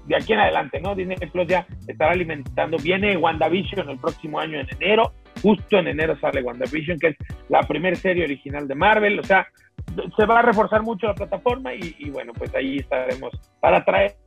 de 0.09 0.15
aquí 0.15 0.33
en 0.33 0.39
adelante, 0.39 0.81
¿no? 0.81 0.95
Disney 0.95 1.17
Plus 1.17 1.47
ya 1.47 1.65
estará 1.87 2.13
alimentando. 2.13 2.77
Viene 2.77 3.15
WandaVision 3.15 3.89
el 3.89 3.99
próximo 3.99 4.39
año 4.39 4.59
en 4.59 4.67
enero. 4.79 5.13
Justo 5.43 5.77
en 5.77 5.87
enero 5.87 6.17
sale 6.19 6.41
WandaVision, 6.41 6.97
que 6.97 7.09
es 7.09 7.17
la 7.47 7.61
primera 7.61 7.95
serie 7.95 8.23
original 8.23 8.67
de 8.67 8.73
Marvel. 8.73 9.19
O 9.19 9.23
sea, 9.23 9.47
se 10.17 10.25
va 10.25 10.39
a 10.39 10.41
reforzar 10.41 10.81
mucho 10.81 11.05
la 11.05 11.13
plataforma 11.13 11.75
y, 11.75 12.09
bueno, 12.09 12.33
pues 12.33 12.53
ahí 12.55 12.77
estaremos 12.77 13.31
para 13.59 13.85
traerles 13.85 14.17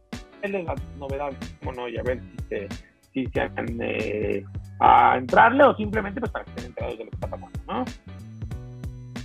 las 0.42 0.96
novedades, 0.96 1.58
como 1.58 1.72
no, 1.72 1.88
y 1.88 1.98
a 1.98 2.02
ver 2.04 2.20
si 2.20 2.44
se, 2.48 2.68
si 3.12 3.26
se 3.26 3.40
han 3.40 3.66
eh, 3.80 4.44
a 4.78 5.16
entrarle 5.18 5.64
o 5.64 5.76
simplemente 5.76 6.20
pues 6.20 6.30
para 6.30 6.44
que 6.44 6.50
estén 6.52 6.66
enterados 6.66 6.98
de 6.98 7.04
lo 7.04 7.10
que 7.10 7.16
está 7.16 7.26
pasando, 7.26 7.60
¿no? 7.66 7.84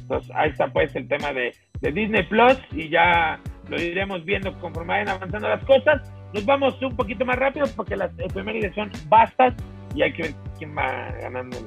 Entonces 0.01 0.31
ahí 0.35 0.49
está 0.49 0.67
pues 0.73 0.95
el 0.95 1.07
tema 1.07 1.31
de, 1.33 1.53
Disney 1.81 2.23
Plus 2.23 2.57
y 2.71 2.89
ya 2.89 3.39
lo 3.69 3.79
iremos 3.79 4.25
viendo 4.25 4.51
conforme 4.59 4.93
vayan 4.93 5.09
avanzando 5.09 5.49
las 5.49 5.63
cosas. 5.65 6.01
Vamos 6.45 6.81
un 6.81 6.95
poquito 6.95 7.25
más 7.25 7.37
rápido 7.37 7.65
porque 7.75 7.95
las 7.95 8.11
efemérides 8.19 8.73
son 8.75 8.91
bastas 9.07 9.53
y 9.95 10.01
hay 10.01 10.13
que 10.13 10.23
ver 10.23 10.33
quién 10.57 10.75
va 10.75 11.11
ganando. 11.21 11.57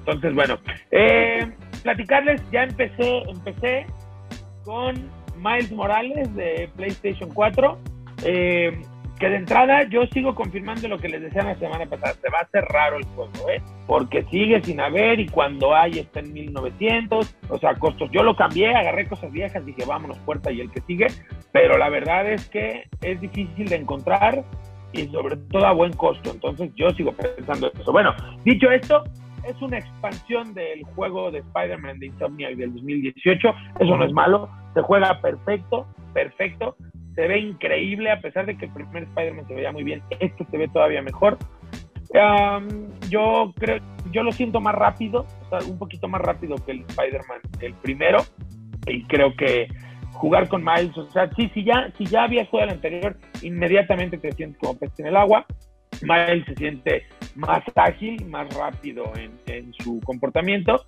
Entonces, 0.00 0.34
bueno, 0.34 0.58
eh, 0.90 1.50
platicarles, 1.82 2.42
ya 2.50 2.64
empecé, 2.64 3.22
empecé 3.28 3.86
con 4.64 4.94
Miles 5.36 5.72
Morales 5.72 6.34
de 6.34 6.70
PlayStation 6.76 7.30
4. 7.30 7.78
Eh, 8.24 8.82
que 9.20 9.28
de 9.28 9.36
entrada 9.36 9.84
yo 9.84 10.06
sigo 10.06 10.34
confirmando 10.34 10.88
lo 10.88 10.98
que 10.98 11.10
les 11.10 11.20
decía 11.20 11.42
la 11.42 11.54
semana 11.56 11.84
pasada, 11.84 12.14
se 12.14 12.30
va 12.30 12.38
a 12.38 12.42
hacer 12.42 12.64
raro 12.64 12.96
el 12.96 13.04
juego, 13.04 13.50
¿eh? 13.50 13.60
porque 13.86 14.24
sigue 14.30 14.62
sin 14.62 14.80
haber 14.80 15.20
y 15.20 15.28
cuando 15.28 15.76
hay 15.76 15.98
está 15.98 16.20
en 16.20 16.32
1900, 16.32 17.36
o 17.50 17.58
sea, 17.58 17.74
costos. 17.74 18.10
Yo 18.12 18.22
lo 18.22 18.34
cambié, 18.34 18.74
agarré 18.74 19.06
cosas 19.06 19.30
viejas, 19.30 19.64
dije 19.66 19.84
vámonos 19.84 20.18
puerta 20.20 20.50
y 20.50 20.62
el 20.62 20.70
que 20.70 20.80
sigue, 20.80 21.06
pero 21.52 21.76
la 21.76 21.90
verdad 21.90 22.32
es 22.32 22.48
que 22.48 22.84
es 23.02 23.20
difícil 23.20 23.68
de 23.68 23.76
encontrar 23.76 24.42
y 24.94 25.06
sobre 25.08 25.36
todo 25.36 25.66
a 25.66 25.72
buen 25.72 25.92
costo, 25.92 26.30
entonces 26.30 26.70
yo 26.74 26.90
sigo 26.92 27.12
pensando 27.12 27.70
eso. 27.78 27.92
Bueno, 27.92 28.14
dicho 28.46 28.70
esto, 28.70 29.04
es 29.44 29.60
una 29.60 29.78
expansión 29.78 30.54
del 30.54 30.82
juego 30.94 31.30
de 31.30 31.40
Spider-Man 31.40 31.98
de 31.98 32.06
Insomniac 32.06 32.54
del 32.56 32.72
2018, 32.72 33.54
eso 33.80 33.96
no 33.98 34.04
es 34.04 34.12
malo, 34.12 34.48
se 34.72 34.80
juega 34.80 35.20
perfecto, 35.20 35.86
perfecto, 36.14 36.74
se 37.20 37.28
ve 37.28 37.38
increíble, 37.38 38.10
a 38.10 38.18
pesar 38.18 38.46
de 38.46 38.56
que 38.56 38.64
el 38.64 38.72
primer 38.72 39.02
Spider-Man 39.02 39.46
se 39.46 39.54
veía 39.54 39.72
muy 39.72 39.84
bien, 39.84 40.02
este 40.20 40.46
se 40.50 40.56
ve 40.56 40.68
todavía 40.68 41.02
mejor. 41.02 41.36
yo 43.10 43.52
creo, 43.58 43.78
yo 44.10 44.22
lo 44.22 44.32
siento 44.32 44.58
más 44.60 44.74
rápido, 44.74 45.26
un 45.68 45.78
poquito 45.78 46.08
más 46.08 46.22
rápido 46.22 46.56
que 46.64 46.72
el 46.72 46.80
Spider-Man, 46.80 47.40
el 47.60 47.74
primero, 47.74 48.24
y 48.86 49.04
creo 49.04 49.36
que 49.36 49.68
jugar 50.12 50.48
con 50.48 50.64
Miles, 50.64 50.96
o 50.96 51.10
sea, 51.10 51.30
sí, 51.36 51.50
si 51.52 51.62
ya, 51.62 51.92
si 51.98 52.06
ya 52.06 52.24
habías 52.24 52.48
jugado 52.48 52.70
el 52.70 52.76
anterior, 52.76 53.18
inmediatamente 53.42 54.16
te 54.16 54.32
sientes 54.32 54.58
como 54.58 54.78
pez 54.78 54.98
en 54.98 55.08
el 55.08 55.16
agua. 55.16 55.44
Miles 56.00 56.46
se 56.46 56.54
siente 56.54 57.02
más 57.34 57.62
ágil, 57.74 58.24
más 58.26 58.48
rápido 58.56 59.12
en, 59.46 59.74
su 59.74 60.00
comportamiento. 60.00 60.82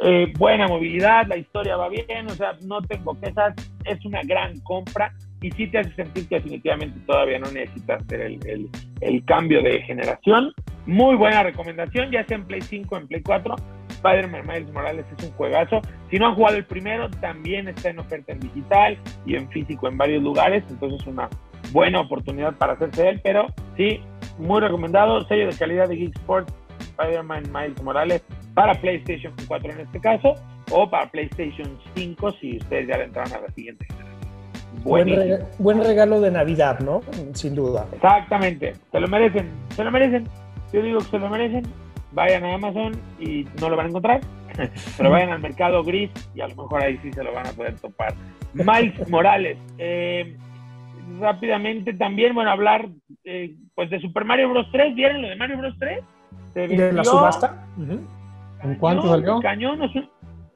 Eh, 0.00 0.32
buena 0.38 0.68
movilidad, 0.68 1.26
la 1.26 1.36
historia 1.36 1.76
va 1.76 1.88
bien, 1.88 2.26
o 2.26 2.34
sea, 2.34 2.56
no 2.62 2.80
tengo 2.82 3.18
quejas, 3.20 3.54
es 3.84 4.04
una 4.04 4.22
gran 4.22 4.60
compra 4.60 5.12
y 5.42 5.50
sí 5.50 5.66
te 5.66 5.78
hace 5.78 5.92
sentir 5.94 6.28
que 6.28 6.36
definitivamente 6.36 6.98
todavía 7.06 7.38
no 7.38 7.50
necesitas 7.50 8.02
hacer 8.02 8.20
el, 8.20 8.70
el, 9.00 9.24
cambio 9.24 9.60
de 9.62 9.82
generación. 9.82 10.52
Muy 10.86 11.16
buena 11.16 11.42
recomendación, 11.42 12.10
ya 12.10 12.24
sea 12.24 12.36
en 12.36 12.46
Play 12.46 12.60
5 12.60 12.94
o 12.94 12.98
en 12.98 13.08
Play 13.08 13.22
4. 13.22 13.56
Spider-Man 13.90 14.46
Miles 14.46 14.72
Morales 14.72 15.04
es 15.16 15.24
un 15.24 15.32
juegazo. 15.32 15.80
Si 16.10 16.18
no 16.18 16.28
han 16.28 16.34
jugado 16.34 16.56
el 16.56 16.64
primero, 16.64 17.10
también 17.10 17.68
está 17.68 17.90
en 17.90 17.98
oferta 17.98 18.32
en 18.32 18.40
digital 18.40 18.98
y 19.26 19.36
en 19.36 19.48
físico 19.50 19.88
en 19.88 19.96
varios 19.96 20.22
lugares, 20.22 20.64
entonces 20.70 21.00
es 21.00 21.06
una 21.06 21.28
buena 21.72 22.00
oportunidad 22.00 22.54
para 22.56 22.74
hacerse 22.74 23.08
él, 23.08 23.20
pero 23.22 23.46
sí, 23.76 24.00
muy 24.38 24.60
recomendado, 24.60 25.26
sello 25.26 25.46
de 25.46 25.56
calidad 25.56 25.88
de 25.88 25.96
Geek 25.96 26.16
Sports, 26.16 26.52
Spider-Man 26.80 27.44
Miles 27.52 27.82
Morales 27.82 28.24
para 28.54 28.74
PlayStation 28.74 29.32
4 29.46 29.72
en 29.72 29.80
este 29.80 30.00
caso, 30.00 30.34
o 30.70 30.88
para 30.88 31.08
PlayStation 31.10 31.78
5 31.94 32.32
si 32.40 32.56
ustedes 32.56 32.88
ya 32.88 32.98
le 32.98 33.04
entran 33.04 33.32
a 33.32 33.40
la 33.40 33.48
siguiente 33.52 33.86
Buen, 34.84 35.84
regalo 35.84 36.20
de 36.20 36.30
Navidad, 36.30 36.80
¿no? 36.80 37.02
Sin 37.34 37.54
duda. 37.54 37.86
Exactamente, 37.92 38.74
se 38.90 39.00
lo 39.00 39.08
merecen, 39.08 39.48
se 39.70 39.84
lo 39.84 39.90
merecen. 39.90 40.28
Yo 40.72 40.82
digo 40.82 40.98
que 40.98 41.04
se 41.04 41.18
lo 41.18 41.28
merecen. 41.28 41.64
Vayan 42.12 42.44
a 42.44 42.54
Amazon 42.54 42.92
y 43.18 43.46
no 43.60 43.70
lo 43.70 43.76
van 43.76 43.86
a 43.86 43.88
encontrar, 43.88 44.20
pero 44.98 45.10
vayan 45.10 45.30
al 45.30 45.40
mercado 45.40 45.82
gris 45.82 46.10
y 46.34 46.42
a 46.42 46.48
lo 46.48 46.56
mejor 46.56 46.82
ahí 46.82 46.98
sí 47.02 47.10
se 47.12 47.24
lo 47.24 47.32
van 47.32 47.46
a 47.46 47.52
poder 47.52 47.76
topar. 47.76 48.14
Miles 48.52 49.08
Morales, 49.08 49.56
eh, 49.78 50.36
rápidamente 51.20 51.94
también, 51.94 52.34
bueno, 52.34 52.50
hablar 52.50 52.88
eh, 53.24 53.54
pues 53.74 53.90
de 53.90 54.00
Super 54.00 54.24
Mario 54.24 54.50
Bros. 54.50 54.66
3. 54.72 54.94
¿Vieron 54.94 55.22
lo 55.22 55.28
de 55.28 55.36
Mario 55.36 55.58
Bros. 55.58 55.74
3? 55.78 56.04
¿De 56.54 56.92
la 56.92 57.04
subasta? 57.04 57.66
¿En 58.62 58.74
cuánto 58.76 59.08
salió? 59.08 59.40
Cañón, 59.40 59.80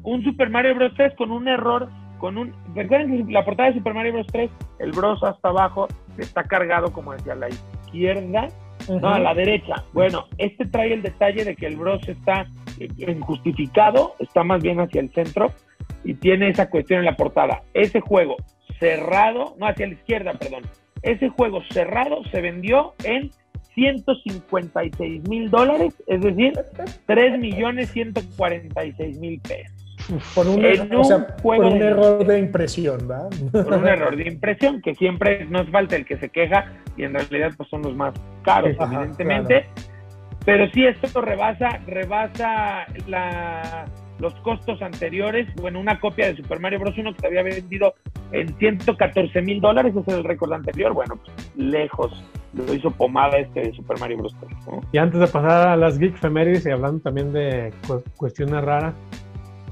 un, 0.02 0.24
Super 0.24 0.50
Mario 0.50 0.74
Bros. 0.74 0.92
3 0.96 1.14
con 1.16 1.30
un 1.30 1.48
error, 1.48 1.88
con 2.18 2.38
un... 2.38 2.54
Recuerden 2.74 3.26
que 3.26 3.32
la 3.32 3.44
portada 3.44 3.70
de 3.70 3.76
Super 3.76 3.94
Mario 3.94 4.14
Bros. 4.14 4.26
3, 4.28 4.50
el 4.80 4.92
Bros 4.92 5.22
hasta 5.22 5.48
abajo 5.48 5.88
está 6.18 6.44
cargado 6.44 6.92
como 6.92 7.12
hacia 7.12 7.34
la 7.34 7.48
izquierda, 7.48 8.48
no, 8.88 9.08
a 9.08 9.18
la 9.18 9.34
derecha. 9.34 9.84
Bueno, 9.92 10.26
este 10.38 10.66
trae 10.66 10.92
el 10.92 11.02
detalle 11.02 11.44
de 11.44 11.56
que 11.56 11.66
el 11.66 11.76
Bros 11.76 12.06
está 12.08 12.46
injustificado, 12.78 14.14
está 14.18 14.44
más 14.44 14.62
bien 14.62 14.80
hacia 14.80 15.00
el 15.00 15.10
centro 15.12 15.52
y 16.04 16.14
tiene 16.14 16.48
esa 16.48 16.70
cuestión 16.70 17.00
en 17.00 17.06
la 17.06 17.16
portada. 17.16 17.62
Ese 17.74 18.00
juego 18.00 18.36
cerrado, 18.78 19.54
no 19.58 19.66
hacia 19.66 19.86
la 19.86 19.94
izquierda, 19.94 20.32
perdón. 20.34 20.62
Ese 21.02 21.28
juego 21.28 21.62
cerrado 21.70 22.22
se 22.30 22.40
vendió 22.40 22.94
en 23.04 23.30
156 23.74 25.28
mil 25.28 25.50
dólares, 25.50 26.02
es 26.06 26.20
decir, 26.20 26.52
3 27.06 27.38
millones 27.38 27.90
146 27.90 29.18
mil 29.18 29.40
pesos. 29.40 29.75
Por 30.34 30.46
un, 30.46 30.64
error 30.64 32.24
de 32.24 32.38
impresión, 32.38 33.08
¿verdad? 33.08 33.28
Por 33.50 33.72
un 33.72 33.88
error 33.88 34.16
de 34.16 34.28
impresión, 34.28 34.80
que 34.80 34.94
siempre 34.94 35.46
no 35.46 35.60
es 35.62 35.70
falta 35.70 35.96
el 35.96 36.04
que 36.04 36.16
se 36.18 36.28
queja 36.28 36.72
y 36.96 37.04
en 37.04 37.14
realidad 37.14 37.52
pues 37.56 37.68
son 37.68 37.82
los 37.82 37.94
más 37.94 38.14
caros, 38.42 38.76
evidentemente. 38.78 39.66
Pero 40.44 40.70
sí, 40.70 40.86
esto 40.86 41.20
rebasa, 41.20 41.80
rebasa 41.86 42.86
la, 43.08 43.86
los 44.20 44.34
costos 44.36 44.80
anteriores. 44.80 45.48
Bueno, 45.56 45.80
una 45.80 45.98
copia 45.98 46.28
de 46.28 46.36
Super 46.36 46.60
Mario 46.60 46.80
Bros. 46.80 46.96
1 46.96 47.14
que 47.14 47.20
se 47.20 47.26
había 47.26 47.42
vendido 47.42 47.94
en 48.32 48.56
114 48.56 49.42
mil 49.42 49.60
dólares, 49.60 49.94
ese 49.96 50.10
es 50.10 50.16
el 50.18 50.24
récord 50.24 50.52
anterior. 50.52 50.92
Bueno, 50.92 51.16
pues, 51.16 51.52
lejos 51.56 52.24
lo 52.54 52.72
hizo 52.72 52.90
pomada 52.90 53.38
este 53.38 53.60
de 53.60 53.72
Super 53.72 53.98
Mario 53.98 54.18
Bros. 54.18 54.36
3. 54.40 54.80
Y 54.92 54.98
antes 54.98 55.20
de 55.20 55.26
pasar 55.26 55.68
a 55.68 55.76
las 55.76 55.98
Geek 55.98 56.16
Femeris 56.16 56.64
y 56.64 56.70
hablando 56.70 57.00
también 57.00 57.32
de 57.32 57.72
cuestiones 58.16 58.62
raras, 58.62 58.94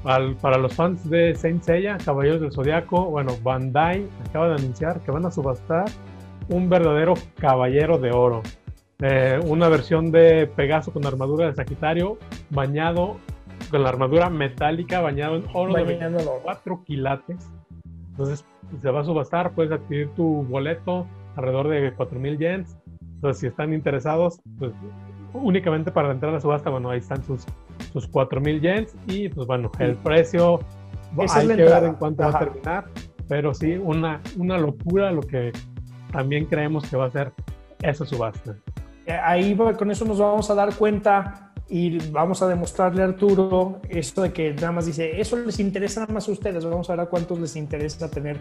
para 0.05 0.59
los 0.59 0.75
fans 0.75 1.09
de 1.09 1.33
Saint 1.33 1.63
Seiya, 1.63 1.97
Caballeros 1.97 2.39
del 2.39 2.51
Zodiaco, 2.51 3.05
bueno, 3.09 3.33
Bandai 3.41 4.07
acaba 4.29 4.49
de 4.49 4.55
anunciar 4.55 5.01
que 5.01 5.09
van 5.09 5.25
a 5.25 5.31
subastar 5.31 5.85
un 6.47 6.69
verdadero 6.69 7.15
caballero 7.39 7.97
de 7.97 8.11
oro. 8.11 8.43
Eh, 8.99 9.39
una 9.47 9.67
versión 9.67 10.11
de 10.11 10.45
Pegaso 10.45 10.93
con 10.93 11.05
armadura 11.07 11.47
de 11.47 11.55
Sagitario 11.55 12.19
bañado 12.51 13.17
con 13.71 13.81
la 13.81 13.89
armadura 13.89 14.29
metálica 14.29 15.01
bañado 15.01 15.37
en 15.37 15.45
oro 15.53 15.73
de 15.73 15.97
4 16.43 16.83
quilates. 16.85 17.51
Entonces 18.11 18.45
se 18.79 18.91
va 18.91 19.01
a 19.01 19.05
subastar, 19.05 19.53
puedes 19.53 19.71
adquirir 19.71 20.09
tu 20.09 20.43
boleto 20.43 21.07
alrededor 21.35 21.67
de 21.67 21.91
4000 21.93 22.37
yens. 22.37 22.77
Entonces, 23.15 23.41
si 23.41 23.47
están 23.47 23.73
interesados, 23.73 24.39
pues 24.59 24.71
únicamente 25.33 25.91
para 25.91 26.11
entrar 26.11 26.29
a 26.29 26.35
la 26.35 26.41
subasta, 26.41 26.69
bueno, 26.69 26.91
ahí 26.91 26.99
están 26.99 27.23
sus, 27.23 27.45
sus 27.95 28.09
4000 28.09 28.59
yens 28.59 28.95
y 29.07 29.29
pues 29.29 29.47
bueno, 29.47 29.71
el 29.79 29.95
precio 29.95 30.59
hay 31.17 31.47
que 31.47 31.55
ver 31.55 31.83
en 31.85 31.93
cuánto 31.93 32.23
va 32.23 32.29
a 32.29 32.39
terminar, 32.39 32.85
pero 33.29 33.53
sí, 33.53 33.77
una, 33.77 34.21
una 34.37 34.57
locura 34.57 35.13
lo 35.13 35.21
que 35.21 35.53
también 36.11 36.45
creemos 36.45 36.89
que 36.89 36.97
va 36.97 37.05
a 37.05 37.09
ser 37.09 37.31
esa 37.81 38.05
subasta. 38.05 38.57
Eh, 39.05 39.13
ahí 39.13 39.55
con 39.55 39.91
eso 39.91 40.03
nos 40.03 40.19
vamos 40.19 40.49
a 40.49 40.55
dar 40.55 40.75
cuenta 40.75 41.44
y 41.67 41.97
vamos 42.09 42.41
a 42.43 42.47
demostrarle 42.47 43.01
a 43.01 43.05
Arturo 43.05 43.81
esto 43.89 44.21
de 44.21 44.31
que 44.31 44.53
nada 44.53 44.71
más 44.71 44.85
dice, 44.85 45.19
eso 45.19 45.35
les 45.37 45.59
interesa 45.59 46.01
nada 46.01 46.13
más 46.13 46.29
a 46.29 46.31
ustedes, 46.31 46.63
vamos 46.63 46.89
a 46.89 46.93
ver 46.93 47.05
a 47.05 47.05
cuántos 47.07 47.39
les 47.39 47.55
interesa 47.55 48.09
tener 48.09 48.39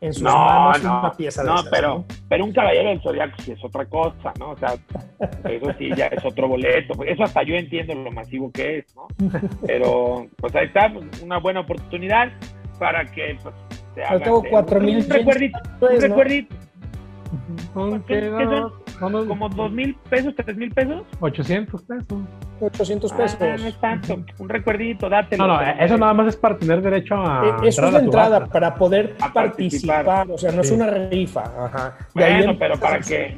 en 0.00 0.12
sus 0.14 0.22
manos 0.22 0.80
una 0.80 1.12
pieza 1.12 1.42
de 1.42 1.48
No, 1.50 1.56
pero, 1.70 2.04
pero 2.28 2.44
un 2.44 2.52
caballero 2.52 2.88
del 2.88 3.02
zodiaco 3.02 3.36
sí 3.42 3.52
es 3.52 3.62
otra 3.62 3.84
cosa, 3.84 4.32
¿no? 4.38 4.50
O 4.52 4.56
sea, 4.56 4.74
eso 5.44 5.66
sí 5.78 5.90
ya 5.94 6.06
es 6.06 6.24
otro 6.24 6.48
boleto, 6.48 6.94
eso 7.04 7.22
hasta 7.24 7.42
yo 7.42 7.54
entiendo 7.54 7.94
lo 7.94 8.10
masivo 8.10 8.50
que 8.50 8.78
es, 8.78 8.96
¿no? 8.96 9.06
Pero 9.66 10.26
pues 10.36 10.54
ahí 10.56 10.66
está, 10.66 10.90
una 11.22 11.38
buena 11.38 11.60
oportunidad 11.60 12.32
para 12.78 13.04
que 13.04 13.36
pues, 13.42 13.54
se 13.94 14.02
haga. 14.02 14.24
Tengo 14.24 14.42
cuatro 14.48 14.80
mil. 14.80 14.96
Un 14.96 15.10
recuerdito, 15.10 15.58
un 15.80 16.00
recuerdito. 16.00 16.56
Como 19.10 19.48
dos 19.48 19.72
mil 19.72 19.94
pesos, 20.08 20.34
tres 20.36 20.56
mil 20.56 20.70
pesos. 20.70 21.02
800 21.20 21.82
pesos. 21.82 22.18
800 22.60 23.12
pesos. 23.12 23.38
Ah, 23.40 23.56
no 23.58 23.66
es 23.66 23.80
tanto. 23.80 24.24
Un 24.38 24.48
recuerdito, 24.48 25.08
dátelo. 25.08 25.46
No, 25.46 25.60
no, 25.60 25.60
eso 25.60 25.98
nada 25.98 26.14
más 26.14 26.28
es 26.28 26.36
para 26.36 26.56
tener 26.56 26.80
derecho 26.80 27.16
a. 27.16 27.46
Eh, 27.46 27.68
eso 27.68 27.86
es 27.86 27.92
la 27.92 27.98
entrada, 27.98 28.46
para 28.46 28.74
poder 28.74 29.16
participar. 29.32 30.30
O 30.30 30.38
sea, 30.38 30.52
no 30.52 30.62
es 30.62 30.70
una 30.70 30.86
rifa. 30.86 31.42
Ajá. 31.42 31.98
Bueno, 32.14 32.56
pero 32.58 32.78
para 32.78 33.00
que 33.00 33.34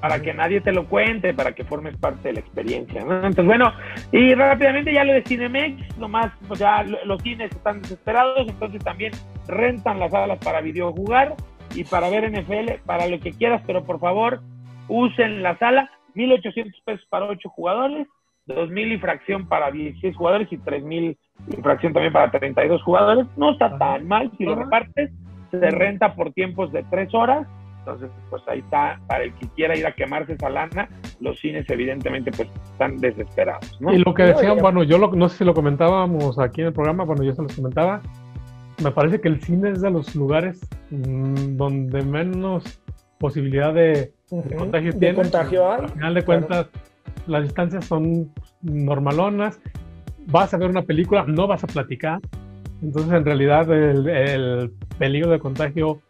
para 0.00 0.20
que 0.20 0.34
nadie 0.34 0.60
te 0.60 0.72
lo 0.72 0.86
cuente, 0.86 1.32
para 1.34 1.52
que 1.54 1.64
formes 1.64 1.96
parte 1.96 2.28
de 2.28 2.34
la 2.34 2.40
experiencia. 2.40 3.02
Entonces, 3.02 3.44
bueno, 3.44 3.72
y 4.12 4.34
rápidamente 4.34 4.92
ya 4.92 5.04
lo 5.04 5.12
de 5.12 5.22
Cinemex, 5.22 5.96
nomás, 5.98 6.32
pues 6.48 6.60
ya 6.60 6.82
los 6.82 7.22
cines 7.22 7.50
están 7.52 7.82
desesperados, 7.82 8.48
entonces 8.48 8.82
también 8.82 9.12
rentan 9.46 9.98
las 10.00 10.10
salas 10.10 10.38
para 10.38 10.60
videojugar 10.60 11.34
y 11.74 11.84
para 11.84 12.08
ver 12.08 12.30
NFL, 12.30 12.80
para 12.84 13.06
lo 13.06 13.20
que 13.20 13.32
quieras, 13.32 13.62
pero 13.66 13.84
por 13.84 14.00
favor, 14.00 14.40
usen 14.88 15.42
la 15.42 15.58
sala, 15.58 15.90
1.800 16.14 16.72
pesos 16.84 17.06
para 17.08 17.26
8 17.26 17.48
jugadores, 17.48 18.06
2.000 18.46 18.94
y 18.94 18.98
fracción 18.98 19.48
para 19.48 19.70
16 19.70 20.16
jugadores 20.16 20.48
y 20.52 20.58
3.000 20.58 21.16
y 21.48 21.62
fracción 21.62 21.92
también 21.92 22.12
para 22.12 22.30
32 22.30 22.82
jugadores. 22.82 23.26
No 23.36 23.52
está 23.52 23.76
tan 23.78 24.06
mal 24.06 24.30
si 24.38 24.44
lo 24.44 24.54
repartes, 24.54 25.10
se 25.50 25.70
renta 25.70 26.14
por 26.14 26.32
tiempos 26.32 26.72
de 26.72 26.84
3 26.84 27.14
horas. 27.14 27.46
Entonces, 27.80 28.10
pues 28.30 28.42
ahí 28.48 28.58
está, 28.58 28.98
para 29.06 29.24
el 29.24 29.32
que 29.34 29.46
quiera 29.54 29.76
ir 29.76 29.86
a 29.86 29.92
quemarse 29.92 30.32
esa 30.32 30.50
lana, 30.50 30.88
los 31.20 31.38
cines 31.38 31.70
evidentemente 31.70 32.32
pues 32.32 32.48
están 32.72 32.96
desesperados. 32.98 33.78
Y 33.80 33.98
lo 33.98 34.12
que 34.12 34.24
decían, 34.24 34.58
bueno, 34.58 34.82
yo 34.82 34.98
no 34.98 35.28
sé 35.28 35.38
si 35.38 35.44
lo 35.44 35.54
comentábamos 35.54 36.36
aquí 36.40 36.62
en 36.62 36.68
el 36.68 36.72
programa, 36.72 37.06
cuando 37.06 37.22
yo 37.22 37.32
se 37.32 37.42
los 37.42 37.54
comentaba, 37.54 38.02
me 38.82 38.90
parece 38.90 39.20
que 39.20 39.28
el 39.28 39.40
cine 39.40 39.70
es 39.70 39.82
de 39.82 39.90
los 39.90 40.16
lugares 40.16 40.68
mm, 40.90 41.56
donde 41.56 42.02
menos 42.02 42.82
posibilidad 43.18 43.72
de, 43.72 44.12
contagio 44.28 44.92
tiene. 44.98 45.14
Contagio 45.14 45.70
Al 45.70 45.88
final 45.88 46.14
de 46.14 46.24
cuentas, 46.24 46.66
las 47.26 47.42
distancias 47.42 47.84
son 47.84 48.32
normalonas. 48.62 49.60
Vas 50.26 50.52
a 50.54 50.56
ver 50.56 50.68
una 50.68 50.82
película, 50.82 51.24
no 51.26 51.46
vas 51.46 51.64
a 51.64 51.66
platicar. 51.66 52.20
Entonces, 52.82 53.12
en 53.12 53.24
realidad, 53.24 53.70
el, 53.72 54.72
peligro 54.98 55.30
de 55.30 55.38
contagio 55.38 56.00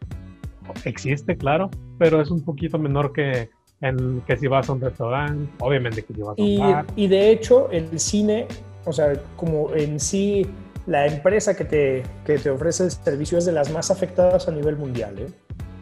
existe, 0.85 1.37
claro, 1.37 1.69
pero 1.97 2.21
es 2.21 2.29
un 2.29 2.43
poquito 2.43 2.77
menor 2.77 3.13
que, 3.13 3.49
en, 3.81 4.21
que 4.21 4.37
si 4.37 4.47
vas 4.47 4.69
a 4.69 4.73
un 4.73 4.81
restaurante, 4.81 5.49
obviamente 5.59 6.03
que 6.03 6.13
si 6.13 6.21
vas 6.21 6.37
a 6.37 6.41
un 6.41 6.47
y, 6.47 6.57
bar. 6.57 6.85
Y 6.95 7.07
de 7.07 7.31
hecho, 7.31 7.69
el 7.71 7.99
cine, 7.99 8.47
o 8.85 8.91
sea, 8.91 9.13
como 9.35 9.73
en 9.73 9.99
sí 9.99 10.45
la 10.87 11.05
empresa 11.05 11.55
que 11.55 11.65
te, 11.65 12.03
que 12.25 12.37
te 12.37 12.49
ofrece 12.49 12.85
el 12.85 12.91
servicio 12.91 13.37
es 13.37 13.45
de 13.45 13.51
las 13.51 13.71
más 13.71 13.91
afectadas 13.91 14.47
a 14.47 14.51
nivel 14.51 14.77
mundial. 14.77 15.19
¿eh? 15.19 15.27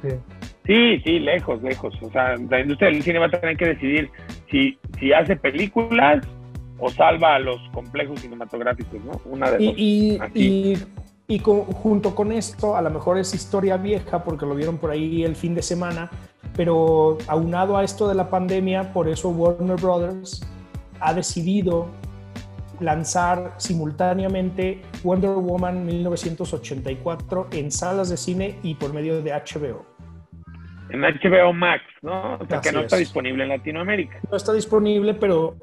Sí. 0.01 0.09
Sí, 1.03 1.20
lejos, 1.20 1.61
lejos. 1.61 1.93
O 2.01 2.09
sea, 2.11 2.36
la 2.49 2.61
industria 2.61 2.89
del 2.89 3.03
cine 3.03 3.20
va 3.20 3.28
a 3.28 3.32
tener 3.32 3.57
que 3.57 3.68
decidir 3.68 4.09
si, 4.49 4.78
si 4.99 5.13
hace 5.13 5.36
películas 5.36 6.26
o 6.80 6.89
salva 6.89 7.36
a 7.36 7.39
los 7.39 7.59
complejos 7.74 8.20
cinematográficos, 8.22 9.03
¿no? 9.03 9.22
Una 9.26 9.51
de 9.51 9.63
y, 9.63 10.20
y, 10.34 10.78
Y 11.28 11.39
junto 11.39 12.13
con 12.13 12.32
esto, 12.32 12.76
a 12.76 12.82
lo 12.82 12.89
mejor 12.89 13.18
es 13.18 13.34
historia 13.34 13.78
vieja 13.78 14.24
porque 14.24 14.45
lo 14.45 14.55
vieron 14.55 14.78
por 14.78 14.91
ahí 14.91 15.24
el 15.24 15.36
fin 15.36 15.55
de 15.55 15.61
semana, 15.61 16.09
pero 16.55 17.18
aunado 17.28 17.78
a 17.78 17.84
esto 17.84 18.07
de 18.07 18.16
la 18.16 18.30
pandemia, 18.30 18.93
por 18.93 19.07
eso 19.07 19.30
Warner 19.30 19.78
Brothers 19.78 20.41
ha 20.99 21.13
decidido 21.13 21.88
lanzar 22.80 23.53
simultáneamente 23.57 24.82
Wonder 25.03 25.32
Woman 25.32 25.86
1984 25.86 27.47
en 27.51 27.72
salas 27.72 28.09
de 28.09 28.18
cine 28.18 28.59
y 28.63 28.76
por 28.76 28.93
medio 28.93 29.22
de 29.22 29.32
HBO. 29.32 29.94
En 30.95 31.01
HBO 31.01 31.53
Max, 31.53 31.83
¿no? 32.01 32.35
O 32.35 32.45
sea, 32.47 32.61
que 32.61 32.71
no 32.71 32.81
está 32.81 32.97
disponible 32.97 33.43
en 33.43 33.49
Latinoamérica. 33.49 34.19
No 34.31 34.37
está 34.37 34.53
disponible, 34.53 35.13
pero 35.13 35.55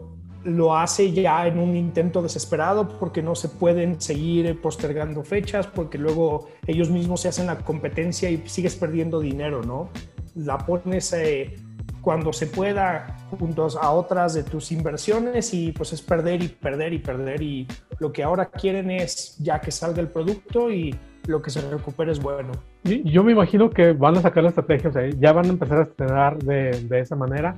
lo 0.45 0.77
hace 0.77 1.13
ya 1.13 1.47
en 1.47 1.59
un 1.59 1.77
intento 1.77 2.21
desesperado 2.23 2.99
porque 2.99 3.23
no 3.23 3.35
se 3.35 3.49
pueden 3.49 4.01
seguir 4.01 4.61
postergando 4.61 5.23
fechas, 5.25 5.67
porque 5.67 5.99
luego 5.99 6.51
ellos 6.67 6.91
mismos 6.91 7.21
se 7.23 7.29
hacen 7.29 7.47
la 7.47 7.57
competencia 7.59 8.31
y 8.31 8.43
sigues 8.47 8.77
perdiendo 8.77 9.21
dinero, 9.21 9.63
¿no? 9.63 9.89
La 10.35 10.59
pones 10.59 11.13
eh, 11.13 11.55
cuando 12.01 12.33
se 12.33 12.49
pueda 12.49 13.17
juntos 13.31 13.79
a 13.81 13.93
otras 13.93 14.35
de 14.35 14.43
tus 14.43 14.73
inversiones 14.73 15.55
y 15.55 15.73
pues 15.73 15.93
es 15.93 16.03
perder 16.03 16.43
y 16.43 16.49
perder 16.49 16.93
y 16.93 16.99
perder 16.99 17.43
y 17.43 17.67
lo 17.99 18.13
que 18.13 18.23
ahora 18.23 18.47
quieren 18.47 18.91
es 18.91 19.37
ya 19.39 19.61
que 19.61 19.71
salga 19.71 20.01
el 20.01 20.09
producto 20.09 20.71
y 20.71 20.95
lo 21.27 21.41
que 21.43 21.51
se 21.51 21.61
recupere 21.71 22.13
es 22.13 22.21
bueno. 22.21 22.53
Yo 22.85 23.23
me 23.25 23.33
imagino 23.33 23.71
que 23.71 23.93
van 23.93 24.17
a 24.17 24.23
sacar 24.23 24.43
la 24.43 24.51
estrategia, 24.51 24.91
o 24.91 24.93
sea, 24.93 25.09
ya 25.11 25.33
van 25.33 25.47
a 25.47 25.49
empezar 25.51 25.79
a 25.79 25.83
estrenar 25.83 26.39
de, 26.39 26.71
de 26.89 27.01
esa 27.01 27.17
manera 27.17 27.57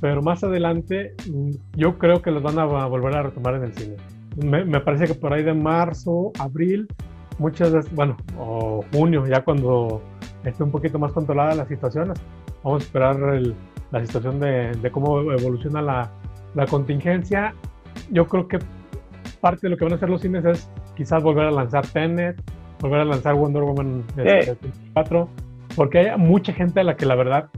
pero 0.00 0.22
más 0.22 0.42
adelante 0.42 1.14
mm, 1.30 1.50
yo 1.76 1.98
creo 1.98 2.22
que 2.22 2.30
los 2.30 2.42
van 2.42 2.58
a 2.58 2.64
volver 2.64 3.16
a 3.16 3.22
retomar 3.22 3.54
en 3.54 3.64
el 3.64 3.72
cine. 3.74 3.96
Me, 4.36 4.80
parece 4.80 5.06
que 5.06 5.14
por 5.14 5.32
ahí 5.32 5.42
de 5.42 5.52
marzo, 5.52 6.32
abril, 6.38 6.88
muchas 7.38 7.72
veces, 7.72 7.94
bueno, 7.94 8.16
o 8.38 8.84
junio, 8.92 9.26
ya 9.26 9.44
cuando 9.44 10.02
esté 10.44 10.62
un 10.62 10.70
poquito 10.70 10.98
más 10.98 11.12
controlada 11.12 11.54
la 11.54 11.66
situación, 11.66 12.14
vamos 12.62 12.82
a 12.82 12.86
esperar 12.86 13.16
la 13.90 14.06
situación 14.06 14.40
de, 14.40 14.90
cómo 14.92 15.32
evoluciona 15.32 15.82
la, 15.82 16.10
la, 16.54 16.66
contingencia. 16.66 17.54
Yo 18.10 18.26
creo 18.28 18.48
que 18.48 18.58
parte 19.40 19.62
de 19.62 19.70
lo 19.70 19.76
que 19.76 19.84
van 19.84 19.94
a 19.94 19.96
hacer 19.96 20.08
los 20.08 20.22
cines 20.22 20.44
es 20.44 20.70
quizás 20.96 21.22
volver 21.22 21.46
a 21.46 21.50
lanzar 21.50 21.86
Tenet, 21.88 22.40
volver 22.80 23.00
a 23.00 23.04
lanzar 23.04 23.34
Wonder 23.34 23.62
Woman 23.62 24.04
4, 24.94 25.28
porque 25.76 25.98
hay 25.98 26.18
mucha 26.18 26.52
gente 26.52 26.80
a 26.80 26.84
la 26.84 26.96
que 26.96 27.06
la 27.06 27.14
verdad 27.14 27.50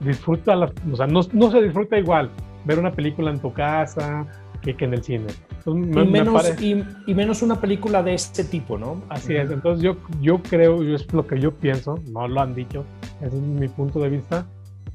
disfruta, 0.00 0.58
o 0.58 0.96
sea, 0.96 1.06
no, 1.06 1.20
no, 1.32 1.50
se 1.50 1.62
disfruta 1.62 1.98
igual 1.98 2.30
ver 2.64 2.78
una 2.78 2.90
película 2.90 3.30
en 3.30 3.40
tu 3.40 3.52
casa 3.52 4.26
que, 4.62 4.74
que 4.74 4.84
en 4.86 4.94
el 4.94 5.02
cine. 5.02 5.26
y, 5.66 5.72
menos, 5.72 6.62
y, 6.62 7.14
menos 7.14 7.42
una 7.42 7.60
película 7.60 8.02
de 8.02 8.14
este 8.14 8.44
tipo, 8.44 8.78
¿no? 8.78 9.02
Así 9.08 9.36
es, 9.36 9.50
entonces 9.50 9.82
yo, 9.82 9.96
yo 10.20 10.42
creo, 10.42 10.82
yo 10.82 10.94
es 10.94 11.12
lo 11.12 11.26
que 11.26 11.38
yo 11.38 11.52
pienso, 11.52 11.98
no 12.10 12.26
lo 12.26 12.40
han 12.40 12.54
dicho, 12.54 12.84
es 13.20 13.32
mi 13.32 13.68
punto 13.68 14.00
de 14.00 14.08
vista, 14.10 14.46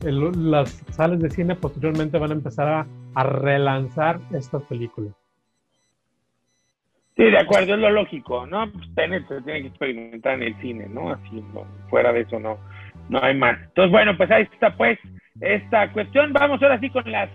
las 0.01 0.84
salas 0.91 1.20
de 1.20 1.30
cine 1.30 1.55
posteriormente 1.55 2.17
van 2.17 2.32
a 2.32 2.34
empezar 2.34 2.67
a, 2.67 2.88
a 3.15 3.24
relanzar 3.24 4.20
estas 4.32 4.63
películas. 4.63 5.13
Sí, 7.20 7.26
de 7.26 7.38
acuerdo, 7.38 7.74
es 7.74 7.82
lo 7.82 7.91
lógico, 7.91 8.45
¿no? 8.45 8.72
Pues 8.72 8.95
tiene 8.95 9.26
que 9.26 9.67
experimentar 9.67 10.36
en 10.36 10.43
el 10.43 10.61
cine, 10.61 10.88
¿no? 10.88 11.11
Así, 11.11 11.43
fuera 11.89 12.13
de 12.13 12.22
eso 12.22 12.39
no, 12.39 12.57
no 13.09 13.22
hay 13.22 13.36
más. 13.36 13.59
Entonces, 13.61 13.91
bueno, 13.91 14.15
pues 14.15 14.32
ahí 14.32 14.43
está 14.43 14.74
pues 14.78 14.97
esta 15.41 15.91
cuestión. 15.91 16.32
Vamos 16.32 16.63
ahora 16.63 16.80
sí 16.80 16.89
con 16.89 17.11
las 17.11 17.30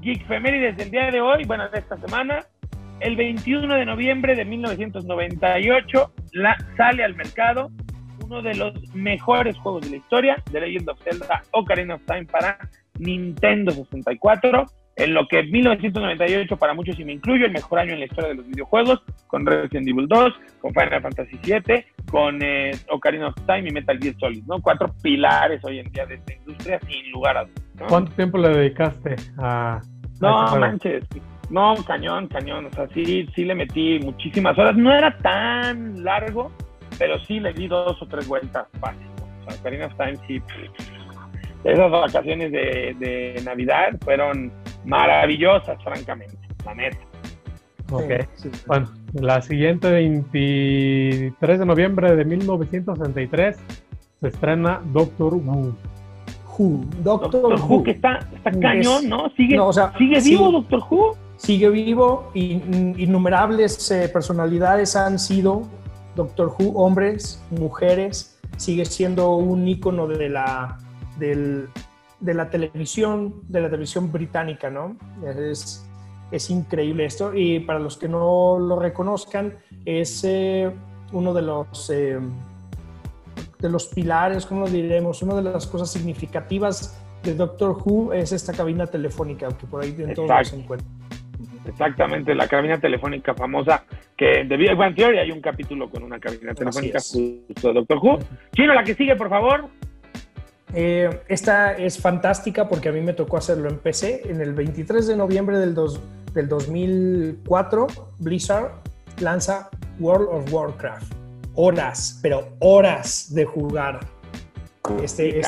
Geek 0.00 0.26
Femérides 0.26 0.78
del 0.78 0.90
día 0.90 1.10
de 1.10 1.20
hoy, 1.20 1.44
bueno, 1.44 1.68
de 1.68 1.78
esta 1.78 1.98
semana. 1.98 2.40
El 3.00 3.16
21 3.16 3.74
de 3.74 3.84
noviembre 3.84 4.34
de 4.34 4.46
1998 4.46 6.12
la, 6.32 6.56
sale 6.78 7.04
al 7.04 7.14
mercado 7.14 7.68
uno 8.24 8.40
de 8.40 8.54
los 8.54 8.72
mejores 8.94 9.58
juegos 9.58 9.82
de 9.82 9.90
la 9.90 9.96
historia, 9.96 10.42
The 10.50 10.58
Legend 10.58 10.88
of 10.88 11.02
Zelda 11.02 11.42
Ocarina 11.52 11.96
of 11.96 12.02
Time 12.06 12.24
para 12.24 12.56
Nintendo 12.98 13.72
64 13.72 14.64
en 14.98 15.14
lo 15.14 15.26
que 15.28 15.44
1998 15.44 16.56
para 16.56 16.74
muchos, 16.74 16.98
y 16.98 17.04
me 17.04 17.12
incluyo, 17.12 17.46
el 17.46 17.52
mejor 17.52 17.78
año 17.78 17.92
en 17.92 18.00
la 18.00 18.06
historia 18.06 18.30
de 18.30 18.34
los 18.34 18.46
videojuegos, 18.48 19.00
con 19.28 19.46
Resident 19.46 19.88
Evil 19.88 20.08
2, 20.08 20.34
con 20.60 20.74
Final 20.74 21.02
Fantasy 21.02 21.38
VII, 21.44 21.84
con 22.10 22.42
eh, 22.42 22.72
Ocarina 22.90 23.28
of 23.28 23.36
Time 23.46 23.68
y 23.68 23.72
Metal 23.72 23.96
Gear 23.98 24.14
Solid, 24.18 24.42
¿no? 24.46 24.60
Cuatro 24.60 24.92
pilares 25.00 25.64
hoy 25.64 25.78
en 25.78 25.92
día 25.92 26.04
de 26.04 26.16
esta 26.16 26.34
industria, 26.34 26.80
sin 26.80 27.12
lugar 27.12 27.36
a 27.36 27.44
dudas. 27.44 27.88
¿Cuánto 27.88 28.12
tiempo 28.12 28.38
le 28.38 28.48
dedicaste 28.48 29.14
a...? 29.38 29.80
No, 30.20 30.56
manches, 30.56 31.04
no, 31.48 31.76
cañón, 31.86 32.26
cañón, 32.26 32.66
o 32.66 32.70
sea, 32.72 32.88
sí, 32.88 33.28
sí 33.36 33.44
le 33.44 33.54
metí 33.54 34.00
muchísimas 34.00 34.58
horas, 34.58 34.76
no 34.76 34.92
era 34.92 35.16
tan 35.18 36.02
largo, 36.02 36.50
pero 36.98 37.20
sí 37.20 37.38
le 37.38 37.52
di 37.52 37.68
dos 37.68 38.02
o 38.02 38.06
tres 38.08 38.26
vueltas 38.26 38.66
fácil, 38.80 39.06
o 39.46 39.50
sea, 39.50 39.60
Ocarina 39.60 39.86
of 39.86 39.94
Time 39.96 40.16
sí... 40.26 40.42
Esas 41.64 41.90
vacaciones 41.90 42.52
de, 42.52 42.96
de 43.00 43.42
Navidad 43.44 43.90
fueron 44.04 44.52
maravillosas, 44.88 45.82
francamente, 45.84 46.36
la 46.64 46.74
neta. 46.74 46.98
Ok, 47.90 48.10
bueno, 48.66 48.88
la 49.14 49.40
siguiente 49.40 49.90
23 49.90 51.58
de 51.58 51.66
noviembre 51.66 52.16
de 52.16 52.24
1963 52.24 53.56
se 54.20 54.28
estrena 54.28 54.80
Doctor 54.92 55.34
Who. 55.34 55.74
Who. 56.58 56.80
Doctor, 57.02 57.60
Who, 57.60 57.82
que 57.82 57.92
está, 57.92 58.18
está 58.34 58.50
cañón, 58.50 59.08
¿no? 59.08 59.30
Sigue, 59.30 59.58
¿sigue 59.96 60.20
vivo 60.20 60.50
Doctor 60.50 60.82
Who. 60.90 61.16
Sigue 61.36 61.70
vivo, 61.70 62.32
y 62.34 62.60
innumerables 62.96 63.90
eh, 63.92 64.08
personalidades 64.08 64.96
han 64.96 65.20
sido 65.20 65.68
Doctor 66.16 66.48
Who, 66.58 66.72
hombres, 66.72 67.40
mujeres, 67.50 68.40
sigue 68.56 68.84
siendo 68.84 69.36
un 69.36 69.68
ícono 69.68 70.08
de 70.08 70.28
la, 70.30 70.78
del, 71.18 71.68
de 72.20 72.34
la 72.34 72.50
televisión, 72.50 73.42
de 73.48 73.60
la 73.60 73.68
televisión 73.68 74.10
británica, 74.10 74.70
¿no? 74.70 74.96
Es, 75.24 75.88
es 76.30 76.50
increíble 76.50 77.04
esto. 77.04 77.34
Y 77.34 77.60
para 77.60 77.78
los 77.78 77.96
que 77.96 78.08
no 78.08 78.58
lo 78.58 78.78
reconozcan, 78.78 79.58
es 79.84 80.24
eh, 80.24 80.70
uno 81.12 81.32
de 81.32 81.42
los, 81.42 81.90
eh, 81.90 82.18
de 83.58 83.68
los 83.68 83.86
pilares, 83.86 84.46
¿cómo 84.46 84.62
lo 84.62 84.68
diremos? 84.68 85.22
Una 85.22 85.36
de 85.36 85.42
las 85.42 85.66
cosas 85.66 85.90
significativas 85.90 87.00
de 87.22 87.34
Doctor 87.34 87.76
Who 87.84 88.12
es 88.12 88.32
esta 88.32 88.52
cabina 88.52 88.86
telefónica, 88.86 89.48
que 89.48 89.66
por 89.66 89.82
ahí 89.82 89.94
en 89.98 90.14
todos 90.14 90.48
se 90.48 90.56
encuentra. 90.56 90.88
Exactamente, 91.66 92.34
la 92.34 92.48
cabina 92.48 92.78
telefónica 92.78 93.34
famosa, 93.34 93.84
que 94.16 94.44
de 94.44 94.56
Big 94.56 94.74
Bang 94.74 94.94
Theory 94.94 95.18
hay 95.18 95.30
un 95.30 95.40
capítulo 95.40 95.90
con 95.90 96.02
una 96.02 96.18
cabina 96.18 96.54
telefónica 96.54 96.98
justo 96.98 97.68
de 97.68 97.74
Doctor 97.74 97.98
Who. 97.98 98.18
Chino, 98.54 98.74
la 98.74 98.82
que 98.82 98.94
sigue, 98.94 99.14
por 99.16 99.28
favor. 99.28 99.68
Eh, 100.74 101.22
esta 101.28 101.72
es 101.72 101.98
fantástica 101.98 102.68
porque 102.68 102.90
a 102.90 102.92
mí 102.92 103.00
me 103.00 103.12
tocó 103.12 103.36
hacerlo 103.38 103.68
en 103.68 103.78
PC. 103.78 104.22
En 104.30 104.40
el 104.40 104.52
23 104.52 105.06
de 105.06 105.16
noviembre 105.16 105.58
del, 105.58 105.74
del 106.34 106.48
2004, 106.48 107.86
Blizzard 108.18 108.72
lanza 109.20 109.70
World 109.98 110.28
of 110.30 110.52
Warcraft. 110.52 111.12
Horas, 111.54 112.18
pero 112.22 112.48
horas 112.60 113.34
de 113.34 113.44
jugar 113.44 114.00
este, 115.02 115.42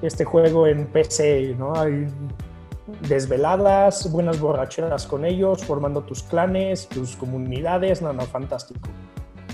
este 0.00 0.24
juego 0.24 0.66
en 0.66 0.86
PC, 0.86 1.54
¿no? 1.58 1.74
Hay 1.74 2.06
desveladas, 3.08 4.10
buenas 4.10 4.40
borracheras 4.40 5.06
con 5.06 5.24
ellos, 5.24 5.64
formando 5.64 6.02
tus 6.02 6.22
clanes, 6.22 6.88
tus 6.88 7.16
comunidades, 7.16 8.02
no, 8.02 8.12
no, 8.12 8.22
fantástico. 8.22 8.88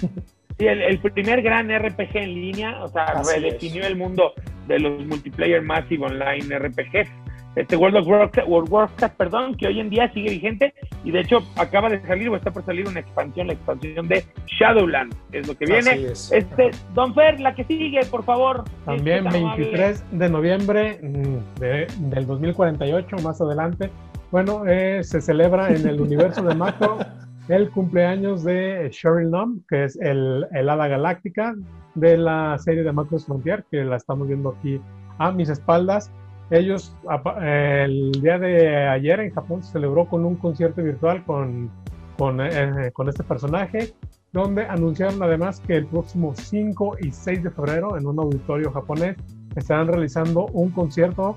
Sí, 0.59 0.66
el, 0.66 0.98
primer 0.98 1.40
gran 1.43 1.68
RPG 1.68 2.16
en 2.16 2.35
línea, 2.35 2.82
o 2.82 2.89
sea, 2.89 3.22
redefinió 3.22 3.86
el 3.86 3.97
mundo 3.97 4.32
de 4.66 4.80
los 4.80 5.06
multiplayer 5.06 5.62
massive 5.62 6.05
online 6.05 6.59
RPGs. 6.59 7.09
Este 7.55 7.76
World 7.76 7.97
of 7.97 8.06
Warcraft, 8.06 8.48
World 8.48 8.68
Warcraft, 8.70 9.16
perdón, 9.16 9.56
que 9.56 9.68
hoy 9.68 9.80
en 9.80 9.90
día 9.90 10.12
sigue 10.12 10.30
vigente 10.30 10.74
y 11.05 11.10
de 11.10 11.20
hecho 11.20 11.39
acaba 11.56 11.89
de 11.89 12.01
salir 12.02 12.28
o 12.28 12.36
está 12.36 12.52
por 12.52 12.64
salir 12.64 12.86
una 12.86 13.01
expansión, 13.01 13.47
la 13.47 13.55
expansión 13.55 14.06
de 14.06 14.24
Shadowlands, 14.47 15.16
es 15.32 15.48
lo 15.48 15.56
que 15.56 15.66
viene. 15.66 16.06
Este, 16.12 16.70
Don 16.94 17.14
Fer, 17.14 17.40
la 17.40 17.55
que 17.55 17.64
sigue, 17.64 18.01
por 18.10 18.24
favor. 18.24 18.64
También 18.85 19.24
23 19.24 20.05
de 20.10 20.28
noviembre 20.28 21.01
mm, 21.02 21.60
del 22.10 22.26
2048, 22.26 23.16
más 23.22 23.40
adelante. 23.40 23.90
Bueno, 24.30 24.64
eh, 24.66 25.02
se 25.02 25.20
celebra 25.20 25.70
en 25.70 25.89
el 25.89 26.01
universo 26.01 26.43
de 26.43 26.55
Macro 26.55 26.98
el 27.48 27.70
cumpleaños 27.70 28.44
de 28.44 28.88
Cheryl 28.90 29.30
Num, 29.30 29.60
que 29.68 29.84
es 29.84 29.96
el, 30.00 30.46
el 30.52 30.68
hada 30.68 30.86
galáctica 30.86 31.54
de 31.94 32.18
la 32.18 32.58
serie 32.58 32.82
de 32.82 32.92
Macros 32.92 33.24
Frontier, 33.24 33.64
que 33.70 33.84
la 33.84 33.96
estamos 33.96 34.28
viendo 34.28 34.50
aquí 34.50 34.80
a 35.18 35.32
mis 35.32 35.48
espaldas. 35.48 36.12
Ellos, 36.50 36.94
el 37.42 38.12
día 38.12 38.38
de 38.38 38.86
ayer 38.88 39.20
en 39.20 39.32
Japón 39.32 39.62
se 39.62 39.72
celebró 39.72 40.06
con 40.06 40.24
un 40.24 40.36
concierto 40.36 40.82
virtual 40.82 41.24
con, 41.24 41.70
con, 42.16 42.40
eh, 42.40 42.90
con 42.92 43.08
este 43.08 43.24
personaje, 43.24 43.94
donde 44.32 44.64
anunciaron 44.64 45.22
además 45.22 45.60
que 45.60 45.76
el 45.76 45.86
próximo 45.86 46.34
5 46.34 46.96
y 47.00 47.10
6 47.10 47.44
de 47.44 47.50
febrero 47.50 47.96
en 47.96 48.06
un 48.06 48.18
auditorio 48.18 48.70
japonés 48.72 49.16
estarán 49.56 49.88
realizando 49.88 50.46
un 50.52 50.70
concierto 50.70 51.36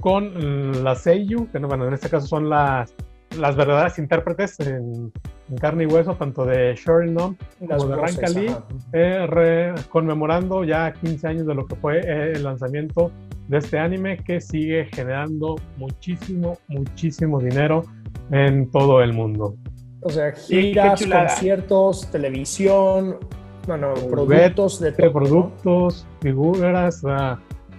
con 0.00 0.84
las 0.84 1.02
Seiyu, 1.02 1.48
que 1.50 1.58
bueno, 1.58 1.86
en 1.86 1.94
este 1.94 2.08
caso 2.08 2.26
son 2.26 2.48
las 2.48 2.94
las 3.36 3.56
verdaderas 3.56 3.98
intérpretes 3.98 4.58
en, 4.60 5.12
en 5.50 5.56
carne 5.56 5.84
y 5.84 5.86
hueso, 5.86 6.14
tanto 6.14 6.44
de 6.44 6.74
Sheringham 6.74 7.36
como 7.58 7.86
de 7.86 7.96
Rancali, 7.96 8.56
eh, 8.92 9.74
conmemorando 9.88 10.64
ya 10.64 10.92
15 10.92 11.26
años 11.26 11.46
de 11.46 11.54
lo 11.54 11.66
que 11.66 11.76
fue 11.76 12.00
eh, 12.00 12.32
el 12.34 12.44
lanzamiento 12.44 13.10
de 13.48 13.58
este 13.58 13.78
anime 13.78 14.18
que 14.18 14.40
sigue 14.40 14.86
generando 14.92 15.56
muchísimo, 15.76 16.58
muchísimo 16.68 17.40
dinero 17.40 17.82
en 18.30 18.70
todo 18.70 19.02
el 19.02 19.12
mundo. 19.12 19.54
O 20.02 20.10
sea, 20.10 20.32
giras, 20.32 21.04
conciertos, 21.04 22.10
televisión, 22.10 23.18
bueno, 23.66 23.94
productos 24.10 24.80
de 24.80 24.92
productos, 24.92 26.06
figuras, 26.20 27.02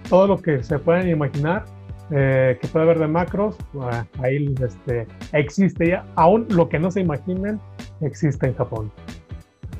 todo 0.08 0.26
lo 0.26 0.38
que 0.38 0.62
se 0.62 0.78
pueden 0.78 1.08
imaginar 1.08 1.64
eh, 2.12 2.58
que 2.60 2.68
puede 2.68 2.84
haber 2.84 2.98
de 2.98 3.08
macros, 3.08 3.56
ahí 4.20 4.54
este, 4.64 5.06
existe 5.32 5.88
ya, 5.88 6.04
aún 6.16 6.46
lo 6.50 6.68
que 6.68 6.78
no 6.78 6.90
se 6.90 7.00
imaginen 7.00 7.60
existe 8.00 8.46
en 8.46 8.54
Japón. 8.54 8.90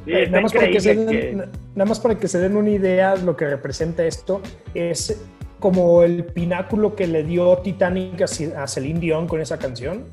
Eh, 0.06 0.26
nada, 0.28 0.42
más 0.42 0.52
para 0.52 0.70
que 0.70 0.80
se 0.80 0.94
den, 0.94 1.38
nada 1.74 1.88
más 1.88 2.00
para 2.00 2.14
que 2.14 2.28
se 2.28 2.38
den 2.38 2.56
una 2.56 2.70
idea 2.70 3.16
de 3.16 3.22
lo 3.22 3.36
que 3.36 3.46
representa 3.46 4.04
esto, 4.04 4.40
es 4.74 5.22
como 5.58 6.02
el 6.02 6.24
pináculo 6.24 6.96
que 6.96 7.06
le 7.06 7.22
dio 7.22 7.58
Titanic 7.58 8.22
a 8.22 8.66
Celine 8.66 9.00
Dion 9.00 9.28
con 9.28 9.40
esa 9.40 9.58
canción. 9.58 10.04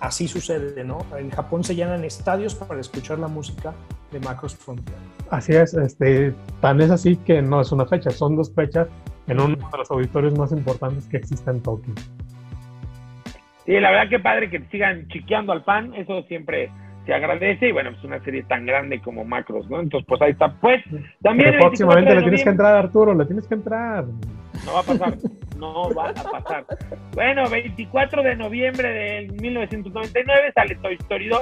Así 0.00 0.28
sucede, 0.28 0.84
¿no? 0.84 0.98
En 1.16 1.30
Japón 1.30 1.64
se 1.64 1.74
llenan 1.74 2.04
estadios 2.04 2.54
para 2.54 2.78
escuchar 2.80 3.18
la 3.18 3.28
música 3.28 3.72
de 4.12 4.20
Macros 4.20 4.54
Frontier. 4.54 4.98
Así 5.30 5.54
es, 5.54 5.74
este, 5.74 6.34
tan 6.60 6.80
es 6.80 6.90
así 6.90 7.16
que 7.16 7.40
no 7.40 7.60
es 7.60 7.72
una 7.72 7.86
fecha, 7.86 8.10
son 8.10 8.36
dos 8.36 8.52
fechas 8.52 8.88
en 9.26 9.40
uno 9.40 9.56
de 9.56 9.78
los 9.78 9.90
auditorios 9.90 10.38
más 10.38 10.52
importantes 10.52 11.06
que 11.08 11.18
existe 11.18 11.50
en 11.50 11.62
Tokio. 11.62 11.94
Sí, 13.64 13.72
la 13.80 13.90
verdad 13.90 14.08
que 14.08 14.20
padre 14.20 14.48
que 14.48 14.60
sigan 14.70 15.08
chiqueando 15.08 15.52
al 15.52 15.64
pan, 15.64 15.92
eso 15.94 16.22
siempre 16.24 16.70
se 17.04 17.14
agradece 17.14 17.68
y 17.68 17.72
bueno, 17.72 17.90
pues 17.92 18.04
una 18.04 18.22
serie 18.22 18.42
tan 18.44 18.66
grande 18.66 19.00
como 19.00 19.24
Macros, 19.24 19.68
¿no? 19.70 19.80
Entonces, 19.80 20.06
pues 20.08 20.20
ahí 20.22 20.32
está. 20.32 20.52
Pues 20.54 20.82
también... 21.22 21.56
próximamente 21.58 22.14
le 22.14 22.22
tienes 22.22 22.44
que 22.44 22.50
entrar, 22.50 22.76
Arturo, 22.76 23.14
le 23.14 23.24
tienes 23.24 23.46
que 23.46 23.54
entrar. 23.54 24.04
No 24.64 24.72
va 24.72 24.80
a 24.80 24.82
pasar, 24.82 25.16
no 25.58 25.94
va 25.94 26.10
a 26.10 26.14
pasar. 26.14 26.66
Bueno, 27.14 27.48
24 27.48 28.22
de 28.22 28.36
noviembre 28.36 28.88
de 28.88 29.32
1999 29.40 30.52
sale 30.54 30.74
Toy 30.76 30.94
Story 30.94 31.28
2, 31.28 31.40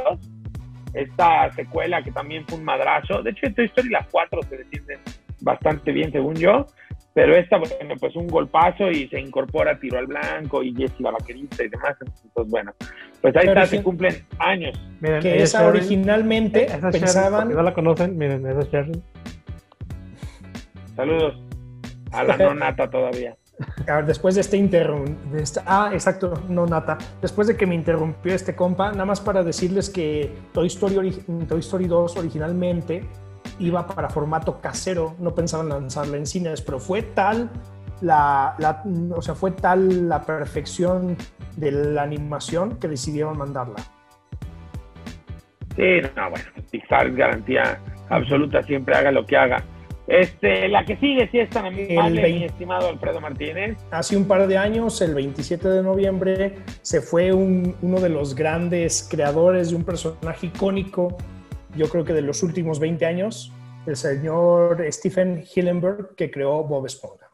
esta 0.94 1.52
secuela 1.52 2.02
que 2.02 2.12
también 2.12 2.44
fue 2.46 2.58
un 2.58 2.64
madrazo. 2.64 3.22
De 3.22 3.30
hecho, 3.30 3.52
Toy 3.54 3.66
Story 3.66 3.88
las 3.90 4.06
4 4.10 4.42
se 4.42 4.56
defienden 4.58 4.98
bastante 5.40 5.92
bien, 5.92 6.10
según 6.12 6.34
yo. 6.34 6.66
Pero 7.14 7.36
esta, 7.36 7.58
bueno, 7.58 7.94
pues 8.00 8.16
un 8.16 8.26
golpazo 8.26 8.90
y 8.90 9.06
se 9.08 9.20
incorpora 9.20 9.78
Tiro 9.78 9.98
al 9.98 10.06
Blanco 10.06 10.64
y 10.64 10.74
Jessie 10.74 11.04
la 11.04 11.12
vaquerita 11.12 11.62
y 11.62 11.68
demás. 11.68 11.96
Entonces, 12.00 12.50
bueno, 12.50 12.72
pues 13.22 13.36
ahí 13.36 13.46
está, 13.46 13.66
se 13.66 13.82
cumplen 13.84 14.26
años. 14.40 14.76
Miren, 15.00 15.20
que 15.20 15.40
esa 15.40 15.64
originalmente 15.64 16.64
esa 16.64 16.90
pensaban... 16.90 17.50
no 17.50 17.62
la 17.62 17.72
conocen, 17.72 18.18
miren, 18.18 18.44
esa 18.44 18.62
Sharon. 18.62 19.02
Saludos 20.96 21.40
a 22.10 22.24
la 22.24 22.36
no 22.36 22.54
nata 22.54 22.90
todavía. 22.90 23.36
A 23.88 23.96
ver, 23.96 24.06
después 24.06 24.34
de 24.34 24.40
este 24.40 24.56
interrump... 24.56 25.16
ah, 25.66 25.90
exacto, 25.92 26.34
no 26.48 26.66
nata. 26.66 26.98
Después 27.22 27.46
de 27.46 27.56
que 27.56 27.66
me 27.66 27.76
interrumpió 27.76 28.34
este 28.34 28.56
compa, 28.56 28.90
nada 28.90 29.04
más 29.04 29.20
para 29.20 29.44
decirles 29.44 29.88
que 29.88 30.32
Toy 30.52 30.66
Story, 30.66 31.12
Toy 31.48 31.60
Story 31.60 31.86
2 31.86 32.16
originalmente 32.16 33.04
iba 33.58 33.86
para 33.86 34.08
formato 34.08 34.60
casero, 34.60 35.14
no 35.18 35.34
pensaban 35.34 35.68
lanzarla 35.68 36.16
en 36.16 36.26
cines, 36.26 36.62
pero 36.62 36.78
fue 36.78 37.02
tal 37.02 37.50
la, 38.00 38.82
o 39.14 39.22
sea, 39.22 39.34
fue 39.34 39.52
tal 39.52 40.08
la 40.08 40.22
perfección 40.22 41.16
de 41.56 41.72
la 41.72 42.02
animación 42.02 42.78
que 42.78 42.88
decidieron 42.88 43.38
mandarla. 43.38 43.76
Sí, 45.76 46.00
no, 46.16 46.30
bueno, 46.30 46.44
Pixar 46.70 47.10
garantía 47.12 47.80
absoluta, 48.08 48.62
siempre 48.62 48.94
haga 48.94 49.10
lo 49.10 49.26
que 49.26 49.36
haga. 49.36 49.62
Este, 50.06 50.68
la 50.68 50.84
que 50.84 50.96
sigue, 50.98 51.28
si 51.30 51.38
es 51.38 51.48
tan 51.48 51.66
amable, 51.66 52.22
mi 52.22 52.44
estimado 52.44 52.88
Alfredo 52.88 53.20
Martínez. 53.22 53.78
Hace 53.90 54.16
un 54.16 54.28
par 54.28 54.46
de 54.46 54.58
años, 54.58 55.00
el 55.00 55.14
27 55.14 55.66
de 55.66 55.82
noviembre, 55.82 56.56
se 56.82 57.00
fue 57.00 57.32
uno 57.32 58.00
de 58.00 58.08
los 58.10 58.34
grandes 58.34 59.08
creadores 59.10 59.70
de 59.70 59.76
un 59.76 59.84
personaje 59.84 60.48
icónico 60.48 61.16
yo 61.76 61.88
creo 61.88 62.04
que 62.04 62.12
de 62.12 62.22
los 62.22 62.42
últimos 62.42 62.78
20 62.80 63.04
años, 63.06 63.52
el 63.86 63.96
señor 63.96 64.84
Stephen 64.90 65.44
Hillenberg, 65.54 66.14
que 66.16 66.30
creó 66.30 66.64
Bob 66.64 66.86
Esponja. 66.86 67.28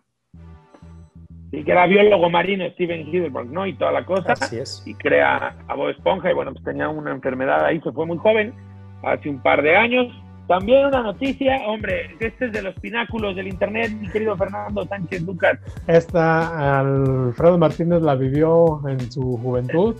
Sí, 1.51 1.65
que 1.65 1.73
era 1.73 1.87
biólogo 1.87 2.31
marino 2.31 2.65
Stephen 2.71 3.09
Hillenberg, 3.09 3.47
¿no? 3.47 3.67
Y 3.67 3.75
toda 3.75 3.91
la 3.93 4.05
cosa. 4.05 4.33
Así 4.33 4.59
es. 4.59 4.83
Y 4.87 4.95
crea 4.95 5.57
a 5.67 5.75
Bob 5.75 5.91
Esponja 5.91 6.31
y 6.31 6.35
bueno, 6.35 6.53
pues 6.53 6.65
tenía 6.65 6.89
una 6.89 7.11
enfermedad 7.11 7.65
ahí, 7.65 7.81
se 7.81 7.91
fue 7.93 8.07
muy 8.07 8.19
joven, 8.19 8.55
hace 9.03 9.29
un 9.29 9.41
par 9.43 9.62
de 9.62 9.77
años. 9.77 10.07
También 10.47 10.87
una 10.87 11.03
noticia, 11.03 11.59
hombre, 11.69 12.17
este 12.19 12.47
es 12.47 12.53
de 12.53 12.62
los 12.62 12.75
pináculos 12.81 13.37
del 13.37 13.47
Internet, 13.47 13.93
mi 13.93 14.09
querido 14.09 14.37
Fernando 14.37 14.85
Sánchez 14.85 15.23
Lucas. 15.23 15.61
Esta, 15.87 16.81
Alfredo 16.81 17.57
Martínez 17.57 18.03
la 18.03 18.17
vivió 18.17 18.81
en 18.89 19.01
su 19.12 19.39
juventud. 19.39 19.95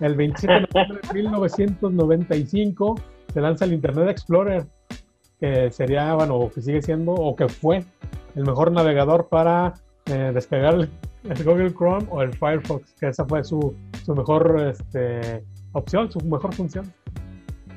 El 0.00 0.14
27 0.14 0.52
de 0.52 0.60
noviembre 0.60 1.00
de 1.02 1.14
1995 1.14 2.96
se 3.36 3.42
lanza 3.42 3.66
el 3.66 3.74
Internet 3.74 4.08
Explorer, 4.08 4.64
que 5.38 5.70
sería, 5.70 6.14
bueno, 6.14 6.36
o 6.36 6.50
que 6.50 6.62
sigue 6.62 6.80
siendo, 6.80 7.12
o 7.12 7.36
que 7.36 7.48
fue 7.48 7.84
el 8.34 8.44
mejor 8.44 8.72
navegador 8.72 9.28
para 9.28 9.74
eh, 10.06 10.30
despegar 10.32 10.72
el, 10.72 11.44
Google 11.44 11.70
Chrome 11.74 12.06
o 12.08 12.22
el 12.22 12.32
Firefox, 12.32 12.94
que 12.98 13.08
esa 13.08 13.26
fue 13.26 13.44
su, 13.44 13.76
su 14.06 14.14
mejor 14.14 14.58
este, 14.70 15.44
opción, 15.72 16.10
su 16.10 16.18
mejor 16.20 16.54
función. 16.54 16.90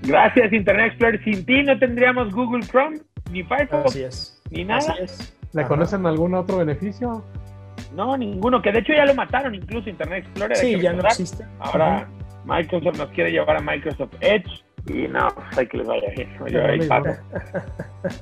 Gracias, 0.03 0.53
Internet 0.53 0.93
Explorer. 0.93 1.21
Sin 1.25 1.45
ti 1.45 1.61
no 1.63 1.77
tendríamos 1.77 2.31
Google 2.31 2.65
Chrome, 2.65 3.01
ni 3.29 3.43
Firefox, 3.43 4.41
ni 4.51 4.63
nada. 4.63 4.95
¿Le 5.51 5.65
conocen 5.65 6.05
algún 6.05 6.35
otro 6.35 6.59
beneficio? 6.59 7.21
No, 7.93 8.15
ninguno, 8.15 8.61
que 8.61 8.71
de 8.71 8.79
hecho 8.79 8.93
ya 8.93 9.03
lo 9.03 9.13
mataron, 9.13 9.53
incluso 9.53 9.89
Internet 9.89 10.23
Explorer. 10.23 10.55
Sí, 10.55 10.79
ya 10.79 10.93
no 10.93 11.01
existe. 11.01 11.43
Ahora 11.59 12.07
Microsoft 12.45 12.97
nos 12.97 13.09
quiere 13.09 13.33
llevar 13.33 13.57
a 13.57 13.59
Microsoft 13.59 14.13
Edge 14.21 14.63
y 14.89 15.07
no, 15.07 15.27
pues 15.35 15.57
hay 15.57 15.67
que 15.67 15.77
les 15.77 15.87
vaya 15.87 16.09
bien. 16.15 16.29
Yo 16.47 16.65
ahí 16.65 16.79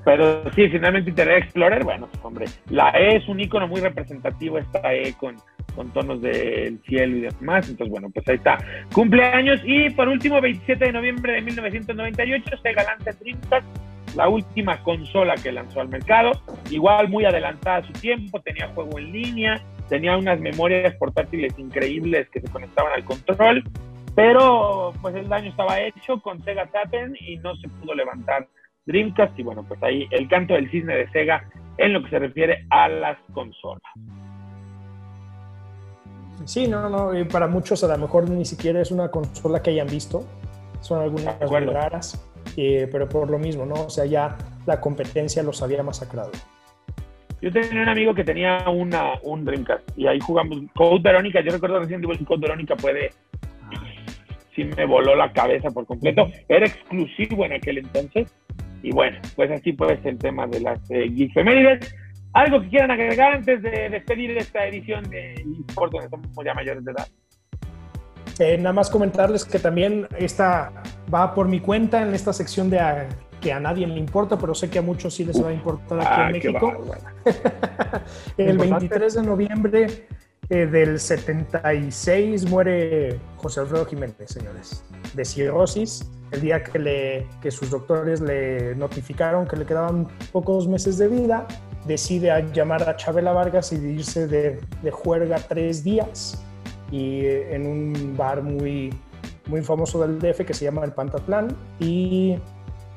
Pero 0.06 0.44
sí, 0.54 0.68
finalmente 0.70 1.10
Internet 1.10 1.44
Explorer, 1.44 1.84
bueno, 1.84 2.08
pues, 2.12 2.26
hombre, 2.26 2.46
la 2.70 2.90
E 2.90 3.18
es 3.18 3.28
un 3.28 3.40
icono 3.40 3.68
muy 3.68 3.80
representativo, 3.80 4.58
esta 4.58 4.94
E 4.94 5.14
con, 5.14 5.38
con 5.76 5.90
tonos 5.92 6.22
del 6.22 6.80
cielo 6.86 7.18
y 7.18 7.22
demás. 7.22 7.70
Entonces, 7.70 7.90
bueno, 7.90 8.10
pues 8.14 8.28
ahí 8.28 8.36
está. 8.36 8.58
Cumpleaños. 8.94 9.62
Y 9.64 9.90
por 9.92 10.10
último, 10.10 10.42
27 10.42 10.86
de 10.86 10.92
noviembre 10.92 11.34
de 11.34 11.42
1998, 11.42 12.58
Sega 12.62 12.84
lanza 12.84 13.12
Dreamcast, 13.20 13.68
la 14.16 14.28
última 14.28 14.84
consola 14.84 15.36
que 15.36 15.52
lanzó 15.52 15.80
al 15.80 15.88
mercado. 15.88 16.32
Igual 16.70 17.08
muy 17.08 17.26
adelantada 17.26 17.78
a 17.78 17.88
su 17.88 17.94
tiempo, 17.94 18.42
tenía 18.42 18.68
juego 18.70 19.00
en 19.00 19.12
línea, 19.14 19.62
tenía 19.88 20.18
unas 20.18 20.40
memorias 20.40 20.94
portátiles 20.96 21.58
increíbles 21.58 22.28
que 22.30 22.42
se 22.42 22.48
conectaban 22.50 22.92
al 22.94 23.06
control 23.06 23.64
pero 24.18 24.94
pues 25.00 25.14
el 25.14 25.30
daño 25.30 25.52
estaba 25.52 25.80
hecho 25.80 26.20
con 26.20 26.44
Sega 26.44 26.68
Saturn 26.72 27.16
y 27.20 27.38
no 27.38 27.56
se 27.58 27.70
pudo 27.70 27.94
levantar 27.94 28.48
Dreamcast 28.88 29.38
y 29.38 29.44
bueno, 29.44 29.64
pues 29.68 29.82
ahí 29.84 30.08
el 30.10 30.28
canto 30.28 30.56
del 30.56 30.72
cisne 30.72 30.96
de 30.96 31.08
Sega 31.12 31.48
en 31.78 31.94
lo 31.94 32.04
que 32.04 32.10
se 32.10 32.18
refiere 32.18 32.66
a 32.72 32.90
las 32.90 33.20
consolas. 33.32 33.84
Sí, 36.46 36.68
no, 36.68 36.90
no, 36.90 37.16
y 37.16 37.26
para 37.26 37.46
muchos 37.46 37.84
a 37.84 37.90
lo 37.90 37.98
mejor 38.00 38.28
ni 38.28 38.44
siquiera 38.44 38.82
es 38.82 38.90
una 38.90 39.12
consola 39.12 39.62
que 39.62 39.70
hayan 39.70 39.86
visto, 39.86 40.26
son 40.82 41.04
algunas 41.04 41.38
raras, 41.40 42.28
eh, 42.58 42.90
pero 42.92 43.08
por 43.08 43.30
lo 43.30 43.38
mismo, 43.38 43.68
¿no? 43.68 43.86
O 43.86 43.90
sea, 43.92 44.06
ya 44.06 44.36
la 44.66 44.82
competencia 44.82 45.44
los 45.44 45.62
había 45.62 45.84
masacrado. 45.84 46.32
Yo 47.40 47.52
tenía 47.52 47.84
un 47.84 47.90
amigo 47.90 48.16
que 48.16 48.24
tenía 48.24 48.68
una, 48.68 49.12
un 49.22 49.46
Dreamcast 49.46 49.96
y 49.96 50.08
ahí 50.08 50.20
jugamos 50.20 50.58
Code 50.74 51.04
Verónica. 51.04 51.40
Yo 51.42 51.52
recuerdo 51.52 51.82
recién 51.82 52.02
que 52.02 52.26
Code 52.26 52.42
Verónica 52.42 52.76
puede 52.76 53.12
sí 54.58 54.66
me 54.76 54.86
voló 54.86 55.16
la 55.16 55.32
cabeza 55.32 55.70
por 55.70 55.86
completo. 55.86 56.28
Era 56.50 56.66
exclusivo 56.66 57.46
en 57.46 57.54
aquel 57.54 57.78
entonces. 57.78 58.36
Y 58.82 58.92
bueno, 58.92 59.18
pues 59.36 59.52
así 59.52 59.72
puede 59.72 59.98
ser 60.02 60.14
el 60.14 60.18
tema 60.18 60.48
de 60.48 60.60
las 60.60 60.80
eh, 60.92 61.08
Geeks 61.10 61.36
¿Algo 62.34 62.62
que 62.62 62.70
quieran 62.70 62.92
agregar 62.92 63.34
antes 63.34 63.62
de 63.62 63.90
despedir 63.90 64.38
esta 64.38 64.66
edición 64.66 65.04
de 65.10 65.34
eSports 65.34 65.94
donde 65.94 66.10
somos 66.10 66.46
ya 66.46 66.54
mayores 66.54 66.84
de 66.84 66.92
edad? 66.92 67.08
Eh, 68.40 68.58
nada 68.58 68.74
más 68.74 68.90
comentarles 68.90 69.46
que 69.46 69.58
también 69.58 70.08
esta 70.20 70.72
va 71.12 71.34
por 71.34 71.48
mi 71.48 71.60
cuenta 71.60 72.02
en 72.02 72.14
esta 72.14 72.34
sección 72.34 72.70
de 72.70 72.80
que 73.42 73.54
a 73.54 73.60
nadie 73.60 73.88
le 73.88 73.98
importa, 73.98 74.38
pero 74.38 74.54
sé 74.54 74.70
que 74.70 74.80
a 74.80 74.82
muchos 74.82 75.14
sí 75.16 75.26
les 75.26 75.44
va 75.44 75.50
a 75.50 75.54
importar 75.54 76.00
aquí 76.00 76.08
en 76.08 76.28
ah, 76.28 76.30
México. 76.30 76.84
el 78.38 78.58
23 78.58 79.14
de 79.14 79.24
noviembre 79.24 79.88
eh, 80.50 80.66
del 80.66 81.00
76 81.00 82.50
muere 82.50 83.20
José 83.38 83.62
Alfredo 83.62 83.86
Jiménez, 83.86 84.16
señores, 84.26 84.84
de 85.14 85.26
cirrosis. 85.26 86.10
El 86.32 86.42
día 86.42 86.62
que, 86.62 86.78
le, 86.78 87.28
que 87.42 87.52
sus 87.52 87.70
doctores 87.70 88.20
le 88.20 88.76
notificaron 88.76 89.48
que 89.48 89.56
le 89.56 89.66
quedaban 89.66 90.08
pocos 90.34 90.68
meses 90.68 90.98
de 90.98 91.08
vida, 91.08 91.48
decide 91.86 92.46
llamar 92.54 92.88
a 92.90 92.98
Chabela 92.98 93.32
Vargas 93.32 93.72
y 93.72 93.78
irse 93.78 94.28
de, 94.28 94.60
de 94.84 94.92
juerga 94.92 95.38
tres 95.38 95.86
días 95.86 96.44
y 96.92 97.22
eh, 97.22 97.56
en 97.56 97.66
un 97.66 98.18
bar 98.18 98.44
muy 98.44 98.94
muy 99.48 99.62
famoso 99.62 100.06
del 100.06 100.20
DF 100.20 100.46
que 100.46 100.54
se 100.54 100.66
llama 100.66 100.84
El 100.84 100.94
Pantatlán 100.94 101.56
y 101.80 102.36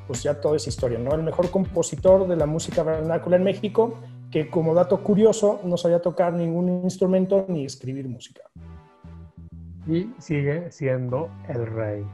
pues 0.06 0.22
ya 0.24 0.40
toda 0.40 0.56
esa 0.56 0.68
historia, 0.68 0.98
¿no? 0.98 1.14
El 1.14 1.22
mejor 1.22 1.51
compositor 1.51 2.27
de 2.27 2.35
la 2.35 2.47
música 2.47 2.82
vernácula 2.82 3.36
en 3.36 3.44
México, 3.44 3.94
que 4.31 4.48
como 4.48 4.74
dato 4.74 5.02
curioso 5.02 5.61
no 5.65 5.77
sabía 5.77 6.01
tocar 6.01 6.32
ningún 6.32 6.69
instrumento 6.85 7.47
ni 7.48 7.65
escribir 7.65 8.09
música. 8.09 8.43
Y 9.86 10.11
sigue 10.19 10.70
siendo 10.70 11.31
el 11.48 11.66
rey. 11.66 12.05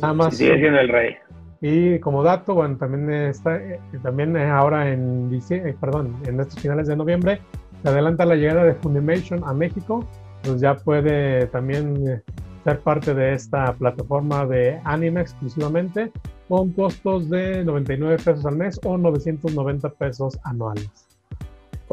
Nada 0.00 0.12
más. 0.12 0.36
Sigue 0.36 0.58
siendo 0.58 0.80
el 0.80 0.88
rey. 0.88 1.16
Y 1.62 1.98
como 2.00 2.22
dato, 2.22 2.54
bueno, 2.54 2.76
también 2.76 3.10
está, 3.10 3.56
eh, 3.56 3.80
también 4.02 4.36
ahora 4.36 4.90
en, 4.90 5.30
eh, 5.50 5.74
perdón, 5.78 6.16
en 6.26 6.40
estos 6.40 6.58
finales 6.60 6.88
de 6.88 6.96
noviembre 6.96 7.40
se 7.82 7.88
adelanta 7.88 8.24
la 8.24 8.34
llegada 8.34 8.64
de 8.64 8.74
Funimation 8.74 9.42
a 9.44 9.52
México, 9.52 10.04
pues 10.42 10.60
ya 10.60 10.76
puede 10.76 11.46
también 11.46 12.08
eh, 12.08 12.22
ser 12.64 12.80
parte 12.80 13.14
de 13.14 13.34
esta 13.34 13.74
plataforma 13.74 14.46
de 14.46 14.80
anime 14.84 15.20
exclusivamente 15.20 16.10
con 16.48 16.72
costos 16.72 17.28
de 17.28 17.64
99 17.64 18.16
pesos 18.16 18.44
al 18.46 18.56
mes 18.56 18.80
o 18.84 18.96
990 18.96 19.88
pesos 19.90 20.38
anuales. 20.44 21.09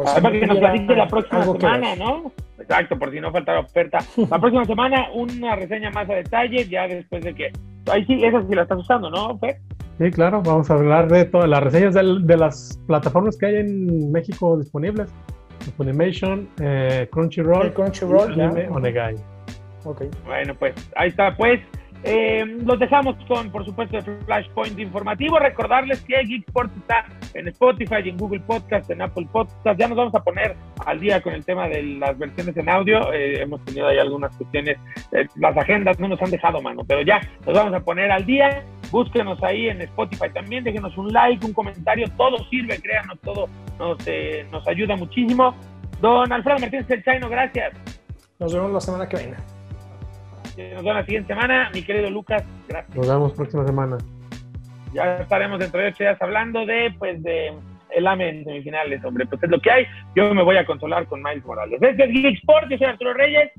Además 0.05 0.31
que 0.31 0.47
nos 0.47 0.59
platique 0.59 0.95
la 0.95 1.07
próxima 1.07 1.43
semana, 1.43 1.95
¿no? 1.95 2.31
Exacto, 2.59 2.99
por 2.99 3.11
si 3.11 3.19
no 3.19 3.31
faltara 3.31 3.61
oferta. 3.61 3.99
La 4.29 4.39
próxima 4.39 4.65
semana 4.65 5.07
una 5.13 5.55
reseña 5.55 5.89
más 5.91 6.09
a 6.09 6.13
detalle, 6.13 6.67
ya 6.67 6.87
después 6.87 7.23
de 7.23 7.33
que... 7.33 7.51
Ahí 7.91 8.05
sí, 8.05 8.23
esa 8.23 8.41
sí 8.41 8.53
la 8.53 8.63
estás 8.63 8.79
usando, 8.79 9.09
¿no, 9.09 9.37
Fer? 9.39 9.57
Sí, 9.97 10.11
claro, 10.11 10.43
vamos 10.43 10.69
a 10.69 10.75
hablar 10.75 11.07
de 11.07 11.25
todas 11.25 11.49
las 11.49 11.63
reseñas 11.63 11.95
de, 11.95 12.37
las 12.37 12.79
plataformas 12.85 13.37
que 13.37 13.47
hay 13.47 13.55
en 13.55 14.11
México 14.11 14.57
disponibles. 14.57 15.11
Funimation, 15.75 16.47
eh, 16.61 17.07
Crunchyroll, 17.11 17.73
Crunchyroll 17.73 18.37
y 18.37 18.41
Anime 18.41 18.69
Onegai. 18.69 19.15
Okay. 19.83 20.09
Bueno, 20.25 20.53
pues 20.55 20.75
ahí 20.95 21.09
está, 21.09 21.35
pues. 21.35 21.59
Eh, 22.03 22.45
los 22.63 22.79
dejamos 22.79 23.15
con, 23.27 23.51
por 23.51 23.65
supuesto, 23.65 23.97
el 23.97 24.03
Flashpoint 24.25 24.79
informativo. 24.79 25.39
Recordarles 25.39 26.01
que 26.01 26.23
Geeksport 26.25 26.75
está 26.77 27.05
en 27.33 27.47
Spotify, 27.49 28.07
en 28.07 28.17
Google 28.17 28.39
Podcast, 28.41 28.89
en 28.89 29.01
Apple 29.01 29.27
Podcast. 29.31 29.79
Ya 29.79 29.87
nos 29.87 29.97
vamos 29.97 30.15
a 30.15 30.23
poner 30.23 30.55
al 30.85 30.99
día 30.99 31.21
con 31.21 31.33
el 31.33 31.43
tema 31.43 31.67
de 31.67 31.83
las 31.83 32.17
versiones 32.17 32.55
en 32.55 32.69
audio. 32.69 33.11
Eh, 33.13 33.41
hemos 33.41 33.63
tenido 33.65 33.87
ahí 33.87 33.97
algunas 33.97 34.35
cuestiones. 34.37 34.77
Eh, 35.11 35.27
las 35.35 35.57
agendas 35.57 35.99
no 35.99 36.07
nos 36.07 36.21
han 36.21 36.31
dejado 36.31 36.61
mano, 36.61 36.83
pero 36.87 37.01
ya 37.01 37.19
nos 37.45 37.55
vamos 37.55 37.73
a 37.73 37.79
poner 37.79 38.11
al 38.11 38.25
día. 38.25 38.63
Búsquenos 38.91 39.41
ahí 39.43 39.67
en 39.67 39.81
Spotify 39.81 40.29
también. 40.33 40.63
Déjenos 40.63 40.97
un 40.97 41.11
like, 41.11 41.45
un 41.45 41.53
comentario. 41.53 42.07
Todo 42.15 42.37
sirve, 42.49 42.79
créanos, 42.79 43.19
todo 43.21 43.47
nos, 43.79 43.97
nos 44.51 44.67
ayuda 44.67 44.95
muchísimo. 44.95 45.55
Don 45.99 46.31
Alfredo 46.31 46.59
Martínez 46.59 46.89
El 46.89 47.03
Chaino, 47.03 47.29
gracias. 47.29 47.73
Nos 48.39 48.53
vemos 48.53 48.71
la 48.71 48.79
semana 48.79 49.09
que 49.09 49.17
viene. 49.17 49.56
Nos 50.57 50.83
vemos 50.83 50.95
la 50.95 51.05
siguiente 51.05 51.33
semana. 51.33 51.69
Mi 51.73 51.83
querido 51.83 52.09
Lucas, 52.09 52.43
gracias. 52.67 52.95
Nos 52.95 53.07
vemos 53.07 53.33
próxima 53.33 53.65
semana. 53.65 53.97
Ya 54.93 55.17
estaremos 55.17 55.59
dentro 55.59 55.79
de 55.79 55.87
ocho 55.87 56.03
días 56.03 56.19
hablando 56.19 56.65
de, 56.65 56.93
pues, 56.97 57.21
de 57.21 57.53
el 57.91 58.07
AME 58.07 58.29
en 58.29 58.43
semifinales, 58.43 59.03
hombre. 59.05 59.25
Pues 59.27 59.41
es 59.43 59.49
lo 59.49 59.59
que 59.59 59.71
hay. 59.71 59.85
Yo 60.15 60.33
me 60.33 60.43
voy 60.43 60.57
a 60.57 60.65
consolar 60.65 61.05
con 61.05 61.21
Miles 61.21 61.45
Morales. 61.45 61.79
Este 61.81 62.03
es 62.03 62.09
Geek 62.09 62.39
Sport, 62.39 62.69
yo 62.71 62.77
soy 62.77 62.87
Arturo 62.87 63.13
Reyes. 63.13 63.51